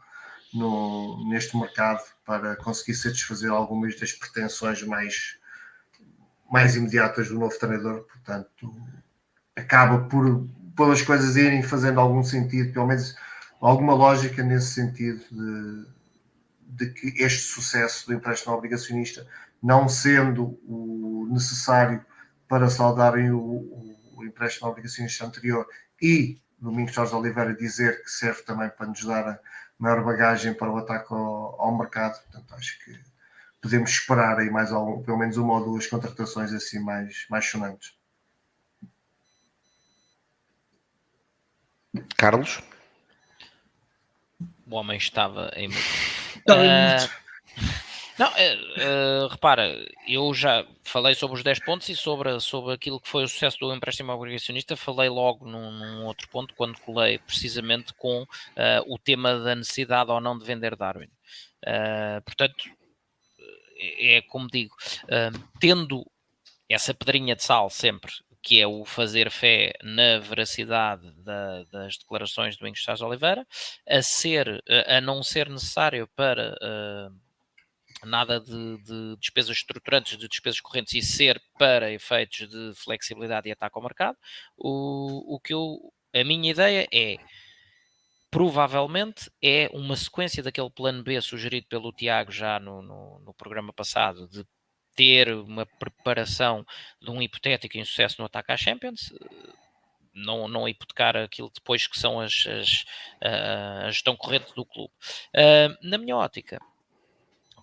no, 0.54 1.28
neste 1.28 1.56
mercado 1.56 2.00
para 2.24 2.54
conseguir 2.56 2.94
satisfazer 2.94 3.50
algumas 3.50 3.98
das 3.98 4.12
pretensões 4.12 4.84
mais, 4.84 5.36
mais 6.52 6.76
imediatas 6.76 7.28
do 7.28 7.38
novo 7.38 7.58
treinador. 7.58 8.02
Portanto, 8.02 8.72
acaba 9.56 10.04
por, 10.08 10.46
por 10.76 10.92
as 10.92 11.02
coisas 11.02 11.36
irem 11.36 11.62
fazendo 11.62 11.98
algum 11.98 12.22
sentido, 12.22 12.72
pelo 12.72 12.86
menos 12.86 13.16
alguma 13.60 13.94
lógica 13.94 14.42
nesse 14.42 14.74
sentido 14.74 15.22
de 15.30 15.92
de 16.72 16.90
que 16.90 17.22
este 17.22 17.42
sucesso 17.42 18.06
do 18.06 18.14
empréstimo 18.14 18.54
obrigacionista, 18.54 19.26
não 19.62 19.88
sendo 19.88 20.58
o 20.66 21.28
necessário 21.30 22.04
para 22.48 22.68
saldarem 22.70 23.30
o, 23.30 23.38
o, 23.38 23.98
o 24.16 24.24
empréstimo 24.24 24.68
obrigacionista 24.68 25.26
anterior 25.26 25.66
e 26.00 26.40
Domingos 26.58 26.94
Jorge 26.94 27.14
Oliveira 27.14 27.54
dizer 27.54 28.02
que 28.02 28.10
serve 28.10 28.42
também 28.42 28.70
para 28.70 28.86
nos 28.86 29.04
dar 29.04 29.28
a 29.28 29.38
maior 29.78 30.04
bagagem 30.04 30.54
para 30.54 30.70
o 30.70 30.76
ataque 30.76 31.12
ao, 31.12 31.60
ao 31.60 31.76
mercado. 31.76 32.22
Portanto, 32.22 32.54
acho 32.54 32.78
que 32.84 32.98
podemos 33.62 33.90
esperar 33.90 34.38
aí 34.38 34.50
mais 34.50 34.72
algum, 34.72 35.02
pelo 35.02 35.16
menos 35.16 35.36
uma 35.36 35.54
ou 35.54 35.64
duas 35.64 35.86
contratações 35.86 36.52
assim 36.52 36.80
mais, 36.80 37.26
mais 37.30 37.48
sonantes. 37.48 37.94
Carlos? 42.16 42.60
O 44.66 44.74
homem 44.74 44.96
estava 44.96 45.50
em 45.54 45.68
Uh, 46.48 47.22
não, 48.18 48.28
uh, 48.28 48.32
uh, 48.32 49.28
repara, 49.28 49.70
eu 50.08 50.32
já 50.34 50.66
falei 50.82 51.14
sobre 51.14 51.36
os 51.36 51.44
10 51.44 51.60
pontos 51.60 51.88
e 51.88 51.94
sobre, 51.94 52.40
sobre 52.40 52.72
aquilo 52.72 52.98
que 52.98 53.08
foi 53.08 53.22
o 53.22 53.28
sucesso 53.28 53.58
do 53.60 53.72
empréstimo 53.72 54.10
obrigacionista, 54.12 54.76
falei 54.76 55.08
logo 55.08 55.46
num, 55.46 55.70
num 55.70 56.04
outro 56.06 56.28
ponto, 56.28 56.54
quando 56.54 56.80
colei 56.80 57.18
precisamente 57.18 57.92
com 57.94 58.26
o 58.86 58.98
tema 58.98 59.38
da 59.38 59.54
necessidade 59.54 60.10
ou 60.10 60.20
não 60.20 60.36
de 60.36 60.44
vender 60.44 60.74
Darwin. 60.74 61.08
portanto, 62.24 62.64
é, 63.82 64.16
é 64.16 64.22
como 64.22 64.48
digo, 64.48 64.74
tendo 65.60 66.06
essa 66.68 66.94
pedrinha 66.94 67.36
de 67.36 67.42
sal 67.42 67.68
sempre 67.68 68.12
que 68.42 68.60
é 68.60 68.66
o 68.66 68.84
fazer 68.84 69.30
fé 69.30 69.72
na 69.84 70.18
veracidade 70.18 71.12
da, 71.22 71.62
das 71.64 71.96
declarações 71.96 72.56
do 72.56 72.66
Ingrid 72.66 72.84
Oliveira, 73.02 73.46
a 73.88 74.02
ser, 74.02 74.62
a 74.88 75.00
não 75.00 75.22
ser 75.22 75.48
necessário 75.48 76.08
para 76.16 76.52
uh, 76.60 78.06
nada 78.06 78.40
de, 78.40 78.78
de, 78.82 79.16
despesas 79.20 79.58
estruturantes, 79.58 80.18
de 80.18 80.26
despesas 80.26 80.60
correntes 80.60 80.94
e 80.94 81.02
ser 81.02 81.40
para 81.56 81.92
efeitos 81.92 82.48
de 82.48 82.72
flexibilidade 82.74 83.48
e 83.48 83.52
ataque 83.52 83.78
ao 83.78 83.82
mercado, 83.82 84.18
o, 84.56 85.36
o 85.36 85.38
que 85.38 85.54
eu, 85.54 85.92
a 86.12 86.24
minha 86.24 86.50
ideia 86.50 86.88
é 86.92 87.18
provavelmente 88.32 89.30
é 89.42 89.68
uma 89.74 89.94
sequência 89.94 90.42
daquele 90.42 90.70
plano 90.70 91.02
B 91.02 91.20
sugerido 91.20 91.66
pelo 91.66 91.92
Tiago 91.92 92.32
já 92.32 92.58
no, 92.58 92.80
no, 92.80 93.18
no 93.18 93.34
programa 93.34 93.74
passado 93.74 94.26
de 94.26 94.42
ter 94.96 95.28
uma 95.34 95.66
preparação 95.66 96.66
de 97.00 97.10
um 97.10 97.20
hipotético 97.20 97.76
insucesso 97.76 98.16
no 98.18 98.24
ataque 98.24 98.50
à 98.50 98.56
Champions, 98.56 99.12
não, 100.14 100.48
não 100.48 100.66
hipotecar 100.66 101.14
aquilo 101.14 101.50
depois 101.54 101.86
que 101.86 101.98
são 101.98 102.20
as, 102.20 102.46
as 102.46 102.84
a 103.20 103.90
gestão 103.90 104.16
corrente 104.16 104.54
do 104.54 104.64
clube. 104.64 104.92
Uh, 105.34 105.76
na 105.86 105.98
minha 105.98 106.16
ótica, 106.16 106.58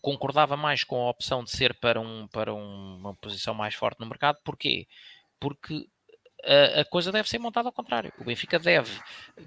concordava 0.04 0.56
mais 0.56 0.84
com 0.84 1.02
a 1.02 1.10
opção 1.10 1.44
de 1.44 1.50
ser 1.50 1.74
para, 1.80 2.00
um, 2.00 2.28
para 2.28 2.54
um, 2.54 2.98
uma 2.98 3.16
posição 3.16 3.56
mais 3.56 3.74
forte 3.74 4.00
no 4.00 4.06
mercado. 4.06 4.38
Porquê? 4.44 4.88
Porque 5.40 5.88
a, 6.44 6.86
coisa 6.86 7.12
deve 7.12 7.30
ser 7.30 7.40
montada 7.40 7.68
ao 7.68 7.74
contrário. 7.74 8.14
O 8.18 8.24
Benfica 8.24 8.58
deve 8.58 8.92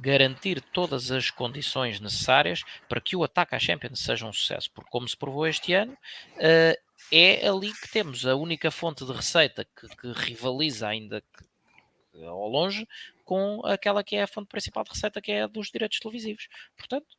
garantir 0.01 0.61
todas 0.61 1.11
as 1.11 1.31
condições 1.31 2.01
necessárias 2.01 2.62
para 2.89 3.01
que 3.01 3.17
o 3.17 3.25
ataque 3.25 3.55
à 3.55 3.59
Champions 3.59 4.01
seja 4.01 4.27
um 4.27 4.33
sucesso, 4.33 4.71
porque 4.73 4.91
como 4.91 5.09
se 5.09 5.17
provou 5.17 5.47
este 5.47 5.73
ano, 5.73 5.93
uh, 5.93 6.93
é 7.11 7.49
ali 7.49 7.73
que 7.73 7.91
temos 7.91 8.27
a 8.27 8.35
única 8.35 8.71
fonte 8.71 9.05
de 9.05 9.12
receita 9.12 9.65
que, 9.65 9.89
que 9.97 10.12
rivaliza 10.12 10.89
ainda 10.89 11.21
que, 11.21 12.25
ao 12.25 12.49
longe 12.49 12.87
com 13.25 13.62
aquela 13.65 14.05
que 14.05 14.17
é 14.17 14.23
a 14.23 14.27
fonte 14.27 14.49
principal 14.49 14.85
de 14.85 14.91
receita, 14.91 15.21
que 15.21 15.33
é 15.33 15.43
a 15.43 15.47
dos 15.47 15.71
direitos 15.71 15.99
televisivos. 15.99 16.49
Portanto, 16.77 17.17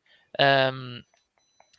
um, 0.72 1.02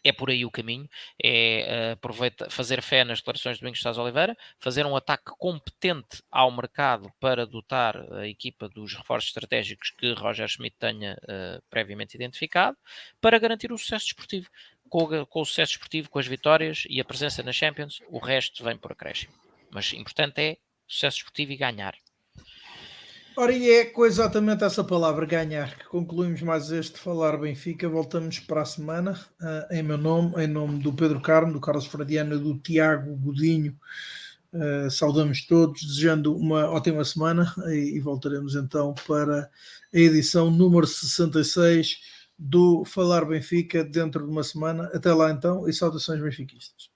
é 0.05 0.11
por 0.11 0.29
aí 0.29 0.45
o 0.45 0.51
caminho, 0.51 0.87
é 1.21 1.91
aproveita, 1.93 2.49
fazer 2.49 2.81
fé 2.81 3.03
nas 3.03 3.19
declarações 3.19 3.57
de 3.57 3.61
Domingos 3.61 3.79
Estás 3.79 3.97
Oliveira, 3.97 4.37
fazer 4.59 4.85
um 4.85 4.95
ataque 4.95 5.31
competente 5.37 6.21
ao 6.31 6.51
mercado 6.51 7.11
para 7.19 7.45
dotar 7.45 7.97
a 8.13 8.27
equipa 8.27 8.69
dos 8.69 8.93
reforços 8.93 9.29
estratégicos 9.29 9.89
que 9.89 10.13
Roger 10.13 10.47
Schmidt 10.47 10.77
tenha 10.77 11.17
uh, 11.23 11.61
previamente 11.69 12.15
identificado, 12.15 12.77
para 13.19 13.39
garantir 13.39 13.71
o 13.71 13.77
sucesso 13.77 14.05
desportivo 14.05 14.47
com, 14.89 15.25
com 15.25 15.41
o 15.41 15.45
sucesso 15.45 15.73
esportivo, 15.73 16.09
com 16.09 16.19
as 16.19 16.27
vitórias 16.27 16.83
e 16.87 17.01
a 17.01 17.05
presença 17.05 17.41
na 17.41 17.51
Champions, 17.51 17.99
o 18.07 18.19
resto 18.19 18.63
vem 18.63 18.77
por 18.77 18.91
acréscimo. 18.91 19.33
Mas 19.71 19.91
importante 19.93 20.39
é 20.39 20.57
sucesso 20.87 21.17
esportivo 21.17 21.51
e 21.51 21.57
ganhar. 21.57 21.95
Ora, 23.37 23.51
e 23.51 23.69
é 23.69 23.83
com 23.83 24.05
exatamente 24.05 24.63
essa 24.63 24.81
palavra, 24.81 25.25
ganhar, 25.25 25.77
que 25.77 25.85
concluímos 25.89 26.41
mais 26.41 26.71
este 26.71 26.97
Falar 26.97 27.35
Benfica. 27.37 27.89
Voltamos 27.89 28.39
para 28.39 28.61
a 28.61 28.65
semana, 28.65 29.19
uh, 29.41 29.73
em 29.73 29.83
meu 29.83 29.97
nome, 29.97 30.41
em 30.41 30.47
nome 30.47 30.81
do 30.81 30.93
Pedro 30.93 31.19
Carmo, 31.19 31.51
do 31.51 31.59
Carlos 31.59 31.85
Fradiano 31.85 32.39
do 32.39 32.57
Tiago 32.59 33.13
Godinho. 33.17 33.77
Uh, 34.53 34.89
saudamos 34.89 35.45
todos, 35.45 35.83
desejando 35.83 36.33
uma 36.33 36.69
ótima 36.69 37.03
semana 37.03 37.53
e, 37.67 37.97
e 37.97 37.99
voltaremos 37.99 38.55
então 38.55 38.95
para 39.05 39.51
a 39.93 39.97
edição 39.97 40.49
número 40.49 40.87
66 40.87 41.97
do 42.39 42.85
Falar 42.85 43.25
Benfica 43.25 43.83
dentro 43.83 44.23
de 44.23 44.31
uma 44.31 44.43
semana. 44.43 44.89
Até 44.93 45.13
lá 45.13 45.29
então 45.29 45.67
e 45.67 45.73
saudações 45.73 46.21
benfiquistas. 46.21 46.94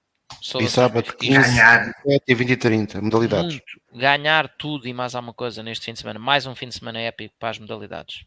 E 0.59 0.68
sábado 0.68 1.14
15, 1.16 1.34
ganhar. 1.34 1.93
7 2.03 2.24
e 2.27 2.35
20 2.35 2.50
e 2.50 2.58
30, 2.58 3.01
modalidades. 3.01 3.53
Muito. 3.53 3.82
Ganhar 3.93 4.48
tudo 4.58 4.88
e 4.88 4.93
mais 4.93 5.16
alguma 5.16 5.34
coisa 5.34 5.61
neste 5.61 5.85
fim 5.85 5.93
de 5.93 6.00
semana. 6.00 6.19
Mais 6.19 6.45
um 6.45 6.56
fim 6.56 6.68
de 6.68 6.76
semana 6.76 7.00
épico 7.00 7.35
para 7.40 7.50
as 7.50 7.59
modalidades. 7.59 8.26